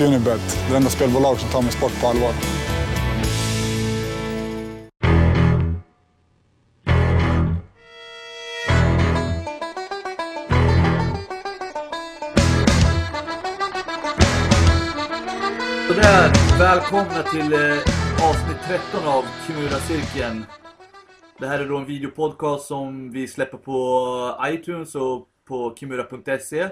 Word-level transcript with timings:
Unibet, 0.00 0.66
det 0.70 0.76
enda 0.76 0.90
spelbolag 0.90 1.38
som 1.38 1.50
tar 1.50 1.62
min 1.62 1.70
sport 1.70 2.00
på 2.00 2.06
allvar. 2.06 2.32
Sådär, 15.88 16.58
välkomna 16.58 17.22
till 17.22 17.52
eh, 17.52 17.78
avsnitt 18.28 18.58
13 18.92 19.08
av 19.08 19.24
Kimura-cirkeln. 19.46 20.44
Det 21.38 21.46
här 21.46 21.60
är 21.60 21.68
då 21.68 21.76
en 21.76 21.86
videopodcast 21.86 22.66
som 22.66 23.10
vi 23.12 23.28
släpper 23.28 23.58
på 23.58 24.38
iTunes 24.46 24.94
och 24.94 25.28
på 25.48 25.74
kimura.se. 25.76 26.68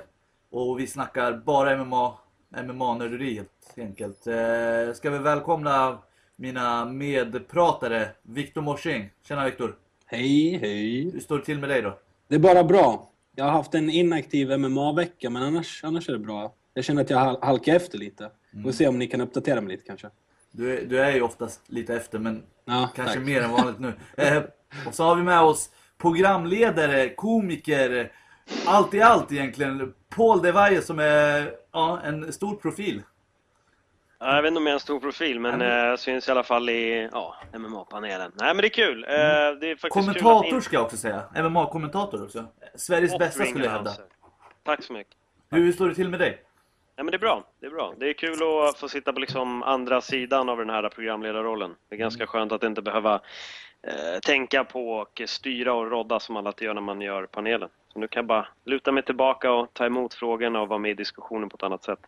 Och 0.51 0.81
vi 0.81 0.87
snackar 0.87 1.43
bara 1.47 1.85
MMA, 1.85 2.13
MMA-nörderi 2.63 3.35
helt 3.35 3.51
enkelt. 3.77 4.27
Eh, 4.27 4.95
ska 4.95 5.11
väl 5.11 5.23
välkomna 5.23 5.99
mina 6.37 6.85
medpratare, 6.85 8.09
Viktor 8.23 8.61
Morsing. 8.63 9.11
Tjena 9.29 9.45
Viktor! 9.45 9.77
Hej, 10.07 10.59
hej. 10.59 11.11
Hur 11.13 11.21
står 11.21 11.39
det 11.39 11.45
till 11.45 11.59
med 11.59 11.69
dig 11.69 11.83
då? 11.83 11.99
Det 12.29 12.35
är 12.35 12.39
bara 12.39 12.65
bra. 12.65 13.11
Jag 13.37 13.45
har 13.45 13.53
haft 13.53 13.75
en 13.75 13.91
inaktiv 13.91 14.49
MMA-vecka, 14.59 15.31
men 15.31 15.43
annars, 15.43 15.85
annars 15.85 16.09
är 16.09 16.13
det 16.13 16.19
bra. 16.19 16.55
Jag 16.75 16.85
känner 16.85 17.03
att 17.03 17.11
jag 17.11 17.19
hal- 17.19 17.39
halkar 17.43 17.75
efter 17.75 17.99
lite. 17.99 18.31
Vi 18.51 18.63
får 18.63 18.73
se 18.73 18.89
om 18.89 18.99
ni 18.99 19.07
kan 19.07 19.21
uppdatera 19.21 19.61
mig 19.61 19.71
lite 19.71 19.87
kanske. 19.87 20.09
Du 20.51 20.79
är, 20.79 20.85
du 20.87 21.01
är 21.01 21.13
ju 21.13 21.23
oftast 21.23 21.61
lite 21.67 21.95
efter, 21.97 22.19
men 22.19 22.43
Ja, 22.65 22.89
kanske 22.97 23.15
tack. 23.15 23.25
mer 23.25 23.41
än 23.43 23.51
vanligt 23.51 23.79
nu. 23.79 23.93
Eh, 24.17 24.43
och 24.87 24.95
så 24.95 25.05
har 25.05 25.17
vi 25.17 25.23
med 25.23 25.41
oss 25.41 25.71
programledare, 25.99 27.09
komiker, 27.09 28.13
allt 28.67 28.95
i 28.95 29.01
allt 29.01 29.33
egentligen. 29.33 29.95
Paul 30.09 30.43
De 30.43 30.53
Valle 30.53 30.83
som 30.83 30.99
är 30.99 31.51
ja, 31.75 32.01
en 32.05 32.33
stor 32.33 32.57
profil. 32.57 33.03
Ja, 34.19 34.35
Jag 34.35 34.43
vet 34.43 34.49
inte 34.49 34.59
om 34.59 34.67
jag 34.67 34.71
är 34.71 34.75
en 34.75 34.81
stor 34.81 35.01
profil, 35.01 35.41
men 35.41 35.59
Nej, 35.59 35.69
men- 35.69 35.91
eh, 35.91 35.97
syns 35.97 36.29
i 36.29 36.31
alla 36.31 36.43
fall 36.43 36.69
i 36.71 37.09
ja, 37.13 37.35
MMA-panelen. 37.53 38.33
Nej, 38.35 38.55
men 38.55 38.57
det 38.63 38.67
är 38.67 38.69
kul. 38.69 39.05
Eh, 39.05 39.09
det 39.11 39.15
är 39.71 39.77
faktiskt 39.77 39.93
Kommentator 39.93 40.43
kul 40.49 40.57
att 40.59 40.65
ska 40.65 40.77
jag 40.77 40.85
också 40.85 40.97
säga. 40.97 41.23
MMA-kommentator 41.35 42.25
också. 42.25 42.45
Sveriges 42.75 43.13
in- 43.13 43.19
bästa 43.19 43.45
skulle 43.45 43.65
jag 43.65 43.73
hävda. 43.73 43.91
Announcer. 43.91 44.07
Tack 44.65 44.83
så 44.83 44.93
mycket. 44.93 45.15
Hur 45.51 45.73
står 45.73 45.89
det 45.89 45.95
till 45.95 46.09
med 46.09 46.21
dig? 46.21 46.43
Ja, 46.97 47.03
men 47.05 47.11
det 47.11 47.17
är 47.17 47.19
bra. 47.19 47.45
Det 47.61 47.67
är 47.67 47.71
bra. 47.71 47.95
Det 47.99 48.09
är 48.09 48.13
kul 48.13 48.33
att 48.69 48.79
få 48.79 48.89
sitta 48.89 49.13
på 49.13 49.21
liksom 49.21 49.63
andra 49.63 50.01
sidan 50.01 50.49
av 50.49 50.59
den 50.59 50.71
här 50.71 50.89
programledarrollen. 50.89 51.75
Det 51.89 51.95
är 51.95 51.99
ganska 51.99 52.27
skönt 52.27 52.53
att 52.53 52.63
inte 52.63 52.83
behöva 52.83 53.21
eh, 53.87 54.21
tänka 54.27 54.65
på 54.65 54.91
och 54.93 55.23
styra 55.27 55.73
och 55.75 55.91
rodda 55.91 56.21
som 56.21 56.37
alla 56.37 56.53
gör 56.61 56.75
när 56.75 56.81
man 56.81 57.01
gör 57.01 57.27
panelen. 57.27 57.69
Så 57.93 57.99
nu 57.99 58.09
kan 58.09 58.21
jag 58.21 58.27
bara 58.27 58.49
luta 58.65 58.93
mig 58.93 59.03
tillbaka 59.03 59.53
och 59.53 59.69
ta 59.73 59.87
emot 59.87 60.15
frågorna 60.15 60.61
och 60.61 60.69
vara 60.69 60.79
med 60.79 60.91
i 60.91 60.95
diskussionen 60.95 61.49
på 61.49 61.57
ett 61.57 61.63
annat 61.63 61.85
sätt. 61.85 61.99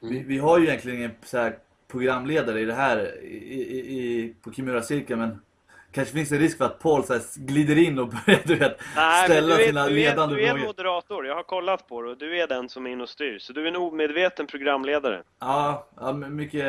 Vi, 0.00 0.22
vi 0.22 0.38
har 0.38 0.58
ju 0.58 0.66
egentligen 0.66 0.98
ingen 0.98 1.10
så 1.22 1.50
programledare 1.88 2.60
i 2.60 2.64
det 2.64 2.74
här 2.74 3.24
i, 3.24 3.60
i, 3.78 4.34
på 4.42 4.52
Kimura-cirkeln 4.52 5.20
men 5.20 5.38
kanske 5.92 6.14
finns 6.14 6.32
en 6.32 6.38
risk 6.38 6.58
för 6.58 6.64
att 6.64 6.78
Paul 6.78 7.04
så 7.04 7.18
glider 7.36 7.78
in 7.78 7.98
och 7.98 8.08
börjar 8.08 8.40
du 8.44 8.54
vet, 8.54 8.80
Nej, 8.96 9.24
ställa 9.24 9.56
du 9.56 9.64
sina 9.64 9.84
du, 9.84 9.90
är, 9.90 9.94
ledande 9.94 10.34
du 10.34 10.42
är 10.42 10.50
frågor. 10.50 10.66
moderator, 10.66 11.26
jag 11.26 11.34
har 11.34 11.42
kollat 11.42 11.88
på 11.88 12.02
det 12.02 12.10
och 12.10 12.18
du 12.18 12.40
är 12.40 12.46
den 12.48 12.68
som 12.68 12.86
är 12.86 12.90
in 12.90 13.00
och 13.00 13.08
styr. 13.08 13.38
Så 13.38 13.52
du 13.52 13.62
är 13.64 13.68
en 13.68 13.76
omedveten 13.76 14.46
programledare. 14.46 15.22
Ja, 15.38 15.88
ja, 16.00 16.12
mycket, 16.12 16.64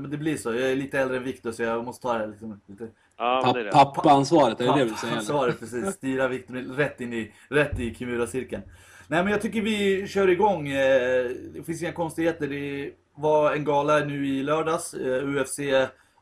men 0.00 0.10
det 0.10 0.16
blir 0.16 0.36
så. 0.36 0.54
Jag 0.54 0.70
är 0.70 0.76
lite 0.76 0.98
äldre 1.00 1.16
än 1.16 1.24
Viktor 1.24 1.52
så 1.52 1.62
jag 1.62 1.84
måste 1.84 2.02
ta 2.02 2.18
det 2.18 2.26
liksom, 2.26 2.60
lite 2.66 2.88
Ja, 3.18 3.52
det 3.54 3.60
är 3.60 3.64
det. 3.64 3.70
Papp, 3.70 3.94
pappa-ansvaret, 3.94 4.60
är 4.60 4.64
det 4.66 4.78
det 4.78 4.84
du 4.84 4.94
säger? 4.94 5.12
eller? 5.12 5.22
Svaret 5.22 5.60
precis. 5.60 5.94
Styra 5.94 6.28
Viktor 6.28 6.54
rätt 6.76 7.00
in 7.00 7.12
i, 7.12 7.32
rätt 7.48 7.78
i 7.78 7.94
Kimura-cirkeln. 7.94 8.62
Nej 9.08 9.22
men 9.22 9.32
jag 9.32 9.42
tycker 9.42 9.60
vi 9.62 10.06
kör 10.08 10.28
igång. 10.28 10.68
Eh, 10.68 11.26
Det 11.54 11.62
finns 11.66 11.82
inga 11.82 11.92
konstigheter. 11.92 12.48
Det 12.48 12.90
var 13.14 13.52
en 13.52 13.64
gala 13.64 13.98
nu 13.98 14.26
i 14.26 14.42
lördags. 14.42 14.94
eh, 14.94 15.28
UFC 15.28 15.58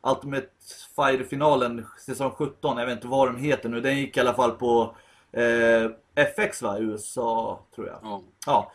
Ultimate 0.03 0.47
Fighter-finalen 0.95 1.85
säsong 2.05 2.31
17. 2.31 2.77
Jag 2.77 2.85
vet 2.85 2.95
inte 2.95 3.07
vad 3.07 3.27
de 3.27 3.37
heter 3.37 3.69
nu. 3.69 3.81
Den 3.81 3.97
gick 3.97 4.17
i 4.17 4.19
alla 4.19 4.33
fall 4.33 4.51
på 4.51 4.95
eh, 5.31 5.91
FX 6.15 6.61
va? 6.61 6.79
USA 6.79 7.59
tror 7.75 7.87
jag. 7.87 7.99
Ja. 8.03 8.21
Ja. 8.45 8.71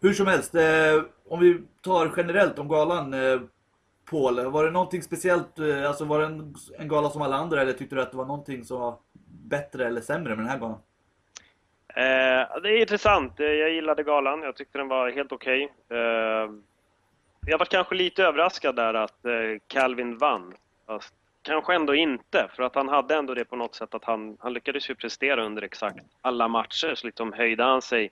Hur 0.00 0.12
som 0.12 0.26
helst. 0.26 0.54
Eh, 0.54 1.02
om 1.28 1.40
vi 1.40 1.60
tar 1.84 2.12
generellt 2.16 2.58
om 2.58 2.68
galan. 2.68 3.14
Eh, 3.14 3.40
Paul, 4.10 4.44
var 4.44 4.64
det 4.64 4.70
någonting 4.70 5.02
speciellt? 5.02 5.58
Eh, 5.58 5.88
alltså 5.88 6.04
var 6.04 6.18
det 6.18 6.26
en, 6.26 6.54
en 6.78 6.88
gala 6.88 7.10
som 7.10 7.22
alla 7.22 7.36
andra 7.36 7.62
eller 7.62 7.72
tyckte 7.72 7.94
du 7.94 8.02
att 8.02 8.10
det 8.10 8.16
var 8.16 8.24
någonting 8.24 8.64
som 8.64 8.80
var 8.80 8.96
bättre 9.48 9.86
eller 9.86 10.00
sämre 10.00 10.36
med 10.36 10.38
den 10.38 10.50
här 10.50 10.58
galan? 10.58 10.78
Eh, 11.94 12.60
det 12.62 12.68
är 12.68 12.80
intressant. 12.80 13.40
Eh, 13.40 13.46
jag 13.46 13.70
gillade 13.70 14.02
galan. 14.02 14.42
Jag 14.42 14.56
tyckte 14.56 14.78
den 14.78 14.88
var 14.88 15.10
helt 15.10 15.32
okej. 15.32 15.72
Eh, 15.88 16.50
jag 17.46 17.58
var 17.58 17.64
kanske 17.64 17.94
lite 17.94 18.24
överraskad 18.24 18.76
där 18.76 18.94
att 18.94 19.24
eh, 19.24 19.60
Calvin 19.66 20.18
vann. 20.18 20.54
Fast 20.86 21.14
kanske 21.42 21.74
ändå 21.74 21.94
inte, 21.94 22.48
för 22.56 22.62
att 22.62 22.74
han 22.74 22.88
hade 22.88 23.14
ändå 23.14 23.34
det 23.34 23.44
på 23.44 23.56
något 23.56 23.74
sätt 23.74 23.94
att 23.94 24.04
han, 24.04 24.36
han 24.40 24.52
lyckades 24.52 24.90
ju 24.90 24.94
prestera 24.94 25.44
under 25.44 25.62
exakt 25.62 26.04
alla 26.20 26.48
matcher. 26.48 26.94
Så 26.94 27.06
liksom 27.06 27.32
höjde 27.32 27.64
han 27.64 27.82
sig 27.82 28.10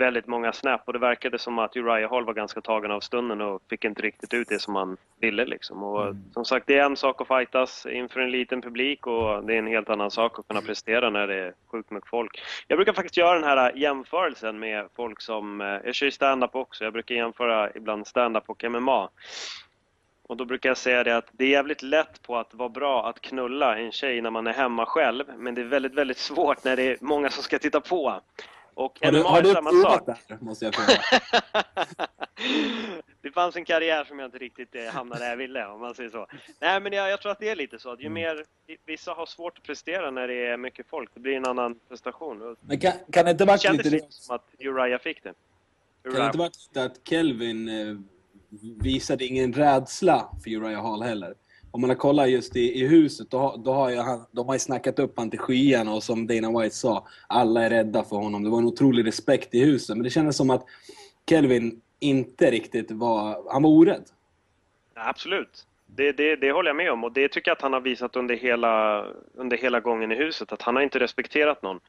väldigt 0.00 0.26
många 0.26 0.52
snap 0.52 0.82
och 0.86 0.92
det 0.92 0.98
verkade 0.98 1.38
som 1.38 1.58
att 1.58 1.76
Uriah 1.76 2.10
Hall 2.10 2.24
var 2.24 2.34
ganska 2.34 2.60
tagen 2.60 2.90
av 2.90 3.00
stunden 3.00 3.40
och 3.40 3.62
fick 3.70 3.84
inte 3.84 4.02
riktigt 4.02 4.34
ut 4.34 4.48
det 4.48 4.58
som 4.58 4.76
han 4.76 4.96
ville 5.20 5.44
liksom. 5.44 5.82
Och 5.82 6.14
som 6.32 6.44
sagt, 6.44 6.66
det 6.66 6.78
är 6.78 6.84
en 6.84 6.96
sak 6.96 7.20
att 7.20 7.28
fightas 7.28 7.86
inför 7.86 8.20
en 8.20 8.30
liten 8.30 8.62
publik 8.62 9.06
och 9.06 9.44
det 9.44 9.54
är 9.54 9.58
en 9.58 9.66
helt 9.66 9.90
annan 9.90 10.10
sak 10.10 10.38
att 10.38 10.48
kunna 10.48 10.60
prestera 10.60 11.10
när 11.10 11.26
det 11.26 11.34
är 11.34 11.54
sjukt 11.70 11.90
mycket 11.90 12.10
folk. 12.10 12.42
Jag 12.68 12.78
brukar 12.78 12.92
faktiskt 12.92 13.16
göra 13.16 13.34
den 13.34 13.48
här 13.48 13.72
jämförelsen 13.76 14.58
med 14.58 14.88
folk 14.96 15.20
som, 15.20 15.60
eh, 15.60 15.66
jag 15.84 15.94
kör 15.94 16.06
ju 16.06 16.12
stand-up 16.12 16.54
också, 16.54 16.84
jag 16.84 16.92
brukar 16.92 17.14
jämföra 17.14 17.70
ibland 17.74 18.06
stand-up 18.06 18.44
och 18.46 18.64
MMA. 18.64 19.08
Och 20.22 20.36
då 20.36 20.44
brukar 20.44 20.70
jag 20.70 20.76
säga 20.76 21.04
det 21.04 21.16
att 21.16 21.28
det 21.32 21.44
är 21.44 21.48
jävligt 21.48 21.82
lätt 21.82 22.22
på 22.22 22.36
att 22.36 22.54
vara 22.54 22.68
bra 22.68 23.08
att 23.08 23.20
knulla 23.20 23.78
en 23.78 23.92
tjej 23.92 24.20
när 24.20 24.30
man 24.30 24.46
är 24.46 24.52
hemma 24.52 24.86
själv, 24.86 25.24
men 25.36 25.54
det 25.54 25.60
är 25.60 25.64
väldigt, 25.64 25.94
väldigt 25.94 26.18
svårt 26.18 26.64
när 26.64 26.76
det 26.76 26.82
är 26.82 26.96
många 27.00 27.30
som 27.30 27.42
ska 27.42 27.58
titta 27.58 27.80
på. 27.80 28.20
Och 28.80 28.98
Har 29.02 29.12
du, 29.12 29.18
MMA 29.20 29.28
har 29.28 29.42
du 29.42 29.52
samma 29.52 29.70
sak. 29.70 30.06
det 30.06 30.16
här, 30.28 30.38
måste 30.40 30.64
jag 30.64 30.74
fråga? 30.74 30.98
det 33.22 33.30
fanns 33.30 33.56
en 33.56 33.64
karriär 33.64 34.04
som 34.04 34.18
jag 34.18 34.26
inte 34.28 34.38
riktigt 34.38 34.74
eh, 34.74 34.84
hamnade 34.84 35.20
där 35.24 35.30
jag 35.30 35.36
ville, 35.36 35.66
om 35.66 35.80
man 35.80 35.94
säger 35.94 36.10
så. 36.10 36.26
Nej, 36.60 36.80
men 36.80 36.92
jag, 36.92 37.10
jag 37.10 37.20
tror 37.20 37.32
att 37.32 37.38
det 37.40 37.48
är 37.48 37.56
lite 37.56 37.78
så 37.78 37.92
att 37.92 38.00
ju 38.00 38.06
Mm. 38.06 38.14
mer... 38.14 38.44
Vissa 38.86 39.12
har 39.12 39.26
svårt 39.26 39.58
att 39.58 39.64
prestera 39.64 40.10
när 40.10 40.28
det 40.28 40.46
är 40.46 40.56
mycket 40.56 40.86
folk. 40.88 41.10
Det 41.14 41.20
blir 41.20 41.36
en 41.36 41.46
annan 41.46 41.78
prestation. 41.88 42.56
Men 42.60 42.80
kan, 42.80 42.92
kan 43.12 43.24
det 43.24 43.30
inte 43.30 43.44
Det 43.44 43.48
varit 43.48 43.72
lite 43.72 43.90
lite 43.90 44.06
som 44.10 44.34
att 44.36 44.44
Uriah 44.58 45.00
fick 45.00 45.22
det. 45.22 45.34
Kan 46.02 46.14
det 46.14 46.26
inte 46.26 46.38
varit 46.38 46.76
att 46.76 47.08
Kelvin 47.08 47.68
eh, 47.68 47.96
visade 48.82 49.24
ingen 49.24 49.52
rädsla 49.52 50.28
för 50.44 50.50
Uriah 50.50 50.82
Hall 50.82 51.02
heller? 51.02 51.34
Om 51.70 51.80
man 51.80 51.90
har 51.90 51.96
kollat 51.96 52.30
just 52.30 52.56
i, 52.56 52.80
i 52.80 52.86
huset, 52.86 53.30
då, 53.30 53.38
har- 53.38 53.56
då 53.58 53.72
har 53.72 53.90
ju 53.90 53.96
han, 53.96 54.26
de 54.32 54.46
har 54.46 54.54
ju 54.54 54.58
snackat 54.58 54.98
upp 54.98 55.12
han 55.18 55.30
till 55.30 55.38
skyarna 55.38 55.92
och 55.94 56.02
som 56.02 56.26
Dana 56.26 56.60
White 56.60 56.74
sa, 56.74 57.06
alla 57.26 57.62
är 57.64 57.70
rädda 57.70 58.04
för 58.04 58.16
honom. 58.16 58.44
Det 58.44 58.50
var 58.50 58.58
en 58.58 58.64
otrolig 58.64 59.06
respekt 59.06 59.54
i 59.54 59.64
huset. 59.64 59.96
Men 59.96 60.04
det 60.04 60.10
kändes 60.10 60.36
som 60.36 60.50
att 60.50 60.64
Kelvin 61.28 61.80
inte 62.00 62.50
riktigt 62.50 62.90
var... 62.90 63.52
Han 63.52 63.62
var 63.62 63.70
orädd. 63.70 64.04
Absolut. 64.94 65.66
Det, 65.86 66.12
det, 66.12 66.36
det 66.36 66.52
håller 66.52 66.68
jag 66.68 66.76
med 66.76 66.92
om 66.92 67.04
och 67.04 67.12
det 67.12 67.28
tycker 67.28 67.50
jag 67.50 67.56
att 67.56 67.62
han 67.62 67.72
har 67.72 67.80
visat 67.80 68.16
under 68.16 68.34
hela, 68.36 69.04
under 69.34 69.56
hela 69.56 69.80
gången 69.80 70.12
i 70.12 70.14
huset, 70.14 70.52
att 70.52 70.62
han 70.62 70.76
har 70.76 70.82
inte 70.82 70.98
respekterat 70.98 71.62
någon. 71.62 71.80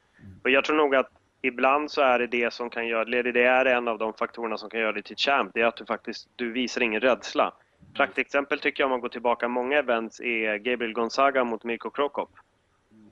Och 0.44 0.50
jag 0.50 0.66
tror 0.66 0.78
nog 0.78 0.96
att 0.96 1.10
ibland 1.42 1.92
så 1.92 2.02
är 2.02 2.20
det 2.20 2.28
det 2.28 2.54
som 2.54 2.70
kan 2.70 2.88
göra 2.88 3.06
det 3.06 3.44
är 3.44 3.66
en 3.66 3.88
av 3.88 3.98
de 3.98 4.14
faktorerna 4.14 4.58
som 4.58 4.70
kan 4.70 4.80
göra 4.80 4.92
dig 4.92 5.04
till 5.04 5.18
champ, 5.18 5.52
det 5.54 5.62
är 5.62 5.66
att 5.66 5.78
du 5.78 5.86
faktiskt, 5.86 6.28
du 6.36 6.52
visar 6.52 6.82
ingen 6.82 7.02
rädsla. 7.02 7.54
Praktexempel 7.94 8.60
tycker 8.60 8.84
jag 8.84 8.88
om 8.88 8.92
man 8.92 9.02
går 9.02 9.10
tillbaka 9.10 9.48
många 9.48 9.78
events 9.78 10.20
är 10.20 10.58
Gabriel 10.58 10.94
Gonzaga 10.94 11.44
mot 11.44 11.64
Mirko 11.64 11.90
Krokop. 11.90 12.30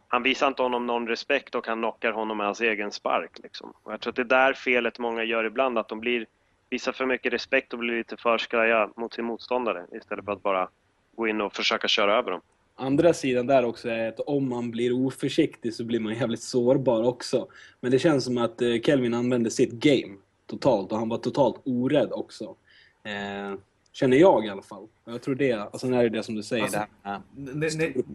Han 0.08 0.24
visar 0.24 0.48
inte 0.48 0.62
honom 0.62 0.88
någon 0.88 1.08
respekt 1.08 1.56
och 1.56 1.68
han 1.68 1.78
knockar 1.78 2.12
honom 2.12 2.38
med 2.38 2.46
hans 2.46 2.62
egen 2.62 2.92
spark. 2.92 3.40
Liksom. 3.44 3.74
Och 3.84 3.94
jag 3.94 4.02
tror 4.02 4.12
att 4.12 4.16
det 4.16 4.22
är 4.22 4.26
där 4.26 4.54
felet 4.54 5.00
många 5.00 5.24
gör 5.24 5.44
ibland, 5.44 5.78
att 5.78 5.90
de 5.90 6.00
blir, 6.00 6.26
visar 6.70 6.92
för 6.92 7.06
mycket 7.06 7.34
respekt 7.34 7.74
och 7.74 7.80
blir 7.80 7.98
lite 7.98 8.18
för 8.18 8.38
skraja 8.38 8.90
mot 8.96 9.14
sin 9.14 9.26
motståndare 9.26 9.86
istället 9.92 10.26
för 10.26 10.32
att 10.32 10.44
bara 10.44 10.70
gå 11.16 11.28
in 11.28 11.42
och 11.42 11.56
försöka 11.56 11.88
köra 11.88 12.18
över 12.18 12.32
dem. 12.32 12.42
Andra 12.76 13.14
sidan 13.14 13.48
där 13.48 13.66
också 13.66 13.90
är 13.90 14.10
att 14.10 14.20
om 14.20 14.50
man 14.50 14.72
blir 14.72 15.06
oförsiktig 15.06 15.74
så 15.74 15.84
blir 15.84 16.00
man 16.00 16.14
jävligt 16.14 16.42
sårbar 16.44 17.04
också. 17.04 17.48
Men 17.82 17.92
det 17.92 18.00
känns 18.00 18.26
som 18.26 18.38
att 18.38 18.62
eh, 18.62 18.80
Kelvin 18.86 19.14
använde 19.14 19.52
sitt 19.52 19.72
game 19.72 20.18
totalt 20.48 20.92
och 20.92 20.98
han 20.98 21.10
var 21.10 21.18
totalt 21.18 21.62
orädd 21.66 22.12
också. 22.12 22.56
Eh, 23.04 23.60
känner 23.92 24.18
jag 24.18 24.46
i 24.46 24.50
alla 24.50 24.62
fall. 24.62 24.88
Jag 25.06 25.22
tror 25.22 25.36
det, 25.36 25.54
alltså 25.54 25.88
när 25.88 25.98
det 25.98 26.06
är 26.06 26.10
det 26.10 26.24
som 26.24 26.36
du 26.36 26.44
säger, 26.44 26.64
Alltså, 26.64 26.80
det 26.80 27.10
här. 27.10 27.22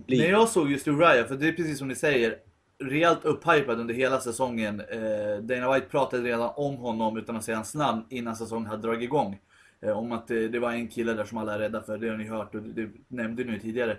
När 0.06 0.30
jag 0.30 0.48
såg 0.48 0.70
just 0.70 0.88
Uriah, 0.88 1.26
för 1.26 1.36
det 1.36 1.48
är 1.48 1.52
precis 1.52 1.78
som 1.78 1.88
ni 1.88 1.94
säger, 1.94 2.36
rejält 2.78 3.24
upphypad 3.24 3.80
under 3.80 3.94
hela 3.94 4.20
säsongen. 4.20 4.80
Eh, 4.80 5.42
Dana 5.42 5.74
White 5.74 5.86
pratade 5.86 6.22
redan 6.22 6.50
om 6.56 6.76
honom 6.76 7.16
utan 7.16 7.36
att 7.36 7.44
säga 7.44 7.56
hans 7.56 7.74
namn 7.74 8.04
innan 8.08 8.36
säsongen 8.36 8.66
hade 8.66 8.82
dragit 8.82 9.02
igång. 9.02 9.40
Eh, 9.80 9.98
om 9.98 10.12
att 10.12 10.28
det, 10.28 10.48
det 10.48 10.58
var 10.58 10.72
en 10.72 10.88
kille 10.88 11.12
där 11.12 11.24
som 11.24 11.38
alla 11.38 11.54
är 11.54 11.58
rädda 11.58 11.82
för, 11.82 11.98
det 11.98 12.08
har 12.08 12.16
ni 12.16 12.24
hört 12.24 12.54
och 12.54 12.62
det, 12.62 12.82
det 12.82 12.90
nämnde 13.08 13.44
ni 13.44 13.60
tidigare. 13.60 13.96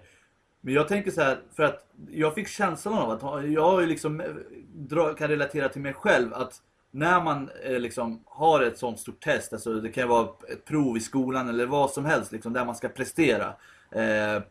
Men 0.61 0.73
jag 0.73 0.87
tänker 0.87 1.11
så 1.11 1.21
här, 1.21 1.37
för 1.55 1.63
att 1.63 1.87
jag 2.11 2.35
fick 2.35 2.47
känslan 2.47 2.93
av 2.93 3.09
att 3.09 3.51
jag 3.51 3.71
har 3.71 3.81
ju 3.81 3.87
liksom, 3.87 4.21
eh, 4.21 4.27
dra, 4.73 5.13
kan 5.13 5.27
relatera 5.27 5.69
till 5.69 5.81
mig 5.81 5.93
själv 5.93 6.33
att 6.33 6.61
när 6.95 7.21
man 7.21 7.49
eh, 7.63 7.79
liksom 7.79 8.23
har 8.25 8.61
ett 8.61 8.77
sånt 8.77 8.99
stort 8.99 9.23
test, 9.23 9.53
alltså 9.53 9.73
det 9.73 9.89
kan 9.89 10.07
vara 10.09 10.27
ett 10.51 10.65
prov 10.65 10.97
i 10.97 10.99
skolan 10.99 11.49
eller 11.49 11.65
vad 11.65 11.91
som 11.91 12.05
helst 12.05 12.31
liksom, 12.31 12.53
där 12.53 12.65
man 12.65 12.75
ska 12.75 12.87
prestera. 12.87 13.53
Eh, 13.91 14.41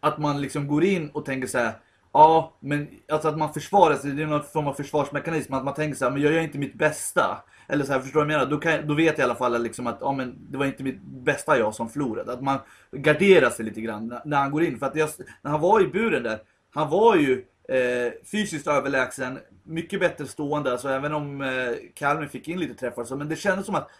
att 0.00 0.18
man 0.18 0.40
liksom 0.40 0.68
går 0.68 0.84
in 0.84 1.10
och 1.10 1.24
tänker 1.24 1.48
så 1.48 1.58
här. 1.58 1.72
Ja, 2.12 2.56
men 2.60 2.88
alltså 3.08 3.28
att 3.28 3.38
man 3.38 3.52
försvarar 3.52 3.96
sig, 3.96 4.10
det 4.10 4.22
är 4.22 4.26
någon 4.26 4.42
form 4.42 4.66
av 4.66 4.74
försvarsmekanism. 4.74 5.54
Att 5.54 5.64
man 5.64 5.74
tänker 5.74 5.98
så 5.98 6.04
här, 6.04 6.12
men 6.12 6.22
jag 6.22 6.32
gör 6.32 6.40
inte 6.40 6.58
mitt 6.58 6.74
bästa. 6.74 7.44
Eller 7.68 7.84
så 7.84 7.92
här, 7.92 8.00
förstår 8.00 8.20
du 8.20 8.26
vad 8.26 8.34
jag 8.34 8.38
menar? 8.38 8.50
Då, 8.50 8.60
kan, 8.60 8.88
då 8.88 8.94
vet 8.94 9.18
jag 9.18 9.18
i 9.18 9.22
alla 9.22 9.34
fall 9.34 9.62
liksom 9.62 9.86
att 9.86 9.98
ja, 10.00 10.12
men 10.12 10.36
det 10.50 10.58
var 10.58 10.66
inte 10.66 10.82
mitt 10.82 11.02
bästa 11.02 11.58
jag 11.58 11.74
som 11.74 11.88
förlorade. 11.88 12.32
Att 12.32 12.42
man 12.42 12.58
garderar 12.92 13.50
sig 13.50 13.64
lite 13.64 13.80
grann 13.80 14.08
när, 14.08 14.22
när 14.24 14.36
han 14.36 14.50
går 14.50 14.64
in. 14.64 14.78
För 14.78 14.86
att 14.86 14.96
jag, 14.96 15.08
när 15.42 15.50
han 15.50 15.60
var 15.60 15.80
i 15.80 15.86
buren 15.86 16.22
där, 16.22 16.38
han 16.74 16.90
var 16.90 17.16
ju 17.16 17.44
eh, 17.68 18.12
fysiskt 18.30 18.66
överlägsen, 18.66 19.38
mycket 19.64 20.00
bättre 20.00 20.26
stående. 20.26 20.72
Alltså 20.72 20.88
även 20.88 21.14
om 21.14 21.40
eh, 21.40 21.50
Kalmar 21.94 22.26
fick 22.26 22.48
in 22.48 22.60
lite 22.60 22.74
träffar. 22.74 23.04
Så, 23.04 23.16
men 23.16 23.28
det 23.28 23.36
kändes 23.36 23.66
som 23.66 23.74
att 23.74 23.90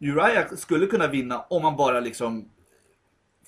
Uriah 0.00 0.54
skulle 0.56 0.86
kunna 0.86 1.06
vinna 1.06 1.40
om 1.40 1.62
man 1.62 1.76
bara 1.76 2.00
liksom 2.00 2.50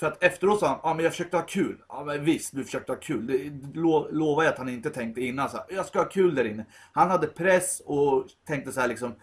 för 0.00 0.06
att 0.06 0.22
efteråt 0.22 0.60
sa 0.60 0.68
han, 0.68 0.80
ja 0.82 0.94
men 0.94 1.04
jag 1.04 1.12
försökte 1.12 1.36
ha 1.36 1.44
kul. 1.44 1.76
Ja 1.88 2.04
men 2.04 2.24
visst, 2.24 2.54
du 2.54 2.64
försökte 2.64 2.92
ha 2.92 3.00
kul. 3.00 3.26
Det 3.26 3.78
lo, 3.78 4.08
lovar 4.10 4.42
jag 4.42 4.52
att 4.52 4.58
han 4.58 4.68
inte 4.68 4.90
tänkte 4.90 5.20
innan. 5.20 5.50
Så 5.50 5.56
här, 5.56 5.66
jag 5.68 5.86
ska 5.86 5.98
ha 5.98 6.08
kul 6.08 6.34
där 6.34 6.44
inne. 6.44 6.66
Han 6.92 7.10
hade 7.10 7.26
press 7.26 7.82
och 7.84 8.26
tänkte 8.46 8.72
så 8.72 8.80
här 8.80 8.88
liksom, 8.88 9.14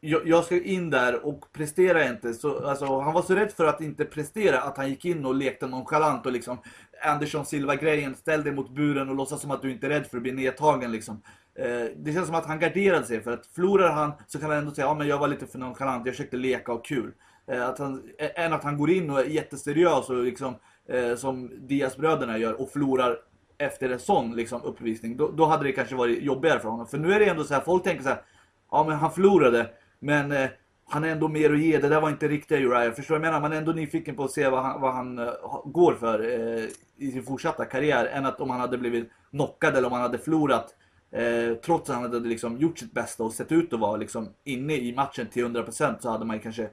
jag, 0.00 0.28
jag 0.28 0.44
ska 0.44 0.62
in 0.62 0.90
där 0.90 1.26
och 1.26 1.52
prestera 1.52 2.08
inte. 2.08 2.34
Så, 2.34 2.66
alltså, 2.68 3.00
han 3.00 3.14
var 3.14 3.22
så 3.22 3.34
rädd 3.34 3.52
för 3.52 3.66
att 3.66 3.80
inte 3.80 4.04
prestera 4.04 4.60
att 4.60 4.76
han 4.76 4.88
gick 4.88 5.04
in 5.04 5.24
och 5.24 5.34
lekte 5.34 5.66
nonchalant 5.66 6.26
och 6.26 6.32
liksom 6.32 6.58
Andersson 7.04 7.46
Silva-grejen, 7.46 8.14
ställ 8.14 8.44
dig 8.44 8.52
mot 8.52 8.70
buren 8.70 9.08
och 9.08 9.14
låtsas 9.14 9.40
som 9.40 9.50
att 9.50 9.62
du 9.62 9.70
inte 9.70 9.86
är 9.86 9.90
rädd 9.90 10.06
för 10.06 10.16
att 10.16 10.22
bli 10.22 10.32
nedtagen 10.32 10.92
liksom. 10.92 11.22
Eh, 11.58 11.90
det 11.96 12.12
känns 12.12 12.26
som 12.26 12.34
att 12.34 12.46
han 12.46 12.58
garderade 12.58 13.06
sig 13.06 13.22
för 13.22 13.32
att 13.32 13.46
förlorar 13.46 13.92
han 13.92 14.12
så 14.26 14.38
kan 14.38 14.50
han 14.50 14.58
ändå 14.58 14.70
säga, 14.70 14.86
ja 14.86 14.94
men 14.94 15.08
jag 15.08 15.18
var 15.18 15.28
lite 15.28 15.46
för 15.46 15.58
nonchalant, 15.58 16.06
jag 16.06 16.14
försökte 16.14 16.36
leka 16.36 16.72
och 16.72 16.84
kul. 16.84 17.12
Eh, 17.46 17.68
att 17.68 17.78
han, 17.78 18.02
än 18.18 18.52
att 18.52 18.64
han 18.64 18.78
går 18.78 18.90
in 18.90 19.10
och 19.10 19.20
är 19.20 19.24
jätteseriös 19.24 20.10
och 20.10 20.24
liksom, 20.24 20.54
eh, 20.88 21.16
som 21.16 21.50
Diaz-bröderna 21.66 22.38
gör 22.38 22.60
och 22.60 22.70
förlorar 22.70 23.18
efter 23.58 23.90
en 23.90 23.98
sån 23.98 24.36
liksom, 24.36 24.62
uppvisning. 24.62 25.16
Då, 25.16 25.30
då 25.30 25.44
hade 25.44 25.64
det 25.64 25.72
kanske 25.72 25.94
varit 25.94 26.22
jobbigare 26.22 26.60
för 26.60 26.68
honom. 26.68 26.86
För 26.86 26.98
nu 26.98 27.12
är 27.12 27.18
det 27.18 27.26
ändå 27.26 27.44
så 27.44 27.54
här, 27.54 27.60
folk 27.60 27.84
tänker 27.84 28.02
så 28.02 28.08
här, 28.08 28.22
ja 28.70 28.84
men 28.84 28.96
han 28.96 29.12
förlorade, 29.12 29.70
men 29.98 30.32
eh, 30.32 30.48
han 30.88 31.04
är 31.04 31.08
ändå 31.08 31.28
mer 31.28 31.52
att 31.52 31.60
ge. 31.60 31.78
Det 31.78 31.88
där 31.88 32.00
var 32.00 32.10
inte 32.10 32.28
riktiga 32.28 32.58
Uriah. 32.58 32.94
Förstår 32.94 33.14
du 33.14 33.18
vad 33.20 33.26
jag 33.26 33.32
menar? 33.32 33.40
Man 33.40 33.52
är 33.52 33.56
ändå 33.56 33.72
nyfiken 33.72 34.16
på 34.16 34.24
att 34.24 34.30
se 34.30 34.48
vad 34.48 34.62
han, 34.62 34.80
vad 34.80 34.94
han 34.94 35.18
uh, 35.18 35.28
går 35.64 35.94
för 35.94 36.20
uh, 36.20 36.68
i 36.96 37.10
sin 37.10 37.22
fortsatta 37.22 37.64
karriär. 37.64 38.06
Än 38.06 38.26
att 38.26 38.40
om 38.40 38.50
han 38.50 38.60
hade 38.60 38.78
blivit 38.78 39.10
knockad 39.30 39.76
eller 39.76 39.86
om 39.86 39.92
han 39.92 40.02
hade 40.02 40.18
förlorat. 40.18 40.74
Uh, 41.18 41.54
trots 41.54 41.90
att 41.90 41.96
han 41.96 42.04
hade 42.12 42.28
liksom 42.28 42.56
gjort 42.58 42.78
sitt 42.78 42.92
bästa 42.92 43.22
och 43.22 43.32
sett 43.32 43.52
ut 43.52 43.72
att 43.72 43.80
vara 43.80 43.96
liksom 43.96 44.28
inne 44.44 44.76
i 44.76 44.94
matchen 44.94 45.26
till 45.26 45.44
100% 45.46 45.96
så 46.00 46.10
hade 46.10 46.24
man 46.24 46.40
kanske 46.40 46.68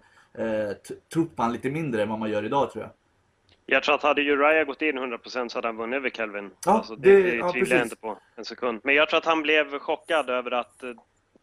trott 1.14 1.36
på 1.36 1.42
han 1.44 1.54
lite 1.54 1.70
mindre 1.70 2.02
än 2.04 2.10
vad 2.10 2.20
man 2.20 2.30
gör 2.30 2.46
idag 2.46 2.72
tror 2.72 2.84
jag. 2.84 2.92
Jag 3.66 3.84
tror 3.84 3.96
att 3.96 4.04
hade 4.04 4.22
Uriah 4.22 4.64
gått 4.66 4.82
in 4.82 4.98
100% 5.00 5.48
så 5.50 5.58
hade 5.58 5.68
han 5.68 5.78
vunnit 5.78 5.98
över 5.98 6.10
Kelvin. 6.10 6.50
Ja, 6.66 6.72
alltså, 6.72 6.96
det, 6.96 7.16
det- 7.16 7.22
det 7.30 7.36
ja, 7.36 7.52
tvivlar 7.52 7.78
jag 7.78 7.86
inte 7.86 7.96
på 7.96 8.18
en 8.36 8.46
sekund. 8.46 8.80
Men 8.84 8.96
jag 8.96 9.10
tror 9.10 9.18
att 9.18 9.26
han 9.26 9.42
blev 9.42 9.80
chockad 9.80 10.30
över 10.30 10.52
att, 10.52 10.84
eh, 10.84 10.90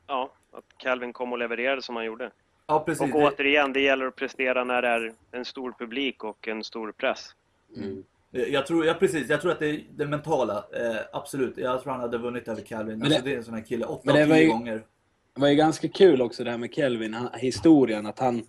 ja, 0.07 0.33
att 0.53 0.65
Calvin 0.77 1.13
kom 1.13 1.33
och 1.33 1.39
levererade 1.39 1.83
som 1.83 1.97
han 1.97 2.05
gjorde. 2.05 2.31
Ja 2.67 2.81
precis. 2.87 3.15
Och 3.15 3.21
återigen, 3.21 3.73
det 3.73 3.81
gäller 3.81 4.07
att 4.07 4.17
prestera 4.17 4.65
när 4.65 4.83
det 4.83 4.89
är 4.89 5.13
en 5.33 5.45
stor 5.45 5.75
publik 5.79 6.25
och 6.25 6.49
en 6.49 6.65
stor 6.65 6.93
press. 6.93 7.35
Mm. 7.77 8.05
Jag 8.33 8.67
tror, 8.67 8.87
ja, 8.87 8.95
precis, 8.95 9.29
jag 9.29 9.41
tror 9.41 9.53
att 9.53 9.59
det 9.59 9.71
är 9.71 9.81
det 9.97 10.07
mentala. 10.07 10.57
Eh, 10.57 10.97
absolut. 11.13 11.57
Jag 11.57 11.83
tror 11.83 11.93
han 11.93 12.01
hade 12.01 12.19
vunnit 12.19 12.49
över 12.49 12.63
Calvin. 12.63 12.99
Men 12.99 13.07
alltså, 13.07 13.23
det- 13.23 13.29
det 13.31 13.35
är 13.35 13.39
en 13.39 13.45
sån 13.45 13.55
här 13.55 13.63
kille. 13.65 13.85
Åtta 13.85 14.01
men 14.05 14.15
det 14.15 14.23
av 14.23 14.29
var 14.29 14.37
tio 14.37 14.45
ju- 14.45 14.51
gånger. 14.51 14.83
Det 15.35 15.41
var 15.41 15.49
ju 15.49 15.55
ganska 15.55 15.89
kul 15.89 16.23
också 16.23 16.45
det 16.45 16.51
här 16.51 16.59
med 16.59 16.75
Kelvin, 16.75 17.15
han, 17.15 17.29
historien, 17.39 18.07
att 18.07 18.19
han... 18.19 18.43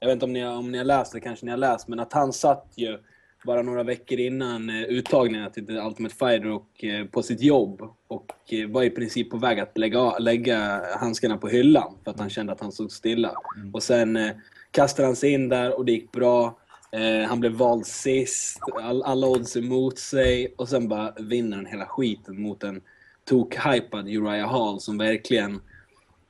Jag 0.00 0.08
vet 0.08 0.12
inte 0.14 0.24
om 0.24 0.32
ni, 0.32 0.46
om 0.46 0.72
ni 0.72 0.78
har 0.78 0.84
läst 0.84 1.12
det, 1.12 1.20
kanske 1.20 1.44
ni 1.44 1.50
har 1.50 1.58
läst, 1.58 1.88
men 1.88 2.00
att 2.00 2.12
han 2.12 2.32
satt 2.32 2.72
ju 2.76 2.98
bara 3.46 3.62
några 3.62 3.82
veckor 3.82 4.18
innan 4.20 4.70
eh, 4.70 4.82
uttagningen 4.82 5.50
till 5.52 5.78
Ultimate 5.78 6.14
Fighter 6.14 6.50
och, 6.50 6.84
eh, 6.84 7.04
på 7.06 7.22
sitt 7.22 7.40
jobb 7.42 7.82
och 8.08 8.32
eh, 8.52 8.68
var 8.68 8.82
i 8.82 8.90
princip 8.90 9.30
på 9.30 9.36
väg 9.36 9.60
att 9.60 9.78
lägga, 9.78 10.18
lägga 10.18 10.82
handskarna 11.00 11.36
på 11.36 11.48
hyllan 11.48 11.94
för 12.04 12.10
att 12.10 12.18
han 12.20 12.30
kände 12.30 12.52
att 12.52 12.60
han 12.60 12.72
stod 12.72 12.92
stilla. 12.92 13.32
Och 13.72 13.82
sen 13.82 14.16
eh, 14.16 14.30
kastade 14.70 15.08
han 15.08 15.16
sig 15.16 15.30
in 15.32 15.48
där 15.48 15.78
och 15.78 15.84
det 15.84 15.92
gick 15.92 16.12
bra. 16.12 16.58
Eh, 16.92 17.28
han 17.28 17.40
blev 17.40 17.52
vald 17.52 17.86
sist, 17.86 18.60
all, 18.82 19.02
alla 19.02 19.26
odds 19.26 19.56
emot 19.56 19.98
sig 19.98 20.54
och 20.56 20.68
sen 20.68 20.88
bara 20.88 21.12
vinner 21.18 21.56
han 21.56 21.66
hela 21.66 21.86
skiten 21.86 22.42
mot 22.42 22.62
en 22.64 22.82
tok-hypad 23.24 24.08
Uriah 24.08 24.50
Hall 24.50 24.80
som 24.80 24.98
verkligen 24.98 25.60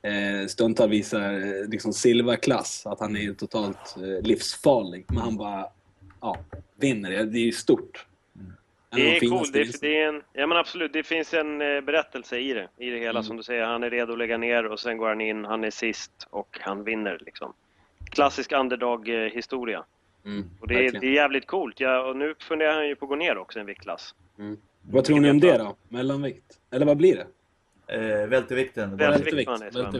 eh, 0.01 0.47
stundtals 0.47 0.91
visar 0.91 1.33
eh, 1.33 1.69
liksom 1.69 1.93
silverklass. 1.93 2.85
Att 2.85 2.99
han 2.99 3.17
är 3.17 3.33
totalt 3.33 3.95
eh, 3.97 4.27
livsfarlig. 4.27 5.05
Men 5.07 5.17
han 5.17 5.37
bara 5.37 5.65
ja, 6.21 6.37
vinner. 6.75 7.11
Det 7.11 7.23
Det 7.23 7.37
är 7.39 7.45
ju 7.45 7.51
stort. 7.51 8.05
Det 8.95 9.17
är 9.17 9.29
coolt. 9.29 9.53
Det, 9.53 9.81
det 9.81 10.01
är 10.01 10.07
en, 10.07 10.21
ja 10.33 10.47
men 10.47 10.57
absolut, 10.57 10.93
det 10.93 11.03
finns 11.03 11.33
en 11.33 11.61
eh, 11.61 11.81
berättelse 11.81 12.37
i 12.37 12.53
det. 12.53 12.67
I 12.77 12.89
det 12.89 12.99
hela 12.99 13.09
Mm. 13.19 13.23
som 13.23 13.37
du 13.37 13.43
säger. 13.43 13.63
Han 13.63 13.83
är 13.83 13.89
redo 13.89 14.11
att 14.11 14.17
lägga 14.17 14.37
ner 14.37 14.65
och 14.65 14.79
sen 14.79 14.97
går 14.97 15.07
han 15.09 15.21
in, 15.21 15.45
han 15.45 15.63
är 15.63 15.71
sist 15.71 16.11
och 16.29 16.57
han 16.61 16.83
vinner 16.83 17.17
liksom. 17.25 17.53
Klassisk 18.11 18.51
underdog-historia. 18.51 19.83
Mm, 20.25 20.49
Och 20.59 20.67
det 20.67 20.85
är, 20.85 20.91
det 20.91 21.07
är 21.07 21.11
jävligt 21.11 21.47
coolt. 21.47 21.79
Ja, 21.79 22.01
och 22.01 22.15
nu 22.17 22.35
funderar 22.39 22.73
han 22.73 22.87
ju 22.87 22.95
på 22.95 23.05
att 23.05 23.09
gå 23.09 23.15
ner 23.15 23.37
också 23.37 23.59
en 23.59 23.65
viktklass. 23.65 24.15
Vad 24.81 25.05
tror 25.05 25.19
ni 25.19 25.29
om 25.31 25.39
det 25.39 25.57
då? 25.57 25.75
Mellanvikt? 25.89 26.59
Eller 26.71 26.85
vad 26.85 26.97
blir 26.97 27.15
det? 27.15 27.27
Eh, 28.23 28.27
var 28.97 29.11
det, 29.59 29.71
tror 29.71 29.83
jag. 29.83 29.93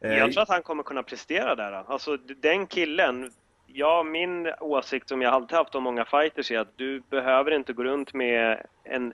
Eh, 0.00 0.18
Jag 0.18 0.32
tror 0.32 0.42
att 0.42 0.48
han 0.48 0.62
kommer 0.62 0.82
kunna 0.82 1.02
prestera 1.02 1.54
där. 1.54 1.72
Alltså 1.72 2.16
den 2.16 2.66
killen, 2.66 3.30
ja 3.66 4.02
min 4.02 4.52
åsikt 4.60 5.08
som 5.08 5.22
jag 5.22 5.34
alltid 5.34 5.56
haft 5.58 5.74
om 5.74 5.82
många 5.82 6.04
fighters 6.04 6.50
är 6.50 6.58
att 6.58 6.76
du 6.78 7.00
behöver 7.10 7.50
inte 7.50 7.72
gå 7.72 7.84
runt 7.84 8.14
med 8.14 8.66
en 8.84 9.12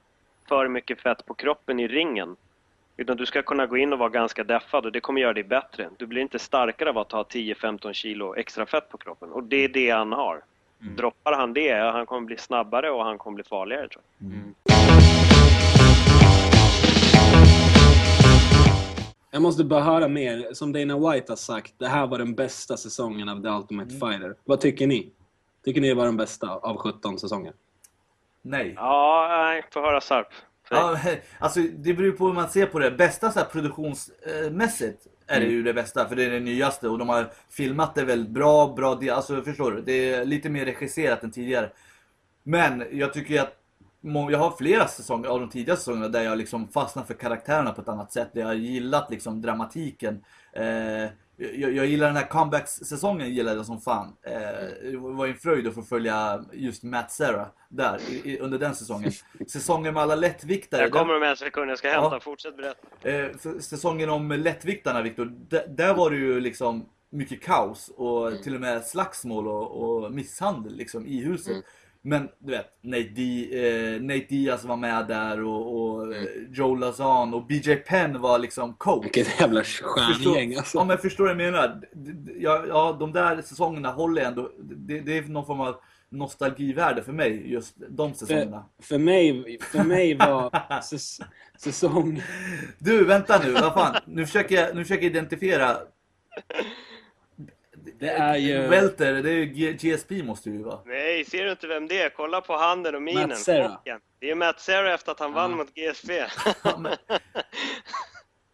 för 0.49 0.69
mycket 0.69 1.01
fett 1.01 1.27
på 1.27 1.35
kroppen 1.35 1.81
i 1.81 1.89
ringen. 1.89 2.37
Utan 3.03 3.17
du 3.17 3.27
ska 3.27 3.43
kunna 3.43 3.67
gå 3.67 3.77
in 3.77 3.93
och 3.93 3.99
vara 3.99 4.09
ganska 4.09 4.45
deffad 4.45 4.87
och 4.87 4.93
det 4.93 5.01
kommer 5.01 5.21
göra 5.21 5.33
dig 5.33 5.45
bättre. 5.45 5.89
Du 5.97 6.07
blir 6.07 6.23
inte 6.23 6.39
starkare 6.39 6.91
av 6.91 6.99
att 6.99 7.13
ha 7.13 7.23
10-15 7.23 7.93
kilo 7.93 8.35
extra 8.37 8.67
fett 8.67 8.89
på 8.89 8.99
kroppen. 8.99 9.33
Och 9.33 9.45
det 9.45 9.65
är 9.65 9.69
det 9.69 9.91
han 9.91 10.13
har. 10.13 10.43
Droppar 10.79 11.33
han 11.33 11.53
det, 11.53 11.93
han 11.93 12.07
kommer 12.07 12.27
bli 12.27 12.37
snabbare 12.37 12.91
och 12.91 13.05
han 13.05 13.19
kommer 13.19 13.35
bli 13.35 13.45
farligare 13.45 13.89
tror 13.89 14.03
jag. 14.19 14.31
Jag 19.31 19.43
måste 19.43 19.65
bara 19.65 19.81
höra 19.81 20.09
mer. 20.09 20.53
Som 20.53 20.73
Dana 20.73 21.11
White 21.11 21.33
har 21.33 21.37
sagt, 21.37 21.75
det 21.79 21.89
här 21.89 22.07
var 22.07 22.19
den 22.19 22.35
bästa 22.35 22.77
säsongen 22.77 23.29
av 23.29 23.43
The 23.43 23.49
Ultimate 23.49 23.91
Fighter. 23.91 24.35
Vad 24.45 24.61
tycker 24.61 24.87
ni? 24.87 25.11
Tycker 25.65 25.81
ni 25.81 25.89
det 25.89 25.95
var 25.95 26.05
den 26.05 26.17
bästa 26.17 26.49
av 26.49 26.77
17 26.77 27.19
säsonger? 27.19 27.53
Nej. 28.43 28.73
Ja, 28.77 29.27
nej, 29.31 29.65
får 29.71 29.81
höra 29.81 30.01
Sarp. 30.01 30.29
Ja, 30.77 30.99
alltså 31.39 31.61
det 31.61 31.95
beror 31.95 32.13
på 32.13 32.27
hur 32.27 32.35
man 32.35 32.49
ser 32.49 32.67
på 32.67 32.79
det. 32.79 32.91
Bästa 32.91 33.31
så 33.31 33.39
här, 33.39 33.47
produktionsmässigt 33.47 35.07
är 35.27 35.41
det 35.41 35.47
ju 35.47 35.63
det 35.63 35.75
bästa 35.75 36.09
för 36.09 36.17
det 36.17 36.25
är 36.25 36.31
det 36.31 36.41
nyaste 36.41 36.89
och 36.89 36.99
de 36.99 37.09
har 37.09 37.33
filmat 37.51 37.95
det 37.95 38.05
väldigt 38.05 38.31
bra, 38.31 38.75
bra 38.77 39.01
alltså 39.13 39.43
förstår 39.43 39.73
du? 39.73 39.83
Det 39.83 40.13
är 40.13 40.25
lite 40.25 40.49
mer 40.49 40.65
regisserat 40.65 41.23
än 41.23 41.31
tidigare. 41.31 41.71
Men 42.43 42.85
jag 42.91 43.13
tycker 43.13 43.43
att 43.43 43.59
jag 44.31 44.39
har 44.39 44.57
flera 44.59 44.89
säsonger 44.89 45.29
av 45.29 45.41
de 45.41 45.51
tidiga 45.51 45.77
säsongerna 45.77 46.09
där 46.09 46.23
jag 46.23 46.39
liksom 46.39 46.69
fastnar 46.69 47.03
för 47.03 47.15
karaktärerna 47.15 47.73
på 47.73 47.81
ett 47.81 47.89
annat 47.89 48.13
sätt. 48.13 48.29
Där 48.33 48.41
jag 48.41 48.49
har 48.49 48.55
gillat 48.55 49.11
liksom 49.11 49.43
dramatiken. 49.43 50.25
Eh, 50.53 51.11
jag, 51.37 51.73
jag 51.73 51.87
gillar 51.87 52.07
den 52.07 52.17
här 52.17 52.27
comebacks-säsongen 52.27 53.35
gillade 53.35 53.57
jag 53.57 53.67
som 53.67 53.81
fan. 53.81 54.17
Eh, 54.23 54.33
det 54.91 54.97
var 54.97 55.27
en 55.27 55.35
fröjd 55.35 55.67
att 55.67 55.75
få 55.75 55.83
följa 55.83 56.45
just 56.53 56.83
Matt 56.83 57.13
Serra 57.13 57.49
där 57.69 57.99
i, 58.11 58.31
i, 58.31 58.39
under 58.39 58.59
den 58.59 58.75
säsongen. 58.75 59.13
Säsongen 59.49 59.95
med 59.95 60.03
alla 60.03 60.15
lättviktare. 60.15 60.83
Jag 60.83 60.93
kommer 60.93 61.17
om 61.17 61.23
en 61.23 61.37
sekund, 61.37 61.71
jag 61.71 61.79
ska 61.79 61.91
hämta. 61.91 62.15
Ja. 62.15 62.21
Fortsätt 62.21 62.57
berätta. 62.57 63.09
Eh, 63.09 63.59
säsongen 63.61 64.11
om 64.11 64.33
lättviktarna 64.33 65.03
Viktor, 65.03 65.25
där 65.69 65.95
var 65.95 66.11
det 66.11 66.17
ju 66.17 66.41
liksom 66.41 66.89
mycket 67.11 67.43
kaos 67.43 67.91
och 67.97 68.43
till 68.43 68.55
och 68.55 68.61
med 68.61 68.85
slagsmål 68.85 69.49
och, 69.49 69.83
och 69.83 70.13
misshandel 70.13 70.77
liksom 70.77 71.07
i 71.07 71.23
huset. 71.25 71.65
Men 72.05 72.29
du 72.39 72.53
vet, 72.53 72.67
Nate, 72.83 73.03
D, 73.03 73.49
eh, 73.53 74.03
Nate 74.03 74.27
Diaz 74.29 74.65
var 74.65 74.77
med 74.77 75.07
där 75.07 75.45
och, 75.45 75.81
och 75.81 76.15
eh, 76.15 76.23
Joe 76.51 76.75
Lazan 76.75 77.35
och 77.35 77.47
BJ 77.47 77.77
Penn 77.77 78.21
var 78.21 78.39
liksom 78.39 78.75
coach. 78.75 79.05
Vilket 79.05 79.41
jävla 79.41 79.65
stjärngäng 79.65 80.57
alltså. 80.57 80.79
Ja 80.79 80.85
men 80.85 80.99
förstår 80.99 81.25
du 81.27 81.35
vad 81.35 81.45
jag 81.45 81.53
menar? 81.53 81.81
Ja, 82.39 82.65
ja, 82.69 82.97
de 83.01 83.13
där 83.13 83.43
säsongerna 83.43 83.93
håller 83.93 84.23
ändå, 84.23 84.51
det, 84.59 85.01
det 85.01 85.19
är 85.19 85.23
någon 85.23 85.47
form 85.47 85.61
av 85.61 85.77
nostalgivärde 86.13 87.03
för 87.03 87.13
mig, 87.13 87.53
just 87.53 87.75
de 87.89 88.15
säsongerna. 88.15 88.65
För, 88.79 88.85
för, 88.85 88.99
mig, 88.99 89.59
för 89.61 89.85
mig 89.85 90.15
var 90.15 90.81
säs, 90.83 91.21
säsong... 91.59 92.23
Du, 92.79 93.05
vänta 93.05 93.41
nu, 93.45 93.53
vad 93.53 93.75
fan. 93.75 93.97
Nu 94.07 94.27
försöker 94.27 94.55
jag, 94.55 94.77
nu 94.77 94.85
försöker 94.85 95.03
jag 95.03 95.11
identifiera. 95.11 95.77
Det 98.03 98.11
är 98.11 98.37
ju... 98.37 98.59
Welter, 98.69 99.13
det 99.15 99.31
är 99.31 99.35
ju 99.35 99.73
GSP 99.73 100.11
måste 100.23 100.51
det 100.51 100.57
ju 100.57 100.63
vara. 100.63 100.79
Nej, 100.87 101.25
ser 101.25 101.45
du 101.45 101.51
inte 101.51 101.67
vem 101.67 101.89
det 101.89 102.03
är? 102.03 102.09
Kolla 102.09 102.41
på 102.41 102.57
handen 102.57 102.95
och 102.95 103.03
minen. 103.03 103.29
Matt 103.29 103.39
Serra. 103.39 103.79
Det 104.19 104.31
är 104.31 104.35
Matt 104.35 104.61
Serra 104.61 104.95
efter 104.95 105.13
att 105.13 105.21
han 105.21 105.33
vann 105.33 105.51
Ja. 105.51 105.57
mot 105.57 105.75
GSP. 105.75 106.13
Ja, 106.65 106.77
men- 106.79 106.97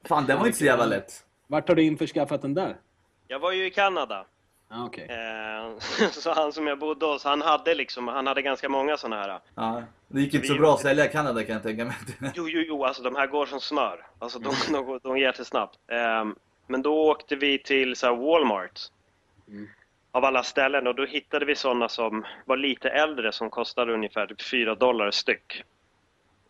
Fan, 0.08 0.26
den 0.26 0.38
var 0.38 0.46
inte 0.46 0.58
så 0.58 0.64
jävla 0.64 0.86
lätt. 0.86 1.24
Vart 1.46 1.68
har 1.68 1.74
du 1.74 1.82
införskaffat 1.82 2.42
den 2.42 2.54
där? 2.54 2.76
Jag 3.28 3.38
var 3.38 3.52
ju 3.52 3.66
i 3.66 3.70
Kanada. 3.70 4.24
Ja, 4.70 4.84
okej. 4.86 5.06
Eh, 5.10 5.78
så 6.10 6.32
han 6.32 6.52
som 6.52 6.66
jag 6.66 6.78
bodde 6.78 7.06
hos, 7.06 7.24
han 7.24 7.42
hade 7.42 7.74
liksom, 7.74 8.08
han 8.08 8.26
hade 8.26 8.42
ganska 8.42 8.68
många 8.68 8.96
sådana 8.96 9.22
här. 9.22 9.40
Ja. 9.54 9.82
Det 10.08 10.20
gick 10.20 10.34
inte 10.34 10.46
så 10.46 10.52
Vi- 10.52 10.58
bra 10.58 10.74
att 10.74 10.80
sälja 10.80 11.04
i 11.06 11.08
Kanada 11.08 11.44
kan 11.44 11.52
jag 11.54 11.62
tänka 11.62 11.84
mig. 11.84 11.94
Jo, 12.34 12.48
jo, 12.48 12.60
jo, 12.66 12.84
alltså 12.84 13.02
de 13.02 13.16
här 13.16 13.26
går 13.26 13.46
som 13.46 13.60
smör. 13.60 14.06
Alltså 14.18 14.38
de, 14.38 14.54
de, 14.72 14.84
går- 14.86 15.00
de 15.02 15.18
ger 15.18 15.32
sig 15.32 15.44
snabbt. 15.44 15.78
Ehm, 15.92 16.34
men 16.66 16.82
då 16.82 17.08
åkte 17.10 17.36
vi 17.36 17.58
till 17.58 17.96
så 17.96 18.06
här, 18.06 18.14
Walmart. 18.16 18.80
Mm. 19.48 19.68
Av 20.12 20.24
alla 20.24 20.42
ställen 20.42 20.86
och 20.86 20.94
då 20.94 21.04
hittade 21.04 21.44
vi 21.46 21.54
sådana 21.54 21.88
som 21.88 22.24
var 22.44 22.56
lite 22.56 22.88
äldre 22.88 23.32
som 23.32 23.50
kostade 23.50 23.92
ungefär 23.94 24.26
typ 24.26 24.42
4 24.42 24.74
dollar 24.74 25.10
styck. 25.10 25.62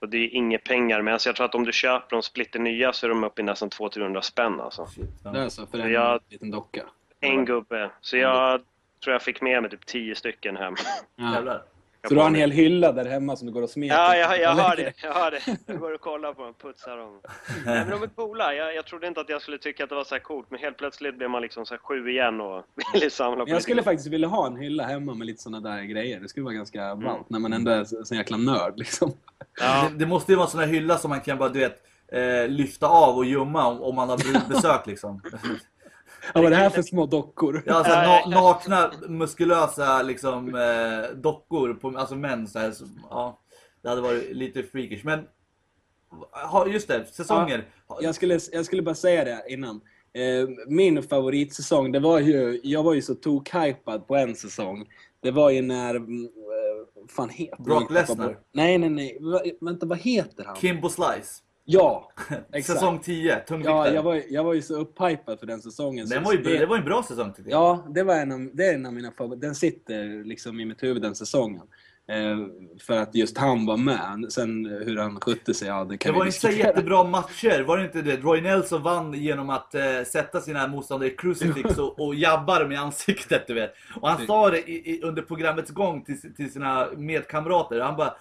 Och 0.00 0.08
det 0.08 0.16
är 0.16 0.34
inga 0.34 0.58
pengar, 0.58 1.02
men 1.02 1.12
alltså 1.12 1.28
jag 1.28 1.36
tror 1.36 1.46
att 1.46 1.54
om 1.54 1.64
du 1.64 1.72
köper 1.72 2.16
dem 2.16 2.22
splitter 2.22 2.58
nya 2.58 2.92
så 2.92 3.06
är 3.06 3.08
de 3.10 3.24
uppe 3.24 3.40
i 3.42 3.44
nästan 3.44 3.68
200-300 3.70 4.20
spänn 4.20 4.60
alltså. 4.60 4.86
Shit, 4.86 5.10
ja. 5.24 5.30
Det 5.30 5.40
är 5.40 5.48
så, 5.48 5.66
för 5.66 5.78
en 5.78 5.92
Jag- 5.92 6.20
liten 6.28 6.50
docka. 6.50 6.82
En 7.20 7.44
gubbe. 7.44 7.90
Så 8.00 8.16
jag 8.16 8.60
tror 9.04 9.12
jag 9.12 9.22
fick 9.22 9.40
med 9.40 9.62
mig 9.62 9.70
typ 9.70 9.86
10 9.86 10.14
stycken 10.14 10.56
hem. 10.56 10.74
Ja. 11.16 11.60
Så 12.08 12.14
du 12.14 12.20
har 12.20 12.26
en 12.26 12.34
hel 12.34 12.50
hylla 12.50 12.92
där 12.92 13.04
hemma 13.04 13.36
som 13.36 13.46
du 13.46 13.52
går 13.52 13.62
och 13.62 13.70
smeker? 13.70 13.94
Ja, 13.94 14.16
jag, 14.16 14.40
jag 14.40 14.50
har 14.50 14.76
det. 14.76 14.92
Jag 15.02 15.12
har 15.12 15.30
det. 15.30 15.40
Jag 15.66 15.78
går 15.78 15.94
och 15.94 16.00
kollar 16.00 16.32
på 16.32 16.42
dem, 16.44 16.54
putsar 16.62 16.96
dem. 16.96 17.20
Nej, 17.66 17.74
men 17.84 17.90
de 17.90 18.02
är 18.02 18.06
coola. 18.06 18.54
Jag, 18.54 18.74
jag 18.74 18.86
trodde 18.86 19.06
inte 19.06 19.20
att 19.20 19.28
jag 19.28 19.42
skulle 19.42 19.58
tycka 19.58 19.84
att 19.84 19.90
det 19.90 19.96
var 19.96 20.04
så 20.04 20.14
här 20.14 20.22
coolt, 20.22 20.46
men 20.50 20.60
helt 20.60 20.76
plötsligt 20.76 21.16
blev 21.18 21.30
man 21.30 21.42
liksom 21.42 21.66
så 21.66 21.74
här 21.74 21.78
sju 21.78 22.10
igen 22.10 22.40
och 22.40 22.64
ville 22.94 23.10
samla 23.10 23.44
på 23.44 23.50
jag 23.50 23.62
skulle 23.62 23.82
faktiskt 23.82 24.08
vilja 24.08 24.28
ha 24.28 24.46
en 24.46 24.56
hylla 24.56 24.84
hemma 24.84 25.14
med 25.14 25.26
lite 25.26 25.42
såna 25.42 25.60
där 25.60 25.82
grejer. 25.82 26.20
Det 26.20 26.28
skulle 26.28 26.44
vara 26.44 26.54
ganska 26.54 26.84
Mm. 26.84 27.04
ballt 27.04 27.30
när 27.30 27.38
man 27.38 27.52
ändå 27.52 27.70
är 27.70 27.84
så, 27.84 28.04
så 28.04 28.14
jäkla 28.14 28.36
nörd 28.36 28.72
liksom. 28.76 29.12
Ja, 29.60 29.88
Det, 29.90 29.98
det 29.98 30.06
måste 30.06 30.32
ju 30.32 30.36
vara 30.36 30.46
en 30.46 30.50
sån 30.50 30.60
här 30.60 30.66
hylla 30.66 30.98
som 30.98 31.08
man 31.08 31.20
kan 31.20 31.38
bara, 31.38 31.48
du 31.48 31.58
vet, 31.58 31.82
eh, 32.12 32.48
lyfta 32.48 32.86
av 32.86 33.16
och 33.16 33.24
gömma 33.24 33.66
om, 33.66 33.82
om 33.82 33.94
man 33.94 34.08
har 34.08 34.16
brudbesök 34.16 34.86
liksom. 34.86 35.22
Ja, 36.34 36.40
vad 36.40 36.44
är 36.44 36.50
det 36.50 36.56
här 36.56 36.70
för 36.70 36.82
små 36.82 37.06
dockor? 37.06 37.62
Ja, 37.66 37.84
så 37.84 37.90
här, 37.90 38.04
Ja, 38.04 38.24
na, 38.26 38.36
ja. 38.36 38.42
nakna, 38.42 38.92
muskulösa 39.08 40.02
liksom, 40.02 40.54
eh, 40.54 41.16
dockor, 41.16 41.74
på, 41.74 41.98
alltså 41.98 42.14
män 42.14 42.46
så 42.48 42.58
här, 42.58 42.70
så, 42.70 42.84
ja. 43.10 43.40
Det 43.82 43.88
hade 43.88 44.00
varit 44.00 44.36
lite 44.36 44.62
freakish. 44.62 45.04
Men, 45.04 45.24
ha, 46.50 46.66
just 46.66 46.88
det, 46.88 47.06
säsonger. 47.06 47.68
Jag 48.00 48.14
skulle, 48.14 48.40
jag 48.52 48.64
skulle 48.64 48.82
bara 48.82 48.94
säga 48.94 49.24
det 49.24 49.44
innan. 49.48 49.80
Eh, 50.12 50.48
min 50.66 51.02
favoritsäsong, 51.02 51.92
det 51.92 52.00
var 52.00 52.18
ju... 52.18 52.60
Jag 52.62 52.82
var 52.82 52.94
ju 52.94 53.02
så 53.02 53.14
tok-hypad 53.14 54.06
på 54.06 54.16
en 54.16 54.34
säsong. 54.34 54.84
Det 55.20 55.30
var 55.30 55.50
ju 55.50 55.62
när... 55.62 55.94
eh, 55.94 56.00
fan 57.08 57.28
heter 57.28 57.62
Brock 57.62 57.90
Lesnar. 57.90 58.38
Nej, 58.52 58.78
nej, 58.78 58.90
nej. 58.90 59.18
Va, 59.20 59.40
vänta, 59.60 59.86
vad 59.86 59.98
heter 59.98 60.44
han? 60.44 60.56
Kimbo 60.56 60.88
Slice. 60.88 61.42
Ja, 61.70 62.10
exakt. 62.52 62.78
Säsong 62.78 62.98
10, 62.98 63.32
Ja, 63.32 63.40
tungviktare. 63.48 63.94
jag 63.94 64.02
var, 64.02 64.22
jag 64.30 64.44
var 64.44 64.54
ju 64.54 64.62
så 64.62 64.74
upphypad 64.74 65.38
för 65.38 65.46
den 65.46 65.62
säsongen. 65.62 66.08
Den 66.08 66.24
var 66.24 66.32
ju, 66.32 66.42
det, 66.42 66.58
det 66.58 66.66
var 66.66 66.76
en 66.76 66.84
bra 66.84 67.02
säsong 67.02 67.32
tycker 67.32 67.50
jag. 67.50 67.60
Ja, 67.60 67.86
det 67.88 68.02
var 68.02 68.14
en 68.14 68.32
av, 68.32 68.50
det 68.52 68.66
är 68.66 68.74
en 68.74 68.86
av 68.86 68.92
mina 68.92 69.12
favoriter. 69.12 69.46
Den 69.46 69.54
sitter 69.54 70.24
liksom 70.24 70.60
i 70.60 70.64
mitt 70.64 70.82
huvud 70.82 71.02
den 71.02 71.14
säsongen. 71.14 71.62
Eh, 72.08 72.38
för 72.80 72.98
att 72.98 73.14
just 73.14 73.38
han 73.38 73.66
var 73.66 73.76
med. 73.76 74.26
Sen 74.28 74.66
hur 74.66 74.96
han 74.96 75.20
skötte 75.20 75.54
sig, 75.54 75.68
ja 75.68 75.84
det 75.84 75.90
Det 75.90 75.98
kan 75.98 76.14
var 76.14 76.20
vi 76.24 76.28
inte 76.28 76.38
så 76.38 76.50
jättebra 76.50 77.04
matcher, 77.04 77.62
var 77.62 77.78
det 77.78 77.84
inte 77.84 78.02
det? 78.02 78.16
Roy 78.16 78.40
Nelson 78.40 78.82
vann 78.82 79.14
genom 79.14 79.50
att 79.50 79.74
eh, 79.74 80.02
sätta 80.06 80.40
sina 80.40 80.66
motståndare 80.66 81.10
i 81.10 81.16
crucifix 81.16 81.78
och, 81.78 82.00
och 82.00 82.14
jabba 82.14 82.58
dem 82.58 82.72
i 82.72 82.76
ansiktet, 82.76 83.46
du 83.46 83.54
vet. 83.54 83.74
Och 84.00 84.08
han 84.08 84.26
sa 84.26 84.50
det 84.50 84.70
i, 84.70 84.94
i, 84.94 85.02
under 85.02 85.22
programmets 85.22 85.70
gång 85.70 86.04
till, 86.04 86.34
till 86.34 86.52
sina 86.52 86.88
medkamrater. 86.96 87.80
Han 87.80 87.96
bara 87.96 88.14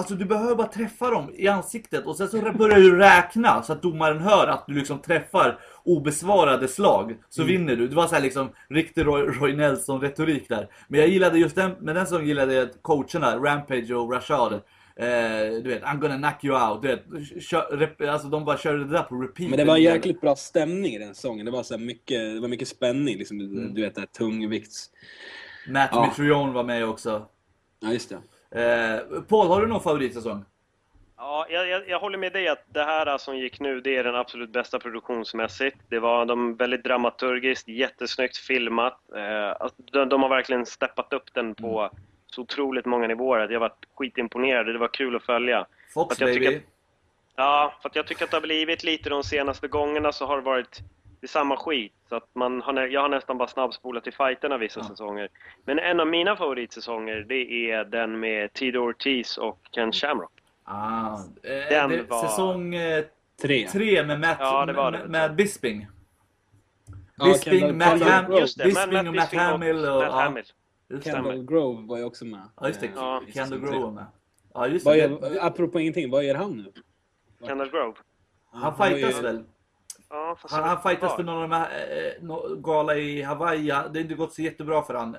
Alltså 0.00 0.14
du 0.14 0.24
behöver 0.24 0.54
bara 0.54 0.66
träffa 0.66 1.10
dem 1.10 1.30
i 1.34 1.48
ansiktet 1.48 2.06
och 2.06 2.16
sen 2.16 2.28
så 2.28 2.52
börjar 2.52 2.78
du 2.78 2.96
räkna 2.96 3.62
så 3.62 3.72
att 3.72 3.82
domaren 3.82 4.18
hör 4.18 4.46
att 4.46 4.64
du 4.66 4.74
liksom 4.74 4.98
träffar 4.98 5.60
obesvarade 5.84 6.68
slag. 6.68 7.16
Så 7.28 7.44
vinner 7.44 7.76
du. 7.76 7.88
Det 7.88 7.96
var 7.96 8.06
så 8.06 8.14
här 8.14 8.22
liksom 8.22 8.50
riktig 8.68 9.06
Roy, 9.06 9.22
Roy 9.22 9.56
Nelson-retorik 9.56 10.48
där. 10.48 10.68
Men 10.88 11.00
jag 11.00 11.08
gillade 11.08 11.38
just 11.38 11.56
den, 11.56 11.70
med 11.80 11.94
den 11.94 12.06
som 12.06 12.26
gillade 12.26 12.54
jag 12.54 12.68
coacherna, 12.82 13.36
Rampage 13.36 13.90
och 13.90 14.12
Rashad. 14.12 14.52
Eh, 14.52 14.60
du 15.62 15.68
vet, 15.68 15.82
I'm 15.82 15.98
gonna 15.98 16.16
knock 16.18 16.44
you 16.44 16.68
out. 16.70 16.82
Du 16.82 16.88
vet, 16.88 17.04
kör, 17.42 17.76
rep, 17.76 18.00
alltså 18.00 18.28
de 18.28 18.44
bara 18.44 18.58
körde 18.58 18.84
det 18.84 18.92
där 18.92 19.02
på 19.02 19.14
repeat. 19.14 19.50
Men 19.50 19.58
det 19.58 19.64
var 19.64 19.76
jäkligt 19.76 20.20
bra 20.20 20.36
stämning 20.36 20.92
i 20.94 20.98
den 20.98 21.14
säsongen. 21.14 21.46
Det 21.46 21.52
var, 21.52 21.62
så 21.62 21.78
mycket, 21.78 22.34
det 22.34 22.40
var 22.40 22.48
mycket 22.48 22.68
spänning. 22.68 23.18
Liksom, 23.18 23.40
Mm. 23.40 23.74
Du 23.74 23.82
vet, 23.82 23.94
det 23.94 24.00
här 24.00 24.08
tungvikts... 24.08 24.90
Matt 25.68 25.90
Ja. 25.92 26.06
Mitrione 26.06 26.52
var 26.52 26.64
med 26.64 26.88
också. 26.88 27.26
Ja, 27.80 27.92
just 27.92 28.08
det. 28.08 28.18
Eh, 28.54 29.20
Paul, 29.28 29.46
har 29.48 29.60
du 29.60 29.66
någon 29.66 29.80
favoritsäsong? 29.80 30.44
Ja, 31.16 31.46
jag, 31.50 31.68
jag, 31.68 31.88
jag 31.88 32.00
håller 32.00 32.18
med 32.18 32.32
dig 32.32 32.48
att 32.48 32.64
det 32.66 32.84
här 32.84 33.18
som 33.18 33.38
gick 33.38 33.60
nu, 33.60 33.80
det 33.80 33.96
är 33.96 34.04
den 34.04 34.14
absolut 34.14 34.50
bästa 34.50 34.78
produktionsmässigt. 34.78 35.76
Det 35.88 35.98
var 35.98 36.26
de 36.26 36.56
väldigt 36.56 36.84
dramaturgiskt, 36.84 37.68
jättesnyggt 37.68 38.36
filmat. 38.36 38.98
Eh, 39.16 39.50
att 39.50 39.74
de, 39.92 40.08
de 40.08 40.22
har 40.22 40.28
verkligen 40.28 40.66
steppat 40.66 41.12
upp 41.12 41.34
den 41.34 41.54
på 41.54 41.90
så 42.26 42.40
otroligt 42.42 42.86
många 42.86 43.06
nivåer. 43.06 43.48
Jag 43.48 43.60
var 43.60 43.72
skitimponerad, 43.94 44.66
det 44.66 44.78
var 44.78 44.88
kul 44.94 45.16
att 45.16 45.22
följa. 45.22 45.66
Fox 45.94 46.12
Att 46.12 46.18
baby. 46.18 46.46
tycker- 46.46 46.62
Ja, 47.36 47.74
för 47.82 47.88
att 47.88 47.96
jag 47.96 48.06
tycker 48.06 48.24
att 48.24 48.30
det 48.30 48.36
har 48.36 48.42
blivit 48.42 48.84
lite 48.84 49.10
de 49.10 49.24
senaste 49.24 49.68
gångerna 49.68 50.12
så 50.12 50.26
har 50.26 50.36
det 50.36 50.42
varit 50.42 50.80
det 51.20 51.26
är 51.26 51.28
samma 51.28 51.56
skit. 51.56 51.92
Så 52.08 52.16
att 52.16 52.28
man 52.32 52.62
har, 52.62 52.86
jag 52.86 53.00
har 53.00 53.08
nästan 53.08 53.38
bara 53.38 53.48
snabbspolat 53.48 54.04
till 54.04 54.12
fighterna 54.12 54.58
vissa 54.58 54.80
Ja. 54.80 54.86
säsonger. 54.86 55.28
Men 55.64 55.78
en 55.78 56.00
av 56.00 56.06
mina 56.06 56.36
favoritsäsonger, 56.36 57.24
det 57.28 57.70
är 57.70 57.84
den 57.84 58.20
med 58.20 58.52
Tito 58.52 58.78
Ortiz 58.78 59.38
och 59.38 59.58
Ken 59.70 59.92
Shamrock. 59.92 60.32
Ah, 60.64 61.14
eh, 61.42 61.50
Den 61.70 61.90
det, 61.90 62.02
var- 62.02 62.22
Säsong 62.26 62.74
eh, 62.74 63.04
Tre. 63.42 63.68
tre 63.68 64.04
med 64.06 64.20
Matt, 64.20 64.36
Ja, 64.40 64.66
det 64.66 64.72
var 64.72 64.92
det. 64.92 64.98
med, 64.98 65.10
med 65.10 65.34
Bisping. 65.34 65.86
Ja, 67.16 67.24
Bisping, 67.24 67.60
Kendall- 67.60 67.72
Matt, 67.98 68.02
Ham, 68.02 68.24
Grove. 68.26 68.40
Just 68.40 68.58
det, 68.58 68.64
Bisping 68.64 69.08
och 69.08 69.14
Matt 69.14 69.34
Hamill. 69.34 69.76
Och, 69.76 69.82
Matt 69.96 70.02
ja, 70.12 70.20
Hamill. 70.20 70.44
Kendall 71.04 71.44
Grove 71.44 71.86
var 71.86 71.98
ju 71.98 72.04
också 72.04 72.24
med. 72.24 72.40
Ja, 72.60 72.66
just 72.68 72.80
det. 72.80 72.90
Ja. 72.96 73.22
Kendall 73.34 73.60
Grove 73.60 73.78
var 73.78 73.90
med. 73.90 74.06
Ja, 74.54 74.66
just 74.66 74.86
Vad 74.86 74.94
det. 74.94 75.00
gör, 75.00 75.38
apropå 75.46 75.80
ingenting, 75.80 76.10
vad 76.10 76.24
gör 76.24 76.34
han 76.34 76.56
nu? 76.56 76.72
Kendall 77.46 77.70
Grove. 77.70 77.94
Han 78.52 78.76
fightas 78.76 79.22
väl? 79.22 79.44
Ja, 80.10 80.36
Han, 80.50 80.64
han 80.68 80.82
fightas 80.82 81.16
för 81.16 81.22
någon 81.22 81.34
av 81.42 81.48
de 81.48 81.56
här 81.56 81.70
eh, 81.70 82.22
nå- 82.22 82.54
gala 82.56 82.96
i 82.96 83.22
Hawaii. 83.22 83.66
Det 83.66 83.74
har 83.74 83.96
inte 83.96 84.14
gått 84.14 84.32
så 84.34 84.42
jättebra 84.42 84.82
för 84.82 84.94
han. 84.94 85.14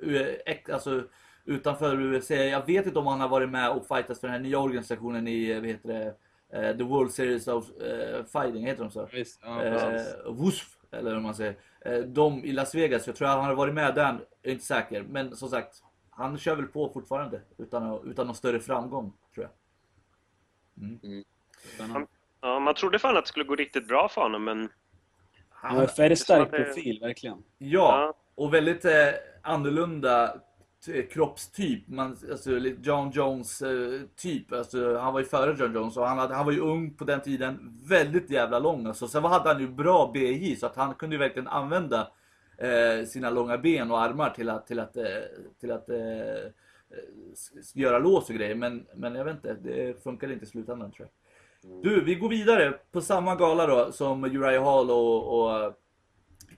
eh, 0.00 0.26
ex- 0.46 0.70
Alltså 0.70 1.02
utanför 1.44 2.00
USA. 2.00 2.34
Jag 2.34 2.66
vet 2.66 2.86
inte 2.86 2.98
om 2.98 3.06
han 3.06 3.20
har 3.20 3.28
varit 3.28 3.50
med 3.50 3.70
och 3.70 3.86
fightats 3.86 4.20
för 4.20 4.26
den 4.28 4.34
här 4.36 4.42
nya 4.42 4.58
organisationen 4.58 5.28
i, 5.28 5.50
eh, 5.50 5.56
vad 5.60 5.66
heter 5.68 5.88
det, 5.88 6.14
eh, 6.58 6.76
The 6.76 6.82
World 6.84 7.12
Series 7.12 7.48
of 7.48 7.70
eh, 7.80 8.24
Fighting, 8.24 8.66
heter 8.66 8.82
de 8.82 8.90
så? 8.90 9.08
Visst, 9.12 9.40
ja, 9.44 9.60
precis. 9.60 10.14
Eh, 10.14 10.32
WUSF, 10.32 10.76
eller 10.90 11.14
hur 11.14 11.20
man 11.20 11.34
säger. 11.34 11.56
De 12.06 12.44
i 12.44 12.52
Las 12.52 12.74
Vegas, 12.74 13.06
jag 13.06 13.16
tror 13.16 13.28
han 13.28 13.44
har 13.44 13.54
varit 13.54 13.74
med 13.74 13.94
där, 13.94 14.18
jag 14.42 14.50
är 14.50 14.52
inte 14.52 14.64
säker. 14.64 15.02
Men 15.02 15.36
som 15.36 15.48
sagt, 15.48 15.82
han 16.10 16.38
kör 16.38 16.56
väl 16.56 16.66
på 16.66 16.88
fortfarande 16.92 17.40
utan, 17.58 17.82
att- 17.90 18.04
utan 18.04 18.26
någon 18.26 18.36
större 18.36 18.60
framgång, 18.60 19.12
tror 19.34 19.46
jag. 19.46 19.52
Spännande. 21.74 22.06
Ja, 22.40 22.58
man 22.60 22.74
trodde 22.74 22.98
fan 22.98 23.16
att 23.16 23.24
det 23.24 23.28
skulle 23.28 23.44
gå 23.44 23.56
riktigt 23.56 23.88
bra 23.88 24.08
för 24.08 24.20
honom, 24.20 24.44
men 24.44 24.68
Han 25.50 25.76
har 25.76 25.82
en 25.82 25.88
att 26.42 26.50
det- 26.50 26.64
profil, 26.64 27.00
verkligen. 27.00 27.42
Ja, 27.58 28.14
och 28.34 28.54
väldigt 28.54 28.84
eh, 28.84 28.92
annorlunda 29.42 30.34
t- 30.86 31.02
kroppstyp. 31.02 31.88
Man, 31.88 32.16
alltså, 32.30 32.50
lite 32.50 32.82
John 32.82 33.10
Jones 33.10 33.62
eh, 33.62 34.00
typ. 34.16 34.52
Alltså, 34.52 34.96
han 34.98 35.12
var 35.12 35.20
ju 35.20 35.26
före 35.26 35.56
John 35.58 35.74
Jones 35.74 35.96
och 35.96 36.06
han, 36.06 36.18
hade, 36.18 36.34
han 36.34 36.44
var 36.46 36.52
ju 36.52 36.60
ung 36.60 36.94
på 36.94 37.04
den 37.04 37.20
tiden. 37.20 37.80
Väldigt 37.88 38.30
jävla 38.30 38.58
lång. 38.58 38.86
Alltså. 38.86 39.08
Sen 39.08 39.24
hade 39.24 39.48
han 39.48 39.60
ju 39.60 39.68
bra 39.68 40.10
BJ 40.14 40.56
så 40.56 40.66
att 40.66 40.76
han 40.76 40.94
kunde 40.94 41.16
ju 41.16 41.20
verkligen 41.20 41.48
använda 41.48 42.12
eh, 42.58 43.06
sina 43.06 43.30
långa 43.30 43.58
ben 43.58 43.90
och 43.90 44.00
armar 44.02 44.30
till 44.30 44.48
att, 44.50 44.66
till 44.66 44.78
att, 44.80 44.96
eh, 44.96 45.04
till 45.60 45.70
att 45.72 45.88
eh, 45.90 45.98
eh, 45.98 46.44
göra 47.74 47.98
lås 47.98 48.28
och 48.28 48.34
grejer. 48.34 48.54
Men, 48.54 48.86
men 48.94 49.14
jag 49.14 49.24
vet 49.24 49.34
inte, 49.34 49.54
det 49.62 50.02
funkade 50.02 50.32
inte 50.32 50.44
i 50.44 50.48
slutändan 50.48 50.92
tror 50.92 51.08
jag. 51.08 51.19
Du, 51.62 52.04
vi 52.04 52.14
går 52.14 52.28
vidare 52.28 52.72
på 52.92 53.00
samma 53.00 53.34
gala 53.34 53.66
då 53.66 53.92
som 53.92 54.24
Uriah 54.24 54.64
Hall 54.64 54.90
och, 54.90 55.40
och 55.40 55.74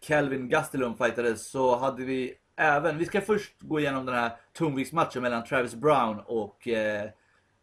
Calvin 0.00 0.48
Gastelum 0.48 0.96
fightades 0.96 1.50
så 1.50 1.76
hade 1.76 2.04
vi 2.04 2.34
även, 2.56 2.98
vi 2.98 3.04
ska 3.04 3.20
först 3.20 3.60
gå 3.60 3.80
igenom 3.80 4.06
den 4.06 4.14
här 4.14 4.30
tungviktsmatchen 4.52 5.22
mellan 5.22 5.44
Travis 5.44 5.74
Brown 5.74 6.20
och, 6.26 6.68
eh, 6.68 7.10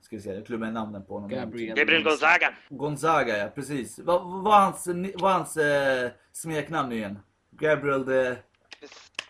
ska 0.02 0.16
vi 0.16 0.22
se, 0.22 0.34
jag 0.34 0.46
glömmer 0.46 0.72
namnen 0.72 1.06
på 1.06 1.14
honom. 1.14 1.30
Gabriel. 1.30 1.76
Gabriel 1.78 2.04
Gonzaga. 2.04 2.54
Gonzaga, 2.70 3.38
ja 3.38 3.48
precis. 3.56 4.00
Vad 4.00 4.44
var 4.44 4.60
hans, 4.60 4.88
var 5.16 5.32
hans 5.32 5.58
eh, 5.58 6.12
smeknamn 6.34 6.90
nu 6.90 6.96
igen? 6.96 7.20
Gabriel 7.52 8.06
de... 8.06 8.36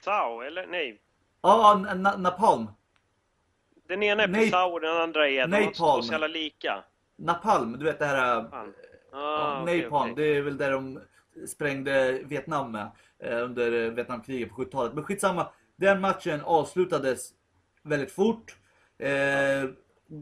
Sao, 0.04 0.42
eller? 0.42 0.68
Nej. 0.68 1.02
Ja, 1.42 1.50
ah, 1.50 1.76
Na- 1.76 2.18
Napalm. 2.18 2.68
Den 3.88 4.04
ena 4.04 4.24
är. 4.24 4.28
Pisau 4.28 4.72
och 4.72 4.82
den 4.82 4.98
andra 4.98 5.30
är... 5.30 5.48
De 5.48 5.72
två 5.74 6.02
så 6.02 6.12
jävla 6.12 6.28
lika. 6.28 6.84
Napalm, 7.20 7.80
du 7.80 7.86
vet 7.86 8.00
det 8.00 8.06
här... 8.06 8.50
Fan. 8.50 8.74
Ja, 9.12 9.18
Ah, 9.22 9.66
Napalm, 9.66 10.12
okej. 10.12 10.26
det 10.26 10.38
är 10.38 10.42
väl 10.42 10.58
där 10.58 10.72
de 10.72 11.00
sprängde 11.48 12.20
Vietnam 12.26 12.72
med 12.72 12.92
eh, 13.24 13.44
under 13.44 13.90
Vietnamkriget 13.90 14.50
på 14.50 14.56
70-talet. 14.64 14.94
Men 14.94 15.04
skitsamma, 15.04 15.48
den 15.76 16.02
matchen 16.02 16.42
avslutades 16.44 17.30
väldigt 17.84 18.12
fort. 18.12 18.56
Eh, 19.00 19.70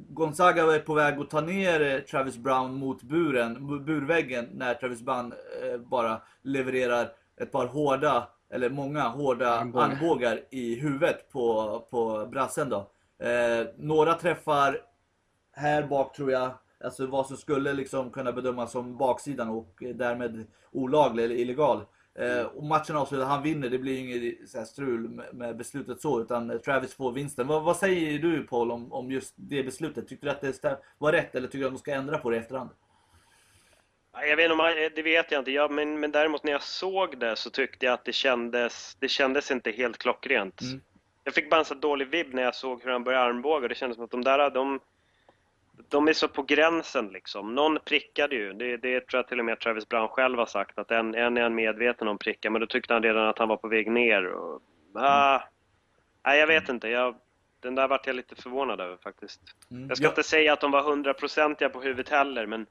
Gonzaga 0.09 0.65
var 0.65 0.79
på 0.79 0.93
väg 0.93 1.19
att 1.19 1.29
ta 1.29 1.41
ner 1.41 1.99
Travis 2.01 2.37
Brown 2.37 2.73
mot 2.73 3.03
buren, 3.03 3.85
burväggen 3.85 4.45
när 4.53 4.73
Travis 4.73 5.01
Brown 5.01 5.33
eh, 5.63 5.77
bara 5.77 6.21
levererar 6.41 7.09
ett 7.37 7.51
par 7.51 7.65
hårda, 7.65 8.27
eller 8.49 8.69
många 8.69 9.01
hårda 9.07 9.49
armbågar 9.49 10.39
i 10.49 10.75
huvudet 10.75 11.29
på, 11.31 11.79
på 11.91 12.27
brassen 12.31 12.69
då. 12.69 12.91
Eh, 13.25 13.67
några 13.77 14.13
träffar 14.13 14.81
här 15.53 15.83
bak 15.83 16.15
tror 16.15 16.31
jag, 16.31 16.51
alltså 16.83 17.05
vad 17.05 17.27
som 17.27 17.37
skulle 17.37 17.73
liksom 17.73 18.11
kunna 18.11 18.31
bedömas 18.31 18.71
som 18.71 18.97
baksidan 18.97 19.49
och 19.49 19.83
eh, 19.83 19.95
därmed 19.95 20.47
olaglig 20.71 21.23
eller 21.23 21.35
illegal. 21.35 21.85
Eh, 22.15 22.41
och 22.45 22.63
matchen 22.63 22.95
avslutas, 22.95 23.27
han 23.27 23.43
vinner, 23.43 23.69
det 23.69 23.77
blir 23.77 23.99
inget 23.99 24.49
så 24.49 24.65
strul 24.65 25.21
med, 25.33 25.57
beslutet 25.57 26.01
så, 26.01 26.21
utan 26.21 26.49
eh, 26.51 26.57
Travis 26.57 26.93
får 26.95 27.11
vinsten. 27.11 27.47
Vad, 27.47 27.63
vad 27.63 27.77
säger 27.77 28.19
du 28.19 28.43
Paul 28.47 28.71
om, 28.71 28.93
om 28.93 29.11
just 29.11 29.33
det 29.37 29.63
beslutet? 29.63 30.07
Tycker 30.07 30.25
du 30.25 30.31
att 30.31 30.41
det 30.41 30.79
var 30.97 31.11
rätt 31.11 31.35
eller 31.35 31.47
tycker 31.47 31.59
du 31.59 31.65
att 31.65 31.73
de 31.73 31.79
ska 31.79 31.93
ändra 31.93 32.17
på 32.17 32.29
det 32.29 32.35
i 32.35 32.39
efterhand? 32.39 32.69
Ja, 34.13 34.23
Jag 34.25 34.35
vet 34.35 34.43
inte, 34.43 34.55
man- 34.55 34.89
det 34.95 35.01
vet 35.01 35.31
jag 35.31 35.41
inte. 35.41 35.51
Ja, 35.51 35.67
men, 35.71 35.99
men 35.99 36.11
däremot 36.11 36.43
när 36.43 36.51
jag 36.51 36.63
såg 36.63 37.19
det 37.19 37.35
så 37.35 37.49
tyckte 37.49 37.85
jag 37.85 37.93
att 37.93 38.05
det 38.05 38.13
kändes, 38.13 38.97
det 38.99 39.07
kändes 39.07 39.51
inte 39.51 39.71
helt 39.71 39.97
klockrent. 39.97 40.61
Mm. 40.61 40.81
Jag 41.23 41.33
fick 41.33 41.49
bara 41.49 41.59
en 41.59 41.65
så 41.65 41.73
dålig 41.75 42.07
vibb 42.07 42.33
när 42.33 42.43
jag 42.43 42.55
såg 42.55 42.83
hur 42.83 42.91
han 42.91 43.03
började 43.03 43.25
armbåga. 43.25 43.67
Det 43.67 43.75
kändes 43.75 43.95
som 43.95 44.05
att 44.05 44.11
de 44.11 44.23
där, 44.23 44.49
de, 44.49 44.79
de 45.89 46.07
är 46.07 46.13
så 46.13 46.27
på 46.27 46.43
gränsen 46.43 47.07
liksom. 47.07 47.55
Någon 47.55 47.79
prickade 47.85 48.35
ju. 48.35 48.53
Det, 48.53 48.77
det 48.77 49.07
tror 49.07 49.17
jag 49.19 49.27
till 49.27 49.39
och 49.39 49.45
med 49.45 49.59
Travis 49.59 49.89
Brown 49.89 50.07
själv 50.07 50.39
har 50.39 50.45
sagt. 50.45 50.77
Att 50.79 50.91
en, 50.91 51.15
en 51.15 51.37
är 51.37 51.41
han 51.41 51.55
medveten 51.55 52.07
om 52.07 52.17
prickar, 52.17 52.49
men 52.49 52.61
då 52.61 52.67
tyckte 52.67 52.93
han 52.93 53.03
redan 53.03 53.27
att 53.27 53.39
han 53.39 53.47
var 53.49 53.57
på 53.57 53.67
väg 53.67 53.91
ner. 53.91 54.25
Och, 54.25 54.61
ah, 54.93 55.41
nej, 56.25 56.39
jag 56.39 56.47
vet 56.47 56.69
inte. 56.69 56.89
Jag, 56.89 57.15
den 57.59 57.75
där 57.75 57.87
vart 57.87 58.07
jag 58.07 58.15
lite 58.15 58.35
förvånad 58.35 58.81
över 58.81 58.97
faktiskt. 58.97 59.41
Mm. 59.71 59.87
Jag 59.87 59.97
ska 59.97 60.05
Ja. 60.05 60.09
inte 60.09 60.23
säga 60.23 60.53
att 60.53 60.61
de 60.61 60.71
var 60.71 60.83
hundraprocentiga 60.83 61.69
på 61.69 61.81
huvudet 61.81 62.09
heller, 62.09 62.45
men 62.45 62.65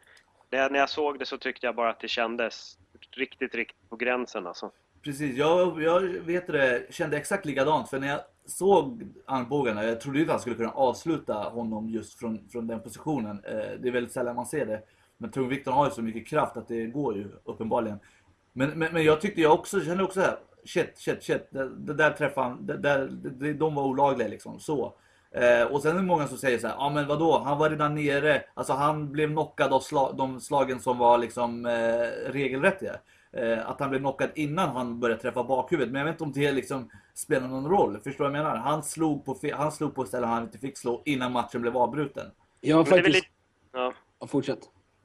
det, 0.48 0.68
när 0.72 0.78
jag 0.78 0.90
såg 0.90 1.18
det 1.18 1.26
så 1.26 1.38
tyckte 1.38 1.66
jag 1.66 1.74
bara 1.74 1.90
att 1.90 2.00
det 2.00 2.08
kändes 2.08 2.78
riktigt, 3.10 3.54
riktigt 3.54 3.88
på 3.90 3.96
gränsen 3.96 4.46
alltså. 4.46 4.70
Precis, 5.04 5.36
jag, 5.36 5.82
jag 5.82 6.00
vet 6.00 6.46
det, 6.46 6.94
kände 6.94 7.16
exakt 7.16 7.44
likadant 7.46 7.90
för 7.90 7.98
när 7.98 8.08
jag 8.08 8.20
såg 8.46 9.06
armbågarna, 9.26 9.84
jag 9.84 10.00
trodde 10.00 10.20
inte 10.20 10.32
han 10.32 10.40
skulle 10.40 10.56
kunna 10.56 10.70
avsluta 10.70 11.34
honom 11.34 11.88
just 11.88 12.18
från, 12.18 12.48
från 12.48 12.66
den 12.66 12.80
positionen. 12.80 13.40
Eh, 13.44 13.80
det 13.80 13.88
är 13.88 13.92
väldigt 13.92 14.12
sällan 14.12 14.36
man 14.36 14.46
ser 14.46 14.66
det. 14.66 14.82
Men 15.18 15.30
tungvikten 15.30 15.72
har 15.72 15.84
ju 15.84 15.90
så 15.90 16.02
mycket 16.02 16.28
kraft 16.28 16.56
att 16.56 16.68
det 16.68 16.86
går 16.86 17.16
ju 17.16 17.28
uppenbarligen. 17.44 17.98
Men, 18.52 18.70
men, 18.70 18.92
men 18.92 19.04
jag 19.04 19.20
tyckte 19.20 19.40
jag 19.40 19.54
också, 19.54 19.80
kände 19.80 20.04
också 20.04 20.20
här, 20.20 20.36
shit, 20.64 20.98
shit, 20.98 21.22
shit, 21.22 21.48
det, 21.50 21.68
det 21.68 21.94
där 21.94 22.10
träffade 22.10 22.48
han, 22.48 22.66
det, 22.66 22.76
där, 22.76 23.08
det, 23.12 23.52
de 23.52 23.74
var 23.74 23.84
olagliga 23.84 24.28
liksom, 24.28 24.60
så. 24.60 24.94
Eh, 25.30 25.62
och 25.62 25.82
sen 25.82 25.90
är 25.90 26.00
det 26.00 26.06
många 26.06 26.26
som 26.26 26.38
säger 26.38 26.58
så 26.58 26.66
här, 26.66 26.74
ja 26.74 26.84
ah, 26.84 26.90
men 26.90 27.06
vadå, 27.06 27.38
han 27.38 27.58
var 27.58 27.70
redan 27.70 27.94
nere, 27.94 28.42
alltså 28.54 28.72
han 28.72 29.12
blev 29.12 29.28
knockad 29.28 29.72
av 29.72 29.80
sla, 29.80 30.12
de 30.12 30.40
slagen 30.40 30.80
som 30.80 30.98
var 30.98 31.18
liksom 31.18 31.66
eh, 31.66 32.32
regelrättiga. 32.32 32.96
Eh, 33.36 33.70
att 33.70 33.80
han 33.80 33.90
blev 33.90 34.00
knockad 34.00 34.30
innan 34.34 34.68
han 34.68 35.00
började 35.00 35.22
träffa 35.22 35.44
bakhuvudet. 35.44 35.92
Men 35.92 35.98
jag 35.98 36.06
vet 36.06 36.12
inte 36.14 36.24
om 36.24 36.32
det 36.32 36.52
liksom 36.52 36.90
spelar 37.14 37.48
någon 37.48 37.70
roll. 37.70 38.00
Förstår 38.04 38.24
du 38.24 38.30
vad 38.30 38.38
jag 38.38 38.44
menar? 38.44 38.56
Han 38.56 38.82
slog 38.82 39.24
på, 39.24 39.36
han 39.54 39.72
slog 39.72 39.94
på 39.94 40.04
ställen 40.04 40.28
han 40.28 40.42
inte 40.42 40.58
fick 40.58 40.78
slå 40.78 41.02
innan 41.04 41.32
matchen 41.32 41.62
blev 41.62 41.76
avbruten. 41.76 42.30
Väl 42.62 42.84
faktiskt... 42.84 43.14
lite, 43.14 43.26
ja. 43.72 43.92
Ja, 44.20 44.26
fortsätt. 44.26 44.58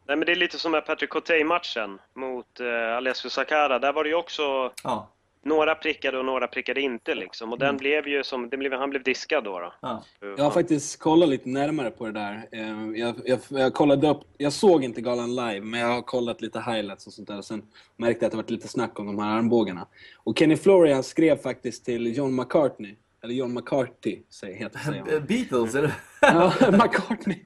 Nej, 0.08 0.18
men 0.18 0.26
det 0.26 0.32
är 0.32 0.36
lite 0.36 0.60
som 0.60 0.72
med 0.72 0.86
Patrick 0.86 1.10
Cottey-matchen 1.10 2.00
mot 2.14 2.60
eh, 2.60 2.98
Alessio 2.98 3.30
Sakara. 3.30 3.80
Där 3.80 3.94
var 3.94 4.04
det 4.04 4.10
ju 4.10 4.16
också 4.16 4.72
Ja, 4.84 5.10
några 5.44 5.76
prickade 5.76 6.18
och 6.20 6.26
några 6.26 6.48
prickade 6.48 6.82
inte 6.82 7.16
liksom. 7.16 7.52
Och 7.54 7.60
den 7.60 7.78
blev 7.78 8.08
ju 8.08 8.24
som, 8.24 8.50
den 8.50 8.60
blev, 8.60 8.74
han 8.74 8.90
blev 8.90 9.04
diskad 9.04 9.44
då. 9.44 9.60
då. 9.60 9.74
ja. 9.82 10.04
Jag 10.38 10.44
har 10.44 10.52
faktiskt 10.52 11.00
kollat 11.00 11.30
lite 11.30 11.50
närmare 11.50 11.92
på 11.92 12.06
det 12.06 12.12
där. 12.12 12.48
Eh, 12.52 13.00
Jag, 13.00 13.16
jag, 13.26 13.40
jag 13.50 13.74
kollade 13.74 14.10
upp, 14.10 14.22
jag 14.38 14.54
såg 14.54 14.84
inte 14.84 15.02
galan 15.02 15.36
live, 15.36 15.62
men 15.62 15.80
jag 15.80 15.88
har 15.88 16.02
kollat 16.02 16.42
lite 16.42 16.60
highlights 16.60 17.08
och 17.08 17.14
sånt 17.14 17.28
där. 17.28 17.38
Och 17.38 17.46
sen 17.46 17.62
märkte 17.98 18.26
jag 18.26 18.28
att 18.28 18.32
det 18.32 18.38
var 18.38 18.46
lite 18.58 18.68
snack 18.68 19.00
om 19.00 19.06
de 19.06 19.20
här 19.20 19.38
armbågarna. 19.38 19.88
Och 20.24 20.38
Kenny 20.40 20.58
Florian 20.58 21.04
skrev 21.04 21.38
faktiskt 21.38 21.86
till 21.86 22.18
John 22.18 22.36
McCartney, 22.36 22.96
eller 23.24 23.34
John 23.34 23.54
McCarthy, 23.54 24.20
säger, 24.30 24.56
heter. 24.58 25.04
Eh, 25.14 25.20
Beatles, 25.28 25.76
eller? 25.76 25.94
Ja, 26.22 26.54
McCartney. 26.72 27.38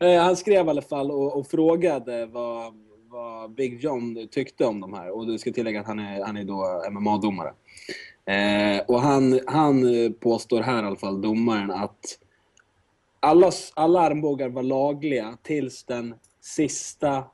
Eh, 0.00 0.22
Han 0.22 0.36
skrev 0.36 0.66
i 0.66 0.70
alla 0.70 0.82
fall 0.82 1.10
och, 1.10 1.38
och 1.38 1.46
frågade 1.46 2.26
vad, 2.26 2.74
vad 3.16 3.50
Big 3.50 3.80
John 3.84 4.28
tyckte 4.30 4.64
om 4.64 4.80
de 4.80 4.94
här. 4.94 5.10
Och 5.10 5.26
du 5.26 5.38
ska 5.38 5.52
tillägga 5.52 5.80
att 5.80 5.86
han 5.86 5.98
är, 5.98 6.24
han 6.24 6.36
är 6.36 6.44
då 6.44 6.82
MMA-domare. 6.90 7.52
Eh, 8.24 8.84
och 8.86 9.00
han, 9.00 9.40
han 9.46 9.94
eh, 9.94 10.10
påstår 10.12 10.60
här 10.60 10.82
i 10.82 10.86
alla 10.86 10.96
fall, 10.96 11.20
domaren, 11.20 11.70
att 11.70 12.18
alla, 13.20 13.50
alla 13.74 14.00
armbågar 14.00 14.48
var 14.48 14.62
lagliga 14.62 15.38
tills 15.42 15.84
den 15.84 16.14
sista, 16.40 17.24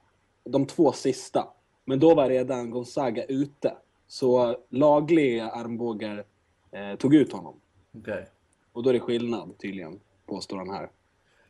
de 0.45 0.67
två 0.67 0.93
sista. 0.93 1.49
Men 1.85 2.01
då 2.01 2.15
var 2.15 2.29
redan 2.29 2.71
Gonzaga 2.71 3.25
ute. 3.25 3.75
Så 4.07 4.57
lagliga 4.69 5.51
armbågar 5.51 6.25
eh, 6.71 6.95
tog 6.99 7.15
ut 7.15 7.33
honom. 7.33 7.55
Okej. 7.99 8.27
Och 8.73 8.83
då 8.83 8.91
är 8.91 8.95
det 8.95 9.01
skillnad 9.01 9.59
tydligen, 9.59 10.01
påstår 10.27 10.57
han 10.57 10.71
här. 10.71 10.91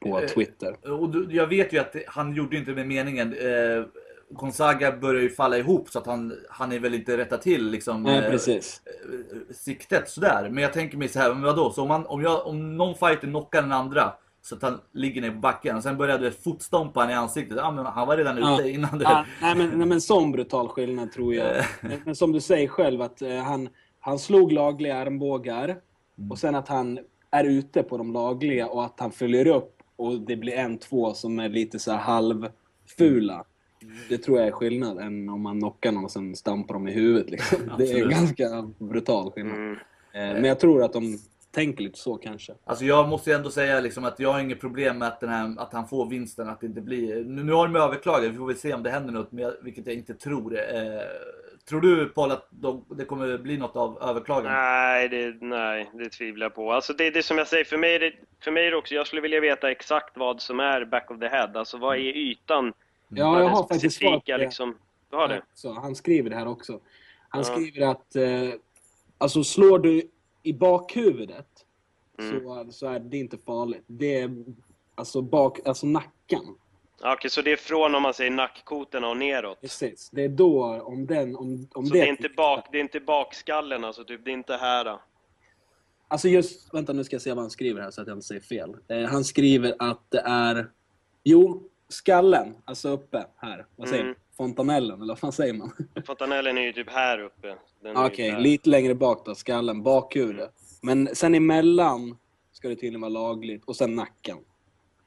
På 0.01 0.21
Eh, 0.21 0.29
Twitter. 0.29 0.77
Och 1.01 1.11
du, 1.11 1.37
jag 1.37 1.47
vet 1.47 1.73
ju 1.73 1.79
att 1.79 1.97
han 2.07 2.35
gjorde 2.35 2.57
inte 2.57 2.71
med 2.71 2.87
meningen. 2.87 3.35
Eh, 4.33 4.39
Gonzaga 4.39 4.93
börjar 4.97 5.23
ju 5.23 5.31
falla 5.31 5.57
ihop 5.59 5.89
så 5.91 5.99
att 5.99 6.07
han, 6.07 6.33
han 6.51 6.73
är 6.73 6.79
väl 6.79 6.95
inte 6.95 7.17
rätta 7.17 7.37
till 7.37 7.71
liksom, 7.71 8.03
Nej, 8.03 8.19
eh, 8.19 8.31
precis. 8.31 8.83
eh, 8.87 9.55
siktet 9.55 10.09
sådär. 10.09 10.49
Men 10.51 10.63
jag 10.63 10.73
tänker 10.73 10.99
mig 10.99 11.09
så 11.09 11.19
här, 11.19 11.35
men 11.35 11.43
vadå? 11.43 11.71
Så 11.71 11.83
om, 11.83 11.89
man, 11.89 12.07
om, 12.07 12.23
jag, 12.23 12.47
om 12.47 12.77
någon 12.77 12.95
fighter 12.95 13.27
knockar 13.27 13.63
den 13.63 13.73
andra 13.73 14.13
så 14.43 14.55
att 14.55 14.63
han 14.63 14.81
ligger 14.93 15.21
ner 15.21 15.31
på 15.31 15.37
backen 15.39 15.77
och 15.77 15.83
sen 15.83 15.97
började 15.97 16.31
fotstompa 16.31 17.01
han 17.01 17.11
i 17.11 17.15
ansiktet. 17.15 17.57
Ja, 17.61 17.71
men 17.71 17.87
han 17.87 18.07
var 18.09 18.17
redan 18.17 18.39
ute 18.39 18.47
Ja. 18.49 18.67
innan 18.67 18.99
det. 18.99 19.05
Ja, 19.05 19.25
nej, 19.43 19.57
men, 19.57 19.71
nej, 19.79 19.87
men 19.87 20.01
sån 20.01 20.33
brutal 20.33 20.69
skillnad 20.69 21.13
tror 21.13 21.35
jag. 21.35 21.65
Men, 21.81 22.01
men 22.05 22.17
som 22.17 22.33
du 22.33 22.41
säger 22.41 22.69
själv, 22.69 23.03
att 23.03 23.23
eh, 23.23 23.37
han, 23.37 23.69
han 24.01 24.19
slog 24.19 24.53
lagliga 24.53 24.97
armbågar 24.97 25.77
och 26.31 26.39
sen 26.39 26.55
att 26.55 26.69
han 26.69 26.99
är 27.31 27.45
ute 27.45 27.83
på 27.83 27.99
de 27.99 28.13
lagliga 28.13 28.67
och 28.67 28.85
att 28.85 29.01
han 29.01 29.11
följer 29.13 29.47
upp 29.47 29.79
och 29.97 30.21
det 30.21 30.37
blir 30.37 30.53
en, 30.53 30.79
två 30.79 31.15
som 31.15 31.39
är 31.39 31.49
lite 31.49 31.79
så 31.79 31.93
här 31.93 31.99
halvfula. 31.99 33.45
Det 34.09 34.19
tror 34.19 34.39
jag 34.39 34.47
är 34.47 34.53
skillnad 34.53 34.99
än 34.99 35.29
om 35.29 35.43
man 35.43 35.59
knockar 35.61 35.93
någon 35.93 36.05
och 36.05 36.11
sen 36.11 36.37
stampar 36.37 36.75
dem 36.75 36.89
i 36.89 36.93
huvudet. 36.93 37.31
Liksom. 37.31 37.59
Det 37.79 37.85
är 37.85 37.89
Absolut. 37.89 38.11
ganska 38.11 38.71
brutal 38.79 39.31
skillnad. 39.33 39.57
Mm. 39.57 39.73
Eh, 39.73 39.79
Men 40.13 40.45
jag 40.45 40.61
tror 40.61 40.85
att 40.85 40.93
de 40.93 41.19
tänker 41.55 41.83
lite 41.83 41.99
så 41.99 42.15
kanske. 42.15 42.53
Alltså 42.65 42.85
jag 42.85 43.09
måste 43.09 43.31
ju 43.31 43.37
ändå 43.37 43.51
säga 43.51 43.81
liksom 43.81 44.05
att 44.05 44.21
jag 44.21 44.33
har 44.33 44.41
inget 44.41 44.61
problem 44.61 44.99
med 44.99 45.09
att, 45.09 45.21
den 45.21 45.29
här, 45.31 45.55
att 45.59 45.73
han 45.73 45.89
får 45.89 46.09
vinsten, 46.11 46.49
att 46.49 46.61
det 46.61 46.67
inte 46.67 46.81
blir... 46.81 47.25
Nu, 47.25 47.45
nu 47.45 47.53
har 47.53 47.69
de 47.69 47.77
överklagat, 47.77 48.33
vi 48.33 48.37
får 48.37 48.47
väl 48.47 48.57
se 48.57 48.75
om 48.75 48.83
det 48.83 48.91
händer 48.91 49.13
något, 49.13 49.33
men 49.33 49.45
jag, 49.45 49.53
vilket 49.63 49.87
jag 49.87 49.95
inte 49.95 50.15
tror. 50.15 50.59
Eh, 50.59 51.01
tror 51.69 51.81
du 51.81 52.09
Paul 52.09 52.31
att 52.31 52.49
de, 52.51 52.85
det 52.97 53.05
kommer 53.05 53.39
bli 53.39 53.59
något 53.59 53.77
av 53.77 53.99
överklagan? 54.03 54.53
Nej, 54.53 55.09
det, 55.09 55.37
nej, 55.41 55.91
det 55.95 56.09
tvivlar 56.09 56.45
jag 56.45 56.55
på. 56.55 56.73
Alltså 56.73 56.93
det, 56.93 57.11
det 57.11 57.23
som 57.23 57.39
jag 57.39 57.47
säger, 57.49 57.65
för 57.65 57.77
mig, 57.79 57.95
är 57.95 58.01
det, 58.01 58.13
för 58.45 58.51
mig 58.51 58.67
är 58.67 58.71
det 58.71 58.77
också, 58.77 58.95
jag 58.95 59.07
skulle 59.07 59.23
vilja 59.23 59.41
veta 59.41 59.71
exakt 59.71 60.17
vad 60.17 60.41
som 60.41 60.61
är 60.61 60.85
back 60.85 61.11
of 61.11 61.19
the 61.19 61.29
head. 61.29 61.51
Alltså 61.55 61.79
vad 61.79 61.97
är 61.97 62.01
ytan? 62.01 62.73
Ja, 63.15 63.31
Vad 63.31 63.39
är 63.39 63.43
jag 63.43 63.51
har 63.51 63.69
faktiskt 63.69 63.97
svar 63.99 64.11
på 64.11 64.17
specifika, 64.17 64.39
det. 64.39 64.45
liksom, 64.45 64.75
Du 65.11 65.17
har 65.17 65.29
det? 65.29 65.43
Så 65.55 65.73
han 65.73 65.95
skriver 65.97 66.31
det 66.31 66.37
här 66.37 66.49
också. 66.49 66.81
Han 67.29 67.41
Ja. 67.41 67.45
skriver 67.45 67.87
att 67.87 68.17
eh, 68.17 68.55
alltså 69.19 69.45
slår 69.45 69.79
du 69.79 70.11
i 70.43 70.53
bakhuvudet 70.53 71.47
Mm. 72.19 72.41
så, 72.45 72.67
så 72.73 72.87
är 72.87 73.01
det 73.01 73.17
inte 73.17 73.39
farligt. 73.39 73.85
Det 73.87 74.19
är 74.21 74.45
alltså, 74.95 75.23
bak, 75.23 75.67
alltså 75.67 75.87
nacken. 75.87 76.43
Ja, 77.01 77.15
Okej, 77.15 77.31
så 77.31 77.43
det 77.43 77.53
är 77.53 77.57
från 77.57 77.95
om 77.95 78.03
man 78.03 78.15
säger 78.15 78.31
nackkotorna 78.31 79.09
och 79.09 79.17
neråt? 79.17 79.61
Precis. 79.61 80.11
Det 80.11 80.25
är 80.25 80.29
då, 80.29 80.81
om 80.83 81.07
den... 81.07 81.37
Om, 81.37 81.69
om 81.75 81.87
Så 81.87 81.93
det 81.95 82.01
är 82.01 82.07
inte, 82.07 82.29
bak, 82.29 82.65
det 82.73 82.79
är 82.79 82.81
inte 82.83 83.01
bakskallen 83.01 83.85
alltså, 83.85 84.05
typ, 84.05 84.25
det 84.25 84.31
är 84.31 84.33
inte 84.33 84.57
här 84.57 84.85
då. 84.85 85.01
Alltså 86.09 86.29
just, 86.29 86.75
vänta 86.75 86.93
nu 86.93 87.05
ska 87.05 87.15
jag 87.15 87.23
se 87.23 87.31
vad 87.31 87.39
han 87.39 87.51
skriver 87.51 87.81
här 87.83 87.91
så 87.91 88.01
att 88.01 88.07
jag 88.09 88.17
inte 88.17 88.27
säger 88.27 88.41
fel. 88.41 88.77
Eh, 88.89 89.03
han 89.05 89.25
skriver 89.25 89.75
att 89.79 90.11
det 90.11 90.21
är, 90.27 90.71
jo, 91.25 91.63
skallen, 91.93 92.55
alltså 92.65 92.89
uppe 92.89 93.27
här. 93.37 93.67
Vad 93.77 93.89
säger 93.89 94.03
Mm. 94.03 94.15
man? 94.15 94.37
Fontanellen, 94.37 94.97
eller 95.03 95.09
vad 95.13 95.19
fan 95.19 95.33
säger 95.33 95.55
man? 95.55 95.73
Fontanellen 96.07 96.59
är 96.59 96.63
ju 96.63 96.73
typ 96.73 96.91
här 96.91 97.19
uppe. 97.19 97.57
Okej, 97.97 98.31
här. 98.31 98.41
lite 98.41 98.71
längre 98.71 98.95
bak 98.95 99.27
då, 99.27 99.35
skallen, 99.35 99.83
bakhuvudet. 99.83 100.53
Men 100.83 101.15
sen 101.15 101.35
emellan 101.35 102.19
ska 102.53 102.69
det 102.69 102.75
tydligen 102.77 103.01
vara 103.01 103.09
lagligt, 103.09 103.65
och 103.65 103.77
sen 103.77 103.95
nacken. 103.95 104.39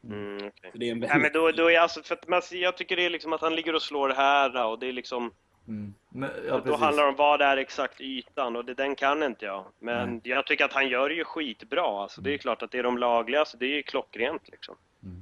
Mm, 0.03 0.51
det 0.73 0.87
är 0.87 0.91
en 0.91 0.99
Nej 0.99 1.19
men 1.19 1.31
då, 1.33 1.51
då 1.51 1.71
är 1.71 1.79
alltså, 1.79 2.03
för 2.03 2.15
att 2.15 2.27
man, 2.27 2.41
jag 2.51 2.77
tycker 2.77 2.95
det 2.95 3.05
är 3.05 3.09
liksom 3.09 3.33
att 3.33 3.41
han 3.41 3.55
ligger 3.55 3.75
och 3.75 3.81
slår 3.81 4.09
här 4.09 4.65
och 4.65 4.79
det 4.79 4.87
är 4.87 4.93
liksom, 4.93 5.31
Mm. 5.67 5.93
Men, 6.09 6.29
ja, 6.47 6.53
då 6.55 6.61
precis. 6.61 6.79
handlar 6.79 7.03
det 7.03 7.09
om 7.09 7.15
vad 7.15 7.41
är 7.41 7.57
exakt 7.57 8.01
ytan 8.01 8.55
och 8.55 8.65
det, 8.65 8.73
den 8.73 8.95
kan 8.95 9.23
inte 9.23 9.45
jag. 9.45 9.65
Men 9.79 10.21
jag 10.23 10.45
tycker 10.47 10.65
att 10.65 10.73
han 10.73 10.87
gör 10.89 11.09
det 11.09 11.15
ju 11.15 11.23
skitbra. 11.23 12.01
Alltså, 12.01 12.21
det 12.21 12.29
är 12.29 12.31
ju 12.31 12.37
klart 12.37 12.61
att 12.61 12.71
det 12.71 12.77
är 12.77 12.83
de 12.83 12.97
lagliga, 12.97 13.45
så 13.45 13.57
det 13.57 13.65
är 13.65 13.75
ju 13.75 13.83
klockrent 13.83 14.41
liksom. 14.49 14.75
Mm. 15.03 15.21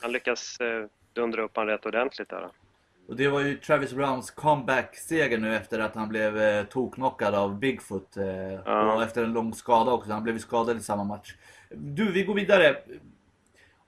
Han 0.00 0.12
lyckas 0.12 0.60
eh, 0.60 0.86
dundra 1.14 1.42
upp 1.42 1.56
han 1.56 1.66
rätt 1.66 1.86
ordentligt 1.86 2.28
där. 2.28 2.48
Och 3.08 3.16
det 3.16 3.28
var 3.28 3.40
ju 3.40 3.56
Travis 3.56 3.92
Browns 3.94 4.30
comeback-seger 4.30 5.38
nu 5.38 5.56
efter 5.56 5.78
att 5.80 5.94
han 5.94 6.08
blev 6.08 6.38
eh, 6.42 6.64
toknockad 6.64 7.34
av 7.34 7.58
Bigfoot. 7.58 8.16
Eh, 8.16 8.24
Ja. 8.64 8.94
Och 8.94 9.02
efter 9.02 9.24
en 9.24 9.32
lång 9.32 9.54
skada 9.54 9.92
också. 9.92 10.12
Han 10.12 10.22
blev 10.22 10.38
skadad 10.38 10.76
i 10.76 10.80
samma 10.80 11.04
match. 11.04 11.34
Du, 11.70 12.12
vi 12.12 12.22
går 12.24 12.34
vidare. 12.34 12.76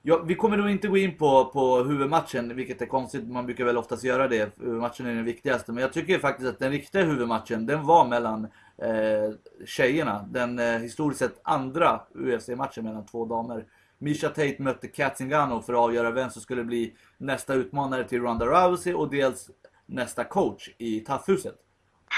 Ja, 0.03 0.23
vi 0.27 0.35
kommer 0.35 0.57
nog 0.57 0.71
inte 0.71 0.89
gå 0.89 0.97
in 0.97 1.17
på, 1.17 1.45
på 1.45 1.83
huvudmatchen, 1.83 2.57
vilket 2.57 2.83
är 2.83 2.87
konstigt. 2.87 3.29
Man 3.29 3.47
brukar 3.47 3.65
väl 3.65 3.77
oftast 3.79 4.05
göra 4.05 4.29
det. 4.29 4.53
Huvudmatchen 4.61 5.07
är 5.07 5.15
den 5.15 5.25
viktigaste. 5.25 5.73
Men 5.73 5.83
jag 5.83 5.93
tycker 5.93 6.19
faktiskt 6.19 6.49
att 6.49 6.59
den 6.59 6.71
riktiga 6.71 7.03
huvudmatchen, 7.03 7.67
den 7.67 7.87
var 7.87 8.07
mellan 8.09 8.45
eh, 8.79 9.35
tjejerna. 9.67 10.25
Den 10.31 10.59
eh, 10.59 10.79
historiskt 10.79 11.19
sett 11.19 11.41
andra 11.43 12.01
UFC-matchen 12.15 12.85
mellan 12.85 13.07
två 13.07 13.25
damer. 13.25 13.65
Misha 14.05 14.29
Tate 14.29 14.57
mötte 14.59 14.89
Katzingano 14.89 15.63
för 15.63 15.73
att 15.73 15.79
avgöra 15.79 16.11
vem 16.11 16.31
som 16.31 16.43
skulle 16.43 16.65
bli 16.65 16.95
nästa 17.19 17.55
utmanare 17.55 18.05
till 18.05 18.23
Ronda 18.23 18.47
Rousey 18.47 18.95
och 18.95 19.11
dels 19.11 19.51
nästa 19.87 20.25
coach 20.25 20.69
i 20.79 21.01
Taffhuset. 21.01 21.55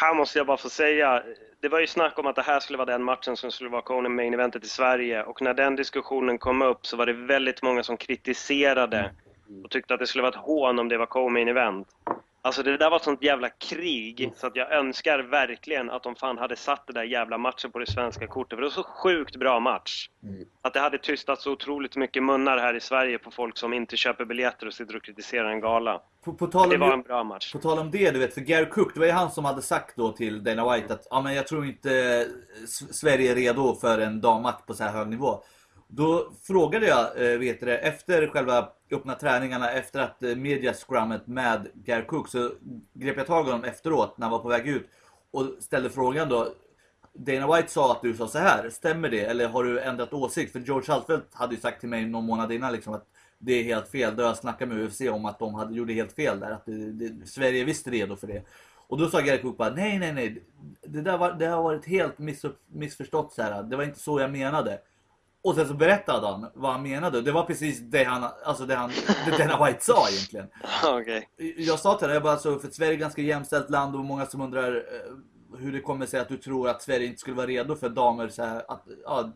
Här 0.01 0.15
måste 0.15 0.39
jag 0.39 0.47
bara 0.47 0.57
få 0.57 0.69
säga, 0.69 1.23
det 1.63 1.69
var 1.69 1.81
ju 1.81 1.87
snack 1.87 2.19
om 2.19 2.27
att 2.27 2.37
det 2.37 2.43
här 2.43 2.61
skulle 2.61 2.77
vara 2.79 2.93
den 2.93 3.03
matchen 3.03 3.37
som 3.37 3.51
skulle 3.51 3.71
vara 3.71 3.83
Conan 3.83 4.15
Main 4.15 4.35
Eventet 4.35 4.65
i 4.65 4.69
Sverige 4.69 5.23
och 5.23 5.43
när 5.43 5.55
den 5.55 5.77
diskussionen 5.77 6.39
kom 6.39 6.63
upp 6.63 6.87
så 6.87 6.97
var 6.97 7.07
det 7.07 7.13
väldigt 7.13 7.63
många 7.63 7.83
som 7.83 7.97
kritiserade 7.97 9.15
och 9.65 9.71
tyckte 9.71 9.95
att 9.95 10.01
det 10.01 10.07
skulle 10.07 10.23
vara 10.23 10.33
ett 10.33 10.41
hån 10.41 10.79
om 10.79 10.89
det 10.89 10.99
var 10.99 11.07
Co-Main 11.07 11.49
Event. 11.49 11.89
Alltså 12.47 12.63
det 12.63 12.77
där 12.77 12.91
var 12.91 12.97
ett 12.97 13.03
sånt 13.05 13.23
jävla 13.23 13.49
krig 13.49 14.33
så 14.37 14.47
att 14.47 14.57
jag 14.57 14.73
önskar 14.73 15.19
verkligen 15.19 15.91
att 15.91 16.03
de 16.03 16.15
fan 16.17 16.39
hade 16.39 16.57
satt 16.57 16.87
det 16.87 16.93
där 16.93 17.03
jävla 17.03 17.39
matchen 17.39 17.71
på 17.73 17.79
det 17.79 17.87
svenska 17.91 18.27
kortet 18.27 18.57
för 18.57 18.57
det 18.57 18.67
var 18.67 18.71
så 18.71 18.83
sjukt 18.83 19.37
bra 19.37 19.61
match. 19.61 20.09
Att 20.63 20.75
det 20.75 20.81
hade 20.81 20.99
tystat 20.99 21.41
så 21.41 21.53
otroligt 21.53 21.97
mycket 21.97 22.23
munnar 22.23 22.59
här 22.59 22.75
i 22.75 22.81
Sverige 22.81 23.19
på 23.19 23.31
folk 23.31 23.59
som 23.59 23.73
inte 23.73 23.97
köper 23.97 24.25
biljetter 24.25 24.67
och 24.67 24.75
sitter 24.75 24.97
och 24.97 25.03
kritiserar 25.05 25.51
en 25.51 25.61
gala. 25.61 26.01
På, 26.25 26.33
på, 26.35 26.47
tal 26.47 26.69
Det 26.69 26.75
om, 26.75 26.81
var 26.81 26.93
en 26.93 27.03
bra 27.03 27.25
match. 27.25 27.53
på 27.53 27.59
tal 27.59 27.79
om 27.79 27.91
det, 27.91 28.11
du 28.11 28.19
vet, 28.19 28.35
för 28.35 28.41
Gary 28.41 28.67
Cook, 28.69 28.95
det 28.95 29.01
var 29.01 29.07
ju 29.07 29.13
han 29.13 29.31
som 29.31 29.45
hade 29.45 29.63
sagt 29.63 29.97
då 29.97 30.13
till 30.13 30.45
Dana 30.45 30.73
White 30.75 30.95
att 30.95 31.07
ja, 31.11 31.21
men 31.21 31.35
jag 31.35 31.47
tror 31.47 31.67
inte 31.67 31.91
S- 32.65 32.99
Sverige 33.01 33.31
är 33.31 33.35
redo 33.35 33.75
för 33.75 33.99
en 33.99 34.21
dammatch 34.21 34.63
på 34.67 34.75
så 34.75 34.85
här 34.85 34.93
hög 34.93 35.09
nivå. 35.09 35.43
Då 35.89 36.33
frågade 36.43 36.87
jag, 36.87 37.33
eh, 37.33 37.39
vet 37.39 37.61
du 37.61 37.67
det, 37.67 37.79
efter 37.79 38.27
själva 38.27 38.69
öppna 38.91 39.15
träningarna, 39.15 39.71
efter 39.71 40.01
att 40.01 40.23
eh, 40.23 40.37
media 40.37 40.73
scrummet 40.73 41.27
med 41.27 41.69
Gary 41.75 42.07
Cook, 42.07 42.29
så 42.29 42.51
grep 42.93 43.17
jag 43.17 43.27
tag 43.27 43.47
i 43.47 43.51
honom 43.51 43.65
efteråt 43.65 44.19
när 44.19 44.27
han 44.27 44.33
var 44.33 44.39
på 44.39 44.49
väg 44.49 44.69
ut 44.69 44.87
och 45.31 45.47
ställde 45.61 45.91
frågan 45.91 46.29
då. 46.29 46.49
Dana 47.19 47.57
White 47.57 47.73
sa 47.73 47.93
att 47.93 48.03
du 48.03 48.15
sa 48.15 48.29
så 48.29 48.39
här, 48.39 48.71
stämmer 48.71 49.09
det? 49.09 49.21
Eller 49.21 49.49
har 49.49 49.65
du 49.65 49.81
ändrat 49.81 50.13
åsikt? 50.13 50.53
För 50.53 50.61
George 50.61 50.93
Haltfeldt 50.93 51.35
hade 51.35 51.55
ju 51.55 51.61
sagt 51.61 51.81
till 51.81 51.89
mig 51.89 52.07
någon 52.07 52.25
månad 52.25 52.53
innan 52.53 52.73
liksom 52.73 52.95
att 52.95 53.07
det 53.39 53.53
är 53.53 53.65
helt 53.65 53.89
fel. 53.89 54.17
Då 54.17 54.23
har 54.23 54.29
jag 54.29 54.37
snackat 54.37 54.69
med 54.69 54.79
UFC 54.83 55.01
om 55.01 55.25
att 55.25 55.39
de 55.39 55.55
hade, 55.55 55.75
gjorde 55.75 55.93
helt 55.93 56.13
fel 56.13 56.41
där. 56.41 56.51
Att 56.51 56.67
det, 56.67 56.93
det, 56.93 57.27
Sverige 57.27 57.61
är 57.61 57.65
visst 57.65 57.87
redo 57.87 58.17
för 58.17 58.27
det. 58.27 58.43
Och 58.89 58.99
då 58.99 59.09
sa 59.09 59.21
Gary 59.21 59.43
Cook 59.43 59.57
bara, 59.57 59.71
nej 59.71 59.99
nej 59.99 60.13
nej. 60.13 60.43
Det, 60.83 61.01
där 61.01 61.19
var, 61.19 61.33
det 61.33 61.47
har 61.47 61.63
varit 61.63 61.87
helt 61.87 62.19
miss, 62.19 62.45
missförstått 62.67 63.33
så 63.33 63.43
här. 63.43 63.63
Det 63.63 63.77
var 63.77 63.85
inte 63.85 64.01
så 64.01 64.21
jag 64.21 64.31
menade. 64.31 64.79
Och 65.47 65.55
sen 65.55 65.69
så 65.69 65.75
berättade 65.75 66.27
han 66.27 66.51
vad 66.55 66.73
han 66.73 66.83
menade. 66.83 67.23
Det 67.23 67.33
var 67.33 67.43
precis 67.43 67.81
det 67.81 68.05
han, 68.05 68.31
alltså 68.45 68.67
det 68.67 68.75
han, 68.75 68.91
det 69.27 69.39
Dana 69.39 69.67
White 69.67 69.85
sa 69.85 70.09
egentligen. 70.09 70.47
Okej. 70.85 71.29
Jag 71.57 71.79
sa 71.79 71.99
till 71.99 72.09
dig, 72.09 72.17
jag 72.17 72.23
bara 72.23 72.37
så 72.37 72.59
för 72.59 72.69
Sverige 72.69 72.91
är 72.91 72.95
ett 72.95 73.01
ganska 73.01 73.23
jämställt 73.23 73.71
land 73.71 73.97
och 73.97 74.05
många 74.05 74.27
som 74.27 74.41
undrar 74.41 74.77
eh, 74.77 75.59
hur 75.59 75.73
det 75.73 75.81
kommer 75.81 76.07
sig 76.07 76.21
att 76.21 76.29
du 76.29 76.37
tror 76.37 76.69
att 76.69 76.83
Sverige 76.83 77.07
inte 77.07 77.19
skulle 77.19 77.37
vara 77.37 77.47
redo 77.47 77.77
för 77.77 77.89
damer 77.89 78.29
så 78.29 78.43
här, 78.43 78.63
att, 78.69 78.85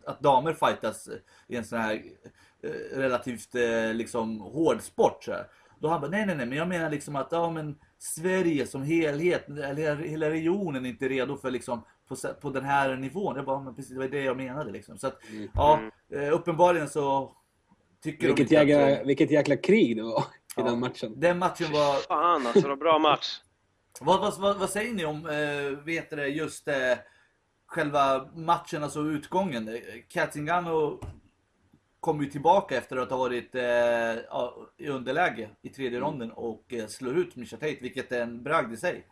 att 0.05 0.19
damer 0.19 0.53
fightas 0.53 1.09
i 1.47 1.55
en 1.55 1.65
sån 1.65 1.79
här 1.79 2.01
eh, 2.63 2.97
relativt 2.97 3.55
eh, 3.55 3.93
liksom 3.93 4.39
hård 4.39 4.81
sport 4.81 5.23
så 5.23 5.31
här. 5.31 5.47
Då 5.79 5.87
han 5.87 6.01
bara, 6.01 6.11
nej 6.11 6.25
nej 6.25 6.35
nej, 6.35 6.45
men 6.45 6.57
jag 6.57 6.67
menar 6.67 6.89
liksom 6.89 7.15
att 7.15 7.27
ja 7.31 7.49
men 7.49 7.75
Sverige 7.99 8.67
som 8.67 8.83
helhet, 8.83 9.49
eller 9.49 9.95
hela 9.95 10.29
regionen 10.29 10.85
är 10.85 10.89
inte 10.89 11.09
redo 11.09 11.37
för 11.37 11.51
liksom 11.51 11.83
på, 12.15 12.33
på 12.41 12.49
den 12.49 12.65
här 12.65 12.95
nivån. 12.95 13.35
Jag 13.35 13.45
bara, 13.45 13.59
men 13.59 13.75
precis 13.75 13.91
det 13.93 13.99
var 13.99 14.07
det 14.07 14.21
jag 14.23 14.37
menade 14.37 14.71
liksom. 14.71 14.97
Så 14.97 15.07
att, 15.07 15.19
ja, 15.53 15.79
eh, 16.13 16.33
uppenbarligen 16.33 16.89
så 16.89 17.35
tycker 18.03 18.27
Vilket 18.27 18.49
de 18.49 18.55
inte 18.55 18.61
att- 18.61 18.67
jäkla, 18.67 19.03
vilket 19.03 19.31
jäkla 19.31 19.55
krig 19.57 19.95
det 19.97 20.03
var 20.03 20.19
i 20.21 20.23
Ja. 20.55 20.63
den 20.63 20.79
matchen. 20.79 21.13
Den 21.19 21.37
matchen 21.39 21.71
var 21.71 21.95
Fan 22.07 22.45
alltså, 22.47 22.61
det 22.61 22.67
var 22.69 22.75
bra 22.75 22.99
match. 22.99 23.41
Vad, 24.01 24.19
vad, 24.19 24.39
vad, 24.39 24.57
vad 24.59 24.69
säger 24.69 24.93
ni 24.93 25.05
om 25.05 25.25
eh, 25.25 25.83
vet 25.85 26.09
det, 26.09 26.27
just 26.27 26.67
eh, 26.67 26.75
själva 27.67 28.29
matchen, 28.35 28.83
alltså 28.83 28.99
utgången? 29.01 29.67
Eh, 29.67 29.75
Kat 30.09 30.33
Zingano 30.33 30.99
kom 31.99 32.21
ju 32.23 32.29
tillbaka 32.29 32.77
efter 32.77 32.97
att 32.97 33.09
ha 33.09 33.17
varit 33.17 33.55
eh, 33.55 33.61
i 34.77 34.89
underläge 34.89 35.49
i 35.61 35.69
tredje 35.69 35.99
ronden 35.99 36.31
och 36.31 36.73
eh, 36.73 36.87
slår 36.87 37.17
ut 37.17 37.35
Misha 37.35 37.57
Tate, 37.57 37.77
vilket 37.81 38.11
är 38.11 38.21
en 38.21 38.43
bragd 38.43 38.73
i 38.73 38.77
sig. 38.77 39.07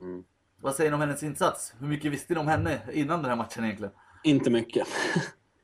Mm. 0.00 0.24
Vad 0.64 0.74
säger 0.74 0.90
ni 0.90 0.94
om 0.94 1.00
hennes 1.00 1.22
insats? 1.22 1.74
Hur 1.80 1.86
mycket 1.86 2.12
visste 2.12 2.34
ni 2.34 2.40
om 2.40 2.48
henne 2.48 2.78
innan 2.92 3.22
den 3.22 3.30
här 3.30 3.36
matchen 3.36 3.64
egentligen? 3.64 3.92
Inte 4.22 4.50
mycket. 4.50 4.86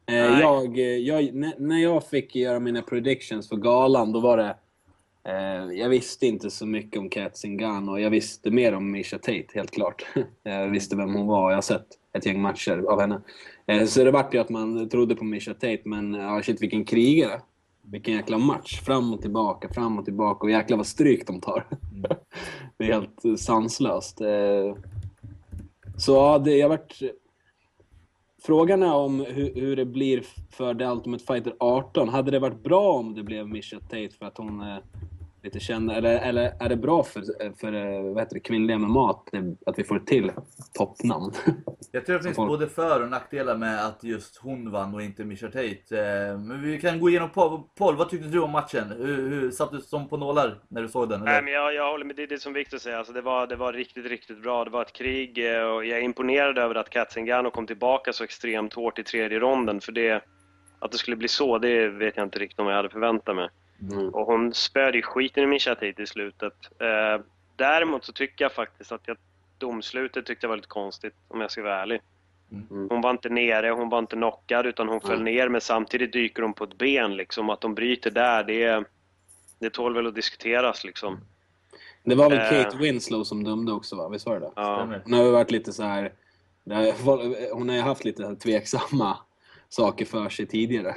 Eh, 0.06 0.40
jag, 0.40 0.78
eh, 0.78 0.84
jag, 0.84 1.34
när- 1.58 1.82
jag 1.82 2.04
fick 2.04 2.36
göra 2.36 2.60
mina 2.60 2.82
predictions 2.82 3.48
för 3.48 3.56
galan, 3.56 4.12
då 4.12 4.20
var 4.20 4.36
det... 4.36 4.56
Eh, 5.24 5.78
jag 5.78 5.88
visste 5.88 6.26
inte 6.26 6.50
så 6.50 6.66
mycket 6.66 7.00
om 7.00 7.08
Kat 7.08 7.36
Zingano. 7.36 7.98
Jag 7.98 8.10
visste 8.10 8.50
mer 8.50 8.74
om 8.74 8.90
Misha 8.90 9.18
Tate, 9.18 9.46
helt 9.54 9.70
klart. 9.70 10.06
jag 10.42 10.68
visste 10.68 10.96
vem 10.96 11.14
hon 11.14 11.26
var. 11.26 11.50
Jag 11.50 11.56
har 11.56 11.62
sett 11.62 11.86
ett 12.12 12.26
gäng 12.26 12.40
matcher 12.40 12.84
av 12.88 13.00
henne. 13.00 13.20
Eh, 13.66 13.84
så 13.84 14.04
det 14.04 14.10
vart 14.10 14.34
ju 14.34 14.38
att 14.38 14.50
man 14.50 14.88
trodde 14.88 15.14
på 15.14 15.24
Misha 15.24 15.54
Tate, 15.54 15.82
men 15.84 16.14
ja, 16.14 16.42
shit 16.42 16.62
vilken 16.62 16.84
krigare. 16.84 17.40
Vilken 17.82 18.14
jäkla 18.14 18.38
match. 18.38 18.80
Fram 18.80 19.14
och 19.14 19.22
tillbaka, 19.22 19.68
fram 19.68 19.98
och 19.98 20.04
tillbaka. 20.04 20.44
Och 20.44 20.50
jäklar 20.50 20.76
vad 20.76 20.86
stryk 20.86 21.26
de 21.26 21.40
tar. 21.40 21.66
det 22.76 22.84
är 22.84 22.92
helt 22.92 23.40
sanslöst. 23.40 24.20
Eh, 24.20 24.74
så 26.00 26.12
ja, 26.12 26.38
det, 26.38 26.60
har 26.60 26.68
varit... 26.68 27.02
Frågan 28.42 28.82
är 28.82 28.94
om 28.94 29.20
hur, 29.20 29.54
hur 29.54 29.76
det 29.76 29.84
blir 29.84 30.24
för 30.50 30.74
The 30.74 30.84
Ultimate 30.84 31.24
Fighter 31.24 31.54
18. 31.60 32.08
Hade 32.08 32.30
det 32.30 32.38
varit 32.38 32.62
bra 32.62 32.92
om 32.92 33.14
det 33.14 33.22
blev 33.22 33.48
Misha 33.48 33.80
Tate 33.80 34.10
för 34.18 34.26
att 34.26 34.38
hon 34.38 34.60
eh, 34.60 34.78
lite 35.42 35.60
känd? 35.60 35.92
Eller, 35.92 36.18
eller 36.18 36.52
är 36.60 36.68
det 36.68 36.76
bra 36.76 37.02
för, 37.02 37.22
för 37.60 37.72
eh, 37.72 38.02
vad 38.02 38.18
heter 38.18 38.34
det, 38.34 38.40
kvinnliga 38.40 38.78
MMA 38.78 39.10
att, 39.10 39.28
att 39.66 39.78
vi 39.78 39.84
får 39.84 39.98
till 39.98 40.32
toppnamn? 40.74 41.32
Jag 41.92 42.06
tror 42.06 42.16
det 42.16 42.22
finns 42.22 42.36
folk- 42.36 42.48
både 42.48 42.66
för 42.66 43.02
och 43.02 43.10
nackdelar 43.10 43.56
med 43.56 43.86
att 43.86 44.04
just 44.04 44.36
hon 44.36 44.70
vann 44.70 44.94
och 44.94 45.02
inte 45.02 45.24
Misha 45.24 45.46
Tate. 45.46 45.66
Eh, 45.90 46.38
men 46.38 46.62
vi 46.62 46.80
kan 46.80 47.00
gå 47.00 47.08
igenom 47.08 47.30
Paul, 47.30 47.62
Paul 47.78 47.96
vad 47.96 48.08
tyckte 48.08 48.28
du 48.28 48.40
om 48.40 48.50
matchen? 48.50 48.92
Hur, 48.98 49.30
hur 49.30 49.50
satt 49.50 49.72
du 49.72 49.80
som 49.80 50.08
på 50.08 50.16
nålar 50.16 50.58
när 50.68 50.82
du 50.82 50.88
såg 50.88 51.08
den? 51.08 51.20
eller? 51.22 51.32
Nej, 51.32 51.42
men 51.42 51.52
jag, 51.52 51.74
jag 51.74 51.90
håller 51.90 52.04
med 52.04 52.16
det, 52.16 52.22
är 52.22 52.26
det 52.26 52.38
som 52.38 52.52
Victor 52.52 52.78
säger. 52.78 52.96
Alltså, 52.96 53.12
det, 53.12 53.22
var, 53.22 53.46
det 53.46 53.56
var 53.56 53.72
riktigt, 53.72 54.06
riktigt 54.06 54.42
bra. 54.42 54.64
Det 54.64 54.70
var 54.70 54.82
ett 54.82 54.92
krig 54.92 55.54
eh, 55.56 55.62
och 55.62 55.84
jag 55.84 55.98
är 55.98 56.02
imponerad 56.02 56.58
över 56.58 56.74
att 56.74 56.90
Kat 56.90 57.12
Zingano 57.12 57.50
kom 57.50 57.66
tillbaka 57.66 58.12
så 58.12 58.24
extremt 58.24 58.74
hårt 58.74 58.98
i 58.98 59.04
tredje 59.04 59.38
ronden. 59.38 59.80
För 59.80 59.92
det, 59.92 60.24
att 60.78 60.92
det 60.92 60.98
skulle 60.98 61.16
bli 61.16 61.28
så, 61.28 61.58
det 61.58 61.88
vet 61.88 62.16
jag 62.16 62.26
inte 62.26 62.38
riktigt 62.38 62.60
om 62.60 62.66
jag 62.66 62.76
hade 62.76 62.88
förväntat 62.90 63.36
mig. 63.36 63.48
Mm. 63.82 64.08
Och 64.08 64.26
hon 64.26 64.54
spöade 64.54 64.96
ju 64.96 65.02
skiten 65.02 65.44
i 65.44 65.46
Misha 65.46 65.74
Tate 65.74 66.02
i 66.02 66.06
slutet. 66.06 66.54
Eh, 66.78 67.24
däremot 67.56 68.04
så 68.04 68.12
tycker 68.12 68.44
jag 68.44 68.52
faktiskt 68.52 68.92
att 68.92 69.00
jag, 69.04 69.16
domslutet 69.58 70.26
tyckte 70.26 70.44
jag 70.44 70.48
var 70.48 70.56
lite 70.56 70.68
konstigt, 70.68 71.14
om 71.28 71.40
jag 71.40 71.50
ska 71.50 71.62
vara 71.62 71.82
ärlig. 71.82 72.00
Mm. 72.52 72.88
Hon 72.90 73.00
var 73.00 73.10
inte 73.10 73.28
nere, 73.28 73.70
hon 73.70 73.88
var 73.88 73.98
inte 73.98 74.16
knockad, 74.16 74.66
utan 74.66 74.88
hon 74.88 75.00
föll 75.00 75.22
ner. 75.22 75.48
Men 75.48 75.60
samtidigt 75.60 76.12
dyker 76.12 76.42
hon 76.42 76.52
på 76.52 76.64
ett 76.64 76.78
ben 76.78 77.16
liksom. 77.16 77.50
Att 77.50 77.60
de 77.60 77.74
bryter 77.74 78.10
där, 78.10 78.44
det, 78.44 78.84
det 79.58 79.70
tål 79.70 79.94
väl 79.94 80.06
att 80.06 80.14
diskuteras 80.14 80.84
liksom. 80.84 81.20
Det 82.02 82.14
var 82.14 82.30
väl 82.30 82.38
Eh. 82.38 82.62
Kate 82.64 82.76
Winslow 82.76 83.24
som 83.24 83.44
dömde 83.44 83.72
också, 83.72 83.96
va? 83.96 84.08
Visst 84.08 84.26
var 84.26 84.34
det 84.34 84.40
det? 84.40 84.52
Ja. 84.56 84.76
Stämmer. 84.76 85.00
Hon 85.04 85.12
har 85.12 85.24
ju 85.24 85.30
varit 85.30 85.50
lite 85.50 85.72
så 85.72 85.82
här... 85.82 86.12
Hon 87.52 87.68
har 87.68 87.76
ju 87.76 87.82
haft 87.82 88.04
lite 88.04 88.36
tveksamma 88.36 89.18
saker 89.68 90.04
för 90.04 90.28
sig 90.28 90.46
tidigare. 90.46 90.94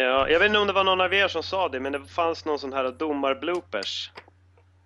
Ja, 0.00 0.28
jag 0.28 0.38
vet 0.38 0.46
inte 0.46 0.58
om 0.58 0.66
det 0.66 0.72
var 0.72 0.84
någon 0.84 1.00
av 1.00 1.14
er 1.14 1.28
som 1.28 1.42
sa 1.42 1.68
det, 1.68 1.80
men 1.80 1.92
det 1.92 2.04
fanns 2.04 2.44
någon 2.44 2.58
sån 2.58 2.72
här 2.72 2.92
domar-bloopers. 2.92 4.10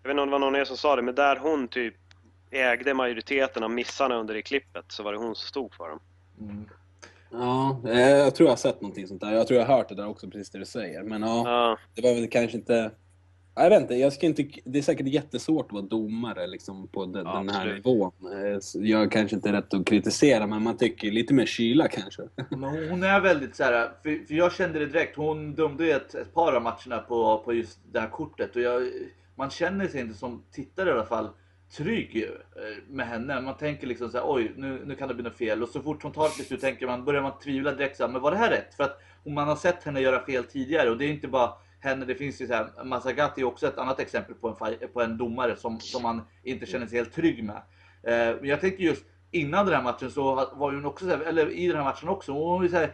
Jag 0.03 0.09
vet 0.09 0.11
inte 0.11 0.23
om 0.23 0.29
det 0.29 0.33
var 0.33 0.39
någon 0.39 0.55
av 0.55 0.61
er 0.61 0.65
som 0.65 0.77
sa 0.77 0.97
det, 0.97 1.03
men 1.03 1.15
där 1.15 1.37
hon 1.37 1.69
typ 1.69 1.95
ägde 2.51 2.95
majoriteten 2.95 3.65
av 3.65 3.71
missarna 3.71 4.17
under 4.17 4.35
det 4.35 4.43
klippet, 4.43 4.85
så 4.89 5.03
var 5.03 5.13
det 5.13 5.19
hon 5.19 5.35
som 5.35 5.49
stod 5.49 5.75
för 5.75 5.89
dem. 5.89 6.01
Mm. 6.41 6.69
Ja, 7.31 7.81
eh, 7.89 8.01
jag 8.01 8.35
tror 8.35 8.47
jag 8.47 8.53
har 8.53 8.57
sett 8.57 8.81
någonting 8.81 9.09
sånt 9.09 9.21
där. 9.21 9.33
Jag 9.33 9.47
tror 9.47 9.61
jag 9.61 9.67
har 9.67 9.77
hört 9.77 9.89
det 9.89 9.95
där 9.95 10.09
också, 10.09 10.31
precis 10.31 10.51
det 10.51 10.59
du 10.59 10.65
säger. 10.65 11.03
Men 11.03 11.23
ja, 11.23 11.43
Ja, 11.45 11.79
det 11.95 12.03
var 12.03 12.15
väl 12.15 12.29
kanske 12.29 12.57
inte... 12.57 12.91
Ja, 13.57 13.63
Jag 13.63 13.71
vet 13.71 13.81
inte, 13.81 13.95
jag 13.95 14.13
ska 14.13 14.27
inte, 14.27 14.47
det 14.65 14.79
är 14.79 14.83
säkert 14.83 15.07
jättesvårt 15.07 15.67
att 15.67 15.73
vara 15.73 15.83
domare 15.83 16.47
liksom, 16.47 16.89
på 16.89 17.07
den, 17.07 17.27
Ja, 17.27 17.33
den 17.37 17.49
här 17.49 17.61
absolut. 17.61 17.85
nivån. 17.85 18.13
Eh, 18.33 18.59
Jag 18.75 19.03
är 19.03 19.09
kanske 19.11 19.37
inte 19.37 19.53
rätt 19.53 19.75
att 19.75 19.87
kritisera, 19.87 20.47
men 20.47 20.63
man 20.63 20.77
tycker 20.77 21.11
lite 21.11 21.35
mer 21.35 21.47
kyla 21.47 21.89
kanske. 21.89 22.23
Men 22.51 22.63
hon- 22.65 22.89
hon 22.89 23.03
är 23.03 23.21
väldigt 23.21 23.57
så 23.57 23.65
här, 23.65 23.91
för, 24.03 24.27
för 24.27 24.35
jag 24.35 24.53
kände 24.53 24.79
det 24.79 24.87
direkt. 24.87 25.17
Hon 25.17 25.55
dömde 25.55 25.85
ju 25.85 25.91
ett, 25.93 26.15
ett 26.15 26.35
par 26.35 26.53
av 26.53 26.63
matcherna 26.63 26.99
på, 27.09 27.39
på 27.45 27.53
just 27.55 27.79
det 27.93 28.01
här 28.01 28.09
kortet. 28.11 28.57
Och 28.57 28.63
jag, 28.63 28.83
man 29.37 29.51
känner 29.51 29.89
sig 29.89 30.01
inte 30.01 30.15
som 30.19 30.43
tittare 30.53 30.89
i 30.89 30.93
alla 30.93 31.07
fall 31.07 31.29
trygg 31.77 32.25
eh, 32.57 32.83
med 32.89 33.07
henne. 33.07 33.41
Man 33.41 33.57
tänker 33.57 33.87
liksom 33.87 34.09
så 34.11 34.19
här, 34.19 34.25
oj 34.29 34.53
nu, 34.57 34.83
nu 34.87 34.95
kan 34.95 35.09
det 35.09 35.15
bli 35.15 35.25
något 35.25 35.39
fel. 35.39 35.63
Och 35.63 35.69
så 35.69 35.83
fort 35.83 36.03
hon 36.03 36.13
tar 36.13 36.27
ett 36.27 36.39
beslut 36.39 36.61
tänker 36.61 36.87
man, 36.87 37.05
börjar 37.05 37.23
man 37.23 37.39
tvivla 37.45 37.73
direkt 37.73 37.97
så 37.97 38.03
här, 38.07 38.11
men 38.13 38.23
var 38.23 38.31
det 38.31 38.37
här 38.37 38.51
rätt? 38.51 38.75
För 38.75 38.85
att 38.85 39.01
man 39.27 39.49
har 39.49 39.57
sett 39.57 39.85
henne 39.85 40.01
göra 40.01 40.25
fel 40.27 40.45
tidigare 40.45 40.91
och 40.91 40.99
det 40.99 41.05
är 41.05 41.09
inte 41.11 41.29
bara 41.29 41.51
henne, 41.85 42.05
det 42.05 42.15
finns 42.15 42.41
ju 42.41 42.47
så 42.47 42.55
här, 42.55 42.85
Masagati 42.85 43.41
är 43.41 43.45
också 43.45 43.67
ett 43.67 43.79
annat 43.79 44.01
exempel 44.01 44.35
på 44.35 44.49
en, 44.49 44.89
på 44.93 45.03
en 45.03 45.17
domare 45.17 45.57
som, 45.57 45.81
som 45.81 46.03
man 46.03 46.23
inte 46.43 46.67
känner 46.67 46.87
sig 46.87 46.99
helt 46.99 47.15
trygg 47.15 47.45
med. 47.45 47.57
Eh, 48.03 48.37
men 48.41 48.45
jag 48.45 48.61
tänker 48.61 48.85
just 48.85 49.05
innan 49.31 49.67
den 49.67 49.75
här 49.75 49.83
matchen 49.83 50.11
så 50.11 50.35
var 50.35 50.73
hon 50.73 50.87
också 50.87 51.05
såhär, 51.05 51.21
eller 51.21 51.51
i 51.51 51.67
den 51.67 51.77
här 51.77 51.85
matchen 51.85 52.09
också, 52.09 52.33
hon 52.33 52.63
var 52.63 52.69
så 52.69 52.77
här, 52.77 52.93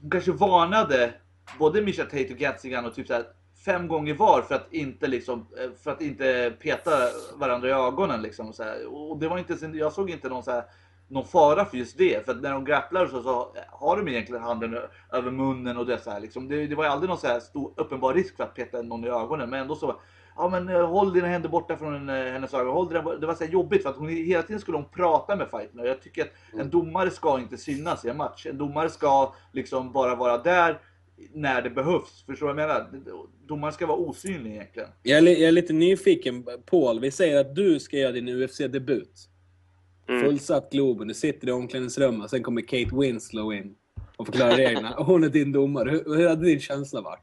hon 0.00 0.10
kanske 0.10 0.32
varnade 0.32 1.14
både 1.58 1.82
Misha 1.82 2.04
Tate 2.04 2.32
och 2.32 2.38
Gatzigan 2.38 2.84
och 2.84 2.94
typ 2.94 3.06
så 3.06 3.14
här, 3.14 3.24
fem 3.64 3.88
gånger 3.88 4.14
var 4.14 4.42
för 4.42 4.54
att 4.54 4.72
inte 4.72 5.06
liksom, 5.06 5.46
eh, 5.58 5.70
för 5.82 5.90
att 5.90 6.02
inte 6.02 6.52
peta 6.60 6.90
varandra 7.34 7.68
i 7.68 7.72
ögonen 7.72 8.22
liksom. 8.22 8.52
Så 8.52 8.62
här. 8.62 8.86
Och 8.86 9.18
det 9.18 9.28
var 9.28 9.38
inte, 9.38 9.66
jag 9.72 9.92
såg 9.92 10.10
inte 10.10 10.28
någon 10.28 10.44
såhär 10.44 10.64
någon 11.08 11.24
fara 11.24 11.64
för 11.64 11.76
just 11.76 11.98
det. 11.98 12.24
För 12.24 12.32
att 12.32 12.42
när 12.42 12.52
de 12.52 12.64
grapplar 12.64 13.06
så, 13.06 13.22
så 13.22 13.52
har 13.68 13.96
de 13.96 14.08
egentligen 14.08 14.42
handen 14.42 14.78
över 15.12 15.30
munnen 15.30 15.76
och 15.76 15.86
det 15.86 15.98
så 15.98 16.10
här 16.10 16.20
liksom. 16.20 16.48
Det, 16.48 16.66
det 16.66 16.74
var 16.74 16.84
ju 16.84 16.90
aldrig 16.90 17.08
någon 17.08 17.18
så 17.18 17.26
här 17.26 17.40
stor 17.40 17.72
uppenbar 17.76 18.14
risk 18.14 18.36
för 18.36 18.44
att 18.44 18.54
peta 18.54 18.82
någon 18.82 19.04
i 19.04 19.08
ögonen. 19.08 19.50
Men 19.50 19.60
ändå 19.60 19.74
så, 19.74 20.00
ja 20.36 20.48
men 20.48 20.68
eh, 20.68 20.88
håll 20.88 21.12
dina 21.12 21.26
händer 21.26 21.48
borta 21.48 21.76
från 21.76 22.08
eh, 22.08 22.14
hennes 22.14 22.54
ögon. 22.54 22.72
Håll 22.72 22.88
dina, 22.88 23.16
det 23.16 23.26
var 23.26 23.34
så 23.34 23.44
här 23.44 23.52
jobbigt 23.52 23.82
för 23.82 23.90
att 23.90 23.96
hon 23.96 24.08
hela 24.08 24.42
tiden 24.42 24.60
skulle 24.60 24.76
hon 24.76 24.88
prata 24.88 25.36
med 25.36 25.50
fighterna. 25.50 25.84
Jag 25.84 26.02
tycker 26.02 26.22
att 26.22 26.60
en 26.60 26.70
domare 26.70 27.10
ska 27.10 27.38
inte 27.38 27.56
synas 27.56 28.04
i 28.04 28.08
en 28.08 28.16
match. 28.16 28.46
En 28.46 28.58
domare 28.58 28.90
ska 28.90 29.34
liksom 29.52 29.92
bara 29.92 30.14
vara 30.14 30.38
där 30.38 30.80
när 31.32 31.62
det 31.62 31.70
behövs. 31.70 32.24
Förstår 32.26 32.46
du 32.46 32.54
vad 32.54 32.62
jag 32.62 32.68
menar? 32.68 32.86
Domaren 33.46 33.72
ska 33.72 33.86
vara 33.86 33.98
osynlig 33.98 34.52
egentligen. 34.52 34.88
Jag 35.02 35.18
är, 35.18 35.22
jag 35.22 35.40
är 35.40 35.52
lite 35.52 35.72
nyfiken, 35.72 36.46
Paul. 36.66 37.00
Vi 37.00 37.10
säger 37.10 37.40
att 37.40 37.54
du 37.54 37.80
ska 37.80 37.96
göra 37.96 38.12
din 38.12 38.28
UFC-debut. 38.28 39.28
Mm. 40.08 40.20
Fullsatt 40.20 40.72
Globen, 40.72 41.08
du 41.08 41.14
sitter 41.14 41.48
i 41.48 41.52
omklädningsrummet, 41.52 42.30
sen 42.30 42.42
kommer 42.42 42.62
Kate 42.62 42.96
Winslow 42.96 43.54
in 43.54 43.74
och 44.16 44.26
förklarar 44.26 44.56
reglerna. 44.56 44.94
Och 44.94 45.06
hon 45.06 45.24
är 45.24 45.28
din 45.28 45.52
domare. 45.52 45.90
Hur, 45.90 46.16
hur 46.16 46.28
hade 46.28 46.44
din 46.44 46.60
känsla 46.60 47.00
varit? 47.00 47.22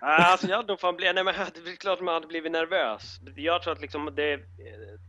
Alltså 0.00 0.48
jag 0.48 0.56
hade 0.56 0.68
nog 0.68 0.80
fan 0.80 0.96
blivit, 0.96 1.14
nej 1.14 1.24
men 1.24 1.34
det 1.64 1.70
är 1.70 1.76
klart 1.76 2.00
man 2.00 2.14
hade 2.14 2.26
blivit 2.26 2.52
nervös. 2.52 3.02
Jag 3.36 3.62
tror 3.62 3.72
att 3.72 3.80
liksom 3.80 4.10
det, 4.14 4.40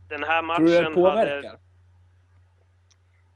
den 0.08 0.24
här 0.24 0.56
Tror 0.56 0.66
du 0.66 0.72
det 0.72 0.80
matchen 0.80 0.94
påverkar? 0.94 1.48
hade... 1.48 1.58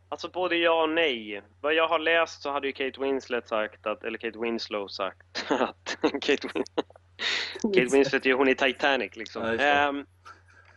Alltså 0.09 0.29
både 0.29 0.57
ja 0.57 0.83
och 0.83 0.91
nej. 0.91 1.43
Vad 1.61 1.75
jag 1.75 1.89
har 1.89 1.99
läst 1.99 2.43
så 2.43 2.51
hade 2.51 2.67
ju 2.67 2.73
Kate 2.73 3.01
Winslet 3.01 3.49
sagt 3.49 3.87
att, 3.87 4.05
eller 4.05 4.19
Kate 4.19 4.39
Winslow 4.39 4.89
sagt 4.89 5.47
att 5.51 5.99
Kate, 6.21 6.49
Win 6.55 6.65
Kate 7.63 7.97
Winslet 7.97 8.27
är 8.27 8.31
ju 8.31 8.37
hon 8.37 8.49
i 8.49 8.55
Titanic 8.55 9.17
liksom. 9.17 9.43
Ja, 9.43 9.95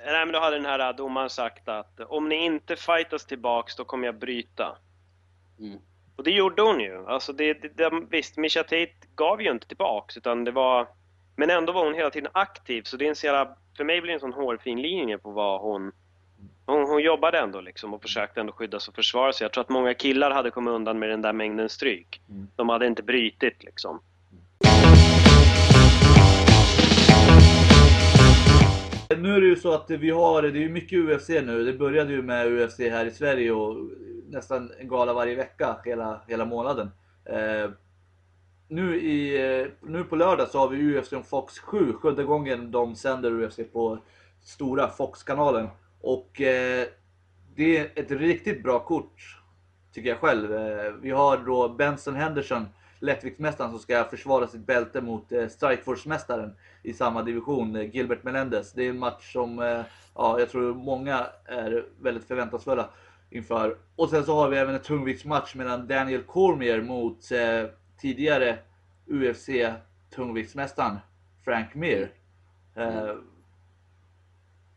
nej 0.05 0.25
men 0.25 0.31
då 0.31 0.39
hade 0.39 0.55
den 0.55 0.65
här 0.65 0.93
domaren 0.93 1.29
sagt 1.29 1.67
att 1.67 1.99
om 1.99 2.29
ni 2.29 2.35
inte 2.35 2.75
fightas 2.75 3.25
tillbaks 3.25 3.75
då 3.75 3.85
kommer 3.85 4.05
jag 4.05 4.15
bryta. 4.15 4.77
Mm. 5.59 5.79
Och 6.15 6.23
det 6.23 6.31
gjorde 6.31 6.61
hon 6.61 6.79
ju. 6.79 7.05
Alltså 7.07 7.33
det, 7.33 7.53
det, 7.53 7.77
det, 7.77 7.91
visst, 8.09 8.37
Misha 8.37 8.63
Tate 8.63 8.91
gav 9.15 9.41
ju 9.41 9.51
inte 9.51 9.67
tillbaks 9.67 10.17
utan 10.17 10.43
det 10.43 10.51
var... 10.51 10.87
Men 11.35 11.49
ändå 11.49 11.73
var 11.73 11.85
hon 11.85 11.93
hela 11.93 12.09
tiden 12.09 12.31
aktiv 12.33 12.83
så 12.83 12.97
det 12.97 13.05
är 13.05 13.09
en 13.09 13.15
så 13.15 13.25
jävla, 13.25 13.55
För 13.77 13.83
mig 13.83 14.01
blir 14.01 14.11
det 14.11 14.15
en 14.15 14.19
sån 14.19 14.33
hårfin 14.33 14.81
linje 14.81 15.17
på 15.17 15.31
vad 15.31 15.61
hon... 15.61 15.91
Hon, 16.65 16.89
hon 16.89 17.03
jobbade 17.03 17.39
ändå 17.39 17.61
liksom 17.61 17.93
och 17.93 18.01
försökte 18.01 18.39
ändå 18.39 18.53
skydda 18.53 18.79
sig 18.79 18.91
och 18.91 18.95
försvara 18.95 19.33
sig. 19.33 19.45
Jag 19.45 19.51
tror 19.53 19.61
att 19.61 19.69
många 19.69 19.93
killar 19.93 20.31
hade 20.31 20.51
kommit 20.51 20.71
undan 20.71 20.99
med 20.99 21.09
den 21.09 21.21
där 21.21 21.33
mängden 21.33 21.69
stryk. 21.69 22.21
Mm. 22.29 22.47
De 22.55 22.69
hade 22.69 22.87
inte 22.87 23.03
brytit 23.03 23.63
liksom. 23.63 23.99
Nu 29.17 29.35
är 29.35 29.41
det 29.41 29.47
ju 29.47 29.55
så 29.55 29.73
att 29.73 29.89
vi 29.89 30.09
har, 30.09 30.41
det 30.41 30.47
är 30.47 30.61
ju 30.61 30.69
mycket 30.69 30.99
UFC 30.99 31.29
nu. 31.29 31.63
Det 31.63 31.73
började 31.73 32.13
ju 32.13 32.21
med 32.21 32.47
UFC 32.47 32.79
här 32.79 33.05
i 33.05 33.11
Sverige 33.11 33.51
och 33.51 33.77
nästan 34.29 34.71
en 34.79 34.87
gala 34.87 35.13
varje 35.13 35.35
vecka 35.35 35.77
hela, 35.85 36.21
hela 36.27 36.45
månaden. 36.45 36.91
Eh, 37.25 37.71
nu, 38.67 38.95
i, 38.95 39.67
nu 39.81 40.03
på 40.03 40.15
lördag 40.15 40.47
så 40.47 40.59
har 40.59 40.67
vi 40.67 40.97
UFC 40.97 41.13
om 41.13 41.23
Fox 41.23 41.59
7, 41.59 41.93
sjunde 41.93 42.23
gången 42.23 42.71
de 42.71 42.95
sänder 42.95 43.43
UFC 43.43 43.59
på 43.73 43.97
stora 44.43 44.87
Fox-kanalen. 44.87 45.67
Och 46.01 46.41
eh, 46.41 46.87
det 47.55 47.77
är 47.77 47.91
ett 47.95 48.11
riktigt 48.11 48.63
bra 48.63 48.79
kort, 48.79 49.39
tycker 49.93 50.09
jag 50.09 50.19
själv. 50.19 50.53
Eh, 50.53 50.93
vi 51.01 51.11
har 51.11 51.37
då 51.37 51.69
Benson 51.69 52.15
Henderson, 52.15 52.65
lättviktsmästaren, 53.01 53.71
som 53.71 53.79
ska 53.79 54.03
försvara 54.03 54.47
sitt 54.47 54.65
bälte 54.65 55.01
mot 55.01 55.31
eh, 55.31 55.47
Strikeforce-mästaren 55.47 56.55
i 56.83 56.93
samma 56.93 57.23
division, 57.23 57.75
eh, 57.75 57.95
Gilbert 57.95 58.23
Melendez. 58.23 58.73
Det 58.73 58.83
är 58.83 58.89
en 58.89 58.99
match 58.99 59.33
som 59.33 59.59
eh, 59.59 59.81
ja, 60.15 60.39
jag 60.39 60.49
tror 60.49 60.73
många 60.73 61.27
är 61.45 61.85
väldigt 62.01 62.27
förväntansfulla 62.27 62.89
inför. 63.29 63.77
Och 63.95 64.09
sen 64.09 64.25
så 64.25 64.35
har 64.35 64.49
vi 64.49 64.57
även 64.57 64.75
en 64.75 64.81
tungviktsmatch 64.81 65.55
mellan 65.55 65.87
Daniel 65.87 66.23
Cormier 66.23 66.81
mot 66.81 67.31
eh, 67.31 67.69
tidigare 67.97 68.57
UFC 69.07 69.49
tungviktsmästaren 70.15 70.97
Frank 71.45 71.75
Mir. 71.75 72.11
Eh, 72.75 73.15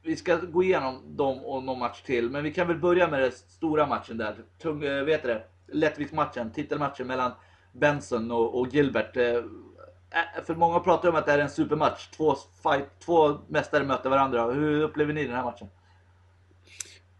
vi 0.02 0.16
ska 0.16 0.37
gå 0.37 0.62
igenom 0.62 1.16
dem 1.16 1.44
och 1.44 1.62
någon 1.62 1.78
match 1.78 2.02
till, 2.02 2.30
men 2.30 2.44
vi 2.44 2.52
kan 2.52 2.68
väl 2.68 2.78
börja 2.78 3.08
med 3.08 3.20
den 3.20 3.32
stora 3.32 3.87
matchen 3.87 4.18
där. 4.18 4.37
Tung, 4.58 4.84
eh, 4.84 5.04
vet 5.04 5.22
det? 5.22 5.42
Lättviktsmatchen, 5.68 6.52
titelmatchen 6.52 7.06
mellan 7.06 7.32
Benson 7.74 8.30
och, 8.30 8.60
och 8.60 8.68
Gilbert. 8.68 9.16
Eh, 9.16 9.24
eh, 9.24 10.44
för 10.44 10.54
många 10.54 10.80
pratar 10.80 11.08
om 11.08 11.14
att 11.14 11.26
det 11.26 11.32
här 11.32 11.38
är 11.38 11.42
en 11.42 11.50
supermatch. 11.50 12.06
Två, 12.08 12.34
fight, 12.62 12.88
två 13.00 13.38
mästare 13.48 13.84
möter 13.84 14.10
varandra. 14.10 14.52
Hur 14.52 14.82
upplever 14.82 15.12
ni 15.12 15.24
den 15.24 15.37
här 15.37 15.44
matchen? 15.44 15.68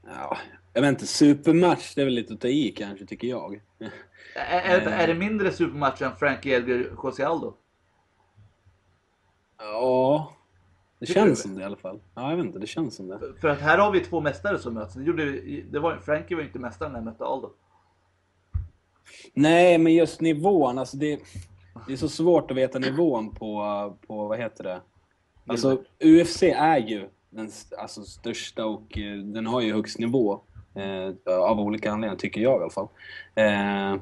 Ja, 0.07 0.37
jag 0.73 0.83
vet 0.83 0.89
inte, 0.89 1.07
supermatch, 1.07 1.95
det 1.95 2.01
är 2.01 2.05
väl 2.05 2.15
lite 2.15 2.35
att 2.35 2.41
ta 2.41 2.49
i 2.49 2.71
kanske, 2.77 3.07
tycker 3.07 3.29
jag. 3.29 3.61
Är, 4.35 4.61
är, 4.61 4.87
är 4.87 5.07
det 5.07 5.15
mindre 5.15 5.53
supermatch 5.53 6.03
än 6.03 6.17
Frankie 6.17 6.57
Edgar 6.57 6.75
José 7.05 7.23
Aldo? 7.25 7.55
Ja, 9.59 10.33
det 10.99 11.07
Tycker 11.07 11.21
känns 11.21 11.39
du? 11.43 11.49
som 11.49 11.55
det 11.55 11.63
i 11.63 11.65
alla 11.65 11.77
fall. 11.77 12.01
Ja, 12.15 12.31
jag 12.31 12.37
vet 12.37 12.47
inte, 12.47 12.59
det 12.59 12.67
känns 12.67 12.97
som 12.97 13.09
det. 13.09 13.19
För- 13.41 13.49
att 13.49 13.61
här 13.61 13.79
har 13.79 13.93
vi 13.93 14.01
två 14.01 14.21
mästare 14.21 14.59
som 14.59 14.75
möts. 14.75 14.95
Det 14.95 15.03
gjorde, 15.03 15.41
det 15.71 15.79
var, 15.79 15.97
Frankie 15.97 16.37
var 16.37 16.43
ju 16.43 16.47
inte 16.47 16.59
mästare 16.59 16.89
när 16.89 16.97
han 16.97 17.05
mötte 17.05 17.25
Aldo. 17.25 17.53
Nej, 19.35 19.79
men 19.79 19.95
just 19.95 20.21
nivån, 20.21 20.79
alltså 20.79 20.97
det, 20.97 21.21
det 21.87 21.93
är 21.93 21.97
så 21.97 22.09
svårt 22.09 22.51
att 22.51 22.57
veta 22.57 22.79
nivån 22.79 23.35
på, 23.35 23.97
på 24.07 24.29
vad 24.29 24.39
heter 24.39 24.65
det? 24.65 24.81
Alltså, 25.47 25.83
UFC 26.05 26.43
är 26.43 26.79
ju 26.79 27.09
den 27.31 27.51
alltså, 27.79 28.03
största 28.03 28.67
och 28.67 28.99
eh, 28.99 29.17
den 29.17 29.47
har 29.47 29.61
ju 29.61 29.73
högst 29.73 29.99
nivå. 29.99 30.41
Eh, 30.75 31.35
av 31.35 31.61
olika 31.61 31.93
anledningar, 31.93 32.17
tycker 32.17 32.41
jag 32.41 32.61
i 32.61 32.63
alla 32.63 32.71
fall. 32.71 32.89
Eh, 33.35 34.01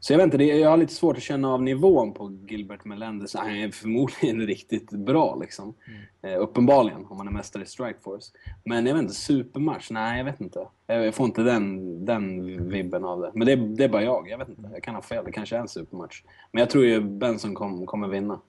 så 0.00 0.12
jag 0.12 0.18
vet 0.18 0.24
inte, 0.24 0.44
jag 0.44 0.70
har 0.70 0.76
lite 0.76 0.94
svårt 0.94 1.16
att 1.16 1.22
känna 1.22 1.48
av 1.52 1.62
nivån 1.62 2.14
på 2.14 2.38
Gilbert 2.48 2.84
Melendez. 2.84 3.34
Han 3.34 3.50
är 3.50 3.70
förmodligen 3.70 4.40
riktigt 4.46 4.90
bra 4.90 5.36
liksom. 5.40 5.74
Eh, 6.22 6.40
uppenbarligen, 6.40 7.06
om 7.06 7.16
man 7.16 7.28
är 7.28 7.32
mästare 7.32 7.62
i 7.62 7.66
Strikeforce. 7.66 8.32
Men 8.64 8.86
jag 8.86 8.94
vet 8.94 9.02
inte, 9.02 9.14
supermatch? 9.14 9.90
Nej, 9.90 10.18
jag 10.18 10.24
vet 10.24 10.40
inte. 10.40 10.66
Jag, 10.86 11.06
jag 11.06 11.14
får 11.14 11.26
inte 11.26 11.42
den, 11.42 12.04
den 12.04 12.68
vibben 12.68 13.04
av 13.04 13.20
det. 13.20 13.30
Men 13.34 13.46
det, 13.46 13.56
det 13.56 13.84
är 13.84 13.88
bara 13.88 14.02
jag, 14.02 14.28
jag 14.28 14.38
vet 14.38 14.48
inte. 14.48 14.70
Jag 14.72 14.82
kan 14.82 14.94
ha 14.94 15.02
fel, 15.02 15.24
det 15.24 15.32
kanske 15.32 15.56
är 15.56 15.60
en 15.60 15.68
supermatch. 15.68 16.22
Men 16.52 16.60
jag 16.60 16.70
tror 16.70 16.84
ju 16.84 17.00
Benson 17.00 17.54
kom, 17.54 17.86
kommer 17.86 18.08
vinna. 18.08 18.40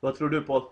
Vad 0.00 0.14
tror 0.14 0.28
du 0.28 0.40
Paul? 0.40 0.62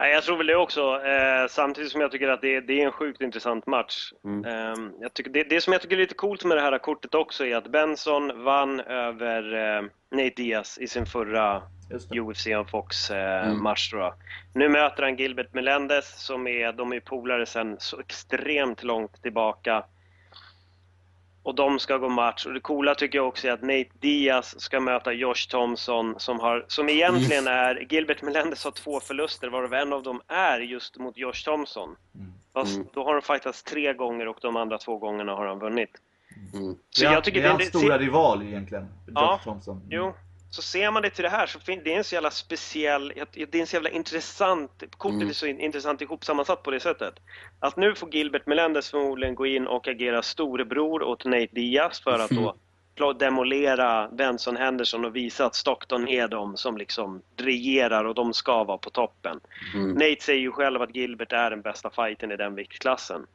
Nej, 0.00 0.12
jag 0.12 0.24
tror 0.24 0.36
väl 0.36 0.46
det 0.46 0.56
också, 0.56 0.80
eh, 1.04 1.46
samtidigt 1.48 1.92
som 1.92 2.00
jag 2.00 2.10
tycker 2.10 2.28
att 2.28 2.40
det, 2.40 2.60
det 2.60 2.80
är 2.82 2.86
en 2.86 2.92
sjukt 2.92 3.20
intressant 3.20 3.66
match. 3.66 4.12
Mm. 4.24 4.44
Eh, 4.44 4.90
jag 5.00 5.14
tycker, 5.14 5.30
det, 5.30 5.42
det 5.44 5.60
som 5.60 5.72
jag 5.72 5.82
tycker 5.82 5.96
är 5.96 6.00
lite 6.00 6.14
coolt 6.14 6.44
med 6.44 6.56
det 6.56 6.60
här 6.60 6.78
kortet 6.78 7.14
också 7.14 7.46
är 7.46 7.56
att 7.56 7.72
Benson 7.72 8.44
vann 8.44 8.80
över 8.80 9.54
eh, 9.54 9.82
Nate 10.10 10.32
Diaz 10.36 10.78
i 10.78 10.86
sin 10.86 11.06
förra. 11.06 11.62
UFC 12.20 12.46
on 12.46 12.66
Fox 12.66 13.10
eh, 13.10 13.46
Mm. 13.46 13.62
match. 13.62 13.90
Då. 13.92 14.14
Nu 14.54 14.68
möter 14.68 15.02
han 15.02 15.16
Gilbert 15.16 15.54
Melendez 15.54 16.24
som 16.26 16.46
är, 16.46 16.72
de 16.72 16.92
är 16.92 17.00
polare 17.00 17.46
sen 17.46 17.76
så 17.78 18.00
extremt 18.00 18.82
långt 18.82 19.22
tillbaka. 19.22 19.84
Och 21.50 21.56
de 21.56 21.78
ska 21.78 21.96
gå 21.96 22.08
match. 22.08 22.46
Och 22.46 22.52
det 22.54 22.60
coola 22.60 22.94
tycker 22.94 23.18
jag 23.18 23.28
också 23.28 23.48
är 23.48 23.52
att 23.52 23.62
Nate 23.62 23.84
Diaz 24.00 24.60
ska 24.60 24.80
möta 24.80 25.12
Josh 25.12 25.48
Thompson 25.50 26.14
som, 26.18 26.40
har, 26.40 26.64
som 26.68 26.88
egentligen 26.88 27.46
är... 27.46 27.86
Gilbert 27.92 28.22
Melendez 28.22 28.64
har 28.64 28.70
två 28.70 29.00
förluster 29.00 29.48
varav 29.48 29.74
en 29.74 29.92
av 29.92 30.02
dem 30.02 30.20
är 30.28 30.60
just 30.60 30.98
mot 30.98 31.16
Josh 31.18 31.44
Thompson. 31.44 31.96
Fast 32.52 32.74
Mm. 32.76 32.88
då 32.92 33.04
har 33.04 33.12
de 33.14 33.22
fightats 33.22 33.62
tre 33.62 33.92
gånger 33.92 34.28
och 34.28 34.36
de 34.42 34.56
andra 34.56 34.78
två 34.78 34.98
gångerna 34.98 35.32
har 35.32 35.46
han 35.46 35.58
vunnit. 35.58 35.90
Mm. 36.54 36.74
Så 36.90 37.02
det 37.02 37.08
är, 37.08 37.12
jag 37.12 37.24
tycker 37.24 37.40
det 37.40 37.46
är 37.46 37.50
hans 37.50 37.70
det, 37.70 37.78
stora 37.78 37.98
rival 37.98 38.42
egentligen. 38.42 38.84
Josh 38.84 39.12
Ja, 39.14 39.40
Thompson. 39.44 39.82
Jo, 39.90 40.14
så 40.50 40.62
ser 40.62 40.90
man 40.90 41.02
det 41.02 41.10
till 41.10 41.22
det 41.22 41.28
här 41.30 41.46
så 41.46 41.58
det 41.64 41.72
är 41.94 41.98
en 41.98 42.04
så 42.04 42.14
jävla 42.14 42.30
speciell, 42.30 43.12
det 43.32 43.54
är 43.54 43.60
en 43.60 43.66
så 43.66 43.76
jävla 43.76 43.90
intressant, 43.90 44.82
kortet 44.96 45.16
Mm. 45.16 45.28
är 45.28 45.32
så 45.32 45.46
in- 45.46 45.60
intressant 45.60 46.00
ihopsammansatt 46.00 46.62
på 46.62 46.70
det 46.70 46.80
sättet. 46.80 47.14
Att 47.60 47.76
nu 47.76 47.94
får 47.94 48.14
Gilbert 48.14 48.46
Melendez 48.46 48.90
förmodligen 48.90 49.34
gå 49.34 49.46
in 49.46 49.66
och 49.66 49.88
agera 49.88 50.22
storebror 50.22 51.02
åt 51.02 51.24
Nate 51.24 51.48
Diaz 51.52 52.00
för 52.00 52.18
att 52.18 52.30
då 52.94 53.12
demolera 53.18 54.08
Benson 54.08 54.56
Henderson 54.56 55.04
och 55.04 55.16
visa 55.16 55.46
att 55.46 55.54
Stockton 55.54 56.08
är 56.08 56.28
de 56.28 56.56
som 56.56 56.76
liksom 56.76 57.22
regerar 57.36 58.04
och 58.04 58.14
de 58.14 58.34
ska 58.34 58.64
vara 58.64 58.78
på 58.78 58.90
toppen. 58.90 59.40
Mm. 59.74 59.92
Nate 59.92 60.16
säger 60.20 60.40
ju 60.40 60.52
själv 60.52 60.82
att 60.82 60.94
Gilbert 60.96 61.32
är 61.32 61.50
den 61.50 61.62
bästa 61.62 61.90
fighten 61.90 62.32
i 62.32 62.36
den 62.36 62.54
viktklassen. 62.54 63.26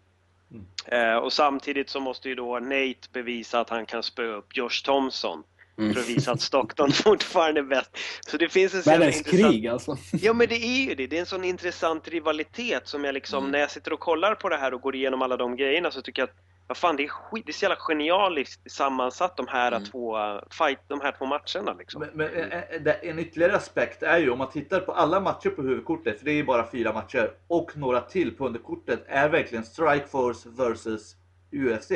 Eh, 0.86 1.16
och 1.16 1.34
samtidigt 1.34 1.90
så 1.90 2.00
måste 2.00 2.30
ju 2.30 2.36
då 2.36 2.60
Nate 2.60 3.10
bevisa 3.14 3.60
att 3.60 3.70
han 3.70 3.86
kan 3.86 4.04
spöa 4.04 4.36
upp 4.36 4.58
Josh 4.58 4.84
Thompson 4.86 5.44
Mm. 5.78 5.94
för 5.94 6.02
att 6.02 6.10
visa 6.10 6.32
att 6.32 6.42
Stockton 6.42 6.92
fortfarande 7.04 7.60
är 7.60 7.64
bäst. 7.64 7.98
Så 8.28 8.38
det 8.38 8.50
finns 8.50 8.74
en 8.74 8.84
så 8.84 8.90
jävla 8.90 9.06
Världens 9.06 9.28
intressant... 9.28 9.52
krig 9.54 9.68
alltså. 9.68 9.98
Ja 10.12 10.34
men 10.34 10.48
det 10.48 10.56
är 10.56 10.86
ju 10.90 10.96
det. 10.96 11.08
Det 11.08 11.16
är 11.16 11.20
en 11.20 11.26
sån 11.26 11.44
intressant 11.44 12.08
rivalitet 12.08 12.88
som 12.88 13.04
jag 13.04 13.14
liksom, 13.14 13.40
Mm. 13.40 13.52
när 13.52 13.60
jag 13.60 13.72
sitter 13.72 13.94
och 13.94 14.00
kollar 14.00 14.36
på 14.36 14.50
det 14.50 14.58
här 14.58 14.74
och 14.74 14.82
går 14.82 14.96
igenom 14.96 15.22
alla 15.22 15.38
de 15.38 15.56
grejerna 15.56 15.92
så 15.92 16.02
tycker 16.02 16.22
jag 16.22 16.30
att 16.30 16.36
vad 16.68 16.78
fan, 16.78 16.96
det 16.96 17.04
är, 17.04 17.08
skit, 17.08 17.44
det 17.46 17.52
är 17.52 17.54
så 17.54 17.64
jävla 17.66 17.76
genialiskt 17.80 18.72
sammansatt 18.72 19.38
de 19.38 19.48
här, 19.48 19.72
Mm. 19.72 19.86
två, 19.86 20.18
uh, 20.18 20.40
fight, 20.52 20.80
de 20.88 21.02
här 21.02 21.12
två 21.18 21.26
matcherna 21.26 21.74
liksom. 21.80 22.02
Men, 22.02 22.10
men 22.14 22.28
en, 22.52 22.52
en- 22.52 23.10
en 23.10 23.20
ytterligare 23.20 23.56
aspekt 23.56 24.04
är 24.04 24.18
ju 24.18 24.30
om 24.30 24.38
man 24.38 24.50
tittar 24.52 24.80
på 24.80 24.92
alla 24.92 25.20
matcher 25.20 25.50
på 25.50 25.62
huvudkortet, 25.62 26.18
för 26.18 26.26
det 26.26 26.32
är 26.32 26.36
ju 26.36 26.44
bara 26.46 26.72
fyra 26.72 26.94
matcher, 26.94 27.32
och 27.48 27.78
några 27.78 28.02
till 28.02 28.32
på 28.38 28.46
underkortet, 28.46 29.04
är 29.08 29.30
verkligen 29.30 29.64
Strikeforce 29.66 30.50
vs 30.50 31.16
UFC. 31.52 31.92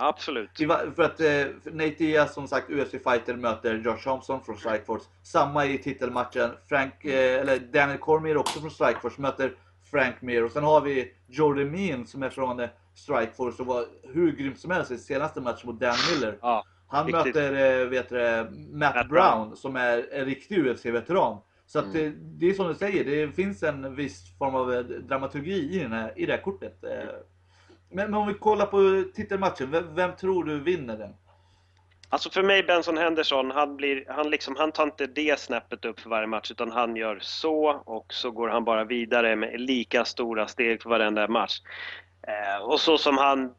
Absolut. 0.00 0.60
I 0.60 0.66
För 0.66 1.02
att 1.02 1.20
eh, 1.20 1.46
Nate 1.72 1.94
Diaz 1.98 2.34
som 2.34 2.48
sagt 2.48 2.70
UFC-fighter 2.70 3.36
möter 3.36 3.74
Josh 3.74 4.04
Thompson 4.04 4.44
från 4.44 4.56
Strikeforce. 4.56 5.04
Samma 5.22 5.66
i 5.66 5.78
titelmatchen. 5.78 6.50
Frank, 6.68 7.04
eh, 7.04 7.40
eller 7.40 7.58
Daniel 7.58 7.98
Cormier 7.98 8.36
också 8.36 8.60
från 8.60 8.70
Strikeforce 8.70 9.20
möter 9.20 9.52
Frank 9.90 10.22
Mir. 10.22 10.44
Och 10.44 10.50
sen 10.52 10.64
har 10.64 10.80
vi 10.80 11.12
Jordan 11.28 11.70
Mean 11.70 12.06
som 12.06 12.22
är 12.22 12.30
från 12.30 12.60
eh, 12.60 12.68
Strikeforce 12.94 13.62
och 13.62 13.66
var 13.66 13.84
hur 14.14 14.32
grym 14.32 14.56
som 14.56 14.70
helst 14.70 14.90
i 14.90 14.98
senaste 14.98 15.40
matchen 15.40 15.66
mot 15.70 15.80
Dan 15.80 15.96
Miller. 16.12 16.38
Ja, 16.40 16.64
Han 16.88 17.06
riktigt. 17.06 17.34
möter 17.34 17.80
eh, 17.82 17.86
vet 17.88 18.08
du, 18.08 18.46
Matt, 18.72 18.94
Matt 18.94 19.08
Brown, 19.08 19.08
Brown. 19.08 19.56
som 19.56 19.76
är 19.76 20.12
en 20.12 20.24
riktig 20.24 20.58
UFC-veteran. 20.58 21.38
Så 21.66 21.78
att 21.78 21.92
det, 21.92 22.12
det 22.18 22.50
är 22.50 22.54
som 22.54 22.68
du 22.68 22.74
säger, 22.74 23.04
det 23.04 23.32
finns 23.32 23.62
en 23.62 23.94
viss 23.94 24.38
form 24.38 24.54
av 24.54 24.74
eh, 24.74 24.80
dramaturgi 24.80 25.76
i, 25.76 25.78
den 25.78 25.92
här, 25.92 26.12
i 26.16 26.26
det 26.26 26.32
här 26.32 26.42
kortet. 26.42 26.84
Eh, 26.84 26.90
Men, 27.90 28.10
men 28.10 28.20
om 28.20 28.28
vi 28.28 28.34
kollar 28.34 28.66
på 28.66 29.04
titelmatchen, 29.14 29.70
vem, 29.70 29.94
vem 29.94 30.16
tror 30.16 30.44
du 30.44 30.60
vinner 30.60 30.96
den? 30.96 31.14
Alltså 32.10 32.30
för 32.30 32.42
mig, 32.42 32.62
Benson 32.62 32.98
Henderson, 32.98 33.50
han, 33.50 33.76
blir, 33.76 34.04
han, 34.08 34.30
liksom, 34.30 34.56
han 34.56 34.72
tar 34.72 34.84
inte 34.84 35.06
det 35.06 35.40
snäppet 35.40 35.84
upp 35.84 36.00
för 36.00 36.10
varje 36.10 36.26
match, 36.26 36.50
utan 36.50 36.70
han 36.70 36.96
gör 36.96 37.18
så 37.22 37.82
och 37.84 38.14
så 38.14 38.30
går 38.30 38.48
han 38.48 38.64
bara 38.64 38.84
vidare 38.84 39.36
med 39.36 39.60
lika 39.60 40.04
stora 40.04 40.46
steg 40.48 40.82
för 40.82 40.90
varenda 40.90 41.28
match. 41.28 41.60
Eh, 42.22 42.62
och 42.64 42.80
så 42.80 42.98
som 42.98 43.18
han 43.18 43.54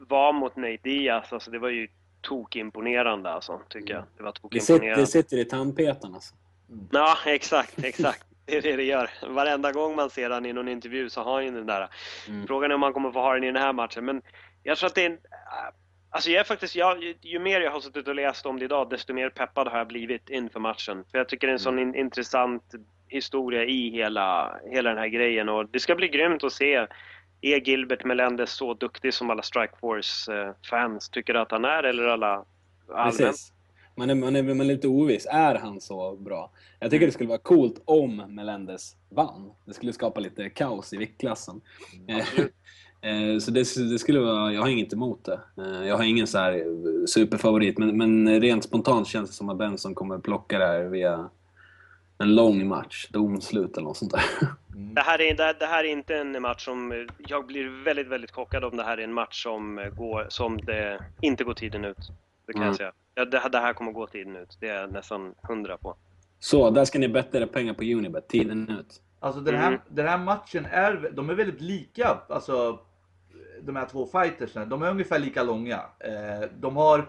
var 0.00 0.32
mot 0.32 0.56
Nate 0.56 0.78
Diaz, 0.82 1.32
alltså 1.32 1.50
det 1.50 1.58
var 1.58 1.68
ju 1.68 1.88
tokimponerande 2.22 3.30
alltså, 3.30 3.60
tycker 3.68 3.94
jag. 3.94 4.04
Det 4.16 4.22
var 4.22 4.32
Det 4.50 4.60
sitter, 4.60 4.74
tokimponerande. 4.74 5.02
det 5.02 5.06
sitter 5.06 5.36
i 5.36 5.44
tandpetaren 5.44 6.14
alltså. 6.14 6.34
Ja, 6.90 7.16
exakt, 7.26 7.84
exakt. 7.84 8.24
Det 8.48 8.56
är 8.56 8.62
det 8.62 8.76
det 8.76 8.84
gör. 8.84 9.10
Varenda 9.28 9.72
gång 9.72 9.96
man 9.96 10.10
ser 10.10 10.30
han 10.30 10.46
i 10.46 10.52
någon 10.52 10.68
intervju 10.68 11.10
så 11.10 11.22
har 11.22 11.32
han 11.34 11.44
ju 11.44 11.50
den 11.50 11.66
där. 11.66 11.88
Mm. 12.28 12.46
Frågan 12.46 12.70
är 12.70 12.74
om 12.74 12.82
han 12.82 12.92
kommer 12.92 13.10
få 13.12 13.20
ha 13.20 13.34
den 13.34 13.44
i 13.44 13.52
den 13.52 13.62
här 13.62 13.72
matchen. 13.72 14.04
Men 14.04 14.22
jag 14.62 14.78
tror 14.78 14.86
att 14.86 14.94
det 14.94 15.02
är 15.02 15.10
en... 15.10 15.18
Alltså 16.10 16.30
jag 16.30 16.40
är 16.40 16.44
faktiskt, 16.44 16.74
jag, 16.76 17.02
ju- 17.20 17.38
mer 17.38 17.60
jag 17.60 17.70
har 17.70 17.80
suttit 17.80 18.08
och 18.08 18.14
läst 18.14 18.46
om 18.46 18.58
det 18.58 18.64
idag, 18.64 18.90
desto 18.90 19.12
mer 19.12 19.30
peppad 19.30 19.68
har 19.68 19.78
jag 19.78 19.86
blivit 19.88 20.30
inför 20.30 20.60
matchen. 20.60 21.04
För 21.10 21.18
jag 21.18 21.28
tycker 21.28 21.46
det 21.46 21.50
är 21.50 21.52
en 21.52 21.58
sån 21.58 21.78
in, 21.78 21.94
intressant 21.94 22.62
historia 23.08 23.64
i 23.64 23.90
hela, 23.90 24.58
hela 24.70 24.90
den 24.90 24.98
här 24.98 25.08
grejen. 25.08 25.48
Och 25.48 25.68
det 25.68 25.80
ska 25.80 25.94
bli 25.94 26.08
grymt 26.08 26.44
att 26.44 26.52
se. 26.52 26.86
Är 27.40 27.60
Gilbert 27.60 28.04
Melendez 28.04 28.50
så 28.50 28.74
duktig 28.74 29.14
som 29.14 29.30
alla 29.30 29.42
Strikeforce-fans 29.42 31.10
tycker 31.10 31.34
att 31.34 31.50
han 31.50 31.64
är? 31.64 31.82
Eller 31.82 32.04
alla 32.04 32.44
allmänt? 32.88 33.18
Precis. 33.18 33.52
Man 33.98 34.10
är, 34.10 34.14
man, 34.14 34.36
är, 34.36 34.42
man 34.42 34.60
är 34.60 34.64
lite 34.64 34.88
oviss. 34.88 35.26
Är 35.30 35.54
han 35.54 35.80
så 35.80 36.16
bra? 36.16 36.50
Jag 36.80 36.90
tycker 36.90 37.06
det 37.06 37.12
skulle 37.12 37.28
vara 37.28 37.38
coolt 37.38 37.82
om 37.84 38.16
Melendez 38.16 38.96
vann. 39.08 39.50
Det 39.64 39.74
skulle 39.74 39.92
skapa 39.92 40.20
lite 40.20 40.50
kaos 40.50 40.92
i 40.92 40.96
viktklassen. 40.96 41.60
Eh, 43.00 43.32
eh, 43.32 43.38
Så 43.38 43.50
det, 43.50 43.60
det 43.90 43.98
skulle 43.98 44.20
vara, 44.20 44.52
jag 44.52 44.60
har 44.60 44.68
inget 44.68 44.92
emot 44.92 45.24
det. 45.24 45.40
Eh, 45.58 45.86
Jag 45.88 45.96
har 45.96 46.04
ingen 46.04 46.26
så 46.26 46.38
här 46.38 46.64
superfavorit, 47.06 47.78
men, 47.78 47.96
men 47.96 48.40
rent 48.40 48.64
spontant 48.64 49.06
känns 49.08 49.30
det 49.30 49.36
som 49.36 49.48
att 49.48 49.58
Benson 49.58 49.94
kommer 49.94 50.18
plocka 50.18 50.58
det 50.58 50.66
här 50.66 50.84
via 50.84 51.30
en 52.18 52.34
lång 52.34 52.68
match, 52.68 53.08
domslut 53.10 53.76
eller 53.76 53.84
något 53.86 53.96
sånt 53.96 54.12
där. 54.12 54.22
Det 54.94 55.00
här, 55.00 55.20
är, 55.20 55.34
det, 55.34 55.56
det 55.58 55.66
här 55.66 55.84
är 55.84 55.88
inte 55.88 56.16
en 56.16 56.42
match 56.42 56.64
som... 56.64 57.06
Jag 57.18 57.46
blir 57.46 57.84
väldigt, 57.84 58.08
väldigt 58.08 58.30
chockad 58.30 58.64
om 58.64 58.76
det 58.76 58.82
här 58.82 58.98
är 58.98 59.02
en 59.04 59.12
match 59.12 59.42
som, 59.42 59.90
går, 59.96 60.26
som 60.28 60.56
det 60.56 61.00
inte 61.20 61.44
går 61.44 61.54
tiden 61.54 61.84
ut. 61.84 62.10
Det 62.48 62.52
kan 62.52 62.62
Mm. 62.62 62.68
jag 62.68 62.76
säga. 62.76 62.92
Ja, 63.14 63.24
det, 63.24 63.38
här- 63.38 63.48
det 63.50 63.58
här 63.58 63.72
kommer 63.72 63.92
gå 63.92 64.06
tiden 64.06 64.36
ut. 64.36 64.56
Det 64.60 64.68
är 64.68 64.80
jag 64.80 64.92
nästan 64.92 65.34
hundra 65.42 65.78
på. 65.78 65.96
Så, 66.38 66.70
där 66.70 66.84
ska 66.84 66.98
ni 66.98 67.08
betta 67.08 67.38
era 67.38 67.46
pengar 67.46 67.74
på 67.74 67.82
Unibet, 67.82 68.28
tiden 68.28 68.68
ut. 68.80 69.02
Alltså 69.20 69.40
den 69.40 69.54
här, 69.54 69.68
Mm. 69.68 69.80
den 69.88 70.08
här 70.08 70.18
matchen 70.18 70.66
är, 70.70 71.10
de 71.12 71.30
är 71.30 71.34
väldigt 71.34 71.60
lika, 71.60 72.18
alltså 72.28 72.80
de 73.62 73.76
här 73.76 73.86
två 73.86 74.06
fightersna. 74.06 74.64
De 74.64 74.82
är 74.82 74.90
ungefär 74.90 75.18
lika 75.18 75.42
långa. 75.42 75.80
Eh, 75.98 76.48
de 76.60 76.76
har 76.76 77.08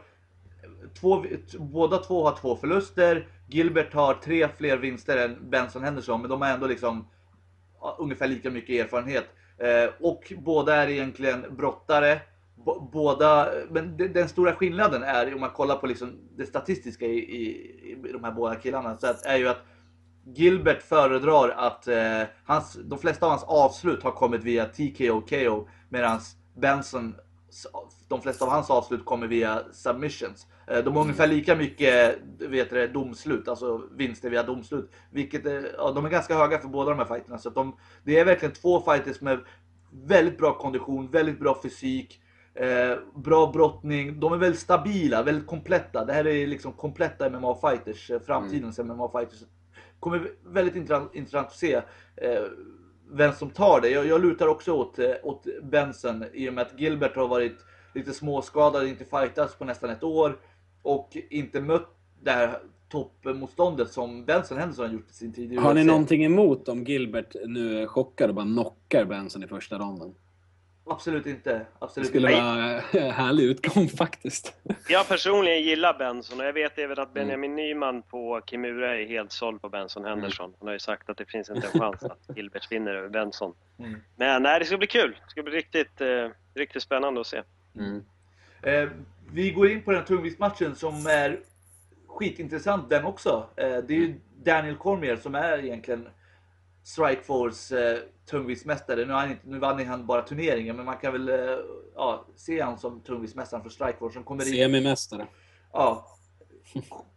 två, 0.99 1.25
båda 1.59 1.97
två 1.97 2.23
har 2.25 2.35
två 2.35 2.55
förluster. 2.55 3.27
Gilbert 3.47 3.93
har 3.93 4.13
tre 4.13 4.47
fler 4.57 4.77
vinster 4.77 5.17
än 5.25 5.49
Benson 5.49 5.83
Henderson, 5.83 6.21
men 6.21 6.29
de 6.29 6.41
har 6.41 6.49
ändå 6.49 6.67
liksom 6.67 7.07
ungefär 7.97 8.27
lika 8.27 8.49
mycket 8.49 8.85
erfarenhet. 8.85 9.25
Eh, 9.57 9.89
och 9.99 10.33
båda 10.37 10.75
är 10.75 10.87
egentligen 10.89 11.45
brottare. 11.49 12.19
Båda, 12.91 13.49
men 13.69 13.97
de- 13.97 14.07
den 14.07 14.29
stora 14.29 14.53
skillnaden 14.53 15.03
är, 15.03 15.33
om 15.33 15.39
man 15.41 15.49
kollar 15.49 15.75
på 15.75 15.87
liksom 15.87 16.13
det 16.37 16.45
statistiska 16.45 17.05
i, 17.05 17.17
i, 17.19 17.47
i 17.83 18.11
de 18.13 18.23
här 18.23 18.31
båda 18.31 18.55
killarna, 18.55 18.97
så 18.97 19.07
att, 19.07 19.25
är 19.25 19.37
ju 19.37 19.47
att 19.47 19.65
Gilbert 20.35 20.81
föredrar 20.83 21.49
att 21.49 21.87
eh, 21.87 22.21
hans, 22.45 22.77
de 22.83 22.99
flesta 22.99 23.25
av 23.25 23.31
hans 23.31 23.43
avslut 23.43 24.03
har 24.03 24.11
kommit 24.11 24.43
via 24.43 24.65
TKO 24.65 25.21
KO 25.21 25.67
medan 25.89 26.19
Benson, 26.57 27.15
de 28.07 28.21
flesta 28.21 28.45
av 28.45 28.51
hans 28.51 28.69
avslut 28.69 29.05
kommer 29.05 29.27
via 29.27 29.63
submissions. 29.71 30.47
Eh, 30.67 30.83
de 30.83 30.95
har 30.95 31.01
ungefär 31.01 31.27
lika 31.27 31.55
mycket 31.55 32.17
vet 32.39 32.69
du, 32.69 32.87
domslut, 32.87 33.47
alltså 33.47 33.81
vinster 33.91 34.29
via 34.29 34.43
domslut. 34.43 34.91
Vilket, 35.11 35.45
eh, 35.45 35.53
ja, 35.77 35.91
de 35.91 36.05
är 36.05 36.09
ganska 36.09 36.37
höga 36.37 36.57
för 36.59 36.67
båda 36.67 36.89
de 36.89 36.99
här 36.99 37.05
fighterna. 37.05 37.37
Så 37.37 37.49
de, 37.49 37.75
det 38.03 38.19
är 38.19 38.25
verkligen 38.25 38.53
två 38.53 38.81
fighters 38.81 39.21
med 39.21 39.39
väldigt 39.91 40.37
bra 40.37 40.57
kondition, 40.57 41.11
väldigt 41.11 41.39
bra 41.39 41.59
fysik. 41.63 42.21
Eh, 42.59 42.97
bra 43.15 43.51
brottning, 43.51 44.19
de 44.19 44.33
är 44.33 44.37
väldigt 44.37 44.59
stabila, 44.59 45.23
väldigt 45.23 45.47
kompletta. 45.47 46.05
Det 46.05 46.13
här 46.13 46.27
är 46.27 46.47
liksom 46.47 46.73
kompletta 46.73 47.29
MMA-fighters, 47.29 48.11
eh, 48.11 48.19
framtidens 48.19 48.79
MMA-fighters. 48.79 49.43
kommer 49.99 50.31
väldigt 50.45 50.75
intressant, 50.75 51.15
intressant 51.15 51.47
att 51.47 51.55
se 51.55 51.73
eh, 52.15 52.43
vem 53.11 53.33
som 53.33 53.49
tar 53.49 53.81
det. 53.81 53.89
Jag, 53.89 54.05
jag 54.05 54.21
lutar 54.21 54.47
också 54.47 54.73
åt, 54.73 54.99
åt 55.23 55.45
Benson 55.63 56.25
i 56.33 56.49
och 56.49 56.53
med 56.53 56.61
att 56.61 56.79
Gilbert 56.79 57.15
har 57.15 57.27
varit 57.27 57.57
lite 57.93 58.13
småskadad, 58.13 58.87
inte 58.87 59.05
fightats 59.05 59.55
på 59.55 59.65
nästan 59.65 59.89
ett 59.89 60.03
år 60.03 60.37
och 60.81 61.17
inte 61.29 61.61
mött 61.61 61.89
det 62.21 62.31
här 62.31 62.59
toppmotståndet 62.89 63.91
som 63.91 64.25
Benson 64.25 64.57
Henderson 64.57 64.85
har 64.85 64.93
gjort 64.93 65.09
i 65.09 65.13
sin 65.13 65.33
tid 65.33 65.59
Har 65.59 65.73
ni 65.73 65.83
någonting 65.83 66.25
emot 66.25 66.69
om 66.69 66.83
Gilbert 66.83 67.35
nu 67.45 67.81
är 67.81 67.87
chockad 67.87 68.29
och 68.29 68.35
bara 68.35 68.45
knockar 68.45 69.05
Benson 69.05 69.43
i 69.43 69.47
första 69.47 69.79
ronden? 69.79 70.15
Absolut 70.89 71.25
inte. 71.25 71.53
Det 71.53 71.65
Absolut 71.79 72.09
skulle 72.09 72.31
inte. 72.31 72.43
vara 72.43 72.81
en 73.05 73.11
härlig 73.11 73.43
utgång 73.43 73.87
faktiskt. 73.89 74.53
Jag 74.89 75.07
personligen 75.07 75.61
gillar 75.61 75.97
Benson 75.97 76.39
och 76.39 76.45
jag 76.45 76.53
vet 76.53 76.77
även 76.77 76.91
Mm. 76.97 77.03
att 77.03 77.13
Benjamin 77.13 77.55
Nyman 77.55 78.01
på 78.01 78.41
Kimura 78.45 78.97
är 78.97 79.05
helt 79.07 79.31
såld 79.31 79.61
på 79.61 79.69
Benson 79.69 80.05
Henderson. 80.05 80.53
Han 80.59 80.67
har 80.67 80.73
ju 80.73 80.79
sagt 80.79 81.09
att 81.09 81.17
det 81.17 81.25
finns 81.25 81.49
inte 81.49 81.67
en 81.73 81.79
chans 81.79 82.03
att 82.03 82.37
Gilbert 82.37 82.71
vinner 82.71 82.95
över 82.95 83.09
Benson. 83.09 83.53
Mm. 83.79 84.01
Men 84.15 84.43
nej, 84.43 84.59
det 84.59 84.65
ska 84.65 84.77
bli 84.77 84.87
kul. 84.87 85.17
Det 85.25 85.31
ska 85.31 85.43
bli 85.43 85.53
riktigt, 85.53 86.01
eh, 86.01 86.27
riktigt 86.55 86.83
spännande 86.83 87.21
att 87.21 87.27
se. 87.27 87.41
Mm. 87.75 88.03
Eh, 88.61 88.89
vi 89.31 89.51
går 89.51 89.69
in 89.71 89.81
på 89.81 89.91
den 89.91 90.05
tungviktsmatchen 90.05 90.75
som 90.75 91.07
är 91.07 91.39
skitintressant 92.07 92.89
den 92.89 93.05
också. 93.05 93.45
Eh, 93.55 93.67
det 93.67 93.93
är 93.93 93.97
ju 93.99 94.15
Daniel 94.43 94.75
Cormier 94.75 95.15
som 95.15 95.35
är 95.35 95.57
egentligen 95.65 96.07
Strikeforce 96.89 97.91
eh, 97.91 97.99
tungviktsmästare. 98.29 99.05
Nu, 99.05 99.13
han 99.13 99.35
nu 99.43 99.59
vann 99.59 99.85
han 99.85 100.05
bara 100.05 100.21
turneringen 100.21 100.75
men 100.75 100.85
man 100.85 100.97
kan 100.97 101.13
väl 101.13 101.29
eh, 101.29 101.57
ja, 101.95 102.25
se 102.35 102.61
han 102.61 102.77
som 102.77 103.01
tungviktsmästaren 103.01 103.63
för 103.63 103.69
Strikeforce 103.69 104.13
som 104.13 104.23
kommer 104.23 104.47
in. 104.47 104.53
Semimästare. 104.53 105.27
Ja, 105.73 106.07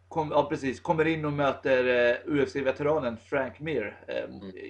kom, 0.08 0.30
ja 0.30 0.48
precis, 0.48 0.80
kommer 0.80 1.04
in 1.04 1.24
och 1.24 1.32
möter 1.32 2.10
eh, 2.10 2.16
UFC-veteranen 2.26 3.16
Frank 3.16 3.60
Mir. 3.60 4.00
Eh, 4.08 4.24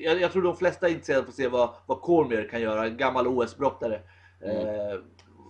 jag, 0.05 0.21
jag 0.21 0.33
tror 0.33 0.43
de 0.43 0.57
flesta 0.57 0.89
är 0.89 0.91
intresserade 0.91 1.23
av 1.23 1.29
att 1.29 1.35
se 1.35 1.49
vad, 1.49 1.75
vad 1.87 2.01
Cormier 2.01 2.49
kan 2.49 2.61
göra, 2.61 2.87
en 2.87 2.97
gammal 2.97 3.27
OS-brottare. 3.27 4.01
Eh, 4.41 5.01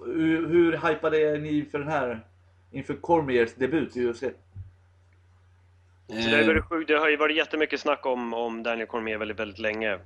hur, 0.07 0.49
hur 0.49 0.73
hypade 0.89 1.19
är 1.19 1.39
ni 1.39 1.59
inför 1.59 1.79
den 1.79 1.89
här, 1.89 2.27
inför 2.71 2.95
Cormiers 2.95 3.55
debut 3.55 3.97
i 3.97 4.05
UFC? 4.05 4.23
Så 6.13 6.31
det, 6.31 6.37
har 6.37 6.43
ju 6.43 6.43
Eh, 6.43 6.47
varit 6.47 6.65
sjukt. 6.65 6.89
det 6.89 6.99
har 6.99 7.09
ju 7.09 7.17
varit 7.17 7.37
jättemycket 7.37 7.81
snack 7.81 8.07
om, 8.07 8.35
om 8.35 8.63
Daniel 8.63 8.87
Cormier 8.87 9.19
väldigt, 9.19 9.41
väldigt 9.41 9.59
länge. 9.59 9.99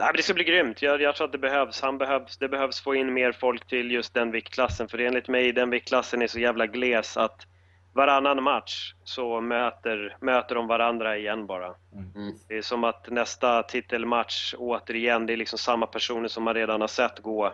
Nej, 0.00 0.08
men 0.08 0.16
det 0.16 0.22
ska 0.22 0.34
bli 0.34 0.44
grymt. 0.44 0.82
Jag, 0.82 1.00
jag 1.00 1.16
tror 1.16 1.24
att 1.24 1.32
det 1.32 1.38
behövs. 1.38 1.80
Han 1.80 1.98
behövs. 1.98 2.38
Det 2.38 2.48
behövs 2.48 2.80
få 2.80 2.94
in 2.94 3.14
mer 3.14 3.32
folk 3.32 3.66
till 3.66 3.90
just 3.90 4.14
den 4.14 4.30
viktklassen. 4.30 4.88
För 4.88 4.98
enligt 4.98 5.28
mig, 5.28 5.52
den 5.52 5.70
viktklassen 5.70 6.22
är 6.22 6.26
så 6.26 6.38
jävla 6.40 6.66
gles 6.66 7.16
att 7.16 7.46
varannan 7.92 8.42
match 8.42 8.94
så 9.04 9.40
möter, 9.40 10.16
möter 10.20 10.54
de 10.54 10.66
varandra 10.66 11.16
igen 11.16 11.46
bara. 11.46 11.66
Mm. 11.66 12.34
Det 12.48 12.58
är 12.58 12.62
som 12.62 12.84
att 12.84 13.10
nästa 13.10 13.62
titelmatch 13.62 14.54
återigen, 14.58 15.26
det 15.26 15.32
är 15.32 15.36
liksom 15.36 15.58
samma 15.58 15.86
personer 15.86 16.28
som 16.28 16.42
man 16.42 16.54
redan 16.54 16.80
har 16.80 16.88
sett 16.88 17.18
gå 17.18 17.52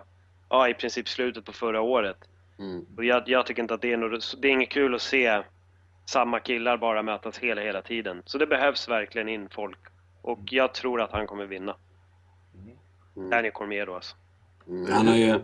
ja, 0.49 0.69
i 0.69 0.75
princip 0.75 1.09
slutet 1.09 1.45
på 1.45 1.53
förra 1.53 1.81
året. 1.81 2.19
Mm. 2.59 2.87
Och 2.97 3.05
jag, 3.05 3.23
jag 3.27 3.47
tycker 3.47 3.62
inte 3.62 3.75
att 3.75 3.83
det 3.83 3.93
är 3.93 3.97
något, 3.97 4.35
det 4.43 4.49
är 4.49 4.53
inget 4.53 4.71
kul 4.71 4.95
att 4.95 5.03
se 5.03 5.43
samma 6.07 6.41
killar 6.41 6.77
bara 6.77 7.03
mötas 7.03 7.39
hela, 7.39 7.61
hela 7.61 7.83
tiden. 7.83 8.23
Så 8.25 8.39
det 8.39 8.47
behövs 8.47 8.89
verkligen 8.89 9.29
in 9.29 9.49
folk. 9.49 9.79
Och 10.23 10.41
jag 10.45 10.75
tror 10.75 11.01
att 11.01 11.13
han 11.13 11.27
kommer 11.27 11.47
vinna. 11.47 11.77
Mm. 13.17 13.31
Daniel 13.31 13.53
Cormier 13.53 13.87
då 13.87 13.95
alltså. 13.95 14.17
Mm, 14.69 14.93
han 14.93 15.09
har 15.09 15.17
ju 15.17 15.39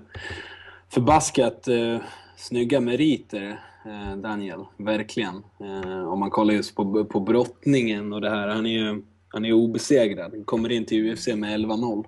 förbaskat 0.88 1.68
eh, 1.68 1.98
snygga 2.36 2.80
meriter, 2.80 3.60
eh, 3.86 4.16
Daniel. 4.16 4.64
Verkligen. 4.76 5.42
Eh, 5.60 6.08
om 6.08 6.20
man 6.20 6.30
kollar 6.30 6.54
just 6.54 6.76
på, 6.76 7.04
på 7.04 7.20
brottningen 7.20 8.12
och 8.12 8.20
det 8.20 8.30
här. 8.30 8.48
Han 8.48 8.66
är 8.66 8.70
ju 8.70 9.02
han 9.32 9.44
är 9.44 9.52
obesegrad. 9.52 10.46
Kommer 10.46 10.72
in 10.72 10.84
till 10.84 11.12
UFC 11.12 11.26
med 11.26 11.60
11-0. 11.60 12.04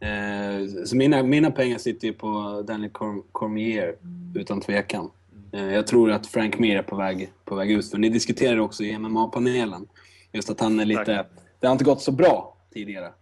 Eh, 0.00 0.84
så 0.84 0.96
mina, 0.96 1.22
mina 1.22 1.50
pengar 1.50 1.78
sitter 1.78 2.06
ju 2.06 2.12
på 2.12 2.62
Daniel 2.66 2.90
Cormier, 3.32 3.96
utan 4.34 4.60
tvekan. 4.60 5.10
Eh, 5.52 5.72
jag 5.74 5.86
tror 5.86 6.10
att 6.10 6.26
Frank 6.26 6.58
Mir 6.58 6.76
är 6.76 6.82
på 6.82 6.96
väg, 6.96 7.32
på 7.44 7.54
väg 7.54 7.70
ut. 7.70 7.90
För 7.90 7.98
ni 7.98 8.08
diskuterade 8.08 8.60
också 8.60 8.82
i 8.84 8.98
MMA-panelen 8.98 9.88
just 10.32 10.50
att 10.50 10.60
han 10.60 10.80
är 10.80 10.84
lite... 10.84 11.26
Det 11.60 11.66
har 11.66 11.72
inte 11.72 11.84
gått 11.84 12.00
så 12.02 12.12
bra 12.12 12.56
tidigare. 12.72 13.12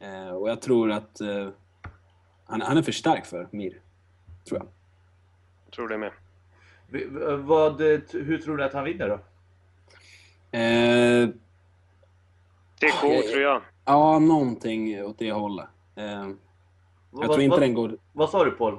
Eh, 0.00 0.28
och 0.28 0.48
jag 0.50 0.62
tror 0.62 0.90
att 0.90 1.20
eh, 1.20 1.48
han, 2.46 2.60
han 2.60 2.76
är 2.78 2.82
för 2.82 2.92
stark 2.92 3.26
för 3.26 3.48
Mir. 3.52 3.80
Tror 4.48 4.58
jag. 4.58 4.66
Jag 5.64 5.72
tror 5.72 5.88
det 5.88 5.98
med. 5.98 6.12
Vad, 7.46 7.80
hur 8.12 8.38
tror 8.38 8.56
du 8.56 8.64
att 8.64 8.72
han 8.72 8.84
vinner 8.84 9.08
då? 9.08 9.14
Eh, 10.58 11.28
TK 12.80 13.04
Eh, 13.04 13.20
tror 13.30 13.42
jag. 13.42 13.62
ja, 13.84 14.18
någonting 14.18 15.04
åt 15.04 15.18
det 15.18 15.32
hållet. 15.32 15.66
Eh, 15.96 16.04
jag 16.04 16.36
Vad- 17.10 17.26
tror 17.26 17.40
inte 17.40 17.50
vad, 17.50 17.60
den 17.60 17.74
går... 17.74 17.98
Vad 18.12 18.30
sa 18.30 18.44
du 18.44 18.50
Paul? 18.50 18.78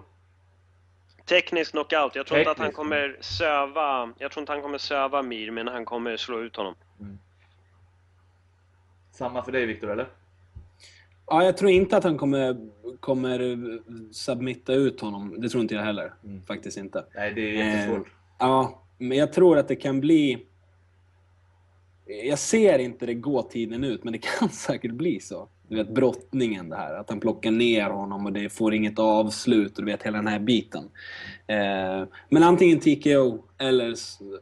Teknisk 1.29 1.71
knockout. 1.71 2.15
Jag 2.15 2.27
tror 2.27 2.39
inte 2.39 2.51
att 2.51 2.57
han 2.57 2.65
Teknisk. 2.65 2.77
kommer 2.77 3.17
söva... 3.19 4.13
Jag 4.17 4.31
tror 4.31 4.41
inte 4.41 4.51
han 4.51 4.61
kommer 4.61 4.77
söva 4.77 5.21
Mir, 5.21 5.51
men 5.51 5.67
han 5.67 5.85
kommer 5.85 6.17
slå 6.17 6.39
ut 6.39 6.55
honom. 6.55 6.75
Samma 9.11 9.43
för 9.43 9.51
dig 9.51 9.65
Viktor 9.65 9.91
eller? 9.91 10.07
Ja, 11.27 11.43
jag 11.43 11.57
tror 11.57 11.71
inte 11.71 11.97
att 11.97 12.03
han 12.03 12.17
kommer, 12.17 12.57
kommer 12.99 13.39
submitta 14.13 14.73
ut 14.73 15.01
honom. 15.01 15.41
Det 15.41 15.49
tror 15.49 15.61
inte 15.61 15.75
jag 15.75 15.83
heller. 15.83 16.13
Mm. 16.23 16.41
Faktiskt 16.41 16.77
inte. 16.77 17.05
Nej, 17.15 17.33
det 17.33 17.41
är 17.41 17.53
jättesvårt. 17.53 18.07
Eh, 18.07 18.13
ja, 18.39 18.81
men 18.97 19.17
jag 19.17 19.33
tror 19.33 19.57
att 19.57 19.67
det 19.67 19.75
kan 19.75 19.99
bli... 19.99 20.45
Jag 22.05 22.39
ser 22.39 22.79
inte 22.79 23.05
det 23.05 23.13
gå 23.13 23.43
tiden 23.43 23.83
ut, 23.83 24.03
men 24.03 24.13
det 24.13 24.19
kan 24.19 24.49
säkert 24.67 24.91
bli 24.91 25.19
så. 25.19 25.49
Du 25.69 25.75
vet, 25.75 25.89
brottningen 25.89 26.69
det 26.69 26.75
här. 26.75 26.93
Att 26.93 27.09
han 27.09 27.19
plockar 27.19 27.51
ner 27.51 27.89
honom 27.89 28.25
och 28.25 28.33
det 28.33 28.49
får 28.49 28.73
inget 28.73 28.99
avslut 28.99 29.77
och 29.77 29.85
du 29.85 29.91
vet, 29.91 30.03
hela 30.03 30.17
den 30.17 30.27
här 30.27 30.39
biten. 30.39 30.83
Eh, 31.47 32.07
men 32.29 32.43
antingen 32.43 32.79
TKO 32.79 33.43
eller 33.57 33.95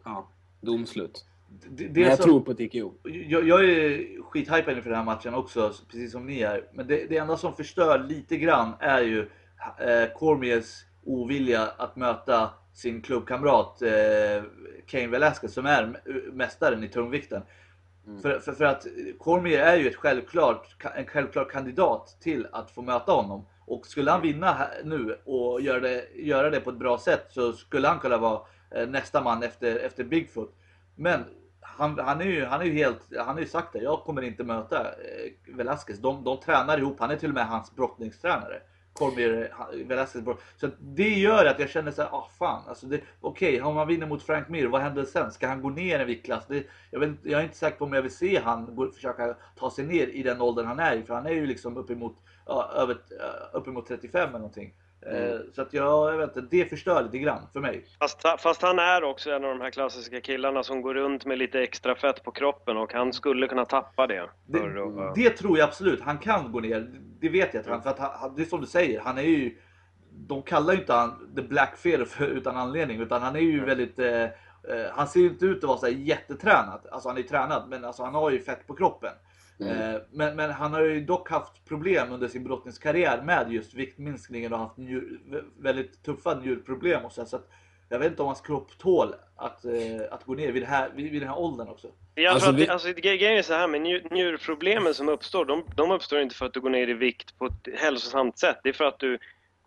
ja, 0.03 0.29
domslut. 0.61 1.25
Det, 1.69 1.83
Men 1.83 1.93
det 1.93 2.01
jag 2.01 2.17
som, 2.17 2.25
tror 2.25 2.41
på 2.41 2.53
TKO. 2.53 2.93
jag, 3.03 3.47
jag 3.47 3.65
är 3.65 4.21
skithypad 4.21 4.77
inför 4.77 4.89
den 4.89 4.99
här 4.99 5.05
matchen 5.05 5.33
också, 5.33 5.73
precis 5.91 6.11
som 6.11 6.25
ni 6.25 6.41
är. 6.41 6.63
Men 6.73 6.87
det, 6.87 7.05
det 7.09 7.17
enda 7.17 7.37
som 7.37 7.55
förstör 7.55 8.07
lite 8.09 8.37
grann 8.37 8.73
är 8.79 9.01
ju 9.01 9.19
eh, 9.79 10.13
Cormiers 10.15 10.85
ovilja 11.05 11.67
att 11.77 11.95
möta 11.95 12.49
sin 12.73 13.01
klubbkamrat 13.01 13.81
eh, 13.81 14.43
Cain 14.87 15.11
Velasquez 15.11 15.53
som 15.53 15.65
är 15.65 16.01
mästaren 16.33 16.83
i 16.83 16.89
tungvikten. 16.89 17.41
För, 18.21 18.39
för, 18.39 18.53
för 18.53 18.65
att 18.65 18.87
Cormier 19.19 19.59
är 19.59 19.75
ju 19.75 19.87
ett 19.87 19.95
självklart, 19.95 20.75
en 20.95 21.05
självklar 21.05 21.45
kandidat 21.45 22.17
till 22.21 22.47
att 22.51 22.71
få 22.71 22.81
möta 22.81 23.11
honom. 23.11 23.45
Och 23.65 23.87
skulle 23.87 24.11
han 24.11 24.21
vinna 24.21 24.51
här, 24.53 24.81
nu 24.83 25.17
och 25.25 25.61
göra 25.61 25.79
det, 25.79 26.05
göra 26.15 26.49
det 26.49 26.59
på 26.59 26.69
ett 26.69 26.79
bra 26.79 26.97
sätt 26.97 27.27
så 27.29 27.53
skulle 27.53 27.87
han 27.87 27.99
kunna 27.99 28.17
vara 28.17 28.41
eh, 28.71 28.87
nästa 28.87 29.21
man 29.21 29.43
efter, 29.43 29.75
efter 29.75 30.03
Bigfoot. 30.03 30.55
Men 30.95 31.23
han, 31.61 31.99
han, 31.99 32.21
är 32.21 32.25
ju, 32.25 32.45
han 32.45 32.61
är 32.61 32.65
ju 32.65 32.73
helt, 32.73 33.01
han 33.17 33.27
har 33.27 33.39
ju 33.39 33.47
sagt 33.47 33.73
det, 33.73 33.79
jag 33.79 33.99
kommer 33.99 34.21
inte 34.21 34.43
möta 34.43 34.81
eh, 34.81 35.55
Velasquez. 35.55 35.99
De, 35.99 36.23
de 36.23 36.39
tränar 36.39 36.77
ihop, 36.77 36.99
han 36.99 37.11
är 37.11 37.15
till 37.15 37.29
och 37.29 37.35
med 37.35 37.47
hans 37.47 37.75
brottningstränare. 37.75 38.61
Cormier, 38.97 39.53
Velasquez 39.85 40.25
brott. 40.25 40.43
Så 40.55 40.65
att 40.65 40.73
det 40.79 41.09
gör 41.09 41.45
att 41.45 41.59
jag 41.59 41.69
känner 41.69 41.91
såhär, 41.91 42.09
ah 42.09 42.29
fan. 42.39 42.63
Alltså 42.67 42.85
Okej, 42.87 43.03
okej, 43.21 43.61
om 43.61 43.75
man 43.75 43.87
vinner 43.87 44.07
mot 44.07 44.23
Frank 44.23 44.49
Mir, 44.49 44.67
vad 44.67 44.81
händer 44.81 45.05
sen? 45.05 45.31
Ska 45.31 45.47
han 45.47 45.61
gå 45.61 45.69
ner 45.69 45.99
en 45.99 46.07
viktklass? 46.07 46.43
Det, 46.47 46.63
jag, 46.91 46.99
vet, 46.99 47.09
jag 47.23 47.39
är 47.39 47.43
inte 47.43 47.57
säker 47.57 47.77
på 47.77 47.85
om 47.85 47.93
jag 47.93 48.01
vill 48.01 48.15
se 48.15 48.39
han 48.39 48.75
gå, 48.75 48.91
försöka 48.91 49.35
ta 49.55 49.71
sig 49.71 49.85
ner 49.85 50.07
i 50.07 50.23
den 50.23 50.41
åldern 50.41 50.65
han 50.65 50.79
är 50.79 50.95
i. 50.95 51.03
För 51.03 51.13
han 51.13 51.25
är 51.25 51.31
ju 51.31 51.45
liksom 51.45 51.77
uppemot, 51.77 52.15
ja, 52.45 52.71
över, 52.75 52.93
eh, 52.93 53.57
uppemot 53.57 53.87
35 53.87 54.29
eller 54.29 54.39
någonting. 54.39 54.73
Eh, 55.01 55.39
Så 55.55 55.61
att 55.61 55.73
jag, 55.73 56.13
jag 56.13 56.17
vet 56.17 56.37
inte, 56.37 56.55
det 56.57 56.65
förstör 56.69 57.03
lite 57.03 57.17
grann 57.17 57.41
för 57.53 57.59
mig. 57.59 57.85
Fast, 57.99 58.21
fast 58.39 58.61
han 58.61 58.79
är 58.79 59.03
också 59.03 59.31
en 59.31 59.43
av 59.43 59.49
de 59.49 59.61
här 59.61 59.69
klassiska 59.71 60.21
killarna 60.21 60.63
som 60.63 60.81
går 60.81 60.93
runt 60.93 61.25
med 61.25 61.37
lite 61.37 61.61
extra 61.61 61.95
fett 61.95 62.23
på 62.23 62.31
kroppen 62.31 62.77
och 62.77 62.93
han 62.93 63.13
skulle 63.13 63.47
kunna 63.47 63.65
tappa 63.65 64.07
det. 64.07 64.29
Det, 64.45 64.59
att- 65.09 65.15
det 65.15 65.29
tror 65.29 65.57
jag 65.57 65.67
absolut. 65.67 66.01
Han 66.01 66.17
kan 66.17 66.51
gå 66.51 66.59
ner. 66.59 66.89
Det 67.19 67.29
vet 67.29 67.53
jag 67.53 67.61
att 67.61 67.67
han, 67.67 67.81
för 67.83 67.89
att 67.89 67.99
han, 67.99 68.35
det 68.35 68.41
är 68.41 68.45
som 68.45 68.61
du 68.61 68.67
säger, 68.67 68.99
han 68.99 69.17
är 69.17 69.21
ju... 69.21 69.57
De 70.27 70.41
kallar 70.43 70.73
ju 70.73 70.79
inte 70.79 70.93
han 70.93 71.35
The 71.35 71.41
Black 71.41 71.77
Fear 71.77 72.05
för, 72.05 72.27
utan 72.27 72.57
anledning, 72.57 73.01
utan 73.01 73.21
han 73.21 73.35
är 73.35 73.39
ju 73.39 73.65
väldigt... 73.65 73.99
Eh, 73.99 74.23
eh, 74.23 74.29
han 74.91 75.07
ser 75.07 75.19
ju 75.19 75.27
inte 75.27 75.45
ut 75.45 75.57
att 75.57 75.67
vara 75.67 75.77
så 75.77 75.87
jättetränad. 75.87 76.79
Alltså 76.91 77.09
han 77.09 77.17
är 77.17 77.21
ju 77.21 77.27
tränad, 77.27 77.69
men 77.69 77.85
alltså 77.85 78.03
han 78.03 78.13
har 78.15 78.29
ju 78.31 78.39
fett 78.39 78.67
på 78.67 78.75
kroppen. 78.75 79.11
Eh, 79.59 80.01
men, 80.11 80.35
men 80.35 80.51
han 80.51 80.73
har 80.73 80.81
ju 80.81 81.01
dock 81.05 81.29
haft 81.29 81.65
problem 81.65 82.11
under 82.11 82.27
sin 82.27 82.43
brottningskarriär 82.43 83.21
med 83.21 83.51
just 83.51 83.73
viktminskningen 83.73 84.53
och 84.53 84.59
haft 84.59 84.77
njur, 84.77 85.19
vä- 85.29 85.43
väldigt 85.59 86.03
tuffa 86.03 86.35
njurproblem 86.39 87.05
och 87.05 87.11
så, 87.11 87.25
så 87.25 87.35
att 87.35 87.49
jag 87.89 87.99
vet 87.99 88.07
inte 88.11 88.21
om 88.21 88.27
hans 88.27 88.41
kropp 88.41 88.77
tål 88.77 89.15
att, 89.35 89.65
eh, 89.65 89.71
att 90.11 90.23
gå 90.25 90.33
ner 90.33 90.51
vid, 90.51 90.61
det 90.63 90.67
här, 90.67 90.89
vid, 90.95 91.11
vid 91.11 91.21
den 91.21 91.29
här 91.29 91.39
åldern 91.39 91.67
också. 91.67 91.87
Jag 92.15 92.25
Alltså, 92.33 92.45
tror 92.45 92.53
att 92.55 92.61
vi- 92.61 92.65
det, 92.65 92.71
alltså, 92.73 92.87
gre- 92.87 93.01
grejen 93.17 93.37
är 93.37 93.41
så 93.41 93.53
här 93.53 93.67
med 93.67 93.81
njur, 93.81 94.07
njurproblemen 94.11 94.93
som 94.93 95.09
uppstår, 95.09 95.45
de, 95.45 95.63
de 95.75 95.91
uppstår 95.91 96.19
inte 96.19 96.35
för 96.35 96.45
att 96.45 96.53
du 96.53 96.61
går 96.61 96.69
ner 96.69 96.87
i 96.87 96.93
vikt 96.93 97.37
på 97.37 97.45
ett 97.45 97.67
hälsosamt 97.79 98.37
sätt. 98.39 98.57
Det 98.63 98.69
är 98.69 98.73
för 98.73 98.85
att 98.85 98.99
du 98.99 99.17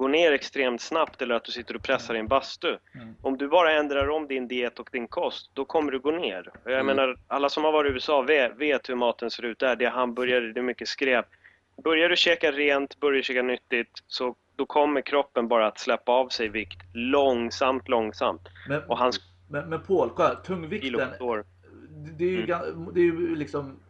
går 0.00 0.08
ner 0.08 0.32
extremt 0.32 0.80
snabbt 0.80 1.22
eller 1.22 1.34
att 1.34 1.44
du 1.44 1.52
sitter 1.52 1.76
och 1.76 1.82
pressar 1.82 2.14
i 2.14 2.18
en 2.18 2.28
bastu. 2.28 2.76
Mm. 2.94 3.14
Om 3.22 3.36
du 3.38 3.48
bara 3.48 3.72
ändrar 3.72 4.08
om 4.10 4.26
din 4.26 4.48
diet 4.48 4.78
och 4.78 4.88
din 4.92 5.08
kost, 5.08 5.50
då 5.54 5.64
kommer 5.64 5.92
du 5.92 5.98
gå 6.00 6.10
ner. 6.10 6.50
Jag 6.64 6.72
Mm. 6.72 6.86
menar, 6.86 7.16
alla 7.26 7.48
som 7.48 7.64
har 7.64 7.72
varit 7.72 7.90
i 7.90 7.92
USA 7.92 8.22
vet, 8.22 8.56
vet 8.56 8.88
hur 8.88 8.94
maten 8.94 9.30
ser 9.30 9.44
ut 9.44 9.58
där. 9.58 9.76
Det 9.76 9.84
är 9.84 9.90
hamburgare, 9.90 10.52
det 10.52 10.60
är 10.60 10.62
mycket 10.62 10.88
skräp. 10.88 11.26
Börjar 11.84 12.08
du 12.08 12.16
käka 12.16 12.52
rent, 12.52 13.00
börjar 13.00 13.16
du 13.16 13.22
käka 13.22 13.42
nyttigt, 13.42 13.90
så 14.06 14.34
då 14.56 14.66
kommer 14.66 15.00
kroppen 15.00 15.48
bara 15.48 15.66
att 15.66 15.78
släppa 15.78 16.12
av 16.12 16.28
sig 16.28 16.48
vikt 16.48 16.78
långsamt, 16.94 17.88
långsamt. 17.88 18.42
Men, 18.68 18.82
Och 18.88 18.98
hans 18.98 19.20
men, 19.50 19.68
men 19.68 19.80
Paul, 19.82 20.10
kolla, 20.16 20.34
tungvikten, 20.34 20.90
det, 22.18 22.24
är 22.24 22.28
ju, 22.28 22.52
Mm. 22.52 22.88
det 22.94 23.00
är 23.00 23.04
ju 23.04 23.36
liksom 23.36 23.80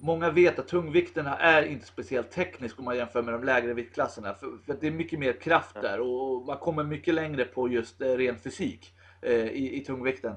Många 0.00 0.30
vet 0.30 0.58
att 0.58 0.68
tungvikterna 0.68 1.36
är 1.36 1.62
inte 1.62 1.86
speciellt 1.86 2.30
teknisk 2.30 2.78
om 2.78 2.84
man 2.84 2.96
jämför 2.96 3.22
med 3.22 3.34
de 3.34 3.44
lägre 3.44 3.74
viktklasserna. 3.74 4.34
För, 4.34 4.46
för 4.66 4.76
det 4.80 4.86
är 4.86 4.90
mycket 4.90 5.18
mer 5.18 5.32
kraft 5.32 5.76
där 5.82 6.00
och 6.00 6.46
man 6.46 6.56
kommer 6.56 6.84
mycket 6.84 7.14
längre 7.14 7.44
på 7.44 7.68
just 7.68 8.00
eh, 8.00 8.06
ren 8.06 8.38
fysik 8.38 8.94
eh, 9.22 9.32
i, 9.32 9.76
i 9.76 9.84
tungvikten. 9.84 10.34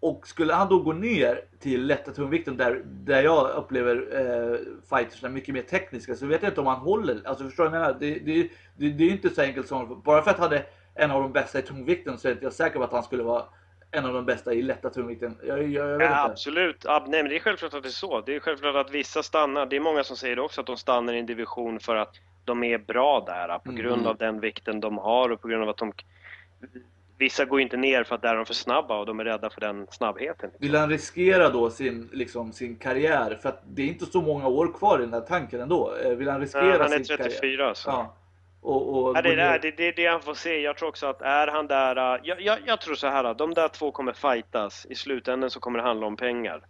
Och 0.00 0.28
skulle 0.28 0.54
han 0.54 0.68
då 0.68 0.78
gå 0.78 0.92
ner 0.92 1.44
till 1.60 1.86
lätta 1.86 2.12
tungvikten 2.12 2.56
där, 2.56 2.82
där 2.84 3.22
jag 3.22 3.50
upplever 3.50 3.96
eh, 3.96 4.58
fightersna 4.90 5.28
mycket 5.28 5.54
mer 5.54 5.62
tekniska 5.62 6.14
så 6.14 6.26
vet 6.26 6.42
jag 6.42 6.50
inte 6.50 6.60
om 6.60 6.66
han 6.66 6.80
håller. 6.80 7.20
Alltså 7.24 7.44
förstår 7.44 7.64
du 7.64 7.70
vad 7.70 7.80
jag 7.80 7.86
menar? 7.86 8.00
Det, 8.00 8.14
det, 8.14 8.48
det, 8.76 8.90
det 8.90 9.04
är 9.04 9.08
ju 9.08 9.12
inte 9.12 9.30
så 9.30 9.42
enkelt 9.42 9.68
som, 9.68 10.02
bara 10.04 10.22
för 10.22 10.30
att 10.30 10.38
han 10.38 10.52
är 10.52 10.66
en 10.94 11.10
av 11.10 11.22
de 11.22 11.32
bästa 11.32 11.58
i 11.58 11.62
tungvikten 11.62 12.18
så 12.18 12.28
är 12.28 12.32
inte 12.32 12.44
jag 12.44 12.52
säker 12.52 12.78
på 12.78 12.84
att 12.84 12.92
han 12.92 13.02
skulle 13.02 13.22
vara 13.22 13.44
en 13.94 14.06
av 14.06 14.14
de 14.14 14.24
bästa 14.26 14.54
i 14.54 14.62
lätta 14.62 14.90
tungvikten. 14.90 15.38
Jag, 15.46 15.58
jag, 15.62 15.90
jag 15.90 16.02
Ja, 16.02 16.24
absolut. 16.24 16.82
Ja, 16.84 17.04
nej, 17.08 17.22
men 17.22 17.30
det 17.30 17.36
är 17.36 17.40
självklart 17.40 17.74
att 17.74 17.82
det 17.82 17.88
är 17.88 17.90
så. 17.90 18.20
Det 18.20 18.34
är 18.36 18.40
självklart 18.40 18.74
att 18.86 18.90
vissa 18.90 19.22
stannar. 19.22 19.66
Det 19.66 19.76
är 19.76 19.80
många 19.80 20.04
som 20.04 20.16
säger 20.16 20.36
det 20.36 20.42
också, 20.42 20.60
att 20.60 20.66
de 20.66 20.76
stannar 20.76 21.12
i 21.12 21.18
en 21.18 21.26
division 21.26 21.80
för 21.80 21.96
att 21.96 22.14
de 22.44 22.64
är 22.64 22.78
bra 22.78 23.24
där. 23.26 23.58
På 23.58 23.70
Mm. 23.70 23.82
grund 23.82 24.06
av 24.06 24.16
den 24.16 24.40
vikten 24.40 24.80
de 24.80 24.98
har 24.98 25.30
och 25.32 25.40
på 25.40 25.48
grund 25.48 25.62
av 25.62 25.68
att 25.68 25.76
de... 25.76 25.92
Vissa 27.18 27.44
går 27.44 27.60
inte 27.60 27.76
ner 27.76 28.04
för 28.04 28.14
att 28.14 28.22
där 28.22 28.32
är 28.32 28.36
de 28.36 28.46
för 28.46 28.54
snabba 28.54 28.98
och 28.98 29.06
de 29.06 29.20
är 29.20 29.24
rädda 29.24 29.50
för 29.50 29.60
den 29.60 29.86
snabbheten. 29.90 30.50
Vill 30.58 30.74
han 30.74 30.88
riskera 30.90 31.48
då 31.48 31.70
sin, 31.70 32.08
liksom, 32.12 32.52
sin 32.52 32.76
karriär? 32.76 33.38
För 33.42 33.48
att 33.48 33.62
det 33.66 33.82
är 33.82 33.86
inte 33.86 34.06
så 34.06 34.20
många 34.22 34.48
år 34.48 34.72
kvar 34.78 34.98
i 34.98 35.02
den 35.02 35.12
här 35.12 35.20
tanken 35.20 35.60
ändå. 35.60 35.94
Eh, 36.04 36.10
Vill 36.10 36.28
han 36.28 36.40
riskera 36.40 36.66
Ja, 36.66 36.72
han 36.82 36.92
är 36.92 36.96
sin 36.96 37.16
34 37.16 37.38
karriär? 37.56 37.74
så. 37.74 37.90
Ja. 37.90 38.14
Och, 38.62 39.04
och 39.04 39.16
Ja, 39.16 39.22
det, 39.22 39.40
är 39.40 39.58
det, 39.58 39.70
det, 39.70 39.92
det 39.92 40.06
han 40.06 40.22
får 40.22 40.34
se. 40.34 40.60
Jag 40.60 40.76
tror 40.76 40.88
också 40.88 41.06
att 41.06 41.22
är 41.22 41.46
han 41.46 41.66
där... 41.66 42.14
äh, 42.14 42.20
Jag, 42.24 42.40
jag, 42.40 42.58
jag 42.66 42.80
tror 42.80 42.94
så 42.94 43.06
här, 43.06 43.34
de 43.34 43.54
där 43.54 43.68
två 43.68 43.90
kommer 43.90 44.12
fightas. 44.12 44.86
I 44.90 44.94
slutändan 44.94 45.50
så 45.50 45.60
kommer 45.60 45.78
det 45.78 45.84
handla 45.84 46.06
om 46.06 46.16
pengar. 46.16 46.62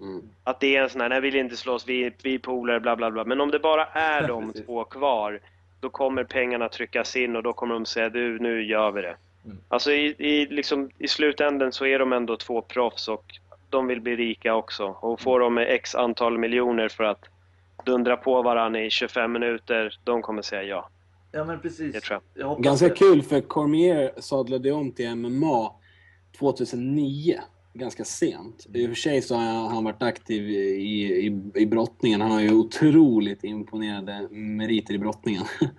Mm. 0.00 0.22
Att 0.44 0.60
det 0.60 0.76
är 0.76 0.82
en 0.82 0.90
sån 0.90 1.00
här, 1.00 1.08
nej 1.08 1.20
vi 1.20 1.30
vill 1.30 1.40
inte 1.40 1.56
slåss, 1.56 1.88
vi, 1.88 2.12
vi 2.22 2.34
är 2.34 2.38
polare, 2.38 2.80
bla 2.80 2.96
bla 2.96 3.10
bla. 3.10 3.24
Men 3.24 3.40
om 3.40 3.50
det 3.50 3.58
bara 3.58 3.86
är 3.86 4.28
de 4.28 4.52
två 4.52 4.84
kvar, 4.84 5.40
då 5.80 5.88
kommer 5.88 6.24
pengarna 6.24 6.68
tryckas 6.68 7.16
in 7.16 7.36
och 7.36 7.42
då 7.42 7.52
kommer 7.52 7.74
de 7.74 7.86
säga 7.86 8.08
du, 8.08 8.38
nu 8.38 8.62
gör 8.62 8.90
vi 8.90 9.02
det. 9.02 9.16
Mm. 9.44 9.58
Alltså 9.68 9.92
i, 9.92 10.14
i, 10.18 10.46
liksom, 10.46 10.90
i 10.98 11.08
slutändan 11.08 11.72
så 11.72 11.86
är 11.86 11.98
de 11.98 12.12
ändå 12.12 12.36
två 12.36 12.62
proffs 12.62 13.08
och 13.08 13.24
de 13.70 13.86
vill 13.86 14.00
bli 14.00 14.16
rika 14.16 14.54
också. 14.54 14.96
Och 15.00 15.20
får 15.20 15.40
de 15.40 15.58
x 15.58 15.94
antal 15.94 16.38
miljoner 16.38 16.88
för 16.88 17.04
att 17.04 17.28
dundra 17.84 18.16
på 18.16 18.42
varandra 18.42 18.80
i 18.80 18.90
25 18.90 19.32
minuter, 19.32 19.98
de 20.04 20.22
kommer 20.22 20.42
säga 20.42 20.62
ja. 20.62 20.88
Ja 21.32 21.44
men 21.44 21.60
precis. 21.60 21.92
Det 21.92 22.00
tror 22.00 22.20
hoppas 22.44 22.64
Ganska 22.64 22.88
det. 22.88 22.94
kul 22.94 23.22
för 23.22 23.40
Cormier 23.40 24.12
sadlade 24.20 24.72
om 24.72 24.92
till 24.92 25.14
MMA 25.14 25.72
2009. 26.38 27.40
ganska 27.74 28.04
sent. 28.04 28.66
I 28.74 28.84
och 28.84 28.88
för 28.88 28.94
sig 28.94 29.22
så 29.22 29.34
har 29.34 29.68
han 29.68 29.84
varit 29.84 30.02
aktiv 30.02 30.50
i, 30.50 31.26
i, 31.26 31.40
i 31.54 31.66
brottningen. 31.66 32.20
Han 32.20 32.30
har 32.30 32.40
ju 32.40 32.52
otroligt 32.52 33.44
imponerande 33.44 34.28
meriter 34.30 34.94
i 34.94 34.98
brottningen. 34.98 35.42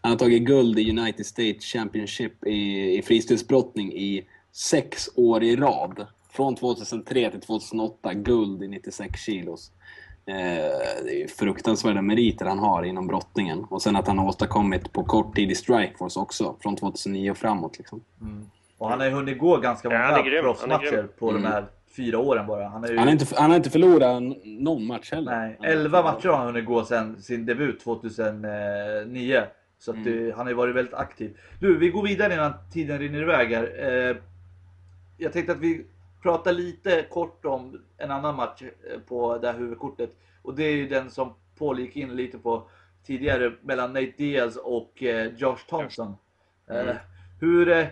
Han 0.00 0.10
har 0.10 0.18
tagit 0.18 0.42
guld 0.42 0.78
i 0.78 0.90
United 0.90 1.26
States 1.26 1.64
Championship 1.64 2.46
i, 2.46 2.98
i 2.98 3.02
fristilsbrottning 3.02 3.92
i 3.92 4.26
sex 4.52 5.08
år 5.14 5.42
i 5.42 5.56
rad. 5.56 6.06
Från 6.30 6.54
2003 6.56 7.30
till 7.30 7.40
2008, 7.40 8.14
guld 8.14 8.62
i 8.62 8.68
96 8.68 9.20
kilos. 9.20 9.70
Eh, 10.26 11.04
det 11.04 11.22
är 11.22 11.28
fruktansvärda 11.28 12.02
meriter 12.02 12.46
han 12.46 12.58
har 12.58 12.82
inom 12.82 13.06
brottningen. 13.06 13.64
Och 13.70 13.82
sen 13.82 13.96
att 13.96 14.06
han 14.06 14.18
har 14.18 14.28
åstadkommit 14.28 14.92
på 14.92 15.04
kort 15.04 15.36
tid 15.36 15.50
i 15.50 15.54
Strikeforce 15.54 16.20
också, 16.20 16.56
från 16.60 16.76
2009 16.76 17.30
och 17.30 17.36
framåt. 17.36 17.78
Liksom. 17.78 18.00
Mm. 18.20 18.50
Och 18.78 18.90
han 18.90 19.00
har 19.00 19.06
ju 19.06 19.12
hunnit 19.12 19.38
gå 19.38 19.56
ganska 19.56 19.88
många 19.88 20.24
ja, 20.24 20.42
proffsmatcher 20.42 21.08
på 21.18 21.30
mm. 21.30 21.42
de 21.42 21.48
här 21.48 21.64
fyra 21.96 22.18
åren 22.18 22.46
bara. 22.46 22.68
Han, 22.68 22.84
ju... 22.84 22.96
han, 22.96 23.06
har 23.06 23.12
inte, 23.12 23.26
han 23.36 23.50
har 23.50 23.56
inte 23.56 23.70
förlorat 23.70 24.22
någon 24.44 24.86
match 24.86 25.12
heller. 25.12 25.36
Nej, 25.36 25.58
11 25.62 26.02
matcher 26.02 26.28
har 26.28 26.36
han 26.36 26.46
hunnit 26.46 26.66
gå 26.66 26.84
sedan 26.84 27.22
sin 27.22 27.46
debut 27.46 27.80
2009. 27.80 29.42
Så 29.78 29.90
att, 29.90 29.96
mm. 29.96 30.32
han 30.36 30.46
har 30.46 30.50
ju 30.50 30.54
varit 30.54 30.76
väldigt 30.76 30.94
aktiv. 30.94 31.38
Du, 31.60 31.78
vi 31.78 31.88
går 31.88 32.02
vidare 32.02 32.34
innan 32.34 32.52
tiden 32.72 32.98
rinner 32.98 33.22
iväg 33.22 33.48
här. 33.48 33.70
Eh, 34.10 34.16
jag 35.18 35.32
tänkte 35.32 35.52
att 35.52 35.58
vi 35.58 35.86
pratar 36.24 36.52
lite 36.52 37.06
kort 37.10 37.44
om 37.44 37.82
en 37.96 38.10
annan 38.10 38.36
match 38.36 38.62
eh, 38.62 39.00
på 39.00 39.38
det 39.38 39.52
här 39.52 39.58
huvudkortet. 39.58 40.10
Och 40.42 40.54
det 40.54 40.64
är 40.64 40.76
ju 40.76 40.88
den 40.88 41.10
som 41.10 41.34
Paul 41.58 41.78
gick 41.78 41.96
in 41.96 42.16
lite 42.16 42.38
på 42.38 42.68
tidigare 43.06 43.52
mellan 43.62 43.92
Nate 43.92 44.12
Diaz 44.16 44.56
och 44.56 45.02
eh, 45.02 45.34
Josh 45.36 45.66
Thompson. 45.68 46.14
Mm. 46.68 46.96
Hur, 47.40 47.88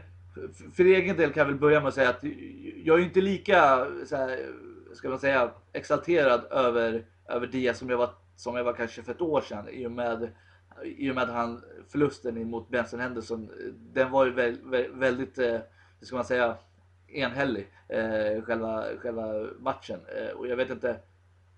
för 0.74 0.85
egen 0.85 1.16
del 1.16 1.33
kan 1.33 1.41
jag 1.41 1.47
väl 1.47 1.61
börja 1.61 1.80
med 1.80 1.89
att 1.89 1.95
säga 1.95 2.09
att 2.11 2.24
jag 2.85 3.01
är 3.01 3.05
inte 3.05 3.20
lika, 3.20 3.87
så 4.07 4.16
här, 4.16 4.39
ska 4.95 5.09
man 5.09 5.18
säga, 5.18 5.51
exalterad 5.72 6.45
över, 6.51 7.05
över 7.28 7.47
Diaz 7.47 7.78
som 7.78 7.91
jag, 7.91 7.99
var, 7.99 8.11
som 8.37 8.57
jag 8.57 8.64
var 8.64 8.72
kanske 8.72 9.03
för 9.03 9.12
ett 9.12 9.20
år 9.20 9.41
sedan 9.41 9.68
i 9.68 9.87
och 9.87 9.93
med 9.93 10.33
i 10.85 11.11
och 11.11 11.14
med 11.14 11.28
han, 11.28 11.62
förlusten 11.89 12.51
mot 12.51 12.68
Benson 12.68 13.01
Henderson, 13.01 13.51
den 13.74 14.11
var 14.11 14.26
ju 14.26 14.33
väldigt, 14.33 14.91
väldigt 14.93 15.39
hur 15.39 16.07
ska 16.07 16.16
man 16.16 16.24
säga, 16.24 16.57
enhällig, 17.14 17.66
eh, 17.88 18.42
själva, 18.42 18.84
själva 18.98 19.32
matchen. 19.58 20.00
Eh, 20.16 20.36
och 20.36 20.46
jag 20.48 20.56
vet 20.56 20.70
inte, 20.70 21.00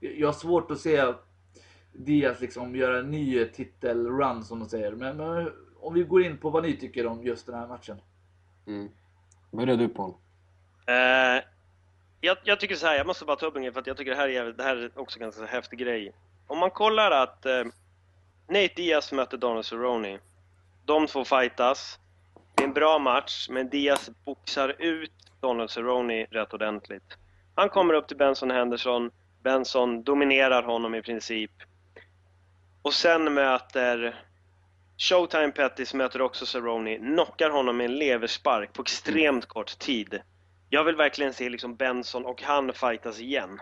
jag 0.00 0.28
har 0.28 0.32
svårt 0.32 0.70
att 0.70 0.80
se 0.80 1.12
Diaz 1.92 2.40
liksom 2.40 2.76
göra 2.76 2.98
en 2.98 3.10
ny 3.10 3.44
titelrun 3.44 4.44
som 4.44 4.58
de 4.58 4.68
säger. 4.68 4.92
Men, 4.92 5.16
men, 5.16 5.52
om 5.80 5.94
vi 5.94 6.02
går 6.02 6.22
in 6.22 6.38
på 6.38 6.50
vad 6.50 6.62
ni 6.62 6.76
tycker 6.76 7.06
om 7.06 7.22
just 7.22 7.46
den 7.46 7.54
här 7.54 7.66
matchen. 7.66 8.00
Mm. 8.66 8.88
Börjar 9.50 9.76
du 9.76 9.88
Paul? 9.88 10.14
Eh, 10.86 11.44
jag, 12.20 12.36
jag, 12.44 12.60
tycker 12.60 12.74
så 12.74 12.86
här, 12.86 12.96
jag 12.96 13.06
måste 13.06 13.24
bara 13.24 13.36
ta 13.36 13.46
upp 13.46 13.56
en 13.56 13.62
grej 13.62 13.72
för 13.72 13.80
att 13.80 13.86
jag 13.86 13.96
tycker 13.96 14.10
det 14.10 14.16
här 14.16 14.28
är, 14.28 14.52
det 14.52 14.62
här 14.62 14.76
är 14.76 14.98
också 14.98 15.18
en 15.18 15.22
ganska 15.22 15.44
häftig 15.44 15.78
grej. 15.78 16.12
Om 16.46 16.58
man 16.58 16.70
kollar 16.70 17.10
att 17.10 17.46
eh, 17.46 17.64
Nate 18.48 18.72
Diaz 18.76 19.12
möter 19.12 19.36
Donald 19.36 19.64
Cerrone. 19.64 20.18
De 20.84 21.06
två 21.06 21.24
fightas. 21.24 21.98
Det 22.54 22.62
är 22.62 22.66
en 22.66 22.72
bra 22.72 22.98
match, 22.98 23.48
men 23.50 23.68
Diaz 23.68 24.10
boxar 24.24 24.76
ut 24.78 25.12
Donald 25.44 25.70
Cerrone 25.70 26.24
rätt 26.24 26.54
ordentligt. 26.54 27.18
Han 27.54 27.68
kommer 27.68 27.94
upp 27.94 28.08
till 28.08 28.16
Benson 28.16 28.50
Henderson. 28.50 29.10
Benson 29.42 30.02
dominerar 30.02 30.62
honom 30.62 30.94
i 30.94 31.02
princip. 31.02 31.50
Och 32.82 32.94
sen 32.94 33.34
möter 33.34 34.24
Showtime 34.98 35.50
Pettis 35.50 35.94
möter 35.94 36.22
också 36.22 36.46
Cerrone, 36.46 36.96
knockar 36.96 37.50
honom 37.50 37.76
med 37.76 37.84
en 37.84 37.98
leverspark 37.98 38.72
på 38.72 38.82
extremt 38.82 39.46
kort 39.46 39.78
tid. 39.78 40.20
Jag 40.70 40.84
vill 40.84 40.96
verkligen 40.96 41.32
se 41.32 41.48
liksom 41.48 41.76
Benson 41.76 42.24
och 42.24 42.42
han 42.42 42.72
fightas 42.72 43.20
igen. 43.20 43.60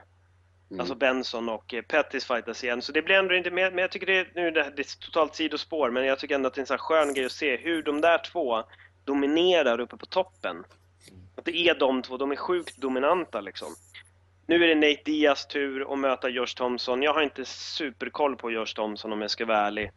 Mm. 0.71 0.81
Alltså 0.81 0.95
Benson 0.95 1.49
och 1.49 1.75
eh, 1.75 1.83
Pettis 1.83 2.25
fightas 2.25 2.65
igen. 2.65 2.83
Så 2.83 2.93
det 2.93 3.03
blir 3.03 3.15
ändå 3.15 3.35
inte 3.35 3.51
mer, 3.51 3.71
men 3.71 3.79
jag 3.79 3.91
tycker 3.91 4.07
det, 4.07 4.27
nu 4.35 4.51
det, 4.51 4.73
det 4.77 4.83
är 4.83 5.01
totalt 5.05 5.35
sidospår, 5.35 5.91
men 5.91 6.07
jag 6.07 6.19
tycker 6.19 6.35
ändå 6.35 6.47
att 6.47 6.55
det 6.55 6.59
är 6.59 6.63
en 6.63 6.67
sån 6.67 6.79
skön 6.79 7.15
grej 7.15 7.27
att 7.27 7.33
se 7.33 7.57
hur 7.57 7.83
de 7.83 8.01
där 8.01 8.19
två 8.19 8.63
dominerar 9.05 9.81
uppe 9.81 9.97
på 9.97 10.07
toppen. 10.07 10.65
Att 11.37 11.45
det 11.45 11.57
är 11.57 11.75
de 11.75 12.03
två, 12.03 12.17
de 12.17 12.33
är 12.33 12.37
sjukt 12.37 12.77
dominanta 12.77 13.41
liksom. 13.41 13.69
Nu 14.47 14.65
är 14.65 14.69
det 14.69 14.75
Nate 14.75 15.03
Diaz 15.05 15.47
tur 15.47 15.93
att 15.93 15.99
möta 15.99 16.29
Josh 16.29 16.55
Thompson. 16.57 17.03
Jag 17.03 17.15
har 17.15 17.23
inte 17.23 17.45
superkoll 17.45 18.37
på 18.37 18.51
Josh 18.51 18.75
Thompson 18.75 19.13
om 19.13 19.21
jag 19.21 19.31
ska 19.31 19.47
vara 19.47 19.59
ärlig. 19.59 19.91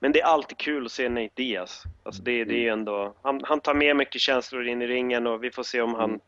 Men 0.00 0.12
det 0.12 0.20
är 0.20 0.26
alltid 0.26 0.58
kul 0.58 0.86
att 0.86 0.92
se 0.92 1.08
Nate 1.08 1.30
Diaz. 1.34 1.82
Alltså 2.02 2.22
det, 2.22 2.44
det 2.44 2.68
är 2.68 2.72
ändå, 2.72 3.14
han, 3.22 3.40
han 3.44 3.60
tar 3.60 3.74
med 3.74 3.96
mycket 3.96 4.20
känslor 4.20 4.68
in 4.68 4.82
i 4.82 4.86
ringen 4.86 5.26
och 5.26 5.44
vi 5.44 5.50
får 5.50 5.62
se 5.62 5.80
om 5.80 5.94
han 5.94 6.20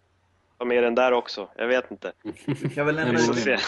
tar 0.58 0.66
med 0.66 0.82
den 0.82 0.94
där 0.94 1.12
också. 1.12 1.48
Jag 1.56 1.66
vet 1.66 1.90
inte. 1.90 2.12
Vi 2.62 2.70
kan 2.70 2.86
väl 2.86 2.94
nämna, 2.96 3.18
lite, 3.18 3.58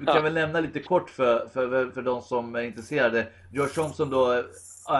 vi 0.00 0.06
kan 0.06 0.22
väl 0.22 0.34
nämna 0.34 0.60
lite 0.60 0.80
kort 0.80 1.10
för, 1.10 1.48
för, 1.52 1.90
för 1.90 2.02
de 2.02 2.22
som 2.22 2.54
är 2.54 2.62
intresserade. 2.62 3.26
Josh 3.52 3.74
Thompson 3.74 4.10
då, 4.10 4.44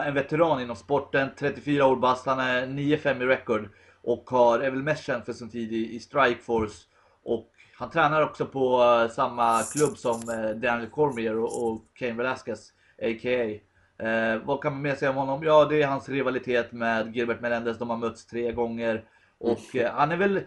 en 0.06 0.14
veteran 0.14 0.62
inom 0.62 0.76
sporten, 0.76 1.28
34 1.38 1.86
år 1.86 1.96
bast, 1.96 2.26
han 2.26 2.40
är 2.40 2.66
9-5 2.66 3.22
i 3.22 3.26
record 3.26 3.68
och 4.02 4.30
har, 4.30 4.60
är 4.60 4.70
väl 4.70 4.82
mest 4.82 5.04
känd 5.04 5.24
för 5.24 5.32
sin 5.32 5.50
tid 5.50 5.72
i, 5.72 5.96
i 5.96 6.00
Strikeforce. 6.00 6.86
Och 7.22 7.50
han 7.78 7.90
tränar 7.90 8.22
också 8.22 8.46
på 8.46 8.82
uh, 8.82 9.10
samma 9.10 9.62
klubb 9.62 9.96
som 9.96 10.28
uh, 10.28 10.50
Daniel 10.56 10.90
Cormier 10.90 11.38
och, 11.38 11.66
och 11.66 11.84
Cain 11.94 12.16
Velasquez, 12.16 12.72
a.k.a. 13.02 13.60
Uh, 14.02 14.42
vad 14.44 14.62
kan 14.62 14.72
man 14.72 14.82
mer 14.82 14.94
säga 14.94 15.10
om 15.10 15.16
honom? 15.16 15.42
Ja, 15.44 15.64
det 15.64 15.82
är 15.82 15.86
hans 15.86 16.08
rivalitet 16.08 16.72
med 16.72 17.16
Gilbert 17.16 17.40
Melendez. 17.40 17.78
De 17.78 17.90
har 17.90 17.96
mötts 17.96 18.26
tre 18.26 18.52
gånger. 18.52 19.04
Och 19.38 19.74
uh, 19.74 19.86
han 19.86 20.12
är 20.12 20.16
väl, 20.16 20.40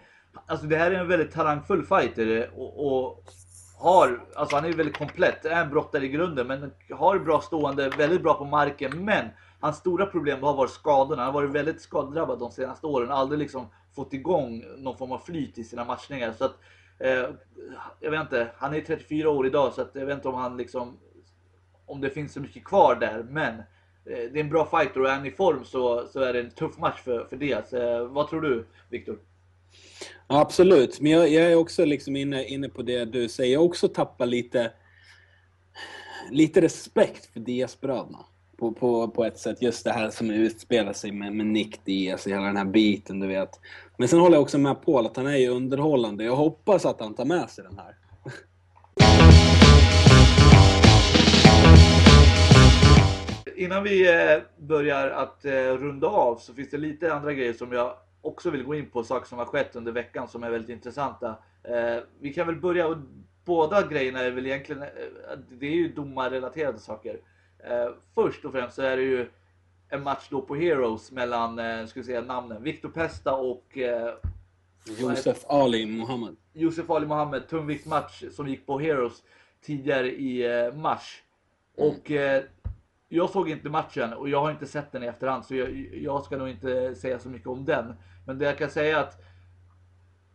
alltså 0.46 0.66
det 0.66 0.78
här 0.78 0.92
är 0.92 1.00
en 1.00 1.08
väldigt 1.08 1.32
talangfull 1.32 1.86
fighter 1.86 2.50
och, 2.56 2.88
och 2.88 3.24
har, 3.78 4.26
alltså 4.36 4.56
han 4.56 4.66
är 4.66 4.74
väldigt 4.74 4.98
komplett, 4.98 5.46
är 5.46 5.62
en 5.62 5.70
brottare 5.70 6.06
i 6.06 6.10
grunden 6.10 6.48
men 6.48 6.72
har 6.92 7.20
bra 7.20 7.42
stående, 7.42 7.90
väldigt 7.90 8.24
bra 8.24 8.34
på 8.34 8.46
marken 8.46 9.06
men 9.06 9.26
Hans 9.64 9.78
stora 9.78 10.06
problem 10.06 10.44
har 10.44 10.54
varit 10.54 10.72
skadorna. 10.72 11.24
Han 11.24 11.34
har 11.34 11.42
varit 11.42 11.56
väldigt 11.56 11.82
skadedrabbad 11.82 12.40
de 12.40 12.52
senaste 12.52 12.88
åren. 12.88 13.12
Aldrig 13.12 13.40
liksom 13.40 13.68
fått 13.96 14.14
igång 14.14 14.64
någon 14.78 14.98
form 14.98 15.12
av 15.12 15.20
flyt 15.20 15.58
i 15.58 15.64
sina 15.64 15.86
matchningar. 15.86 16.32
Så 16.32 16.46
att, 16.46 16.56
eh, 17.00 17.30
jag 18.00 18.12
vet 18.12 18.22
inte, 18.22 18.52
han 18.58 18.74
är 18.74 18.82
34 18.82 19.30
år 19.30 19.48
idag 19.48 19.74
så 19.74 19.82
att 19.82 19.92
jag 19.94 20.06
vet 20.06 20.16
inte 20.16 20.28
om 20.28 20.36
han 20.36 20.58
liksom 20.58 20.98
om 21.86 22.02
det 22.02 22.10
finns 22.10 22.34
så 22.34 22.40
mycket 22.40 22.64
kvar 22.64 22.96
där. 22.96 23.26
Men 23.30 23.54
eh, 23.60 23.64
det 24.06 24.40
är 24.40 24.44
en 24.44 24.50
bra 24.50 24.66
fighter 24.66 25.02
och 25.02 25.10
är 25.10 25.16
han 25.16 25.26
i 25.26 25.32
form 25.32 25.66
så, 25.66 26.08
så 26.08 26.20
är 26.20 26.34
det 26.34 26.40
en 26.40 26.52
tuff 26.52 26.78
match 26.78 27.02
för, 27.02 27.26
för 27.26 27.38
Diaz. 27.38 27.74
Eh, 27.74 28.08
vad 28.08 28.30
tror 28.30 28.42
du 28.42 28.66
Viktor? 28.90 29.20
Absolut, 30.28 31.00
men 31.02 31.12
jag, 31.12 31.30
jag, 31.30 31.52
är 31.52 31.56
också 31.56 31.86
liksom 31.86 32.16
inne, 32.16 32.46
inne 32.46 32.70
på 32.70 32.82
det 32.82 33.06
du 33.06 33.30
säger. 33.30 33.54
Jag 33.54 33.66
också 33.66 33.88
tappar 33.88 34.26
lite, 34.26 34.72
lite 36.32 36.62
respekt 36.62 37.34
för 37.34 37.40
Diaz-bröderna 37.40 38.26
på, 38.58 38.72
på, 38.72 39.08
på 39.08 39.26
ett 39.26 39.40
sätt. 39.40 39.62
Just 39.62 39.84
det 39.84 39.92
här 39.92 40.10
som 40.10 40.30
utspelar 40.30 40.94
sig 40.94 41.12
med, 41.12 41.34
med 41.34 41.46
Nick 41.46 41.86
Diaz, 41.86 42.28
hela 42.28 42.42
den 42.42 42.58
här 42.58 42.66
biten, 42.66 43.20
du 43.20 43.28
vet. 43.28 43.60
Men 43.98 44.08
sen 44.08 44.20
håller 44.20 44.36
jag 44.36 44.42
också 44.42 44.58
med 44.58 44.82
Paul 44.82 45.06
att 45.06 45.18
han 45.18 45.28
är 45.28 45.38
ju 45.38 45.50
underhållande. 45.50 46.24
Jag 46.24 46.36
hoppas 46.36 46.86
att 46.86 47.00
han 47.00 47.14
tar 47.14 47.26
med 47.26 47.50
sig 47.50 47.64
den 47.64 47.78
här. 47.78 47.96
Innan 53.56 53.84
vi 53.84 54.10
eh, 54.10 54.42
börjar 54.58 55.10
att 55.10 55.46
eh, 55.46 55.52
runda 55.52 56.08
av 56.08 56.36
så 56.36 56.54
finns 56.54 56.70
det 56.70 56.78
lite 56.78 57.14
andra 57.14 57.34
grejer 57.34 57.54
som 57.54 57.72
jag 57.72 57.94
också 58.24 58.50
vill 58.50 58.64
gå 58.64 58.76
in 58.76 58.90
på, 58.90 59.04
saker 59.04 59.28
som 59.28 59.38
har 59.38 59.46
skett 59.46 59.76
under 59.76 59.92
veckan 59.92 60.28
som 60.28 60.44
är 60.44 60.50
väldigt 60.50 60.70
intressanta. 60.70 61.36
Eh, 61.64 62.04
vi 62.20 62.34
kan 62.34 62.48
väl 62.48 62.56
börja, 62.56 63.02
båda 63.46 63.88
grejerna 63.88 64.20
är 64.20 64.32
väl 64.32 64.46
egentligen, 64.46 64.86
det 65.50 65.66
är 65.66 65.76
ju 65.76 65.94
domarrelaterade 65.94 66.80
saker. 66.80 67.20
Eh, 67.60 67.90
först 68.16 68.46
och 68.46 68.52
främst 68.52 68.76
så 68.76 68.82
är 68.82 68.98
det 68.98 69.04
ju 69.04 69.30
en 69.90 70.04
match 70.04 70.28
då 70.30 70.42
på 70.42 70.56
Heroes 70.56 71.12
mellan, 71.12 71.60
eh, 71.60 71.86
ska 71.86 72.00
vi 72.00 72.06
säga 72.06 72.22
namnen, 72.22 72.64
Victor 72.64 72.90
Pesta 72.90 73.36
och 73.36 73.78
eh, 73.78 74.14
Josef 74.86 75.46
Ali 75.48 75.86
Mohammed. 75.86 76.36
Josef 76.54 76.90
Ali 76.90 77.06
Mohammed, 77.06 77.48
tungviktmatch 77.48 78.24
som 78.32 78.48
gick 78.48 78.66
på 78.66 78.80
Heroes 78.80 79.24
tidigare 79.62 80.12
i 80.12 80.66
eh, 80.66 80.74
mars. 80.74 81.24
Mm. 81.78 81.90
Och 81.90 82.12
eh, 82.12 82.44
jag 83.10 83.30
såg 83.30 83.50
inte 83.50 83.70
matchen 83.70 84.14
och 84.14 84.30
jag 84.30 84.42
har 84.42 84.52
inte 84.52 84.68
sett 84.68 84.92
den 84.92 85.04
i 85.04 85.08
efterhand 85.08 85.46
så 85.46 85.56
jag, 85.56 85.90
jag, 85.94 86.24
ska 86.24 86.38
nog 86.38 86.50
inte 86.50 86.96
säga 86.96 87.20
så 87.20 87.30
mycket 87.30 87.48
om 87.48 87.66
den. 87.66 87.94
Men 88.26 88.40
det 88.40 88.46
jag 88.46 88.58
kan 88.58 88.70
säga 88.70 88.98
är 88.98 89.02
att 89.02 89.22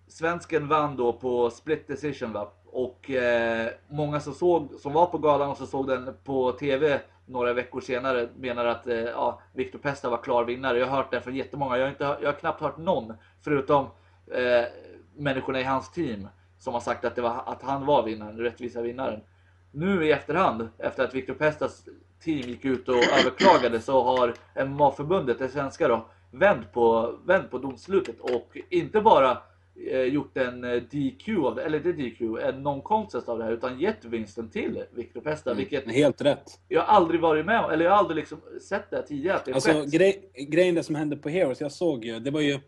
svensken 0.09 0.69
vann 0.69 0.97
då 0.97 1.13
på 1.13 1.51
split 1.51 1.89
decision 1.89 2.33
va? 2.33 2.53
Och 2.65 3.11
eh, 3.11 3.71
många 3.89 4.21
som, 4.21 4.35
såg, 4.35 4.71
som 4.81 4.93
var 4.93 5.07
på 5.07 5.19
galan 5.19 5.51
och 5.51 5.57
som 5.57 5.67
såg 5.67 5.87
den 5.89 6.15
på 6.25 6.53
TV 6.53 7.01
några 7.27 7.53
veckor 7.53 7.81
senare 7.81 8.29
menar 8.37 8.65
att 8.65 8.87
eh, 8.87 8.97
ja, 8.97 9.41
Victor 9.53 9.79
Pesta 9.79 10.11
var 10.11 10.23
klar 10.23 10.45
vinnare. 10.45 10.79
Jag 10.79 10.87
har 10.87 10.97
hört 10.97 11.11
det 11.11 11.21
från 11.21 11.35
jättemånga. 11.35 11.77
Jag 11.77 11.85
har, 11.85 11.91
inte, 11.91 12.05
jag 12.05 12.33
har 12.33 12.39
knappt 12.39 12.61
hört 12.61 12.79
någon 12.79 13.15
förutom 13.45 13.87
eh, 14.27 14.65
människorna 15.17 15.61
i 15.61 15.65
hans 15.65 15.93
team 15.93 16.29
som 16.59 16.75
har 16.75 16.81
sagt 16.81 17.05
att, 17.05 17.17
det 17.17 17.23
var, 17.23 17.43
att 17.47 17.63
han 17.63 17.87
var 17.87 18.03
vinnaren, 18.03 18.37
den 18.37 18.45
rättvisa 18.45 18.83
vinnaren. 18.83 19.21
Nu 19.71 20.07
i 20.07 20.13
efterhand, 20.13 20.69
efter 20.79 21.05
att 21.05 21.15
Victor 21.15 21.35
Pestas 21.35 21.85
team 22.21 22.41
gick 22.41 22.65
ut 22.65 22.89
och 22.89 22.95
överklagade 22.95 23.81
så 23.81 24.03
har 24.05 24.35
MMA-förbundet, 24.65 25.39
det 25.39 25.49
svenska 25.49 25.89
då, 25.89 26.07
vänt 26.31 26.73
på, 26.73 27.15
vänt 27.25 27.51
på 27.51 27.59
domslutet 27.59 28.21
och 28.21 28.57
inte 28.71 29.01
bara 29.01 29.39
eh, 29.91 30.03
gjort 30.03 30.37
en 30.37 30.65
eh, 30.65 30.83
DQ 30.83 31.29
av 31.45 31.55
det, 31.55 31.65
eller 31.65 31.79
inte 31.79 31.93
DQ, 31.93 32.21
en 32.21 32.67
non-contest 32.67 33.29
av 33.29 33.39
det 33.39 33.45
här 33.45 33.53
utan 33.53 33.81
gett 33.81 34.05
vinsten 34.05 34.51
till 34.51 34.85
Victor 34.95 35.21
Pesta. 35.21 35.55
Vilket 35.55 35.85
Mm. 35.85 35.95
Helt 35.95 36.21
rätt. 36.21 36.61
jag 36.69 36.85
aldrig 36.85 37.21
varit 37.21 37.47
med 37.47 37.65
om, 37.65 37.71
eller 37.71 37.85
jag 37.85 37.93
har 37.93 37.99
aldrig 37.99 38.17
liksom 38.17 38.39
sett 38.69 38.91
det 38.91 39.03
tidigare 39.03 39.37
att 39.37 39.45
det 39.45 39.53
Alltså 39.53 39.85
grej, 39.85 40.31
grejen 40.49 40.75
det 40.75 40.83
som 40.83 40.95
hände 40.95 41.17
på 41.17 41.29
Heroes, 41.29 41.61
jag 41.61 41.73
såg 41.73 42.05
ju, 42.05 42.21
det 42.21 42.31
var 42.31 42.41
ju 42.41 42.61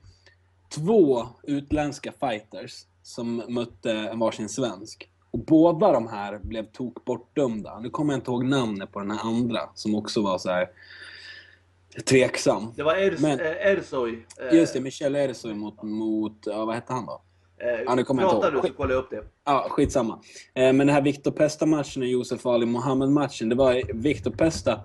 två 0.75 1.27
utländska 1.43 2.13
fighters 2.21 2.85
som 3.03 3.43
mötte 3.49 3.93
en 3.93 4.19
varsin 4.19 4.49
svensk. 4.49 5.11
Och 5.31 5.39
båda 5.39 5.93
de 5.93 6.09
här 6.09 6.39
blev 6.43 6.65
tok 6.65 7.05
bortdömda. 7.05 7.81
Nu 7.81 7.91
kommer 7.91 8.13
jag 8.13 8.19
inte 8.19 8.31
ihåg 8.31 8.45
namnet 8.45 8.93
på 8.93 8.99
den 8.99 9.11
här 9.11 9.29
andra 9.29 9.61
som 9.75 9.95
också 9.95 10.23
var 10.23 10.39
så 10.39 10.51
här 10.51 10.69
tveksam. 12.07 12.73
Det 12.77 12.83
var 12.83 12.95
Ers, 12.97 13.21
Men- 13.21 13.41
eh, 13.41 13.67
Ersoy. 13.67 14.25
eh, 14.51 14.59
Just 14.59 14.75
det, 14.75 14.81
Michel 14.81 15.17
Ersoy 15.17 15.55
mot, 15.55 15.83
mot 15.83 16.37
ja, 16.47 16.65
vad 16.65 16.75
hette 16.75 16.93
han 16.93 17.07
då? 17.07 17.23
Eh, 17.59 17.81
Ja, 17.87 17.95
nu 17.95 18.05
kommer 18.05 18.23
jag 18.23 18.29
inte 18.31 18.37
pratar 18.41 18.53
ihåg. 18.55 18.65
du 18.65 18.69
så 18.69 18.75
kollar 18.75 18.95
jag 18.95 18.99
upp 19.05 19.11
det. 19.11 19.23
Ja, 19.45 19.67
skitsamma. 19.71 20.21
Eh, 20.55 20.63
Men 20.63 20.79
den 20.79 20.89
här 20.89 21.03
Victor 21.03 21.31
Pesta-matchen 21.31 22.03
och 22.03 22.09
Josef 22.09 22.47
Ali 22.47 22.67
Mohammed-matchen, 22.67 23.49
det 23.49 23.55
var 23.55 23.93
Victor 23.95 24.31
Pesta 24.31 24.81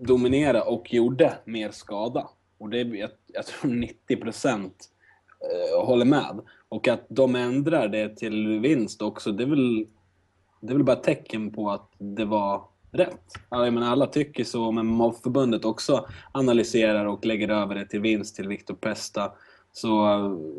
dominerade 0.00 0.60
och 0.60 0.94
gjorde 0.94 1.34
mer 1.44 1.70
skada. 1.70 2.28
Och 2.58 2.68
det, 2.70 2.78
jag, 2.82 3.10
jag 3.26 3.46
tror 3.46 3.70
90 3.70 4.16
procent 4.16 4.90
håller 5.84 6.04
med. 6.04 6.40
Och 6.68 6.88
att 6.88 7.06
de 7.08 7.34
ändrar 7.34 7.88
det 7.88 8.16
till 8.16 8.60
vinst 8.60 9.02
också, 9.02 9.32
det 9.32 9.42
är 9.44 9.46
väl, 9.46 9.86
det 10.60 10.72
är 10.72 10.74
väl 10.74 10.84
bara 10.84 10.96
tecken 10.96 11.50
på 11.52 11.70
att 11.70 11.90
det 11.98 12.24
var 12.24 12.62
rätt. 12.94 13.20
Ja, 13.50 13.64
Jag 13.64 13.74
menar, 13.74 13.90
alla 13.92 14.06
tycker 14.06 14.44
så, 14.44 14.72
men 14.72 14.86
MOV-förbundet 14.86 15.64
också 15.64 16.06
analyserar 16.32 17.06
och 17.06 17.24
lägger 17.26 17.48
över 17.48 17.74
det 17.74 17.86
till 17.86 18.00
vinst 18.00 18.36
till 18.36 18.48
Victor 18.48 18.74
Pesta. 18.74 19.32
Så, 19.72 20.08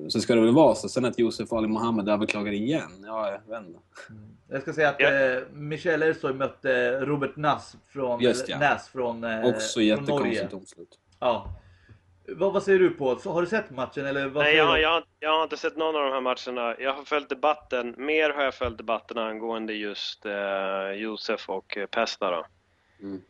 så 0.09 0.19
ska 0.19 0.35
det 0.35 0.41
väl 0.41 0.53
vara 0.53 0.75
så. 0.75 0.89
Sen 0.89 1.05
att 1.05 1.19
Josef 1.19 1.53
Ali 1.53 1.67
Mohammed 1.67 2.09
överklagar 2.09 2.51
igen, 2.51 3.03
ja, 3.05 3.31
jag 3.31 3.59
vet 3.59 3.67
inte. 3.67 3.79
Jag 4.49 4.61
ska 4.61 4.73
säga 4.73 4.89
att 4.89 4.95
Ja. 4.99 5.09
eh, 5.09 5.41
Michel 5.53 6.03
Ersoy 6.03 6.33
mötte 6.33 6.99
Robert 6.99 7.35
Nass 7.35 7.77
från, 7.87 8.21
Just 8.21 8.49
ja. 8.49 8.59
Nass 8.59 8.87
från, 8.87 9.23
eh, 9.23 9.45
Också 9.45 9.79
från 9.79 10.05
Norge. 10.05 10.33
jättekonstigt 10.33 10.51
domslut. 10.51 10.99
Ja. 11.19 11.47
Vad, 12.27 12.53
vad 12.53 12.63
säger 12.63 12.79
du 12.79 12.89
på? 12.89 13.15
Så, 13.15 13.31
har 13.31 13.41
du 13.41 13.47
sett 13.47 13.71
matchen 13.71 14.05
eller? 14.05 14.27
Vad 14.27 14.43
Nej, 14.43 14.55
jag, 14.55 14.81
jag, 14.81 15.03
jag 15.19 15.37
har 15.37 15.43
inte 15.43 15.57
sett 15.57 15.77
någon 15.77 15.95
av 15.95 16.01
de 16.03 16.11
här 16.11 16.21
matcherna. 16.21 16.75
Jag 16.79 16.93
har 16.93 17.03
följt 17.03 17.29
debatten. 17.29 17.95
Mer 17.97 18.29
har 18.29 18.43
jag 18.43 18.53
följt 18.53 18.77
debatten 18.77 19.17
angående 19.17 19.73
just 19.73 20.25
eh, 20.25 20.91
Josef 20.91 21.49
och 21.49 21.77
eh, 21.77 21.85
Pesta 21.85 22.31
då. 22.31 22.45
Mm. 23.01 23.21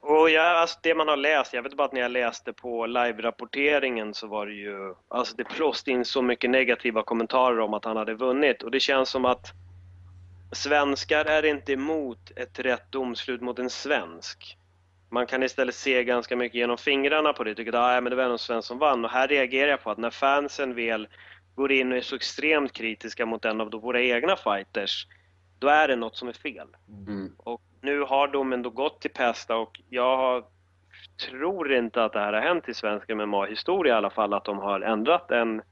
Och 0.00 0.30
jag, 0.30 0.46
alltså 0.46 0.78
det 0.82 0.94
man 0.94 1.08
har 1.08 1.16
läst, 1.16 1.52
jag 1.52 1.62
vet 1.62 1.76
bara 1.76 1.84
att 1.84 1.92
när 1.92 2.00
jag 2.00 2.10
läste 2.10 2.52
på 2.52 2.86
live-rapporteringen 2.86 4.14
så 4.14 4.26
var 4.26 4.46
det 4.46 4.52
ju, 4.52 4.94
alltså 5.08 5.36
det 5.36 5.48
blåste 5.56 5.90
in 5.90 6.04
så 6.04 6.22
mycket 6.22 6.50
negativa 6.50 7.02
kommentarer 7.02 7.60
om 7.60 7.74
att 7.74 7.84
han 7.84 7.96
hade 7.96 8.14
vunnit 8.14 8.62
och 8.62 8.70
det 8.70 8.80
känns 8.80 9.08
som 9.08 9.24
att 9.24 9.52
svenskar 10.52 11.24
är 11.24 11.44
inte 11.44 11.72
emot 11.72 12.32
ett 12.36 12.58
rätt 12.58 12.92
domslut 12.92 13.40
mot 13.40 13.58
en 13.58 13.70
svensk. 13.70 14.57
Man 15.10 15.26
kan 15.26 15.42
istället 15.42 15.74
se 15.74 16.04
ganska 16.04 16.36
mycket 16.36 16.54
genom 16.54 16.78
fingrarna 16.78 17.32
på 17.32 17.44
det. 17.44 17.54
Tycker 17.54 17.72
att 17.72 17.98
ah, 17.98 18.00
men 18.00 18.10
det 18.10 18.16
var 18.16 18.24
en 18.24 18.38
svensk 18.38 18.68
som 18.68 18.78
vann. 18.78 19.04
Och 19.04 19.10
här 19.10 19.28
reagerar 19.28 19.70
jag 19.70 19.82
på 19.82 19.90
att 19.90 19.98
när 19.98 20.10
fansen 20.10 20.74
väl 20.74 21.08
går 21.54 21.72
in 21.72 21.92
och 21.92 21.98
är 21.98 22.02
så 22.02 22.16
extremt 22.16 22.72
kritiska 22.72 23.26
mot 23.26 23.44
en 23.44 23.60
av 23.60 23.70
våra 23.70 24.02
egna 24.02 24.36
fighters, 24.36 25.06
då 25.58 25.68
är 25.68 25.88
det 25.88 25.96
något 25.96 26.16
som 26.16 26.28
är 26.28 26.32
fel. 26.32 26.68
Mm. 27.06 27.32
Och 27.38 27.62
nu 27.80 28.00
har 28.00 28.28
domen 28.28 28.62
då 28.62 28.70
gått 28.70 29.00
till 29.00 29.10
Pesta 29.10 29.56
och 29.56 29.80
jag 29.88 30.16
har, 30.16 30.44
tror 31.28 31.72
inte 31.72 32.04
att 32.04 32.12
det 32.12 32.20
här 32.20 32.32
har 32.32 32.40
hänt 32.40 32.68
i 32.68 32.74
svensk 32.74 33.08
MMA-historia 33.08 33.94
i 33.94 33.96
alla 33.96 34.10
fall, 34.10 34.34
att 34.34 34.44
de 34.44 34.58
har 34.58 34.80
ändrat 34.80 35.30
en, 35.30 35.62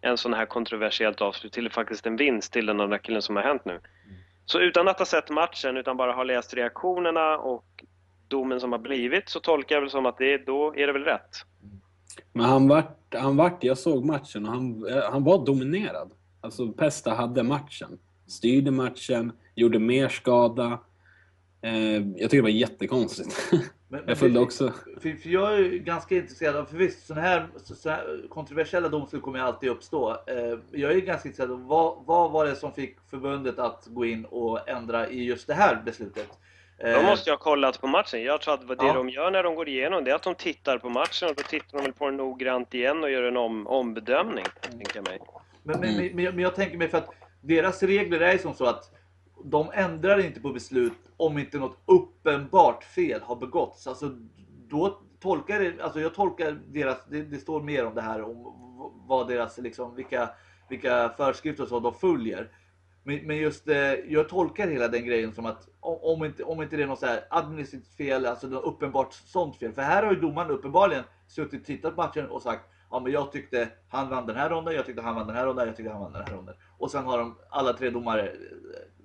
en 0.00 0.16
sån 0.16 0.34
här 0.34 0.46
kontroversiellt 0.46 1.20
avslut 1.20 1.52
till 1.52 1.70
faktiskt 1.70 2.06
en 2.06 2.16
vinst 2.16 2.52
till 2.52 2.66
den 2.66 2.80
andra 2.80 2.98
killen 2.98 3.22
som 3.22 3.36
har 3.36 3.42
hänt 3.42 3.64
nu. 3.64 3.80
Så 4.44 4.60
utan 4.60 4.88
att 4.88 4.98
ha 4.98 5.06
sett 5.06 5.30
matchen, 5.30 5.76
utan 5.76 5.96
bara 5.96 6.12
ha 6.12 6.22
läst 6.22 6.54
reaktionerna 6.54 7.38
och 7.38 7.84
domen 8.28 8.60
som 8.60 8.72
har 8.72 8.78
blivit, 8.78 9.28
så 9.28 9.40
tolkar 9.40 9.76
jag 9.76 9.80
väl 9.80 9.90
som 9.90 10.06
att 10.06 10.18
det, 10.18 10.46
då 10.46 10.74
är 10.76 10.86
det 10.86 10.92
väl 10.92 11.04
rätt. 11.04 11.36
Men 12.32 12.44
han 12.44 12.68
vart, 12.68 13.14
han 13.14 13.36
vart, 13.36 13.64
jag 13.64 13.78
såg 13.78 14.04
matchen 14.04 14.46
och 14.46 14.52
han, 14.52 14.86
eh, 14.86 15.10
han 15.10 15.24
var 15.24 15.46
dominerad. 15.46 16.10
Alltså 16.40 16.68
Pesta 16.72 17.14
hade 17.14 17.42
matchen. 17.42 17.98
Styrde 18.26 18.70
matchen, 18.70 19.32
gjorde 19.54 19.78
mer 19.78 20.08
skada. 20.08 20.78
Eh, 21.62 21.72
jag 21.96 22.16
tycker 22.30 22.36
det 22.36 22.42
var 22.42 22.48
jättekonstigt. 22.48 23.48
Men- 23.88 24.04
jag 24.06 24.18
följde 24.18 24.38
för- 24.38 24.44
också... 24.44 24.72
För, 25.00 25.16
för 25.22 25.28
jag 25.28 25.54
är 25.54 25.58
ju 25.58 25.78
ganska 25.78 26.16
intresserad 26.16 26.56
av, 26.56 26.64
för 26.64 26.76
visst 26.76 27.06
sådana 27.06 27.22
här, 27.26 27.46
så, 27.56 27.74
så 27.74 27.90
här 27.90 28.22
kontroversiella 28.28 28.88
domslut 28.88 29.22
kommer 29.22 29.38
ju 29.38 29.44
alltid 29.44 29.70
uppstå. 29.70 30.10
Eh, 30.10 30.58
jag 30.72 30.92
är 30.92 31.00
ganska 31.00 31.28
intresserad 31.28 31.50
av 31.50 31.66
vad, 31.66 31.96
vad 32.06 32.30
var 32.30 32.46
det 32.46 32.56
som 32.56 32.72
fick 32.72 32.96
förbundet 33.10 33.58
att 33.58 33.86
gå 33.90 34.04
in 34.06 34.24
och 34.24 34.68
ändra 34.68 35.08
i 35.10 35.24
just 35.24 35.46
det 35.46 35.54
här 35.54 35.82
beslutet? 35.84 36.28
Då 36.80 36.86
Eh, 36.86 37.02
måste 37.02 37.30
jag 37.30 37.36
ha 37.36 37.42
kollat 37.44 37.80
på 37.80 37.86
matchen. 37.86 38.22
Jag 38.22 38.40
tror 38.40 38.54
att 38.54 38.64
vad 38.64 38.78
det 38.78 38.86
Ja. 38.86 38.92
de 38.94 39.08
gör 39.08 39.30
när 39.30 39.42
de 39.42 39.54
går 39.54 39.68
igenom 39.68 40.04
det 40.04 40.10
är 40.10 40.14
att 40.14 40.22
de 40.22 40.34
tittar 40.34 40.78
på 40.78 40.88
matchen 40.88 41.28
och 41.28 41.34
då 41.34 41.42
tittar 41.42 41.78
de 41.78 41.84
väl 41.84 41.92
på 41.92 42.04
den 42.06 42.16
noggrant 42.16 42.74
igen 42.74 43.02
och 43.04 43.10
gör 43.10 43.22
en 43.22 43.36
om, 43.36 43.66
ombedömning, 43.66 44.44
tänker 44.70 45.02
mig. 45.02 45.18
Men, 45.62 45.80
men, 45.80 45.88
Mm. 45.94 46.16
men, 46.16 46.24
jag- 46.24 46.34
men 46.34 46.42
jag 46.42 46.54
tänker 46.54 46.78
mig 46.78 46.88
för 46.88 46.98
att 46.98 47.10
deras 47.40 47.82
regler 47.82 48.20
är 48.20 48.32
ju 48.32 48.38
som 48.38 48.54
så 48.54 48.64
att 48.66 48.90
de 49.44 49.70
ändrar 49.74 50.24
inte 50.26 50.40
på 50.40 50.48
beslut 50.52 50.92
om 51.16 51.38
inte 51.38 51.58
något 51.58 51.78
uppenbart 51.86 52.84
fel 52.84 53.20
har 53.20 53.36
begåtts. 53.36 53.86
Alltså, 53.86 54.10
då 54.68 54.98
tolkar 55.20 55.60
det, 55.60 55.82
alltså 55.82 56.00
jag 56.00 56.14
tolkar 56.14 56.58
deras, 56.66 57.04
det, 57.10 57.22
det 57.22 57.36
står 57.36 57.60
mer 57.62 57.86
om 57.86 57.94
det 57.94 58.00
här 58.02 58.22
om 58.22 58.54
vad 59.08 59.28
deras, 59.28 59.58
liksom, 59.58 59.94
vilka, 59.96 60.28
vilka 60.68 61.08
föreskrifter 61.16 61.62
och 61.62 61.68
så 61.68 61.80
de 61.80 61.94
följer. 61.94 62.48
Men, 63.02 63.26
men 63.26 63.36
just, 63.36 63.68
eh, 63.68 63.76
jag 63.92 64.28
tolkar 64.28 64.68
hela 64.68 64.88
den 64.88 65.04
grejen 65.04 65.34
som 65.34 65.46
att 65.46 65.68
om, 65.80 66.24
inte, 66.24 66.44
om 66.44 66.62
inte 66.62 66.76
det 66.76 66.82
är 66.82 66.86
något 66.86 66.98
så 66.98 67.06
här 67.06 67.24
administrativt 67.30 67.96
fel, 67.96 68.26
alltså 68.26 68.46
något 68.46 68.64
uppenbart 68.64 69.12
sånt 69.12 69.56
fel. 69.56 69.72
För 69.72 69.82
här 69.82 70.02
har 70.02 70.12
ju 70.12 70.20
domaren 70.20 70.50
uppenbarligen 70.50 71.04
suttit 71.26 71.60
och 71.60 71.66
tittat 71.66 71.96
på 71.96 72.02
matchen 72.02 72.30
och 72.30 72.42
sagt 72.42 72.64
Ja 72.90 73.00
men 73.00 73.12
jag 73.12 73.32
tyckte 73.32 73.68
han 73.88 74.08
vann 74.08 74.26
den 74.26 74.36
här 74.36 74.50
ronden, 74.50 74.74
jag 74.74 74.86
tyckte 74.86 75.02
han 75.02 75.14
vann 75.14 75.26
den 75.26 75.36
här 75.36 75.46
ronden, 75.46 75.66
jag 75.66 75.76
tyckte 75.76 75.92
han 75.92 76.00
vann 76.00 76.12
den 76.12 76.22
här 76.22 76.34
ronden. 76.34 76.54
Och 76.78 76.90
sen 76.90 77.04
har 77.04 77.18
de 77.18 77.38
alla 77.50 77.72
tre 77.72 77.90
domare, 77.90 78.28
eh, 78.28 78.34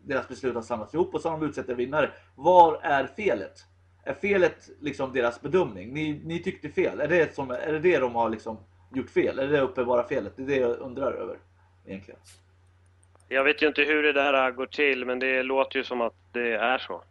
deras 0.03 0.27
beslut 0.27 0.55
har 0.55 0.61
samlats 0.61 0.93
ihop 0.93 1.13
och 1.13 1.21
så 1.21 1.29
har 1.29 1.39
de 1.39 1.45
utsett 1.45 1.69
en 1.69 1.77
vinnare. 1.77 2.11
Var 2.35 2.79
är 2.81 3.07
felet? 3.07 3.65
Är 4.03 4.13
felet 4.13 4.69
liksom 4.79 5.13
deras 5.13 5.41
bedömning? 5.41 5.93
Ni, 5.93 6.21
ni 6.25 6.39
tyckte 6.39 6.69
fel. 6.69 6.99
Är 7.01 7.07
det, 7.07 7.35
som, 7.35 7.51
är 7.51 7.73
det 7.73 7.79
det 7.79 7.99
de 7.99 8.15
har 8.15 8.29
liksom 8.29 8.57
gjort 8.93 9.09
fel? 9.09 9.39
Är 9.39 9.47
det 9.47 9.53
det 9.53 9.61
uppenbara 9.61 10.07
felet? 10.07 10.33
Det 10.35 10.43
är 10.43 10.47
det 10.47 10.55
jag 10.55 10.79
undrar 10.79 11.11
över 11.11 11.39
egentligen. 11.85 12.19
Jag 13.33 13.43
vet 13.43 13.61
ju 13.61 13.67
inte 13.67 13.81
hur 13.81 14.03
det 14.03 14.13
där 14.13 14.51
går 14.51 14.65
till, 14.65 15.05
men 15.05 15.19
det 15.19 15.43
låter 15.43 15.77
ju 15.77 15.83
som 15.83 16.01
att 16.01 16.13
det 16.31 16.53
är 16.53 16.77
så. 16.77 17.03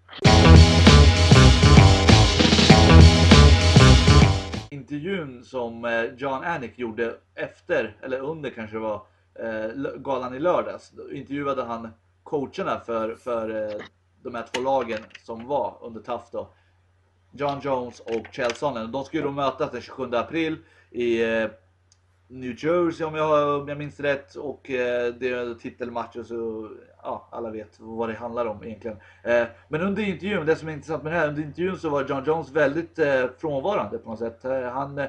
intervjun 4.71 5.45
som 5.45 5.85
eh, 5.85 6.05
John 6.05 6.45
Anik 6.45 6.79
gjorde 6.79 7.17
efter, 7.35 7.97
eller 8.03 8.19
under 8.19 8.51
kanske 8.51 8.77
det 8.77 8.81
var, 8.81 9.03
eh, 9.35 9.95
galan 9.97 10.35
i 10.35 10.39
lördags. 10.39 10.91
Då 10.91 11.13
intervjuade 11.13 11.63
han 11.63 11.89
coacherna 12.23 12.81
för, 12.87 13.15
för 13.15 13.71
eh, 13.71 13.81
de 14.23 14.35
här 14.35 14.45
två 14.53 14.61
lagen 14.63 15.01
som 15.23 15.47
var 15.47 15.79
under 15.83 16.01
TAF 16.01 16.31
då. 16.33 16.49
John 17.33 17.61
Jones 17.63 18.01
och 18.01 18.27
Chelsea. 18.33 18.87
De 18.87 19.05
skulle 19.05 19.23
då 19.23 19.31
mötas 19.31 19.71
den 19.71 19.81
27 19.81 20.15
april 20.15 20.57
i 20.91 21.23
New 22.33 22.55
Jersey 22.59 23.07
om 23.07 23.15
jag, 23.15 23.61
om 23.61 23.69
jag 23.69 23.79
minns 23.79 24.01
rätt. 24.01 24.35
Och 24.35 24.71
eh, 24.71 25.15
det 25.15 25.29
är 25.29 25.55
titelmatch 25.55 26.17
och 26.17 26.27
så, 26.27 26.71
ja, 27.03 27.29
alla 27.31 27.51
vet 27.51 27.77
vad 27.79 28.09
det 28.09 28.15
handlar 28.15 28.47
om 28.47 28.65
egentligen. 28.65 28.97
Eh, 29.23 29.45
men 29.69 29.81
under 29.81 30.03
intervjun, 30.03 30.47
det 30.47 30.57
som 30.57 30.69
är 30.69 30.73
intressant 30.73 31.03
med 31.03 31.13
det 31.13 31.19
här, 31.19 31.29
under 31.29 31.43
intervjun 31.43 31.79
så 31.79 31.89
var 31.89 32.05
John 32.05 32.25
Jones 32.27 32.51
väldigt 32.51 32.99
eh, 32.99 33.25
frånvarande 33.39 33.99
på 33.99 34.11
något 34.11 34.19
sätt. 34.19 34.45
Eh, 34.45 34.63
han 34.63 34.99
eh, 34.99 35.07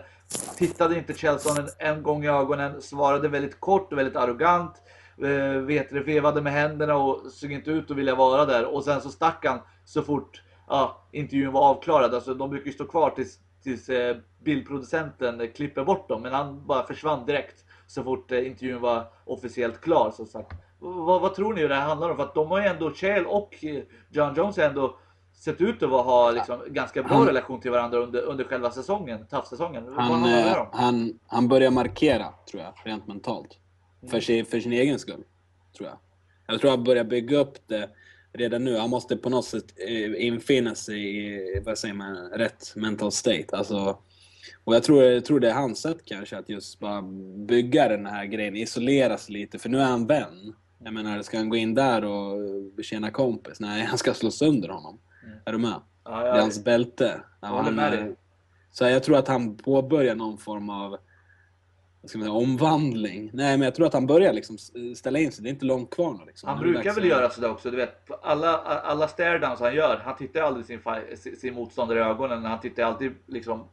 tittade 0.58 0.98
inte 0.98 1.14
Chelsea 1.14 1.64
en, 1.64 1.96
en 1.96 2.04
gång 2.04 2.26
i 2.26 2.30
ögonen, 2.30 2.82
svarade 2.82 3.28
väldigt 3.28 3.60
kort 3.60 3.92
och 3.92 3.98
väldigt 3.98 4.16
arrogant. 4.16 4.82
Eh, 5.18 5.62
vet 5.62 5.92
vevade 5.92 6.42
med 6.42 6.54
händerna 6.54 6.96
och 6.96 7.32
såg 7.32 7.52
inte 7.52 7.72
ut 7.72 7.92
att 7.92 7.98
vilja 7.98 8.16
vara 8.16 8.46
där. 8.46 8.66
Och 8.66 8.84
sen 8.84 9.02
så 9.02 9.10
stack 9.10 9.46
han 9.46 9.60
så 9.86 10.02
fort 10.02 10.42
ja, 10.68 11.08
intervjun 11.12 11.52
var 11.52 11.62
avklarad. 11.62 12.14
Alltså 12.14 12.34
de 12.34 12.50
brukar 12.50 12.66
ju 12.66 12.74
stå 12.74 12.86
kvar 12.86 13.10
tills, 13.10 13.40
tills 13.64 13.90
eh, 13.90 14.18
bildproducenten 14.44 15.48
klipper 15.56 15.84
bort 15.84 16.10
dem. 16.10 16.22
Men 16.22 16.34
han 16.34 16.68
bara 16.68 16.88
försvann 16.88 17.26
direkt 17.26 17.66
så 17.88 18.04
fort 18.04 18.32
eh, 18.32 18.48
intervjun 18.48 18.82
var 18.82 19.06
officiellt 19.26 19.82
klar. 19.82 20.12
Så 20.12 20.26
sagt. 20.26 20.52
Vad, 20.80 21.22
vad 21.22 21.36
tror 21.36 21.54
ni 21.54 21.68
det 21.68 21.76
här 21.76 21.88
handlar 21.88 22.10
om? 22.10 22.16
För 22.18 22.24
att 22.24 22.36
de 22.36 22.48
har 22.48 22.62
ju 22.62 22.68
ändå, 22.68 22.94
Chael 22.94 23.26
och 23.26 23.64
eh, 23.66 23.84
John 24.10 24.34
Jones 24.36 24.58
har 24.58 24.64
ändå 24.64 24.98
sett 25.34 25.62
ut 25.62 25.84
att 25.84 25.90
ha 25.90 26.32
liksom, 26.32 26.60
ganska 26.68 27.04
bra 27.04 27.18
Han- 27.18 27.28
relation 27.28 27.62
till 27.62 27.72
varandra 27.72 27.98
under, 27.98 28.22
under 28.22 28.44
själva 28.44 28.72
säsongen, 28.72 29.26
TAF-säsongen. 29.28 29.94
Han, 29.98 30.24
eh, 30.26 30.68
han, 30.72 31.20
han 31.28 31.48
börjar 31.48 31.72
markera, 31.72 32.26
tror 32.52 32.64
jag, 32.64 32.74
rent 32.84 33.08
mentalt. 33.08 33.58
För, 34.10 34.20
sin, 34.20 34.46
för 34.46 34.60
sin 34.60 34.74
egen 34.74 35.00
skull, 35.00 35.24
tror 35.78 35.90
jag. 35.90 35.98
Jag 36.48 36.62
tror 36.62 36.70
han 36.72 36.84
börjar 36.84 37.04
bygga 37.04 37.38
upp 37.38 37.68
det 37.68 37.90
redan 38.34 38.64
nu. 38.64 38.78
Han 38.78 38.90
måste 38.90 39.18
på 39.18 39.30
något 39.30 39.46
sätt 39.46 39.66
eh, 39.88 40.26
infinna 40.26 40.76
sig 40.76 41.18
i, 41.18 41.62
vad 41.66 41.78
säger 41.78 41.94
man, 41.94 42.16
rätt 42.30 42.74
mental 42.76 43.12
state. 43.12 43.48
Alltså, 43.52 43.98
Och 44.64 44.76
jag 44.76 44.84
tror, 44.84 45.04
jag 45.04 45.26
tror 45.26 45.40
det 45.40 45.50
är 45.50 45.54
hans 45.54 45.82
sätt 45.82 45.98
kanske 46.06 46.38
att 46.38 46.50
just 46.50 46.80
bara 46.80 47.02
bygga 47.48 47.88
den 47.88 48.06
här 48.06 48.26
grejen, 48.26 48.56
isolera 48.56 49.18
sig 49.18 49.34
lite, 49.34 49.60
för 49.60 49.70
nu 49.70 49.80
är 49.80 49.86
han 49.86 50.08
vän. 50.08 50.54
Jag 50.84 50.94
menar, 50.94 51.22
ska 51.22 51.38
han 51.38 51.50
gå 51.50 51.56
in 51.56 51.74
där 51.74 52.06
och 52.06 52.38
betjäna 52.76 53.12
kompis? 53.12 53.60
Nej, 53.60 53.86
han 53.86 53.98
ska 53.98 54.14
slå 54.14 54.32
sönder 54.32 54.70
honom. 54.70 55.00
Är 55.46 55.52
du 55.52 55.58
med? 55.58 55.82
Ja, 56.06 56.20
Det 56.20 56.30
är 56.30 56.36
ja, 56.36 56.42
hans 56.42 56.64
bälte. 56.64 57.22
Ja, 57.42 57.48
han. 57.48 58.16
Så 58.72 58.86
jag 58.86 59.04
tror 59.04 59.18
att 59.18 59.28
han 59.28 59.58
påbörjar 59.58 60.16
någon 60.16 60.38
form 60.38 60.70
av 60.70 60.98
vad 62.04 62.10
ska 62.10 62.20
man 62.20 62.26
säga, 62.28 62.38
omvandling. 62.38 63.30
Nej, 63.34 63.58
men 63.58 63.66
jag 63.66 63.76
tror 63.76 63.86
att 63.88 63.94
han 63.94 64.08
börjar 64.08 64.34
liksom 64.34 64.58
ställa 64.96 65.20
in 65.20 65.32
sig. 65.32 65.44
Det 65.44 65.50
är 65.50 65.52
inte 65.52 65.66
långt 65.66 65.90
kvar 65.90 66.14
nu. 66.14 66.26
Liksom. 66.26 66.50
Han 66.50 66.60
brukar 66.60 66.94
väl 66.94 67.06
göra 67.06 67.30
sådär 67.30 67.52
också, 67.52 67.72
du 67.72 67.78
vet. 67.78 68.10
Alla, 68.22 68.58
alla 68.58 69.08
staredowns 69.08 69.60
han 69.60 69.76
gör, 69.76 70.02
han 70.06 70.16
tittar 70.18 70.42
aldrig 70.42 70.66
sin, 70.66 70.80
sin- 71.42 71.54
motståndare 71.54 72.00
i 72.00 72.02
ögonen. 72.02 72.46
Han 72.46 72.60
tittar 72.60 72.84
alltid 72.84 73.12
liksom 73.28 73.64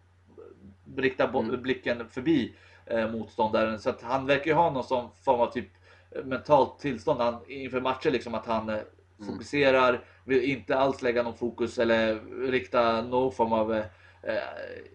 riktar 0.97 1.29
Mm. 1.29 1.63
blicken 1.63 2.09
förbi 2.09 2.55
eh, 2.87 3.11
motståndaren. 3.13 3.79
Så 3.79 3.91
att 3.91 4.03
han 4.03 4.27
verkar 4.27 4.47
ju 4.47 4.53
ha 4.53 4.71
någon 4.71 4.85
sån 4.85 5.09
form 5.25 5.41
av 5.41 5.53
typ 5.53 5.69
eh, 6.17 6.25
mentalt 6.25 6.79
tillstånd 6.79 7.21
han, 7.21 7.37
inför 7.49 7.81
matcher 7.81 8.11
liksom 8.11 8.35
att 8.35 8.47
han 8.47 8.69
eh, 8.69 8.79
Mm. 9.21 9.33
fokuserar, 9.33 10.01
vill 10.25 10.43
inte 10.43 10.77
alls 10.79 11.03
lägga 11.03 11.23
någon 11.23 11.37
fokus 11.37 11.79
eller 11.79 12.21
rikta 12.51 13.03
någon 13.03 13.33
form 13.33 13.53
av 13.53 13.75
eh, 13.75 13.85
eh, 14.23 14.35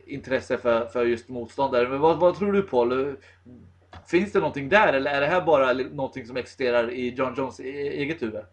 intresse 0.05 0.57
för, 0.57 0.85
för 0.85 1.05
just 1.05 1.29
motståndare. 1.29 1.87
Men 1.87 1.99
vad, 1.99 2.19
vad 2.19 2.37
tror 2.37 2.51
du 2.51 2.61
Paul? 2.61 3.15
Finns 4.07 4.31
det 4.31 4.39
någonting 4.39 4.69
där 4.69 4.93
eller 4.93 5.11
är 5.11 5.21
det 5.21 5.27
här 5.27 5.41
bara 5.41 5.73
någonting 5.73 6.25
som 6.25 6.37
existerar 6.37 6.91
i 6.91 7.09
John 7.09 7.33
Jones 7.37 7.59
e-, 7.59 7.63
eget 7.89 8.21
huvud? 8.21 8.43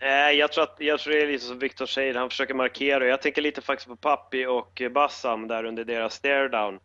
Eh, 0.00 0.30
jag 0.30 0.52
tror, 0.52 0.64
att, 0.64 0.76
jag 0.78 1.00
tror 1.00 1.14
det 1.14 1.22
är 1.22 1.26
lite 1.26 1.44
som 1.44 1.58
Viktor 1.58 1.86
säger, 1.86 2.14
han 2.14 2.30
försöker 2.30 2.54
markera. 2.54 3.06
Jag 3.06 3.22
tänker 3.22 3.42
lite 3.42 3.60
faktiskt 3.60 3.88
på 3.88 3.96
Pappi 3.96 4.46
och 4.46 4.82
Bassam 4.90 5.48
där 5.48 5.64
under 5.64 5.84
deras 5.84 6.14
stare-down. 6.14 6.80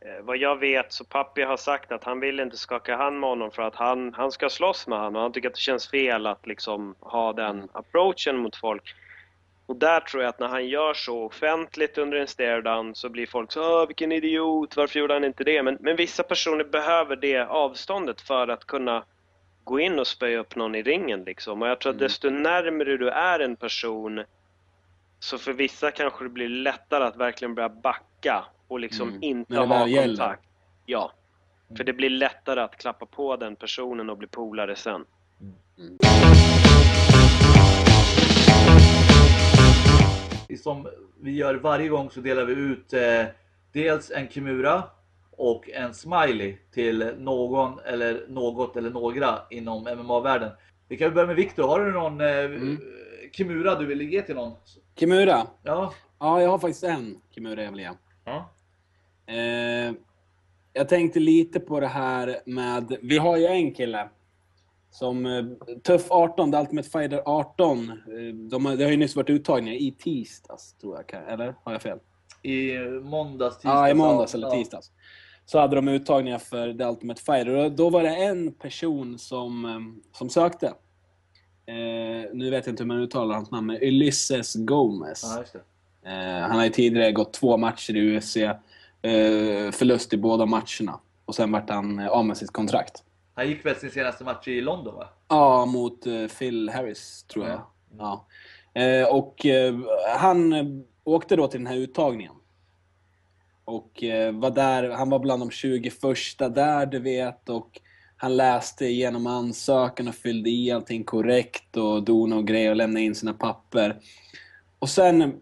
Eh, 0.00 0.24
vad 0.24 0.36
jag 0.36 0.56
vet 0.56 0.92
så 0.92 1.04
Pappi 1.04 1.42
har 1.42 1.56
sagt 1.56 1.92
att 1.92 2.04
han 2.04 2.20
vill 2.20 2.40
inte 2.40 2.56
skaka 2.56 2.96
hand 2.96 3.20
med 3.20 3.28
honom 3.28 3.50
för 3.50 3.62
att 3.62 3.76
han, 3.76 4.14
han 4.14 4.32
ska 4.32 4.48
slåss 4.48 4.86
med 4.86 4.98
honom 4.98 5.16
och 5.16 5.22
han 5.22 5.32
tycker 5.32 5.48
att 5.48 5.54
det 5.54 5.60
känns 5.60 5.90
fel 5.90 6.26
att 6.26 6.46
liksom 6.46 6.94
ha 7.00 7.32
den 7.32 7.68
approachen 7.72 8.36
mot 8.36 8.56
folk. 8.56 8.94
Och 9.68 9.76
där 9.76 10.00
tror 10.00 10.22
jag 10.22 10.30
att 10.30 10.38
när 10.38 10.48
han 10.48 10.66
gör 10.66 10.94
så 10.94 11.24
offentligt 11.24 11.98
under 11.98 12.16
en 12.18 12.26
stare-down 12.26 12.94
så 12.94 13.08
blir 13.08 13.26
folk 13.26 13.52
så 13.52 13.86
vilken 13.86 14.12
idiot, 14.12 14.76
varför 14.76 14.98
gjorde 14.98 15.14
han 15.14 15.24
inte 15.24 15.44
det? 15.44 15.62
Men, 15.62 15.76
men 15.80 15.96
vissa 15.96 16.22
personer 16.22 16.64
behöver 16.64 17.16
det 17.16 17.38
avståndet 17.38 18.20
för 18.20 18.48
att 18.48 18.64
kunna 18.64 19.04
gå 19.64 19.80
in 19.80 19.98
och 19.98 20.06
spöa 20.06 20.38
upp 20.38 20.56
någon 20.56 20.74
i 20.74 20.82
ringen 20.82 21.24
liksom. 21.24 21.62
Och 21.62 21.68
jag 21.68 21.80
tror 21.80 21.92
att 21.92 21.98
desto 21.98 22.30
närmare 22.30 22.96
du 22.96 23.08
är 23.08 23.40
en 23.40 23.56
person 23.56 24.24
så 25.18 25.38
för 25.38 25.52
vissa 25.52 25.90
kanske 25.90 26.24
det 26.24 26.28
blir 26.30 26.48
lättare 26.48 27.04
att 27.04 27.16
verkligen 27.16 27.54
börja 27.54 27.68
backa 27.68 28.44
och 28.68 28.80
liksom 28.80 29.08
Mm. 29.08 29.22
inte 29.22 29.56
ha 29.56 29.66
väl 29.66 29.90
gäller. 29.90 30.06
kontakt. 30.06 30.42
Ja. 30.86 31.12
För 31.76 31.84
det 31.84 31.92
blir 31.92 32.10
lättare 32.10 32.60
att 32.60 32.76
klappa 32.76 33.06
på 33.06 33.36
den 33.36 33.56
personen 33.56 34.10
och 34.10 34.16
bli 34.18 34.28
polare 34.28 34.76
sen. 34.76 35.04
Som 40.56 40.88
vi 41.20 41.32
gör 41.36 41.54
varje 41.54 41.88
gång 41.88 42.10
så 42.10 42.20
delar 42.20 42.44
vi 42.44 42.52
ut 42.52 42.92
eh, 42.92 43.24
dels 43.72 44.10
en 44.10 44.28
Kimura 44.28 44.82
och 45.30 45.70
en 45.70 45.94
Smiley 45.94 46.56
till 46.74 47.14
någon 47.18 47.78
eller 47.78 48.26
något 48.28 48.76
eller 48.76 48.90
några 48.90 49.38
inom 49.50 49.82
MMA-världen. 49.82 50.50
Vi 50.88 50.96
kan 50.96 51.14
börja 51.14 51.26
med 51.26 51.36
Viktor. 51.36 51.68
Har 51.68 51.84
du 51.84 51.92
någon 51.92 52.20
eh, 52.20 52.78
Kimura 53.32 53.74
du 53.74 53.86
vill 53.86 54.12
ge 54.12 54.22
till 54.22 54.34
någon? 54.34 54.52
Kimura. 54.96 55.46
Ja. 55.62 55.92
Ja, 56.18 56.42
jag 56.42 56.48
har 56.50 56.58
faktiskt 56.58 56.84
en 56.84 57.16
Kimura 57.30 57.62
jag 57.62 57.70
vill 57.70 57.80
ge. 57.80 57.90
ja. 58.24 58.50
Eh, 59.26 59.92
jag 60.72 60.88
tänkte 60.88 61.20
lite 61.20 61.60
på 61.60 61.80
det 61.80 61.86
här 61.86 62.40
med... 62.46 62.96
Vi 63.02 63.18
har 63.18 63.36
ju 63.36 63.46
en 63.46 63.74
kille 63.74 64.08
som... 64.90 65.26
Eh, 65.26 65.44
Tuff 65.82 66.10
18, 66.10 66.52
The 66.52 66.58
Ultimate 66.58 66.88
Fighter 66.88 67.22
18. 67.24 67.90
Eh, 67.90 67.94
de 68.50 68.66
har, 68.66 68.76
det 68.76 68.84
har 68.84 68.90
ju 68.90 68.96
nyss 68.96 69.16
varit 69.16 69.30
uttagningar 69.30 69.78
i 69.78 69.94
tisdags, 69.98 70.74
tror 70.80 70.96
jag. 70.96 71.32
Eller? 71.32 71.54
Har 71.64 71.72
jag 71.72 71.82
fel? 71.82 71.98
I 72.42 72.78
måndags, 73.02 73.56
tisdags. 73.56 73.74
Ja, 73.74 73.90
i 73.90 73.94
måndags 73.94 74.34
eller 74.34 74.50
tisdags. 74.50 74.90
Så 75.46 75.58
hade 75.58 75.76
de 75.76 75.88
uttagningar 75.88 76.38
för 76.38 76.72
The 76.72 76.84
Ultimate 76.84 77.22
Fighter. 77.22 77.54
Och 77.54 77.72
då 77.72 77.90
var 77.90 78.02
det 78.02 78.16
en 78.16 78.52
person 78.52 79.18
som, 79.18 79.64
eh, 79.64 80.18
som 80.18 80.28
sökte. 80.30 80.66
Eh, 81.66 82.30
nu 82.32 82.50
vet 82.50 82.66
jag 82.66 82.72
inte 82.72 82.82
hur 82.82 82.88
man 82.88 82.98
uttalar 82.98 83.34
hans 83.34 83.50
namn, 83.50 83.66
men 83.66 83.76
Ulysses 83.76 84.54
Gomez. 84.54 85.22
Ja. 85.24 85.60
Eh, 86.10 86.40
han 86.48 86.56
har 86.56 86.64
ju 86.64 86.70
tidigare 86.70 87.12
gått 87.12 87.32
två 87.32 87.56
matcher 87.56 87.96
i 87.96 88.16
UFC. 88.16 88.36
Eh, 88.36 89.70
förlust 89.70 90.12
i 90.12 90.16
båda 90.16 90.46
matcherna. 90.46 91.00
Och 91.24 91.34
sen 91.34 91.52
vart 91.52 91.70
han 91.70 91.98
av 92.00 92.26
med 92.26 92.36
sitt 92.36 92.52
kontrakt. 92.52 93.02
Han 93.38 93.48
gick 93.48 93.66
väl 93.66 93.76
sin 93.76 93.90
senaste 93.90 94.24
match 94.24 94.48
i 94.48 94.60
London 94.60 94.94
va? 94.94 95.08
Ja, 95.28 95.66
mot 95.66 96.06
eh, 96.06 96.26
Phil 96.38 96.68
Harris, 96.68 97.22
tror 97.22 97.48
jag. 97.48 97.60
Ja. 97.98 98.26
Eh, 98.74 99.08
och 99.08 99.46
eh, 99.46 99.74
han 100.18 100.54
åkte 101.04 101.36
då 101.36 101.46
till 101.48 101.60
den 101.60 101.66
här 101.66 101.76
uttagningen. 101.76 102.32
Och 103.64 104.04
var 104.32 104.50
där, 104.50 104.90
han 104.90 105.10
var 105.10 105.18
bland 105.18 105.42
de 105.42 105.50
20 105.50 105.90
första 105.90 106.48
där, 106.48 106.86
du 106.86 106.98
vet. 106.98 107.48
Och 107.48 107.80
han 108.16 108.36
läste 108.36 108.86
igenom 108.86 109.26
ansökan 109.26 110.08
och 110.08 110.14
fyllde 110.14 110.50
i 110.50 110.70
allting 110.70 111.04
korrekt 111.04 111.76
och 111.76 112.02
dona 112.02 112.36
och 112.36 112.46
grejer 112.46 112.70
och 112.70 112.76
lämnade 112.76 113.04
in 113.04 113.14
sina 113.14 113.32
papper. 113.32 114.00
Och 114.78 114.88
sen, 114.88 115.40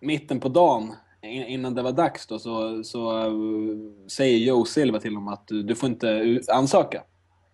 mitten 0.00 0.40
på 0.40 0.48
dagen, 0.48 0.92
innan 1.22 1.74
det 1.74 1.82
var 1.82 1.92
dags 1.92 2.26
då, 2.26 2.38
så, 2.38 2.84
så 2.84 3.18
eh, 3.20 3.32
säger 4.08 4.38
Joe 4.38 4.64
Silva 4.64 5.00
till 5.00 5.14
honom 5.14 5.28
att 5.28 5.48
du, 5.48 5.74
får 5.74 5.88
inte 5.88 6.40
ansöka. 6.48 7.02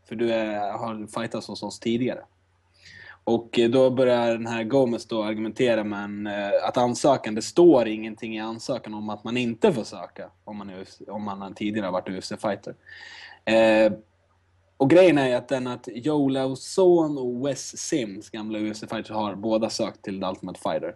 För 0.08 0.16
du 0.16 0.32
är, 0.32 0.72
har 0.72 1.06
fightats 1.06 1.48
hos 1.48 1.62
oss 1.62 1.80
tidigare. 1.80 2.20
Och 3.24 3.58
eh, 3.58 3.70
då 3.70 3.90
börjar 3.90 4.32
den 4.32 4.46
här 4.46 4.64
Gomez 4.64 5.06
då 5.06 5.22
argumentera 5.22 5.84
med 5.84 6.04
en, 6.04 6.26
eh, 6.26 6.50
att 6.68 6.76
ansökan, 6.76 7.34
det 7.34 7.42
står 7.42 7.88
ingenting 7.88 8.36
i 8.36 8.40
ansökan 8.40 8.94
om 8.94 9.08
att 9.08 9.24
man 9.24 9.36
inte 9.36 9.72
får 9.72 9.84
söka 9.84 10.30
om 10.44 10.56
man, 10.56 10.70
är, 10.70 11.10
om 11.10 11.24
man 11.24 11.54
tidigare 11.54 11.86
har 11.86 11.92
varit 11.92 12.08
UFC-fighter. 12.08 12.74
Eh, 13.44 13.92
och 14.76 14.90
grejen 14.90 15.18
är 15.18 15.28
ju 15.28 15.34
att 15.34 15.48
den 15.48 15.66
att 15.66 15.88
Joe 15.92 16.28
Lauzon 16.28 17.18
och 17.18 17.46
Wes 17.46 17.78
Sims, 17.78 18.30
gamla 18.30 18.58
UFC-fighters, 18.58 19.12
har 19.12 19.34
båda 19.34 19.70
sökt 19.70 20.02
till 20.02 20.20
The 20.20 20.26
Ultimate 20.26 20.60
Fighter 20.60 20.94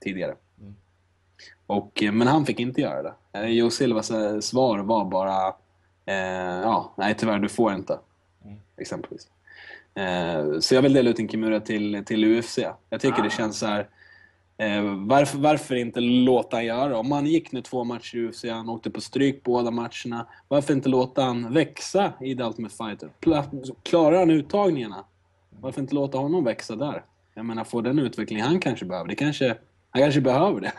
tidigare. 0.00 0.34
Och, 1.68 2.02
eh, 2.02 2.12
men 2.12 2.26
han 2.28 2.46
fick 2.46 2.60
inte 2.60 2.80
göra 2.80 3.02
det. 3.02 3.12
Eh, 3.32 3.46
Joe 3.46 3.70
Silvas 3.70 4.10
eh, 4.10 4.38
svar 4.40 4.78
var 4.78 5.04
bara 5.04 5.46
eh, 6.06 6.60
ja, 6.62 6.92
nej 6.96 7.14
tyvärr, 7.18 7.38
du 7.38 7.48
får 7.48 7.72
inte. 7.74 7.98
Exempelvis. 8.76 9.28
Eh, 9.94 10.58
så 10.60 10.74
jag 10.74 10.82
vill 10.82 10.92
dela 10.92 11.10
ut 11.10 11.18
en 11.18 11.28
Kimura 11.28 11.60
till, 11.60 12.02
till 12.06 12.24
UFC. 12.38 12.58
Jag 12.90 13.00
tycker 13.00 13.22
det 13.22 13.30
känns 13.30 13.58
så 13.58 13.66
här. 13.66 13.88
Eh, 14.56 14.82
varför, 15.06 15.38
varför 15.38 15.74
inte 15.74 16.00
låta 16.00 16.56
han 16.56 16.64
göra? 16.64 16.98
Om 16.98 17.12
han 17.12 17.26
gick 17.26 17.52
nu 17.52 17.62
två 17.62 17.84
matcher 17.84 18.16
i 18.16 18.28
UFC, 18.28 18.44
han 18.44 18.68
åkte 18.68 18.90
på 18.90 19.00
stryk 19.00 19.42
båda 19.44 19.70
matcherna. 19.70 20.26
Varför 20.48 20.74
inte 20.74 20.88
låta 20.88 21.22
han 21.22 21.52
växa 21.52 22.12
i 22.20 22.36
The 22.36 22.42
Ultimate 22.42 22.74
Fighter? 22.74 23.10
Pla- 23.20 23.74
Klarar 23.82 24.18
han 24.18 24.30
uttagningarna? 24.30 25.04
Varför 25.60 25.80
inte 25.80 25.94
låta 25.94 26.18
honom 26.18 26.44
växa 26.44 26.76
där? 26.76 27.04
Jag 27.34 27.44
menar, 27.44 27.64
få 27.64 27.80
den 27.80 27.98
utveckling 27.98 28.42
han 28.42 28.60
kanske 28.60 28.84
behöver. 28.84 29.08
Det 29.08 29.14
kanske, 29.14 29.56
han 29.98 30.06
kanske 30.06 30.20
behöver 30.20 30.60
det. 30.60 30.72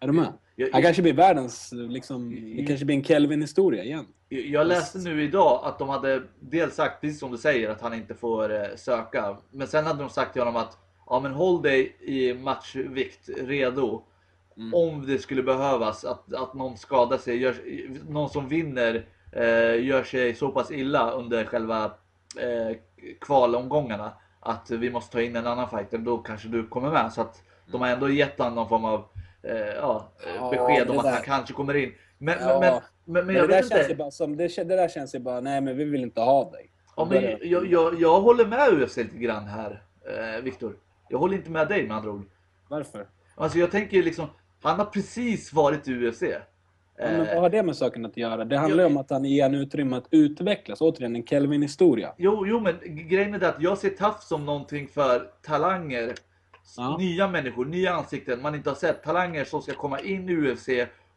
Är 0.00 0.06
du 0.06 0.12
med? 0.12 0.32
Jag- 0.56 0.68
Han 0.72 0.82
kanske 0.82 1.02
blir 1.02 1.12
världens, 1.14 1.72
liksom, 1.72 2.30
det 2.56 2.64
kanske 2.66 2.84
blir 2.86 2.96
en 2.96 3.04
Kelvin-historia 3.04 3.84
igen. 3.84 4.06
Jag 4.28 4.66
läste 4.66 4.98
nu 4.98 5.22
idag 5.22 5.60
att 5.64 5.78
de 5.78 5.88
hade 5.88 6.22
dels 6.40 6.74
sagt, 6.74 7.00
precis 7.00 7.20
som 7.20 7.30
du 7.32 7.38
säger, 7.38 7.70
att 7.70 7.80
han 7.80 7.94
inte 7.94 8.14
får 8.14 8.54
eh, 8.54 8.76
söka. 8.76 9.36
Men 9.50 9.66
sen 9.66 9.86
hade 9.86 9.98
de 10.02 10.08
sagt 10.10 10.32
till 10.32 10.42
honom 10.42 10.56
att 10.56 10.78
ja, 11.06 11.20
men 11.20 11.32
håll 11.32 11.62
dig 11.62 11.96
i 12.00 12.34
matchvikt 12.34 13.28
redo. 13.38 14.02
Om 14.72 15.06
det 15.06 15.18
skulle 15.18 15.42
behövas 15.42 16.04
att, 16.04 16.34
att 16.34 16.54
någon 16.54 16.76
skadar 16.78 17.18
sig, 17.18 17.36
gör, 17.36 17.54
någon 18.08 18.28
som 18.30 18.48
vinner 18.48 19.06
eh, 19.32 19.84
gör 19.84 20.02
sig 20.04 20.34
så 20.34 20.48
pass 20.48 20.70
illa 20.70 21.10
under 21.10 21.44
själva 21.44 21.84
eh, 22.40 22.76
kvalomgångarna 23.20 24.12
att 24.40 24.70
vi 24.70 24.90
måste 24.90 25.12
ta 25.12 25.20
in 25.22 25.36
en 25.36 25.46
annan 25.46 25.70
fighter. 25.70 25.98
Då 25.98 26.18
kanske 26.18 26.48
du 26.48 26.66
kommer 26.66 26.90
med. 26.90 27.12
Så 27.12 27.20
att 27.20 27.42
de 27.66 27.80
har 27.80 27.88
ändå 27.88 28.08
gett 28.08 28.38
honom 28.38 28.54
någon 28.54 28.68
form 28.68 28.84
av 28.84 29.04
eh, 29.42 29.56
ja, 29.56 30.08
eh, 30.26 30.34
Ja, 30.36 30.50
besked 30.50 30.86
det 30.86 30.90
om 30.92 30.98
att 30.98 31.04
där- 31.04 31.12
han 31.12 31.22
kanske 31.22 31.54
kommer 31.54 31.74
in. 31.76 31.92
Men, 32.18 32.36
Ja. 32.40 32.60
men, 32.60 32.80
men, 33.14 33.26
men, 33.26 33.36
jag 33.36 33.46
vet 33.46 33.56
känns 33.68 33.72
inte. 33.80 33.90
ju 33.92 33.96
bara 33.96 34.10
som, 34.10 34.36
det, 34.36 34.56
det 34.56 34.64
där 34.76 34.88
känns 34.88 35.14
ju 35.14 35.18
bara, 35.18 35.40
nej 35.40 35.60
men 35.60 35.76
vi 35.76 35.84
vill 35.84 36.02
inte 36.02 36.20
ha 36.20 36.50
dig. 36.50 36.70
Ja, 36.96 37.04
men 37.10 37.22
jag, 37.42 37.66
jag, 37.72 38.00
jag 38.00 38.20
håller 38.20 38.46
med 38.46 38.72
UFC 38.82 38.96
lite 38.96 39.16
grann 39.16 39.44
här, 39.44 39.82
eh, 40.36 40.42
Viktor. 40.42 40.76
Jag 41.08 41.18
håller 41.18 41.36
inte 41.36 41.50
med 41.50 41.68
dig 41.68 41.86
med 41.88 41.96
andra 41.96 42.10
ord. 42.10 42.24
Varför? 42.68 43.06
Alltså 43.34 43.58
jag 43.58 43.70
tänker 43.70 44.02
liksom, 44.02 44.26
han 44.62 44.78
har 44.78 44.86
precis 44.86 45.52
varit 45.52 45.88
i 45.88 45.92
UFC. 46.08 46.22
Ja, 46.22 46.38
men 46.98 47.18
vad 47.18 47.28
Eh, 47.28 47.40
har 47.40 47.50
det 47.50 47.62
med 47.62 47.76
saken 47.76 48.04
att 48.06 48.16
göra? 48.16 48.44
Det 48.44 48.56
handlar 48.58 48.84
ju 48.84 48.90
om 48.90 48.96
att 48.96 49.10
han 49.10 49.24
ger 49.24 49.44
en 49.46 49.54
utrymme 49.54 49.96
att 49.96 50.06
utvecklas. 50.10 50.80
Återigen, 50.80 51.16
en 51.16 51.26
Kelvin-historia. 51.26 52.14
jo, 52.18 52.46
jo, 52.46 52.60
men 52.60 52.74
grejen 53.08 53.34
är 53.34 53.38
det 53.38 53.48
att 53.48 53.60
jag 53.62 53.78
ser 53.78 53.90
TAF 53.90 54.22
som 54.22 54.46
någonting 54.46 54.88
för 54.88 55.30
talanger. 55.42 56.14
Ja. 56.76 56.96
Nya 56.98 57.28
människor, 57.28 57.64
nya 57.64 57.94
ansikten 57.94 58.42
man 58.42 58.54
inte 58.54 58.70
har 58.70 58.74
sett. 58.74 59.02
Talanger 59.02 59.44
som 59.44 59.62
ska 59.62 59.74
komma 59.74 60.00
in 60.00 60.28
i 60.28 60.36
UFC 60.36 60.68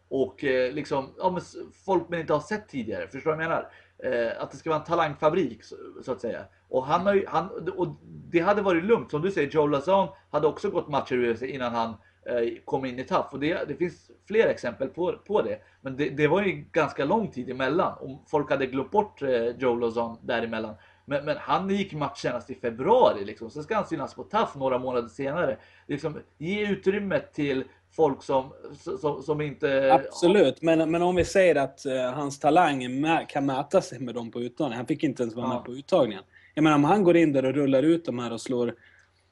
och 0.09 0.43
eh, 0.43 0.73
liksom, 0.73 1.09
ja, 1.17 1.31
men 1.31 1.41
folk 1.85 2.09
man 2.09 2.19
inte 2.19 2.33
har 2.33 2.39
sett 2.39 2.69
tidigare. 2.69 3.07
Förstår 3.07 3.31
du 3.31 3.37
vad 3.37 3.45
jag 3.45 3.49
menar? 3.49 3.69
Eh, 4.03 4.41
att 4.43 4.51
det 4.51 4.57
ska 4.57 4.69
vara 4.69 4.79
en 4.79 4.85
talangfabrik 4.85 5.63
så, 5.63 5.75
så 6.03 6.11
att 6.11 6.21
säga. 6.21 6.45
Och, 6.69 6.85
han 6.85 7.05
har 7.05 7.13
ju, 7.13 7.25
han, 7.27 7.69
och 7.75 7.87
det 8.03 8.39
hade 8.39 8.61
varit 8.61 8.83
lugnt. 8.83 9.11
Som 9.11 9.21
du 9.21 9.31
säger, 9.31 9.49
Joe 9.49 9.67
Lazan 9.67 10.07
hade 10.29 10.47
också 10.47 10.69
gått 10.69 10.87
matcher 10.87 11.15
i 11.15 11.33
UFC 11.33 11.41
innan 11.41 11.75
han 11.75 11.89
eh, 12.25 12.57
kom 12.65 12.85
in 12.85 12.99
i 12.99 13.03
TAF. 13.03 13.33
Och 13.33 13.39
det, 13.39 13.67
det 13.67 13.75
finns 13.75 14.11
fler 14.27 14.47
exempel 14.47 14.87
på, 14.87 15.17
på 15.27 15.41
det. 15.41 15.59
Men 15.81 15.97
det, 15.97 16.09
det 16.09 16.27
var 16.27 16.43
ju 16.43 16.51
ganska 16.71 17.05
lång 17.05 17.31
tid 17.31 17.49
emellan. 17.49 17.97
Och 17.97 18.23
folk 18.27 18.49
hade 18.49 18.65
glömt 18.65 18.91
bort 18.91 19.21
eh, 19.21 19.47
Joe 19.47 19.75
Lazan 19.75 20.17
däremellan. 20.21 20.75
Men, 21.09 21.25
men 21.25 21.37
han 21.39 21.69
gick 21.69 21.93
match 21.93 22.21
senast 22.21 22.49
i 22.49 22.55
februari 22.55 23.25
liksom. 23.25 23.49
Sen 23.49 23.63
ska 23.63 23.75
han 23.75 23.87
synas 23.87 24.13
på 24.13 24.23
TAF 24.23 24.55
några 24.55 24.77
månader 24.79 25.07
senare. 25.07 25.57
Liksom, 25.87 26.19
ge 26.37 26.67
utrymme 26.71 27.19
till 27.19 27.63
folk 27.91 28.23
som, 28.23 28.53
som, 29.01 29.23
som 29.23 29.41
inte... 29.41 29.93
Absolut, 29.93 30.61
men, 30.61 30.91
men 30.91 31.01
om 31.01 31.15
vi 31.15 31.25
säger 31.25 31.55
att 31.55 31.85
eh, 31.85 32.11
hans 32.13 32.39
talang 32.39 33.05
kan 33.29 33.45
mäta 33.45 33.81
sig 33.81 33.99
med 33.99 34.15
dem 34.15 34.31
på 34.31 34.41
uttagningen. 34.41 34.77
Han 34.77 34.85
fick 34.87 35.03
inte 35.03 35.23
ens 35.23 35.35
vara 35.35 35.47
Ja. 35.47 35.53
med 35.53 35.63
på 35.63 35.71
uttagningen. 35.73 36.23
Jag 36.53 36.63
menar 36.63 36.75
om 36.75 36.83
han 36.83 37.03
går 37.03 37.17
in 37.17 37.33
där 37.33 37.45
och 37.45 37.53
rullar 37.53 37.83
ut 37.83 38.05
de 38.05 38.19
här 38.19 38.33
och 38.33 38.41
slår 38.41 38.75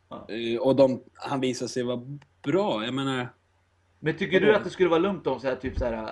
Ja. 0.10 0.28
eh, 0.30 0.60
och 0.62 0.76
de, 0.76 1.04
han 1.14 1.40
visar 1.40 1.68
sig 1.68 1.84
vara 1.84 2.02
bra. 2.44 2.86
Jag 2.86 2.94
menar, 2.94 3.28
Men 4.00 4.18
tycker 4.18 4.40
du 4.40 4.56
att 4.56 4.64
det 4.64 4.70
skulle 4.70 4.90
vara 4.90 5.00
lugnt 5.00 5.28
om 5.28 5.40
så 5.40 5.48
här, 5.48 5.56
typ 5.56 5.78
så 5.80 5.86
här 5.86 6.12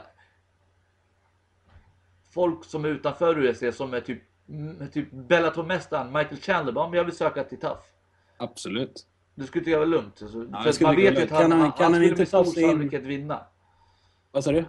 folk 2.34 2.66
som 2.66 2.86
är 2.86 2.90
utanför 2.90 3.46
UFC 3.46 3.78
som 3.78 3.94
är 3.94 4.02
typ, 4.02 4.22
typ 4.94 5.12
Bellator-mästaren 5.12 6.08
Michael 6.14 6.38
Chandler 6.42 6.74
bara, 6.74 6.90
men 6.90 6.98
jag 6.98 7.04
vill 7.06 7.16
söka 7.16 7.44
till 7.44 7.60
TAF. 7.60 7.78
absolut. 8.38 9.06
Du 9.36 9.46
skulle 9.46 9.64
tycka 9.66 9.76
det 9.76 9.80
var 9.80 9.86
lugnt? 9.86 10.22
Alltså, 10.22 10.40
det 10.40 10.74
för 10.74 10.84
man 10.84 10.96
vet 10.96 11.20
ju 11.20 11.24
att 11.24 11.30
han, 11.30 11.42
Kan 11.42 11.52
han- 11.52 11.62
han, 11.62 11.72
kan 11.72 11.84
han 11.84 11.94
han 11.94 11.94
skulle 11.94 12.06
inte 12.10 12.22
med 12.22 12.30
ta 12.32 12.44
stor 12.44 12.54
sig 12.54 12.64
in- 12.64 12.70
sannolikhet 12.70 13.04
vinna. 13.04 13.40
Vad 14.32 14.44
sa 14.44 14.52
du? 14.52 14.58
Eh, 14.58 14.66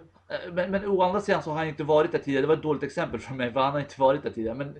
Men, 0.53 0.71
men 0.71 0.85
å 0.85 1.01
andra 1.01 1.21
sidan 1.21 1.43
så 1.43 1.49
har 1.49 1.57
han 1.57 1.67
inte 1.67 1.83
varit 1.83 2.11
där 2.11 2.19
tidigare. 2.19 2.41
Det 2.43 2.47
var 2.47 2.55
ett 2.55 2.63
dåligt 2.63 2.83
exempel 2.83 3.19
för 3.19 3.33
mig, 3.33 3.53
för 3.53 3.59
han 3.59 3.71
har 3.73 3.79
inte 3.79 4.01
varit 4.01 4.23
där 4.23 4.29
tidigare. 4.29 4.55
Men 4.55 4.73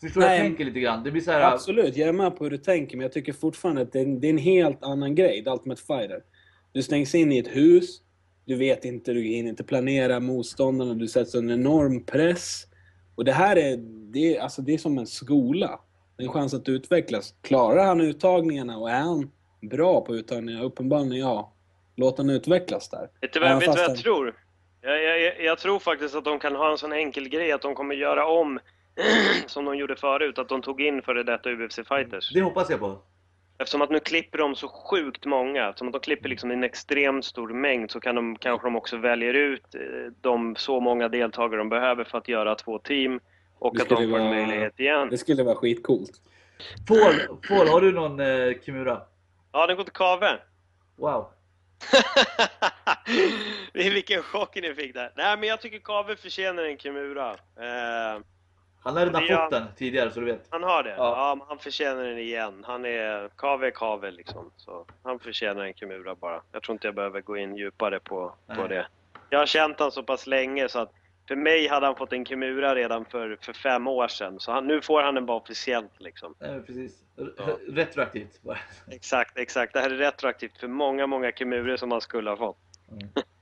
förstår 0.00 0.20
du? 0.20 0.26
Nej. 0.26 0.38
Jag 0.38 0.46
tänker 0.46 0.64
lite 0.64 0.80
grann. 0.80 1.04
Det 1.04 1.10
blir 1.10 1.22
så 1.22 1.30
här... 1.30 1.40
Absolut, 1.52 1.96
jag 1.96 2.08
är 2.08 2.12
med 2.12 2.36
på 2.36 2.44
hur 2.44 2.50
du 2.50 2.58
tänker, 2.58 2.96
men 2.96 3.02
jag 3.04 3.12
tycker 3.12 3.32
fortfarande 3.32 3.82
att 3.82 3.92
det 3.92 3.98
är, 3.98 4.02
en- 4.04 4.20
det 4.20 4.26
är 4.26 4.30
en 4.30 4.38
helt 4.38 4.82
annan 4.84 5.14
grej, 5.14 5.44
The 5.44 5.50
Ultimate 5.50 5.82
Fighter. 5.82 6.22
Du 6.72 6.82
stängs 6.82 7.14
in 7.14 7.32
i 7.32 7.38
ett 7.38 7.56
hus, 7.56 8.00
du 8.44 8.54
vet 8.56 8.84
inte, 8.84 9.12
du 9.12 9.22
hinner 9.22 9.50
inte 9.50 9.64
planera 9.64 10.20
motståndarna, 10.20 10.94
du 10.94 11.08
sätts 11.08 11.34
under 11.34 11.54
enorm 11.54 12.04
press. 12.04 12.66
Och 13.14 13.24
det 13.24 13.32
här 13.32 13.56
är, 13.56 13.76
det 14.12 14.36
är, 14.36 14.40
alltså 14.40 14.62
det 14.62 14.74
är 14.74 14.78
som 14.78 14.98
en 14.98 15.06
skola. 15.06 15.80
Det 16.16 16.22
är 16.22 16.26
en 16.26 16.32
chans 16.32 16.54
att 16.54 16.68
utvecklas. 16.68 17.34
Klarar 17.42 17.84
han 17.86 18.00
uttagningarna 18.00 18.78
och 18.78 18.90
är 18.90 19.00
han 19.00 19.30
bra 19.60 20.00
på 20.00 20.14
uttagningarna? 20.16 20.64
Uppenbarligen 20.64 21.18
ja. 21.18 21.52
Låt 21.96 22.18
han 22.18 22.30
utvecklas 22.30 22.88
där. 22.88 23.08
Vet 23.20 23.32
du 23.32 23.40
vad, 23.40 23.58
vet 23.58 23.68
vad 23.68 23.78
jag 23.78 23.88
han- 23.88 23.96
tror? 23.96 24.34
Jag, 24.80 25.02
jag, 25.02 25.20
jag- 25.20 25.44
jag 25.44 25.58
tror 25.58 25.78
faktiskt 25.78 26.14
att 26.14 26.24
de 26.24 26.38
kan 26.38 26.54
ha 26.56 26.70
en 26.70 26.78
sån 26.78 26.92
enkel 26.92 27.28
grej 27.28 27.52
att 27.52 27.62
de 27.62 27.74
kommer 27.74 27.94
göra 27.94 28.26
om 28.26 28.58
som 29.46 29.64
de 29.64 29.76
gjorde 29.76 29.96
förut, 29.96 30.38
att 30.38 30.48
de 30.48 30.62
tog 30.62 30.80
in 30.80 31.02
före 31.02 31.22
detta 31.22 31.48
UFC-fighters. 31.50 32.30
Det 32.34 32.40
hoppas 32.42 32.70
jag 32.70 32.80
på. 32.80 32.98
Eftersom 33.58 33.82
att 33.82 33.90
nu 33.90 34.00
klipper 34.00 34.38
de 34.38 34.56
så 34.56 34.68
sjukt 34.68 35.24
många, 35.24 35.68
eftersom 35.68 35.88
att 35.88 35.94
de 35.94 36.00
klipper 36.00 36.28
liksom 36.28 36.50
en 36.50 36.64
extremt 36.64 37.24
stor 37.24 37.48
mängd 37.48 37.90
så 37.90 38.00
kan 38.00 38.14
de, 38.14 38.36
kanske 38.36 38.66
de 38.66 38.76
också 38.76 38.96
väljer 38.96 39.34
ut 39.34 39.74
eh, 39.74 39.80
de 40.20 40.56
så 40.56 40.80
många 40.80 41.08
deltagare 41.08 41.58
de 41.58 41.68
behöver 41.68 42.04
för 42.04 42.18
att 42.18 42.28
göra 42.28 42.54
två 42.54 42.78
team 42.78 43.20
och 43.58 43.80
att 43.80 43.88
de 43.88 44.10
får 44.10 44.18
en 44.18 44.30
möjlighet 44.30 44.80
igen. 44.80 45.08
Det 45.10 45.18
skulle 45.18 45.42
vara 45.42 45.54
skitcoolt. 45.54 46.20
Paul, 46.88 47.38
Paul 47.48 47.68
har 47.68 47.80
du 47.80 47.92
någon 47.92 48.20
eh, 48.20 48.54
Kimura? 48.64 49.00
Ja, 49.52 49.66
den 49.66 49.76
går 49.76 49.84
till 49.84 49.92
Kave. 49.92 50.38
Wow. 50.96 51.26
Vilken 53.72 54.22
chock 54.22 54.54
ni 54.54 54.74
fick 54.74 54.94
där. 54.94 55.12
Nej, 55.16 55.38
men 55.38 55.48
jag 55.48 55.60
tycker 55.60 55.78
Kave 55.78 56.16
förtjänar 56.16 56.64
en 56.64 56.78
Kimura. 56.78 57.30
Eh, 57.30 58.20
Han 58.84 58.96
har 58.96 59.06
redan 59.06 59.26
fått 59.26 59.50
den 59.50 59.66
tidigare 59.76 60.10
så 60.10 60.20
du 60.20 60.26
vet. 60.26 60.46
han 60.50 60.62
har 60.62 60.82
det? 60.82 60.90
Ja. 60.90 60.96
Ja. 60.96 61.34
men 61.38 61.46
han 61.48 61.58
förtjänar 61.58 62.04
den 62.04 62.18
igen. 62.18 62.64
Han 62.66 62.84
är... 62.84 63.28
Kave 63.36 63.66
är 63.66 63.70
Kave 63.70 64.10
liksom. 64.10 64.50
Så 64.56 64.86
han 65.02 65.18
förtjänar 65.18 65.64
en 65.64 65.74
Kimura 65.74 66.14
bara. 66.14 66.42
Jag 66.52 66.62
tror 66.62 66.74
inte 66.74 66.86
jag 66.86 66.94
behöver 66.94 67.20
gå 67.20 67.36
in 67.36 67.56
djupare 67.56 68.00
på, 68.00 68.34
på 68.56 68.66
det. 68.66 68.86
Jag 69.30 69.38
har 69.38 69.46
känt 69.46 69.78
honom 69.78 69.92
så 69.92 70.02
pass 70.02 70.26
länge 70.26 70.68
så 70.68 70.78
att 70.78 70.92
för 71.28 71.36
mig 71.36 71.68
hade 71.68 71.86
han 71.86 71.96
fått 71.96 72.12
en 72.12 72.26
Kimura 72.26 72.74
redan 72.74 73.04
för, 73.04 73.38
för 73.40 73.52
fem 73.52 73.86
år 73.86 74.08
sedan. 74.08 74.40
Så 74.40 74.52
han, 74.52 74.66
nu 74.66 74.80
får 74.80 75.02
han 75.02 75.14
den 75.14 75.26
bara 75.26 75.36
officiellt 75.36 76.00
liksom. 76.00 76.34
Eh, 76.40 76.58
precis. 76.58 77.04
Ja. 77.16 77.58
Retroaktivt. 77.68 78.42
bara. 78.42 78.58
Exakt, 78.90 79.38
exakt. 79.38 79.72
Det 79.72 79.80
här 79.80 79.90
är 79.90 79.96
retroaktivt 79.96 80.58
för 80.58 80.68
många, 80.68 81.06
många 81.06 81.32
Kimuror 81.32 81.76
som 81.76 81.90
han 81.90 82.00
skulle 82.00 82.30
ha 82.30 82.36
fått. 82.36 82.58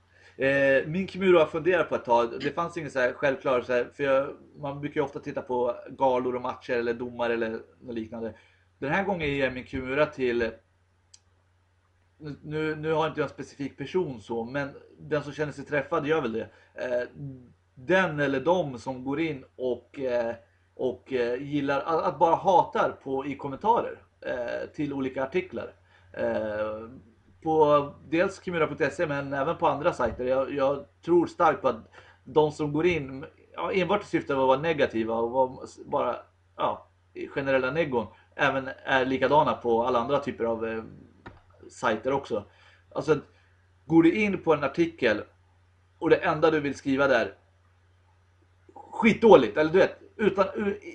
Eh, 0.42 0.86
min 0.86 1.08
Kimura 1.08 1.38
har 1.38 1.46
funderat 1.46 1.88
på 1.88 1.94
ett 1.94 2.04
tag. 2.04 2.40
Det 2.40 2.50
fanns 2.50 2.76
ingen 2.76 2.90
så 2.90 2.98
här 2.98 3.12
självklar, 3.12 3.62
så 3.62 3.72
här, 3.72 3.90
för 3.94 4.04
jag, 4.04 4.36
man 4.56 4.80
brukar 4.80 5.00
ju 5.00 5.04
ofta 5.04 5.20
titta 5.20 5.42
på 5.42 5.76
galor 5.88 6.34
och 6.34 6.42
matcher 6.42 6.72
eller 6.72 6.94
domar 6.94 7.30
eller 7.30 7.60
något 7.80 7.94
liknande. 7.94 8.34
Den 8.78 8.90
här 8.92 9.04
gången 9.04 9.28
ger 9.28 9.44
jag 9.44 9.52
min 9.54 9.66
Kimura 9.66 10.06
till 10.06 10.50
nu- 12.42 12.76
nu, 12.76 12.92
har 12.92 13.04
jag 13.04 13.10
inte 13.10 13.20
jag 13.20 13.26
en 13.26 13.34
specifik 13.34 13.78
person 13.78 14.20
så, 14.20 14.44
men 14.44 14.70
den 14.98 15.22
som 15.22 15.32
känner 15.32 15.52
sig 15.52 15.64
träffad 15.64 16.06
gör 16.06 16.20
väl 16.20 16.32
det. 16.32 16.48
Eh, 16.74 17.08
den 17.74 18.20
eller 18.20 18.40
de 18.40 18.78
som 18.78 19.04
går 19.04 19.20
in 19.20 19.44
och, 19.56 19.98
eh, 20.00 20.34
och 20.74 21.12
eh, 21.12 21.42
gillar, 21.42 21.80
att, 21.80 22.04
att 22.04 22.18
bara 22.18 22.36
hatar 22.36 22.90
på, 23.02 23.26
i 23.26 23.36
kommentarer 23.36 24.02
eh, 24.20 24.70
till 24.74 24.92
olika 24.92 25.22
artiklar. 25.24 25.74
Eh, 26.12 26.88
på 27.42 27.88
dels 28.08 28.44
Kimura.se 28.44 29.06
men 29.06 29.32
även 29.32 29.56
på 29.56 29.68
andra 29.68 29.92
sajter. 29.92 30.24
Jag, 30.24 30.54
jag 30.54 30.84
tror 31.04 31.26
starkt 31.26 31.62
på 31.62 31.68
att 31.68 31.90
de 32.24 32.52
som 32.52 32.72
går 32.72 32.86
in 32.86 33.24
ja, 33.54 33.72
enbart 33.72 34.02
i 34.02 34.06
syfte 34.06 34.32
att 34.32 34.38
vara 34.38 34.60
negativa 34.60 35.14
och 35.14 35.30
vara 35.30 35.66
bara 35.84 36.16
ja, 36.56 36.88
generella 37.34 37.70
negon 37.70 38.06
även 38.36 38.68
är 38.84 39.04
likadana 39.04 39.52
på 39.54 39.84
alla 39.84 39.98
andra 39.98 40.18
typer 40.18 40.44
av 40.44 40.66
eh, 40.66 40.82
sajter 41.70 42.12
också. 42.12 42.44
Alltså, 42.94 43.20
går 43.86 44.02
du 44.02 44.14
in 44.14 44.42
på 44.42 44.54
en 44.54 44.64
artikel 44.64 45.22
och 45.98 46.10
det 46.10 46.16
enda 46.16 46.50
du 46.50 46.60
vill 46.60 46.74
skriva 46.74 47.08
där 47.08 47.34
skitdåligt, 48.74 49.56
eller 49.56 49.72
du 49.72 49.78
vet, 49.78 50.01
utan, 50.16 50.46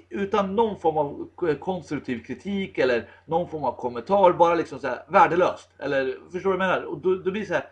utan 0.10 0.56
någon 0.56 0.80
form 0.80 0.98
av 0.98 1.30
konstruktiv 1.60 2.24
kritik 2.24 2.78
eller 2.78 3.10
någon 3.26 3.50
form 3.50 3.64
av 3.64 3.76
kommentar, 3.76 4.34
bara 4.34 4.56
liksom 4.56 4.80
så 4.80 4.88
här 4.88 5.04
värdelöst. 5.08 5.70
Eller 5.80 6.18
förstår 6.32 6.52
du 6.52 6.58
vad 6.58 6.68
jag 6.68 6.72
menar? 6.76 6.82
Och 6.82 6.98
då, 6.98 7.16
då 7.16 7.32
blir 7.32 7.42
det 7.42 7.48
så 7.48 7.54
här, 7.54 7.70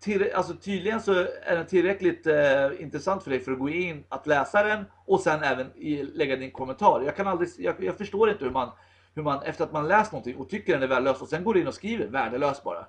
till, 0.00 0.32
alltså 0.34 0.54
tydligen 0.54 1.00
så 1.00 1.12
är 1.42 1.56
den 1.56 1.66
tillräckligt 1.66 2.26
eh, 2.26 2.66
intressant 2.78 3.22
för 3.22 3.30
dig 3.30 3.40
för 3.40 3.52
att 3.52 3.58
gå 3.58 3.68
in, 3.68 4.04
att 4.08 4.26
läsa 4.26 4.62
den 4.62 4.84
och 5.06 5.20
sen 5.20 5.42
även 5.42 5.66
i, 5.76 6.02
lägga 6.02 6.36
din 6.36 6.50
kommentar. 6.50 7.02
Jag 7.06 7.16
kan 7.16 7.26
aldrig, 7.26 7.48
jag, 7.58 7.84
jag 7.84 7.98
förstår 7.98 8.30
inte 8.30 8.44
hur 8.44 8.52
man, 8.52 8.70
hur 9.14 9.22
man 9.22 9.42
efter 9.42 9.64
att 9.64 9.72
man 9.72 9.88
läst 9.88 10.12
någonting 10.12 10.36
och 10.36 10.48
tycker 10.48 10.72
den 10.72 10.82
är 10.82 10.86
värdelös 10.86 11.22
och 11.22 11.28
sen 11.28 11.44
går 11.44 11.58
in 11.58 11.66
och 11.66 11.74
skriver 11.74 12.06
värdelös 12.06 12.62
bara. 12.62 12.86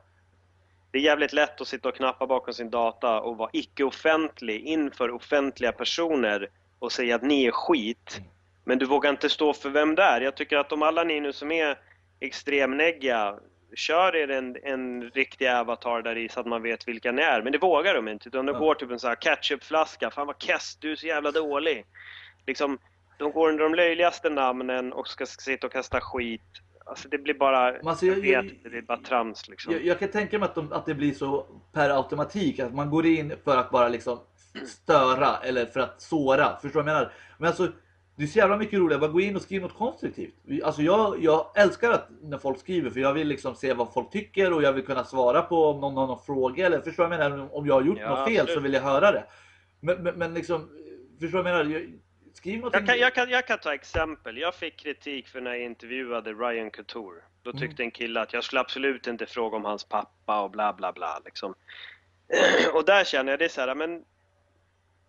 Det 0.92 0.98
är 0.98 1.02
jävligt 1.02 1.34
lätt 1.34 1.62
att 1.62 1.68
sitta 1.68 1.90
och 1.90 1.96
knappa 1.96 2.28
bakom 2.28 2.54
sin 2.54 2.70
data 2.70 3.22
och 3.22 3.38
vara 3.38 3.50
icke-offentlig 3.54 4.62
inför 4.62 5.12
offentliga 5.12 5.72
personer 5.72 6.50
och 6.82 6.92
säga 6.92 7.16
att 7.16 7.22
ni 7.22 7.46
är 7.46 7.52
skit. 7.52 8.22
Men 8.64 8.80
du 8.80 8.86
vågar 8.86 9.10
inte 9.10 9.30
stå 9.30 9.54
för 9.54 9.70
vem 9.70 9.96
det 9.96 10.04
är. 10.04 10.22
Jag 10.22 10.36
tycker 10.36 10.58
att 10.58 10.72
om 10.72 10.82
alla 10.84 11.04
ni 11.04 11.20
nu 11.20 11.34
som 11.34 11.52
är 11.52 11.78
extremnegga, 12.20 13.36
kör 13.76 14.16
er 14.16 14.32
en, 14.32 14.58
en 14.64 15.04
riktig 15.10 15.48
avatar 15.48 16.02
där 16.02 16.18
i 16.18 16.30
så 16.30 16.40
att 16.40 16.46
man 16.46 16.62
vet 16.62 16.88
vilka 16.88 17.12
ni 17.12 17.22
är. 17.22 17.42
Men 17.42 17.52
det 17.52 17.58
vågar 17.58 17.94
de 17.94 18.08
inte. 18.08 18.28
Utan 18.28 18.46
de 18.46 18.60
går 18.60 18.76
typ 18.76 18.92
en 18.92 19.00
sån 19.00 19.08
här 19.08 19.16
ketchupflaska. 19.16 20.12
Fan 20.12 20.28
vad 20.28 20.38
kass, 20.38 20.78
du 20.82 20.92
är 20.92 20.96
så 20.96 21.08
jävla 21.08 21.32
dålig. 21.32 21.86
Liksom, 22.48 22.78
de 23.20 23.32
går 23.32 23.50
under 23.50 23.64
de 23.64 23.76
löjligaste 23.76 24.30
namnen 24.30 24.94
och 24.94 25.08
ska 25.08 25.26
sitta 25.26 25.68
och 25.68 25.74
kasta 25.74 26.02
skit. 26.02 26.42
Alltså 26.86 27.10
det 27.10 27.18
blir 27.18 27.34
bara... 27.34 27.80
Alltså, 27.80 28.06
jag 28.06 28.18
jag- 28.18 28.44
vet 28.44 28.52
inte, 28.52 28.70
det 28.70 28.78
är 28.78 28.82
bara 28.82 28.98
trams 28.98 29.50
liksom. 29.50 29.74
Jag, 29.74 29.86
jag 29.86 30.00
kan 30.00 30.12
tänka 30.12 30.40
mig 30.40 30.46
att, 30.46 30.56
de, 30.56 30.74
att 30.74 30.86
det 30.86 30.94
blir 30.94 31.14
så 31.14 31.46
per 31.74 31.90
automatik, 31.90 32.60
att 32.60 32.74
man 32.74 32.90
går 32.90 33.06
in 33.06 33.34
för 33.44 33.58
att 33.58 33.72
bara 33.72 33.88
liksom 33.88 34.20
störa 34.66 35.38
eller 35.38 35.66
för 35.66 35.80
att 35.80 36.02
såra. 36.02 36.56
Förstår 36.62 36.80
du 36.80 36.86
vad 36.86 36.94
jag 36.94 37.00
menar? 37.00 37.12
Men 37.38 37.48
alltså, 37.48 37.72
det 38.16 38.24
är 38.24 38.28
så 38.28 38.38
jävla 38.40 38.58
mycket 38.58 38.80
roligare 38.80 39.06
att 39.06 39.12
gå 39.12 39.22
in 39.22 39.36
och 39.36 39.42
skriva 39.42 39.68
något 39.68 39.78
konstruktivt. 39.78 40.34
Alltså 40.64 40.82
jag, 40.82 41.24
jag 41.24 41.52
älskar 41.56 41.92
att 41.92 42.08
när 42.22 42.38
folk 42.38 42.60
skriver 42.60 42.90
för 42.90 43.00
jag 43.00 43.14
vill 43.14 43.28
liksom 43.28 43.56
se 43.56 43.74
vad 43.74 43.94
folk 43.94 44.12
tycker 44.12 44.54
och 44.54 44.64
jag 44.64 44.74
vill 44.74 44.86
kunna 44.86 45.04
svara 45.04 45.42
på 45.42 45.66
om 45.66 45.80
någon 45.80 45.98
har 45.98 46.08
någon 46.08 46.24
fråga 46.26 46.66
eller 46.66 46.82
förstår 46.82 47.08
vad 47.08 47.20
jag 47.20 47.30
menar? 47.30 47.56
Om 47.56 47.68
jag 47.68 47.74
har 47.74 47.82
gjort 47.82 47.98
Ja, 48.00 48.10
något 48.10 48.28
fel 48.28 48.36
så 48.38 48.42
absolut. 48.44 48.64
vill 48.64 48.74
jag 48.74 48.82
höra 48.82 49.12
det. 49.12 49.24
Men, 49.80 50.04
men, 50.04 50.16
men 50.16 50.34
liksom, 50.34 50.70
förstår 51.22 51.44
vad 51.44 51.52
jag 51.52 51.66
menar? 51.68 51.86
Skriv 52.34 52.58
någonting. 52.58 52.80
Jag 52.80 52.88
kan, 52.90 53.00
jag, 53.00 53.16
kan, 53.16 53.30
jag 53.30 53.48
kan 53.48 53.60
ta 53.60 53.74
exempel. 53.74 54.38
Jag 54.38 54.56
fick 54.56 54.80
kritik 54.80 55.28
för 55.28 55.42
när 55.42 55.52
jag 55.52 55.62
intervjuade 55.64 56.34
Ryan 56.34 56.72
Couture. 56.72 57.22
Då 57.44 57.50
Mm. 57.50 57.62
tyckte 57.62 57.84
en 57.84 57.92
kille 57.92 58.22
att 58.22 58.34
jag 58.34 58.44
skulle 58.44 58.62
absolut 58.62 59.08
inte 59.08 59.26
fråga 59.26 59.58
om 59.58 59.66
hans 59.66 59.84
pappa 59.84 60.42
och 60.42 60.52
bla 60.52 60.74
bla 60.74 60.92
bla. 60.94 61.22
Liksom. 61.26 61.54
Och 62.74 62.86
där 62.86 63.04
känner 63.04 63.32
jag 63.32 63.40
det 63.40 63.50
så 63.50 63.62
här, 63.62 63.76
men 63.76 64.04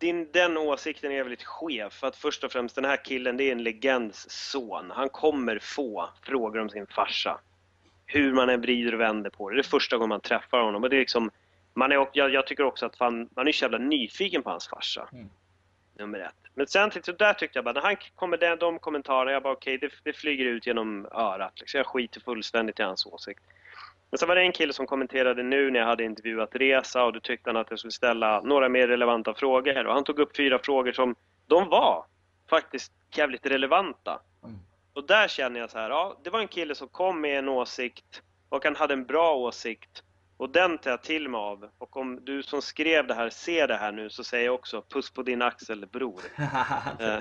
din, 0.02 0.28
den 0.32 0.56
åsikten 0.56 1.12
är 1.12 1.22
väldigt 1.22 1.44
skev. 1.44 1.90
För 1.90 2.06
att 2.06 2.16
först 2.16 2.44
och 2.44 2.52
främst, 2.52 2.74
den 2.74 2.84
här 2.84 3.04
killen, 3.04 3.36
det 3.36 3.44
är 3.44 3.52
en 3.52 3.62
legends 3.62 4.30
son. 4.30 4.90
Han 4.90 5.08
kommer 5.08 5.58
få 5.58 6.08
frågor 6.22 6.60
om 6.60 6.70
sin 6.70 6.86
farsa. 6.86 7.40
Hur 8.06 8.32
man 8.32 8.48
än 8.48 8.60
vrider 8.60 8.94
och 8.94 9.00
vänder 9.00 9.30
på 9.30 9.50
det. 9.50 9.56
Det 9.56 9.60
är 9.60 9.62
första 9.62 9.96
gången 9.96 10.08
man 10.08 10.20
träffar 10.20 10.60
honom. 10.60 10.82
Och 10.82 10.90
det 10.90 10.96
är 10.96 11.00
liksom, 11.00 11.30
man 11.74 11.92
är, 11.92 12.08
jag, 12.12 12.34
jag 12.34 12.46
tycker 12.46 12.64
också 12.64 12.86
att 12.86 12.96
fan, 12.96 13.28
man 13.36 13.48
är 13.48 13.52
så 13.52 13.64
jävla 13.64 13.78
nyfiken 13.78 14.42
på 14.42 14.50
hans 14.50 14.68
farsa. 14.68 15.08
Mm. 15.12 15.30
Nummer 15.98 16.18
ett. 16.18 16.34
Men 16.54 16.66
sen 16.66 16.90
så 17.02 17.12
där 17.12 17.32
tyckte 17.32 17.58
jag 17.58 17.64
bara, 17.64 17.72
när 17.72 17.80
han 17.80 17.96
kommer 18.14 18.38
med 18.38 18.58
de 18.58 18.78
kommentarerna, 18.78 19.30
jag 19.32 19.42
bara 19.42 19.52
okej, 19.52 19.78
det, 19.78 19.92
det 20.02 20.12
flyger 20.12 20.44
ut 20.44 20.66
genom 20.66 21.06
örat. 21.06 21.60
Liksom. 21.60 21.78
Jag 21.78 21.86
skiter 21.86 22.20
fullständigt 22.20 22.80
i 22.80 22.82
hans 22.82 23.06
åsikt. 23.06 23.42
Men 24.12 24.18
sen 24.18 24.28
var 24.28 24.36
det 24.36 24.42
en 24.42 24.52
kille 24.52 24.72
som 24.72 24.86
kommenterade 24.86 25.42
nu 25.42 25.70
när 25.70 25.80
jag 25.80 25.86
hade 25.86 26.04
intervjuat 26.04 26.50
Resa 26.54 27.04
och 27.04 27.12
då 27.12 27.20
tyckte 27.20 27.50
han 27.50 27.56
att 27.56 27.70
jag 27.70 27.78
skulle 27.78 27.92
ställa 27.92 28.40
några 28.40 28.68
mer 28.68 28.88
relevanta 28.88 29.34
frågor. 29.34 29.86
Och 29.86 29.94
han 29.94 30.04
tog 30.04 30.18
upp 30.18 30.36
fyra 30.36 30.58
frågor 30.58 30.92
som, 30.92 31.14
de 31.46 31.68
var 31.68 32.04
faktiskt 32.50 32.92
jävligt 33.16 33.46
relevanta. 33.46 34.20
Mm. 34.44 34.56
Och 34.92 35.06
där 35.06 35.28
känner 35.28 35.60
jag 35.60 35.70
så 35.70 35.78
här, 35.78 35.90
ja, 35.90 36.20
det 36.24 36.30
var 36.30 36.40
en 36.40 36.48
kille 36.48 36.74
som 36.74 36.88
kom 36.88 37.20
med 37.20 37.38
en 37.38 37.48
åsikt 37.48 38.22
och 38.48 38.64
han 38.64 38.76
hade 38.76 38.94
en 38.94 39.04
bra 39.04 39.34
åsikt. 39.34 40.02
Och 40.36 40.50
den 40.50 40.78
tar 40.78 40.90
jag 40.90 41.02
till 41.02 41.28
mig 41.28 41.38
av. 41.38 41.68
Och 41.78 41.96
om 41.96 42.24
du 42.24 42.42
som 42.42 42.62
skrev 42.62 43.06
det 43.06 43.14
här 43.14 43.30
ser 43.30 43.68
det 43.68 43.76
här 43.76 43.92
nu 43.92 44.10
så 44.10 44.24
säger 44.24 44.44
jag 44.44 44.54
också 44.54 44.82
puss 44.82 45.10
på 45.10 45.22
din 45.22 45.42
axel 45.42 45.86
bror. 45.86 46.20
Eh, 47.00 47.18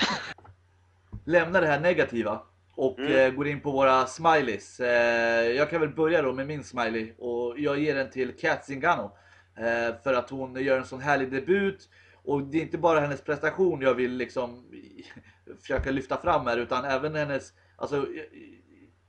Lämna 1.25 1.61
det 1.61 1.67
här 1.67 1.79
negativa 1.79 2.41
och 2.81 2.99
Mm. 2.99 3.13
eh, 3.15 3.31
går 3.33 3.47
in 3.47 3.61
på 3.61 3.71
våra 3.71 4.05
smileys. 4.05 4.79
Eh, 4.79 5.51
jag 5.51 5.69
kan 5.69 5.81
väl 5.81 5.89
börja 5.89 6.21
då 6.21 6.33
med 6.33 6.47
min 6.47 6.63
smiley 6.63 7.13
och 7.17 7.59
jag 7.59 7.79
ger 7.79 7.95
den 7.95 8.09
till 8.09 8.37
Kat 8.37 8.65
Zingano. 8.65 9.11
Eh, 9.57 9.95
för 10.03 10.13
att 10.13 10.29
hon 10.29 10.63
gör 10.63 10.77
en 10.77 10.85
sån 10.85 11.01
härlig 11.01 11.31
debut. 11.31 11.89
Och 12.23 12.41
det 12.43 12.57
är 12.57 12.61
inte 12.61 12.77
bara 12.77 12.99
hennes 12.99 13.21
prestation 13.21 13.81
jag 13.81 13.93
vill 13.93 14.11
liksom 14.17 14.65
försöka 15.61 15.91
lyfta 15.91 16.17
fram 16.17 16.47
här 16.47 16.57
utan 16.57 16.85
även 16.85 17.15
hennes, 17.15 17.53
alltså 17.77 18.05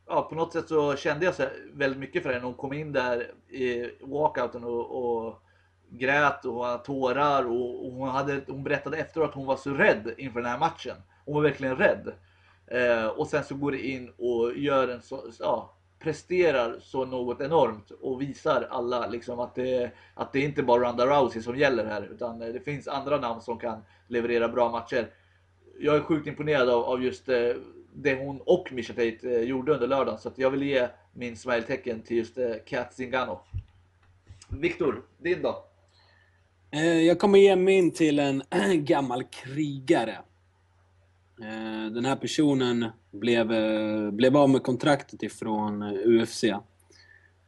ja, 0.06 0.22
på 0.22 0.34
något 0.34 0.52
sätt 0.52 0.68
så 0.68 0.96
kände 0.96 1.24
jag 1.24 1.34
så 1.34 1.42
väldigt 1.72 2.00
mycket 2.00 2.22
för 2.22 2.32
henne. 2.32 2.44
Hon 2.44 2.54
kom 2.54 2.72
in 2.72 2.92
där 2.92 3.30
i 3.48 3.90
walkouten 4.00 4.64
och, 4.64 5.04
och 5.24 5.42
grät 5.90 6.44
och 6.44 6.64
hade 6.64 6.84
tårar 6.84 7.44
och, 7.46 7.86
och 7.86 7.92
hon, 7.92 8.08
hade, 8.08 8.40
hon 8.46 8.62
berättade 8.64 8.96
efteråt 8.96 9.28
att 9.28 9.34
hon 9.34 9.46
var 9.46 9.56
så 9.56 9.70
rädd 9.70 10.14
inför 10.18 10.40
den 10.40 10.50
här 10.50 10.58
matchen. 10.58 10.96
Hon 11.24 11.34
var 11.34 11.42
verkligen 11.42 11.76
rädd. 11.76 12.12
Eh, 12.66 13.06
och 13.06 13.26
sen 13.26 13.44
så 13.44 13.54
går 13.54 13.72
det 13.72 13.86
in 13.86 14.12
och 14.18 14.58
gör 14.58 14.88
en 14.88 15.02
så, 15.02 15.24
ja, 15.38 15.74
presterar 15.98 16.76
så 16.80 17.04
något 17.04 17.40
enormt 17.40 17.90
och 17.90 18.22
visar 18.22 18.68
alla 18.70 19.06
liksom 19.06 19.40
att 19.40 19.54
det, 19.54 19.90
att 20.14 20.32
det 20.32 20.38
är 20.38 20.44
inte 20.44 20.62
bara 20.62 20.88
Ronda 20.88 21.06
Rousey 21.06 21.42
som 21.42 21.56
gäller 21.56 21.86
här 21.86 22.08
utan 22.12 22.42
eh, 22.42 22.48
det 22.48 22.60
finns 22.60 22.88
andra 22.88 23.18
namn 23.18 23.40
som 23.40 23.58
kan 23.58 23.82
leverera 24.08 24.48
bra 24.48 24.70
matcher. 24.70 25.10
Jag 25.80 25.96
är 25.96 26.00
sjukt 26.00 26.26
imponerad 26.26 26.68
av, 26.68 26.84
av 26.84 27.04
just 27.04 27.28
eh, 27.28 27.52
det 27.94 28.14
hon 28.14 28.40
och 28.40 28.72
Misha 28.72 28.92
Tate 28.92 29.18
eh, 29.22 29.40
gjorde 29.42 29.72
under 29.74 29.86
lördagen 29.86 30.18
så 30.18 30.28
att 30.28 30.38
jag 30.38 30.50
vill 30.50 30.62
ge 30.62 30.88
min 31.12 31.36
smile-tecken 31.36 32.02
till 32.02 32.16
just 32.16 32.38
eh, 32.38 32.54
Kat 32.66 32.94
Zingano. 32.94 33.40
Viktor, 34.48 35.02
din 35.18 35.42
då? 35.42 35.64
Eh, 36.70 37.00
jag 37.00 37.18
kommer 37.18 37.38
ge 37.38 37.56
min 37.56 37.90
till 37.90 38.18
en 38.18 38.42
gammal 38.84 39.24
krigare. 39.24 40.18
Eh, 41.42 41.92
Den 41.92 42.04
här 42.04 42.16
personen 42.16 42.86
blev, 43.10 43.52
eh, 43.52 44.10
blev 44.10 44.36
av 44.36 44.50
med 44.50 44.62
kontraktet 44.62 45.22
ifrån 45.22 45.82
eh, 45.82 45.92
UFC. 46.06 46.44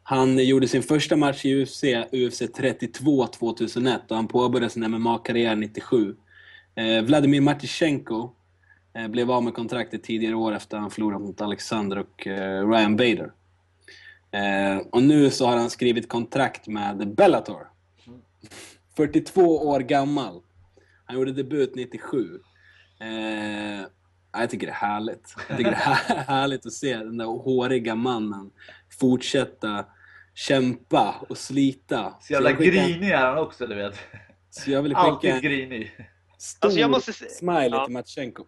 Han 0.03 0.47
gjorde 0.47 0.68
sin 0.68 0.82
första 0.82 1.16
match 1.16 1.45
i 1.45 1.62
UFC, 1.62 1.84
UFC 2.12 2.42
32 2.57 3.26
2001 3.26 4.11
och 4.11 4.16
han 4.16 4.28
påbörjade 4.28 4.70
sin 4.70 4.90
MMA-karriär 4.90 5.57
97. 5.57 6.16
Eh, 6.74 7.03
Vladimir 7.03 7.40
Matysjenko 7.40 8.30
eh, 8.95 9.09
blev 9.09 9.30
av 9.30 9.42
med 9.45 9.55
kontraktet 9.55 10.03
tidigare 10.03 10.34
år 10.34 10.55
efter 10.55 10.78
han 10.78 10.90
förlorat 10.90 11.20
mot 11.20 11.40
Alexander 11.40 11.99
och 11.99 12.26
Ryan 12.70 12.97
Bader. 12.97 13.32
Och 14.90 15.03
nu 15.03 15.30
så 15.30 15.47
har 15.47 15.57
han 15.57 15.70
skrivit 15.70 16.09
kontrakt 16.09 16.66
med 16.68 17.14
Bellator. 17.14 17.68
42 18.97 19.40
år 19.68 19.80
gammal. 19.80 20.40
Han 21.05 21.16
gjorde 21.16 21.32
debut 21.32 21.74
97. 21.74 22.40
Eh, 23.01 23.86
jag 24.40 24.51
tycker 24.51 24.66
det 24.66 24.72
är 24.72 24.76
härligt. 24.76 25.34
Jag 25.49 25.57
tycker 25.59 25.70
det 25.70 25.76
är 25.76 25.80
här- 25.80 26.16
härligt 26.28 26.66
att 26.66 26.72
se 26.72 26.97
den 26.97 27.16
där 27.16 27.24
håriga 27.24 27.95
mannen 27.95 28.51
fortsätta 29.01 29.84
kämpa 30.34 31.14
och 31.28 31.38
slita. 31.38 32.14
Så 32.20 32.32
jävla 32.32 32.51
jag 32.51 32.59
skickar- 32.59 32.72
grinig 32.88 33.11
är 33.11 33.16
han 33.16 33.38
också 33.38 33.66
du 33.66 33.74
vet. 33.74 33.99
Så 34.51 34.70
jag 34.70 34.82
vill 34.82 34.95
skicka 34.95 35.01
Alltid 35.11 35.42
grinig. 35.42 36.09
stor 36.38 36.66
Alltså, 36.66 36.80
jag 36.80 36.90
måste 36.90 37.12
se- 37.12 37.28
smiley 37.28 37.68
Ja. 37.70 37.84
till 37.84 37.92
Matchenko. 37.92 38.45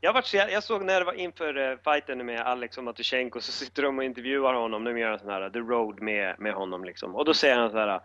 Jag, 0.00 0.12
vart, 0.12 0.26
så- 0.26 0.36
jag 0.36 0.62
såg 0.64 0.84
när 0.84 0.98
det 1.00 1.04
var 1.06 1.12
inför 1.12 1.70
eh, 1.72 1.76
fighten 1.84 2.26
med 2.26 2.40
Alex 2.40 2.78
och 2.78 2.84
Matysjenko 2.84 3.40
så 3.40 3.52
sitter 3.52 3.82
de 3.82 3.98
och 3.98 4.04
intervjuar 4.04 4.54
honom. 4.54 4.84
De 4.84 4.98
gör 4.98 5.12
en 5.12 5.18
sån 5.18 5.28
här 5.30 5.50
The 5.50 5.58
Road 5.58 6.02
med, 6.02 6.36
med 6.38 6.52
honom 6.54 6.84
liksom. 6.84 7.14
Och 7.14 7.24
då 7.24 7.34
säger 7.34 7.56
han 7.56 7.70
så 7.70 7.78
här. 7.78 8.00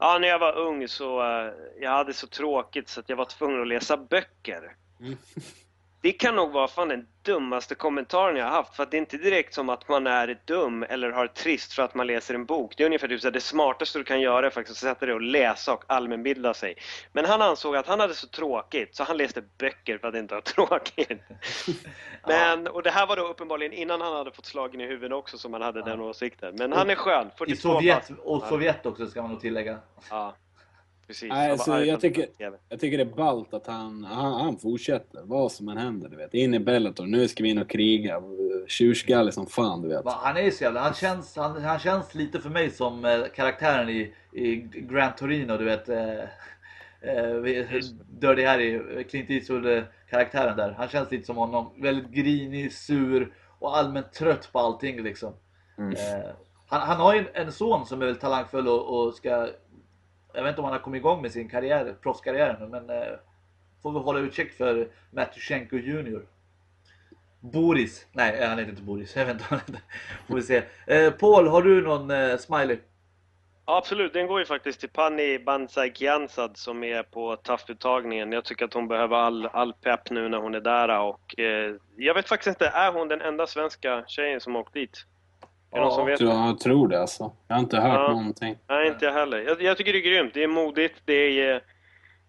Ja, 0.00 0.18
när 0.18 0.28
jag 0.28 0.38
var 0.38 0.56
ung 0.56 0.88
så 0.88 1.22
eh, 1.22 1.52
jag 1.80 1.90
hade 1.90 2.14
så 2.14 2.26
tråkigt 2.26 2.88
så 2.88 3.00
att 3.00 3.08
jag 3.08 3.16
var 3.16 3.24
tvungen 3.24 3.60
att 3.60 3.68
läsa 3.68 3.96
böcker. 3.96 4.76
Mm. 5.00 5.16
Det 6.02 6.12
kan 6.12 6.36
nog 6.36 6.52
vara 6.52 6.68
fan 6.68 6.88
den 6.88 7.06
dummaste 7.22 7.74
kommentaren 7.74 8.36
jag 8.36 8.44
har 8.44 8.52
haft. 8.52 8.76
För 8.76 8.82
att 8.82 8.90
det 8.90 8.96
är 8.96 8.98
inte 8.98 9.16
direkt 9.16 9.54
som 9.54 9.68
att 9.68 9.88
man 9.88 10.06
är 10.06 10.40
dum 10.44 10.82
eller 10.82 11.10
har 11.10 11.26
trist 11.26 11.72
för 11.72 11.82
att 11.82 11.94
man 11.94 12.06
läser 12.06 12.34
en 12.34 12.44
bok. 12.44 12.74
Det 12.76 12.82
är 12.82 12.86
ungefär 12.86 13.08
typ 13.08 13.20
så 13.20 13.30
det 13.30 13.40
smartaste 13.40 13.98
du 13.98 14.04
kan 14.04 14.20
göra 14.20 14.46
är 14.46 14.50
faktiskt 14.50 14.84
att 14.84 14.88
sätta 14.90 15.06
dig 15.06 15.14
och 15.14 15.20
läsa 15.20 15.72
och 15.72 15.84
allmänbilda 15.86 16.54
sig. 16.54 16.74
Men 17.12 17.24
han 17.24 17.42
ansåg 17.42 17.76
att 17.76 17.86
han 17.86 18.00
hade 18.00 18.14
så 18.14 18.26
tråkigt 18.26 18.96
så 18.96 19.04
han 19.04 19.16
läste 19.16 19.42
böcker 19.58 19.98
för 19.98 20.08
att 20.08 20.14
inte 20.14 20.34
ha 20.34 20.42
tråkigt. 20.54 21.22
Men, 22.26 22.66
och 22.66 22.82
det 22.82 22.90
här 22.90 23.06
var 23.06 23.16
då 23.16 23.22
uppenbarligen 23.22 23.72
innan 23.72 24.00
han 24.00 24.12
hade 24.12 24.30
fått 24.30 24.46
slagen 24.46 24.80
i 24.80 24.86
huvudet 24.86 25.16
också 25.16 25.38
som 25.38 25.52
han 25.52 25.62
hade 25.62 25.82
den 25.82 26.00
åsikten. 26.00 26.54
Men 26.58 26.72
han 26.72 26.90
är 26.90 26.94
skön. 26.94 27.26
I 27.26 27.38
42 27.38 27.68
Sovjet, 27.68 28.10
och 28.22 28.46
Sovjet 28.46 28.86
också 28.86 29.06
ska 29.06 29.22
man 29.22 29.30
nog 29.30 29.40
tillägga. 29.40 29.78
Ja, 30.10 30.34
precis. 31.10 31.28
Nej, 31.28 31.50
alltså, 31.50 31.84
jag 31.84 32.00
tycker-. 32.00 32.28
Jag 32.68 32.80
tycker 32.80 32.98
det 32.98 33.04
är 33.04 33.16
ballt 33.16 33.54
att 33.54 33.66
han, 33.66 34.04
han, 34.04 34.32
han 34.32 34.58
fortsätter. 34.58 35.22
Vad 35.24 35.52
som 35.52 35.68
än 35.68 35.76
händer, 35.76 36.08
du 36.08 36.16
vet. 36.16 36.34
In 36.34 36.54
i 36.54 36.58
Bellator, 36.58 37.06
nu 37.06 37.28
ska 37.28 37.42
vi 37.42 37.48
in 37.48 37.58
och 37.58 37.70
kriga. 37.70 38.22
Tjurskallig 38.66 39.34
som 39.34 39.46
fan, 39.46 39.82
du 39.82 39.88
vet. 39.88 40.02
Han 40.06 40.36
är 40.36 40.50
så 40.50 40.64
jävla, 40.64 40.80
han 40.80 40.94
känns, 40.94 41.36
han, 41.36 41.62
han 41.62 41.78
känns 41.78 42.14
lite 42.14 42.40
för 42.40 42.50
mig 42.50 42.70
som 42.70 43.04
eh, 43.04 43.20
karaktären 43.34 43.88
i, 43.88 44.14
i 44.32 44.56
Gran 44.72 45.12
Torino, 45.16 45.56
du 45.56 45.64
vet. 45.64 45.88
Eh, 45.88 46.20
eh, 47.00 47.34
Dirty 48.08 48.44
Harry, 48.44 49.04
Clint 49.04 49.30
Eastwood-karaktären 49.30 50.56
där. 50.56 50.74
Han 50.78 50.88
känns 50.88 51.10
lite 51.10 51.26
som 51.26 51.36
honom. 51.36 51.70
Väldigt 51.76 52.10
grinig, 52.10 52.72
sur 52.72 53.32
och 53.58 53.76
allmänt 53.76 54.12
trött 54.12 54.48
på 54.52 54.58
allting 54.58 55.02
liksom. 55.02 55.32
Mm. 55.78 55.92
Eh, 55.92 56.30
han, 56.66 56.80
han 56.80 56.96
har 56.96 57.14
ju 57.14 57.20
en, 57.20 57.46
en 57.46 57.52
son 57.52 57.86
som 57.86 58.02
är 58.02 58.06
väldigt 58.06 58.22
talangfull 58.22 58.68
och, 58.68 59.06
och 59.06 59.14
ska... 59.14 59.48
Jag 60.32 60.42
vet 60.42 60.50
inte 60.50 60.60
om 60.60 60.64
han 60.64 60.72
har 60.72 60.80
kommit 60.80 60.98
igång 60.98 61.22
med 61.22 61.32
sin 61.32 61.48
karriär, 61.48 61.94
proffskarriär 62.02 62.56
nu, 62.60 62.66
men 62.66 62.90
eh, 62.90 63.18
får 63.82 63.92
vi 63.92 63.98
hålla 63.98 64.18
utkik 64.18 64.52
för 64.52 64.88
Matysjenko 65.10 65.76
junior. 65.76 66.26
Boris. 67.40 68.06
Nej, 68.12 68.38
eh, 68.38 68.48
han 68.48 68.58
heter 68.58 68.70
inte 68.70 68.82
Boris. 68.82 69.16
Jag 69.16 69.26
vet 69.26 69.34
inte. 69.34 69.44
vad. 69.50 69.60
Får 70.28 70.34
vi 70.34 70.42
se. 70.42 70.62
Eh, 70.86 71.10
Paul, 71.12 71.48
har 71.48 71.62
du 71.62 71.82
någon 71.82 72.10
eh, 72.10 72.36
smiley? 72.36 72.78
Ja, 73.66 73.76
absolut, 73.76 74.12
den 74.12 74.26
går 74.26 74.38
ju 74.38 74.46
faktiskt 74.46 74.80
till 74.80 74.88
Pani 74.88 75.38
Banzai 75.38 75.92
Kiansad 75.94 76.56
som 76.56 76.84
är 76.84 77.02
på 77.02 77.36
TAF-uttagningen. 77.36 78.32
Jag 78.32 78.44
tycker 78.44 78.64
att 78.64 78.74
hon 78.74 78.88
behöver 78.88 79.16
all, 79.16 79.46
all 79.46 79.72
pepp 79.72 80.10
nu 80.10 80.28
när 80.28 80.38
hon 80.38 80.54
är 80.54 80.60
där 80.60 81.00
och 81.00 81.38
eh, 81.38 81.74
jag 81.96 82.14
vet 82.14 82.28
faktiskt 82.28 82.48
inte, 82.48 82.66
är 82.66 82.92
hon 82.92 83.08
den 83.08 83.20
enda 83.20 83.46
svenska 83.46 84.04
tjejen 84.06 84.40
som 84.40 84.56
åkt 84.56 84.74
dit? 84.74 85.06
Är 85.72 85.76
det 85.76 85.80
någon 85.84 85.90
som 85.92 86.00
Jag 86.00 86.06
vet? 86.06 86.18
tror, 86.18 86.32
jag 86.32 86.60
tror 86.60 86.88
det 86.88 87.00
alltså. 87.00 87.32
Jag 87.48 87.54
har 87.56 87.60
inte 87.60 87.76
hört 87.80 88.00
Ja. 88.00 88.08
någonting. 88.12 88.56
Nej, 88.68 88.88
inte 88.88 89.04
jag 89.04 89.12
heller. 89.12 89.38
Jag, 89.38 89.62
jag 89.62 89.76
tycker 89.76 89.92
det 89.92 89.98
är 89.98 90.10
grymt, 90.12 90.34
det 90.34 90.42
är 90.42 90.48
modigt, 90.48 90.94
det 91.04 91.12
är... 91.40 91.54
eh, 91.54 91.60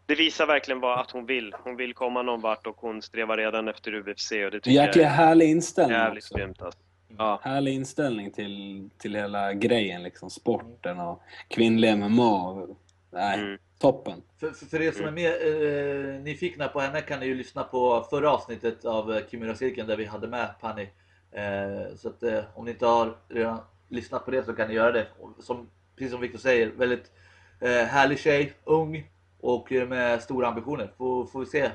Det 0.06 0.16
visar 0.16 0.46
verkligen 0.48 0.80
vad 0.80 1.00
att 1.00 1.12
hon 1.12 1.26
vill. 1.26 1.56
Hon 1.64 1.76
vill 1.76 1.94
komma 1.94 2.22
någon 2.22 2.42
vart 2.42 2.68
och 2.68 2.76
hon 2.78 3.02
strävar 3.02 3.38
redan 3.38 3.68
efter 3.68 3.94
UFC 3.96 4.32
och 4.32 4.38
det 4.38 4.52
tycker 4.52 4.72
Jäkla 4.72 5.02
jag 5.02 5.10
härlig 5.10 5.46
är 5.46 5.50
inställning 5.52 5.98
jävligt 5.98 6.24
också. 6.24 6.36
grymt 6.38 6.62
alltså. 6.62 6.80
Ja. 7.18 7.40
Härlig 7.44 7.74
inställning 7.74 8.32
till, 8.32 8.90
till 8.98 9.16
hela 9.16 9.54
grejen 9.54 10.04
liksom. 10.04 10.30
Sporten 10.30 11.00
och 11.00 11.22
kvinnlig 11.48 11.98
MMA. 11.98 12.68
Nej, 13.14 13.40
Mm. 13.40 13.58
toppen. 13.80 14.22
För, 14.40 14.52
för, 14.52 14.66
för 14.66 14.82
er 14.82 14.92
som 14.92 15.06
är 15.06 15.12
mer 15.12 15.32
eh, 15.32 16.22
nyfikna 16.22 16.68
på 16.68 16.80
henne 16.80 17.02
kan 17.02 17.20
ni 17.20 17.26
ju 17.26 17.36
lyssna 17.36 17.64
på 17.64 18.08
förra 18.10 18.32
avsnittet 18.32 18.86
av 18.86 19.14
eh, 19.14 19.22
Kimura-cirkeln 19.32 19.88
där 19.88 19.98
vi 19.98 20.06
hade 20.06 20.28
med 20.28 20.48
Pani. 20.62 20.90
Eh, 21.32 21.96
så 21.96 22.08
att 22.10 22.24
eh, 22.24 22.44
om 22.54 22.66
ni 22.66 22.72
inte 22.72 22.86
har 22.86 23.18
redan 23.28 23.60
lyssnat 23.88 24.26
på 24.26 24.32
det 24.32 24.44
så 24.44 24.54
kan 24.54 24.68
ni 24.68 24.74
göra 24.74 24.92
det. 24.92 25.08
Som, 25.40 25.70
precis 25.96 26.12
som 26.12 26.22
Victor 26.22 26.40
säger, 26.40 26.72
väldigt 26.72 27.12
eh, 27.60 27.86
härlig 27.86 28.20
tjej, 28.20 28.54
ung 28.64 29.10
och 29.40 29.72
med 29.72 30.22
stora 30.22 30.48
ambitioner. 30.48 30.94
Får, 30.98 31.26
får 31.26 31.40
vi 31.40 31.46
se 31.46 31.72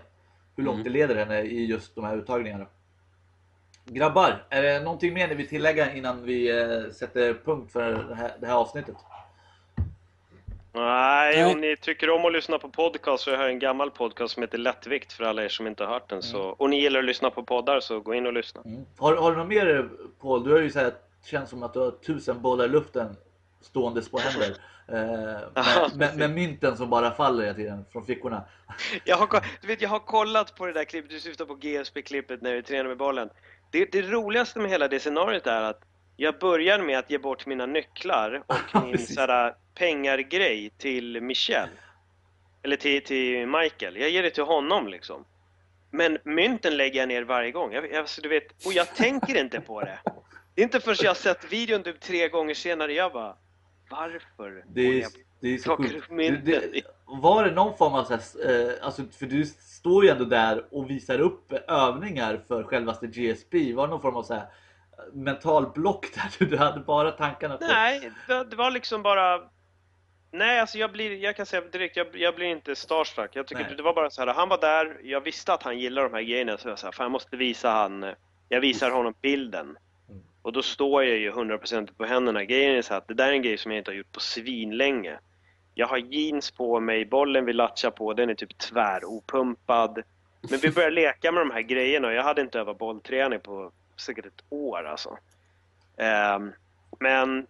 hur 0.56 0.64
långt 0.64 0.74
Mm. 0.76 0.84
det 0.84 0.90
leder 0.90 1.16
henne 1.16 1.42
i 1.42 1.66
just 1.66 1.94
de 1.94 2.04
här 2.04 2.16
uttagningarna. 2.16 2.66
Grabbar, 3.84 4.46
är 4.50 4.62
det 4.62 4.80
någonting 4.80 5.14
mer 5.14 5.28
ni 5.28 5.34
vill 5.34 5.48
tillägga 5.48 5.94
innan 5.94 6.22
vi 6.22 6.48
sätter 6.92 7.34
punkt 7.44 7.72
för 7.72 7.92
det 8.08 8.14
här, 8.14 8.32
det 8.40 8.46
här 8.46 8.54
avsnittet? 8.54 8.96
Nej, 10.76 11.42
Nej. 11.42 11.52
om 11.52 11.60
ni 11.60 11.76
tycker 11.76 12.10
om 12.10 12.24
att 12.24 12.32
lyssna 12.32 12.58
på 12.58 12.68
podcast 12.68 13.24
så 13.24 13.30
har 13.30 13.42
jag 13.42 13.50
en 13.50 13.58
gammal 13.58 13.90
podcast 13.90 14.34
som 14.34 14.42
heter 14.42 14.58
Lättvikt 14.58 15.12
för 15.12 15.24
alla 15.24 15.44
er 15.44 15.48
som 15.48 15.66
inte 15.66 15.84
har 15.84 15.92
hört 15.92 16.08
den. 16.08 16.22
Så, 16.22 16.40
och 16.40 16.70
ni 16.70 16.80
gillar 16.80 16.98
att 16.98 17.04
lyssna 17.04 17.30
på 17.30 17.42
poddar 17.42 17.80
så 17.80 18.00
gå 18.00 18.14
in 18.14 18.26
och 18.26 18.32
lyssna. 18.32 18.62
Har, 18.98 19.16
har 19.16 19.30
du 19.30 19.36
något 19.36 19.48
mer 19.48 19.88
Paul? 20.20 20.44
Du 20.44 20.52
har 20.52 20.60
ju 20.60 20.70
så 20.70 20.78
här, 20.78 20.92
känns 21.24 21.50
som 21.50 21.62
att 21.62 21.74
du 21.74 21.78
har 21.78 21.90
tusen 21.90 22.42
bollar 22.42 22.64
i 22.64 22.68
luften 22.68 23.16
ståendes 23.60 24.10
på 24.10 24.18
händer. 24.18 24.56
Eh, 24.88 25.96
med, 25.96 26.16
med, 26.16 26.30
mynten 26.30 26.76
som 26.76 26.90
bara 26.90 27.10
faller 27.10 27.42
hela 27.42 27.54
tiden 27.54 27.84
från 27.92 28.06
fickorna. 28.06 28.44
Jag 29.04 29.16
har, 29.16 29.44
du 29.60 29.66
vet, 29.66 29.82
jag 29.82 29.88
har 29.88 29.98
kollat 29.98 30.56
på 30.56 30.66
det 30.66 30.72
där 30.72 30.84
klippet, 30.84 31.10
du 31.10 31.20
syftar 31.20 31.44
på 31.44 31.54
GSP-klippet 31.54 32.42
när 32.42 32.54
vi 32.54 32.62
tränar 32.62 32.88
med 32.88 32.96
bollen. 32.96 33.28
Det, 33.70 33.92
det 33.92 34.02
roligaste 34.02 34.58
med 34.58 34.70
hela 34.70 34.88
det 34.88 35.00
scenariot 35.00 35.46
är 35.46 35.62
att 35.62 35.80
jag 36.16 36.38
börjar 36.38 36.78
med 36.78 36.98
att 36.98 37.10
ge 37.10 37.18
bort 37.18 37.46
mina 37.46 37.66
nycklar 37.66 38.42
och 38.46 38.74
min 38.82 38.92
Precis. 38.92 39.16
Pengargrej 39.78 40.70
till 40.78 41.20
Michel. 41.20 41.68
Eller 42.62 42.76
till, 42.76 43.04
till 43.04 43.46
Michael. 43.46 43.96
Jag 43.96 44.10
ger 44.10 44.22
det 44.22 44.30
till 44.30 44.44
honom 44.44 44.88
liksom. 44.88 45.24
Men 45.90 46.18
mynten 46.24 46.76
lägger 46.76 47.00
jag 47.00 47.08
ner 47.08 47.22
varje 47.22 47.50
gång. 47.50 47.72
Jag, 47.72 47.94
alltså, 47.94 48.22
du 48.22 48.28
vet, 48.28 48.66
och 48.66 48.72
jag 48.72 48.94
tänker 48.94 49.40
inte 49.40 49.60
på 49.60 49.80
det. 49.80 49.98
Det 50.54 50.62
är 50.62 50.64
inte 50.64 50.80
förrän 50.80 50.96
jag 51.00 51.10
har 51.10 51.14
sett 51.14 51.52
videon 51.52 51.82
typ 51.82 52.00
tre 52.00 52.28
gånger 52.28 52.54
senare 52.54 52.92
jag 52.92 53.12
bara 53.12 53.36
Varför? 53.90 54.64
Det 54.68 54.80
är, 54.80 55.00
jag 55.00 55.10
det 55.40 55.54
är 55.54 55.58
så 55.58 55.76
sjukt. 55.76 56.10
var 57.06 57.44
det 57.44 57.50
någon 57.50 57.76
form 57.76 57.94
av 57.94 58.04
så 58.04 58.14
här, 58.14 58.50
eh, 58.50 58.86
alltså, 58.86 59.02
för 59.18 59.26
du 59.26 59.44
står 59.46 60.04
ju 60.04 60.10
ändå 60.10 60.24
där 60.24 60.64
och 60.70 60.90
visar 60.90 61.20
upp 61.20 61.52
övningar 61.68 62.40
för 62.48 62.62
självaste 62.62 63.06
GSP. 63.06 63.72
Var 63.72 63.86
det 63.86 63.90
någon 63.90 64.02
form 64.02 64.16
av 64.16 64.22
så 64.22 64.34
här, 64.34 64.42
eh, 64.42 65.14
mental 65.14 65.72
block 65.74 66.06
där 66.14 66.46
du 66.46 66.56
hade 66.56 66.80
bara 66.80 67.10
tankarna 67.10 67.56
på? 67.56 67.64
Nej, 67.64 68.10
det 68.50 68.56
var 68.56 68.70
liksom 68.70 69.02
bara... 69.02 69.55
Nej, 70.36 70.60
alltså 70.60 70.78
jag 70.78 70.92
blir, 70.92 71.16
jag 71.16 71.36
kan 71.36 71.46
säga 71.46 71.62
direkt, 71.72 71.96
jag, 71.96 72.06
jag 72.12 72.34
blir 72.34 72.46
inte 72.46 72.76
starstruck. 72.76 73.30
Jag 73.32 73.46
tycker 73.46 73.62
Nej. 73.62 73.74
det 73.76 73.82
var 73.82 73.94
bara 73.94 74.10
så 74.10 74.24
här, 74.24 74.34
han 74.34 74.48
var 74.48 74.60
där, 74.60 74.96
jag 75.02 75.20
visste 75.20 75.54
att 75.54 75.62
han 75.62 75.78
gillar 75.78 76.02
de 76.02 76.14
här 76.14 76.22
grejerna, 76.22 76.58
så 76.58 76.68
jag 76.68 76.78
sa, 76.78 76.92
fan 76.92 77.04
jag 77.04 77.10
måste 77.10 77.36
visa 77.36 77.70
han, 77.70 78.06
jag 78.48 78.60
visar 78.60 78.90
honom 78.90 79.14
bilden. 79.22 79.78
Mm. 80.08 80.22
Och 80.42 80.52
då 80.52 80.62
står 80.62 81.04
jag 81.04 81.18
ju 81.18 81.32
100% 81.32 81.94
på 81.96 82.04
händerna. 82.04 82.44
Grejen 82.44 82.76
är 82.76 82.82
så 82.82 82.92
här 82.92 82.98
att 82.98 83.08
det 83.08 83.14
där 83.14 83.28
är 83.28 83.32
en 83.32 83.42
grej 83.42 83.58
som 83.58 83.72
jag 83.72 83.78
inte 83.78 83.90
har 83.90 83.96
gjort 83.96 84.12
på 84.12 84.20
svinlänge. 84.20 85.18
Jag 85.74 85.86
har 85.86 85.98
jeans 85.98 86.50
på 86.50 86.80
mig, 86.80 87.04
bollen 87.04 87.44
vi 87.44 87.52
latchar 87.52 87.90
på, 87.90 88.14
den 88.14 88.30
är 88.30 88.34
typ 88.34 88.58
tväropumpad. 88.58 90.02
Men 90.50 90.58
vi 90.58 90.70
började 90.70 90.94
leka 90.94 91.32
med 91.32 91.40
de 91.40 91.50
här 91.50 91.62
grejerna 91.62 92.08
och 92.08 92.14
jag 92.14 92.22
hade 92.22 92.40
inte 92.40 92.58
övat 92.60 92.78
bollträning 92.78 93.40
på 93.40 93.72
säkert 93.96 94.26
ett 94.26 94.44
år 94.48 94.86
alltså. 94.86 95.18
Ehm, 95.96 96.52
men 97.00 97.46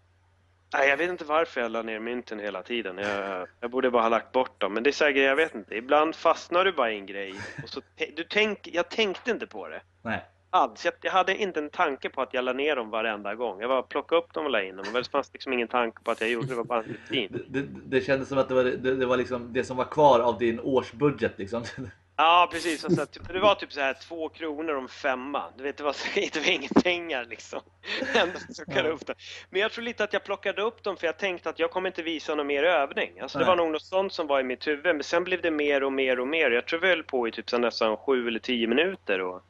nej, 0.79 0.89
jag 0.89 0.97
vet 0.97 1.11
inte 1.11 1.25
varför 1.25 1.61
jag 1.61 1.71
la 1.71 1.83
ner 1.83 2.01
mynten 2.01 2.39
hela 2.39 2.63
tiden. 2.63 2.99
Jag, 2.99 3.47
jag 3.61 3.71
borde 3.71 3.91
bara 3.91 4.03
ha 4.03 4.09
lagt 4.09 4.33
bort 4.33 4.61
dem. 4.61 4.75
Men 4.75 4.83
det 4.83 4.91
är 4.91 4.93
säkert, 4.93 5.23
jag 5.23 5.37
vet 5.37 5.55
inte. 5.55 5.77
Ibland 5.77 6.15
fastnar 6.15 6.65
du 6.65 6.73
bara 6.73 6.93
i 6.93 6.99
en 6.99 7.07
grej. 7.07 7.35
Och 7.63 7.69
så, 7.69 7.81
du 8.17 8.25
tänk, 8.25 8.69
jag 8.73 8.89
tänkte 8.89 9.31
inte 9.31 9.47
på 9.47 9.69
det 9.69 9.83
Nej. 10.03 10.25
alls. 10.51 10.85
Jag, 10.85 10.95
jag 11.01 11.13
hade 11.13 11.37
inte 11.37 11.61
en 11.61 11.71
tanke 11.71 12.09
på 12.09 12.23
att 12.23 12.35
jag 12.35 12.45
la 12.45 12.53
ner 12.53 12.77
dem 12.77 12.91
varenda 12.91 13.35
gång. 13.35 13.61
Jag 13.61 13.71
bara 13.71 13.83
plockade 13.83 14.21
upp 14.21 14.33
dem 14.33 14.45
och 14.45 14.51
la 14.51 14.63
in 14.63 14.77
dem. 14.77 14.87
Det 14.95 15.11
fanns 15.11 15.31
liksom 15.33 15.53
ingen 15.53 15.69
tanke 15.69 16.03
på 16.03 16.11
att 16.11 16.21
jag 16.21 16.31
gjorde 16.31 16.47
det. 16.47 16.53
Det 16.53 16.57
var 16.57 16.65
bara 16.65 16.83
en 16.83 16.85
rutin. 17.11 17.45
Det, 17.49 17.61
det, 17.61 17.69
det 17.87 18.01
kändes 18.01 18.29
som 18.29 18.39
att 18.39 18.49
det 18.49 18.55
var, 18.55 18.65
det, 18.65 18.97
det 18.97 19.07
var 19.07 19.17
liksom 19.17 19.53
det 19.53 19.65
som 19.65 19.77
var 19.77 19.85
kvar 19.85 20.21
av 20.21 20.39
din 20.39 20.61
årsbudget 20.61 21.39
liksom. 21.39 21.65
Ja, 22.17 22.49
precis. 22.53 22.85
Och 22.85 22.93
så 22.93 23.03
att, 23.03 23.13
typ, 23.13 23.29
det 23.29 23.41
var 23.41 23.55
typ 23.55 23.73
så 23.73 23.81
här 23.81 23.95
två 23.95 24.29
kronor 24.29 24.75
om 24.75 24.89
femma. 24.89 25.45
Du 25.57 25.63
vet, 25.63 25.77
det 25.77 25.85
var, 25.85 25.93
så, 25.93 26.09
det 26.15 26.37
var 26.37 26.51
inga 26.51 26.69
pengar 26.69 27.25
liksom. 27.25 27.61
Ändå 28.15 28.39
jag 28.67 28.87
upp 28.87 29.07
det. 29.07 29.15
Men 29.51 29.61
jag 29.61 29.73
tror 29.73 29.85
lite 29.85 30.05
att 30.05 30.13
jag 30.13 30.25
plockade 30.25 30.63
upp 30.63 30.83
dem 30.83 30.97
för 30.97 31.07
jag 31.07 31.19
tänkte 31.19 31.51
att 31.51 31.59
jag 31.59 31.71
kommer 31.71 31.89
inte 31.89 32.03
visa 32.03 32.35
någon 32.35 32.47
mer 32.47 32.63
övning. 32.63 33.21
Alltså 33.21 33.39
det 33.39 33.45
Nej. 33.45 33.49
var 33.49 33.57
nog 33.57 33.73
något 33.73 33.83
sånt 33.83 34.13
som 34.13 34.27
var 34.27 34.41
i 34.41 34.43
mitt 34.43 34.67
huvud. 34.67 34.85
Men 34.85 35.03
sen 35.03 35.25
blev 35.25 35.43
det 35.43 35.51
mer 35.51 35.83
och 35.83 35.93
mer 35.93 36.21
och 36.21 36.29
mer. 36.29 36.51
Jag 36.51 36.67
tror 36.67 36.81
vi 36.81 36.89
höll 36.89 37.03
på 37.03 37.29
i 37.29 37.33
typ 37.33 37.51
så 37.51 37.59
nästan 37.59 37.97
sju 37.97 38.29
eller 38.29 38.41
tio 38.41 38.67
minuter 38.67 39.21
och, 39.21 39.43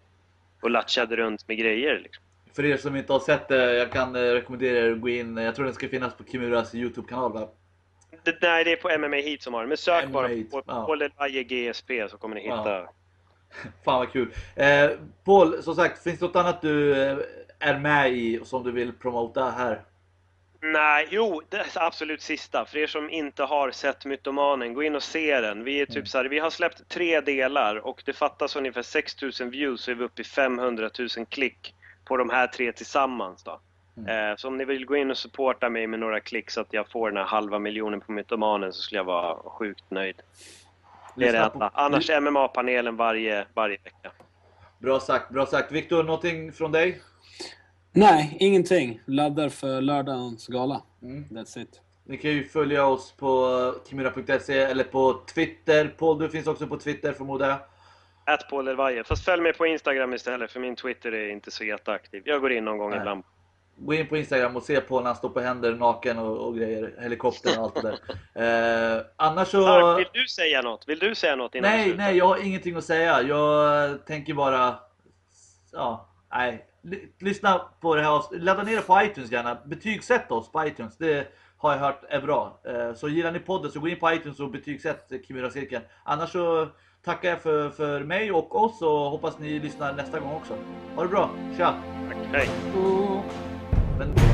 och 0.62 0.70
latchade 0.70 1.16
runt 1.16 1.48
med 1.48 1.58
grejer. 1.58 2.00
Liksom. 2.02 2.24
För 2.56 2.64
er 2.64 2.76
som 2.76 2.96
inte 2.96 3.12
har 3.12 3.20
sett 3.20 3.48
det, 3.48 3.74
jag 3.74 3.92
kan 3.92 4.16
eh, 4.16 4.20
rekommendera 4.20 4.78
er 4.78 4.92
att 4.92 5.00
gå 5.00 5.08
in. 5.08 5.36
Jag 5.36 5.54
tror 5.54 5.64
den 5.64 5.74
ska 5.74 5.88
finnas 5.88 6.14
på 6.14 6.24
Kimuras 6.24 6.74
Youtube-kanal? 6.74 7.48
Det, 8.22 8.42
nej, 8.42 8.64
det 8.64 8.72
är 8.72 8.76
på 8.76 8.98
MMA 8.98 9.16
Heat 9.16 9.42
som 9.42 9.54
har 9.54 9.62
det. 9.62 9.68
Men 9.68 9.76
sök 9.76 10.04
MMA 10.04 10.12
bara 10.12 10.28
Heat, 10.28 10.50
på 10.50 10.62
ja. 10.66 10.86
Paul 10.86 11.02
Elaye 11.02 11.42
GSP 11.42 12.08
så 12.10 12.16
kommer 12.18 12.34
ni 12.34 12.42
hitta. 12.42 12.70
Ja. 12.70 12.92
Fan 13.84 13.98
vad 13.98 14.12
kul. 14.12 14.34
Eh, 14.54 14.90
Paul, 15.24 15.62
som 15.62 15.74
sagt, 15.74 16.02
finns 16.02 16.18
det 16.18 16.26
något 16.26 16.36
annat 16.36 16.60
du 16.62 17.02
eh, 17.02 17.18
är 17.58 17.78
med 17.78 18.12
i 18.12 18.40
som 18.44 18.62
du 18.64 18.72
vill 18.72 18.92
promota 18.92 19.50
här? 19.50 19.82
Nej, 20.60 21.08
jo, 21.10 21.42
det 21.48 21.56
är 21.56 21.66
absolut 21.74 22.22
sista. 22.22 22.64
För 22.64 22.78
er 22.78 22.86
som 22.86 23.10
inte 23.10 23.42
har 23.42 23.70
sett 23.70 24.04
Mytomanen, 24.04 24.74
gå 24.74 24.82
in 24.82 24.96
och 24.96 25.02
se 25.02 25.40
den. 25.40 25.64
Vi 25.64 25.80
är 25.80 25.86
typ 25.86 25.96
Mm. 25.96 26.06
så 26.06 26.18
här, 26.18 26.24
vi 26.24 26.38
har 26.38 26.50
släppt 26.50 26.88
tre 26.88 27.20
delar 27.20 27.76
och 27.76 28.02
det 28.06 28.12
fattas 28.12 28.56
ungefär 28.56 28.82
6000 28.82 29.50
views 29.50 29.80
så 29.80 29.90
är 29.90 29.94
vi 29.94 30.04
uppe 30.04 30.22
i 30.22 30.24
500 30.24 30.90
000 30.98 31.08
klick 31.28 31.74
på 32.04 32.16
de 32.16 32.30
här 32.30 32.46
tre 32.46 32.72
tillsammans 32.72 33.42
då. 33.44 33.60
Mm. 33.96 34.30
Eh, 34.30 34.36
så 34.36 34.48
om 34.48 34.56
ni 34.56 34.64
vill 34.64 34.86
gå 34.86 34.96
in 34.96 35.10
och 35.10 35.16
supporta 35.16 35.68
mig 35.68 35.86
med 35.86 36.00
några 36.00 36.20
klick 36.20 36.50
så 36.50 36.60
att 36.60 36.72
jag 36.72 36.90
får 36.90 37.10
den 37.10 37.16
här 37.16 37.24
halva 37.24 37.58
miljonen 37.58 38.00
på 38.00 38.12
Mytomanen 38.12 38.72
så 38.72 38.82
skulle 38.82 38.98
jag 38.98 39.04
vara 39.04 39.36
sjukt 39.36 39.84
nöjd. 39.88 40.22
Det 41.16 41.28
är 41.28 41.32
det 41.32 41.38
enda. 41.38 41.70
Annars 41.74 42.10
MMA-panelen 42.10 42.96
varje, 42.96 43.46
varje 43.54 43.78
vecka. 43.84 44.10
Bra 44.78 45.00
sagt, 45.00 45.30
bra 45.30 45.46
sagt. 45.46 45.72
Viktor, 45.72 46.02
någonting 46.02 46.52
från 46.52 46.72
dig? 46.72 47.00
Nej, 47.92 48.36
ingenting. 48.40 49.00
Laddar 49.04 49.48
för 49.48 49.80
lördagens 49.80 50.46
gala. 50.46 50.82
Mm. 51.02 51.24
That's 51.24 51.58
it. 51.58 51.80
Ni 52.04 52.16
kan 52.16 52.30
ju 52.30 52.44
följa 52.44 52.86
oss 52.86 53.12
på 53.12 53.74
kimura.se 53.88 54.58
eller 54.58 54.84
på 54.84 55.20
Twitter. 55.34 55.94
Paul, 55.98 56.18
du 56.18 56.28
finns 56.28 56.46
också 56.46 56.66
på 56.66 56.76
Twitter 56.78 57.12
förmodar 57.12 57.48
jag. 57.48 57.58
Ät 58.34 58.48
Paul 58.50 58.68
Elvaje. 58.68 59.04
Fast 59.04 59.24
följ 59.24 59.42
mig 59.42 59.52
på 59.52 59.66
Instagram 59.66 60.14
istället 60.14 60.50
för 60.50 60.60
min 60.60 60.76
Twitter 60.76 61.12
är 61.12 61.28
inte 61.28 61.50
så 61.50 61.64
jätteaktiv. 61.64 62.22
Jag 62.24 62.40
går 62.40 62.52
in 62.52 62.64
någon 62.64 62.78
gång 62.78 62.90
Nej. 62.90 62.98
ibland. 62.98 63.24
Gå 63.78 63.94
in 63.94 64.06
på 64.06 64.16
Instagram 64.16 64.56
och 64.56 64.62
se 64.62 64.80
Paul 64.80 65.02
när 65.02 65.06
han 65.08 65.16
står 65.16 65.28
på 65.28 65.40
händer 65.40 65.72
naken 65.74 66.18
och, 66.18 66.36
och 66.46 66.56
grejer. 66.56 66.94
Helikopter 67.00 67.58
och 67.58 67.64
allt 67.64 67.74
det 67.74 67.82
där. 67.82 67.98
Eh, 68.96 69.02
annars 69.16 69.48
så... 69.48 69.60
Mark, 69.60 69.98
vill 69.98 70.22
du 70.22 70.26
säga 70.28 70.62
något? 70.62 70.88
Vill 70.88 70.98
du 70.98 71.14
säga 71.14 71.36
något 71.36 71.54
innan 71.54 71.70
Nej, 71.70 71.94
nej, 71.96 72.16
jag 72.16 72.26
har 72.26 72.46
ingenting 72.46 72.76
att 72.76 72.84
säga. 72.84 73.22
Jag 73.22 74.06
tänker 74.06 74.34
bara... 74.34 74.74
Ja, 75.72 76.08
nej. 76.32 76.66
L- 76.84 76.98
lyssna 77.20 77.60
på 77.80 77.94
det 77.94 78.02
här 78.02 78.38
Ladda 78.38 78.62
ner 78.62 78.76
det 78.76 78.82
på 78.82 79.02
iTunes 79.02 79.32
gärna. 79.32 79.58
Betygsätt 79.64 80.30
oss 80.32 80.52
på 80.52 80.66
iTunes. 80.66 80.96
Det 80.98 81.26
har 81.56 81.72
jag 81.72 81.78
hört 81.78 82.04
är 82.08 82.20
bra. 82.20 82.60
Eh, 82.68 82.94
Så 82.94 83.08
gillar 83.08 83.32
ni 83.32 83.38
podden 83.38 83.70
så 83.70 83.80
gå 83.80 83.88
in 83.88 83.98
på 83.98 84.12
iTunes 84.12 84.40
och 84.40 84.50
betygsätt 84.50 85.12
Kimura-cirkeln. 85.28 85.82
Annars 86.04 86.32
så 86.32 86.68
tackar 87.04 87.28
jag 87.28 87.42
för, 87.42 87.70
för 87.70 88.00
mig 88.00 88.32
och 88.32 88.64
oss 88.64 88.82
och 88.82 88.88
hoppas 88.90 89.38
ni 89.38 89.58
lyssnar 89.58 89.92
nästa 89.92 90.20
gång 90.20 90.34
också. 90.34 90.54
Ha 90.96 91.02
det 91.02 91.08
bra. 91.08 91.30
Tja! 91.56 91.74
Tack. 92.08 92.16
Hej. 92.32 92.48
Men... 93.98 94.25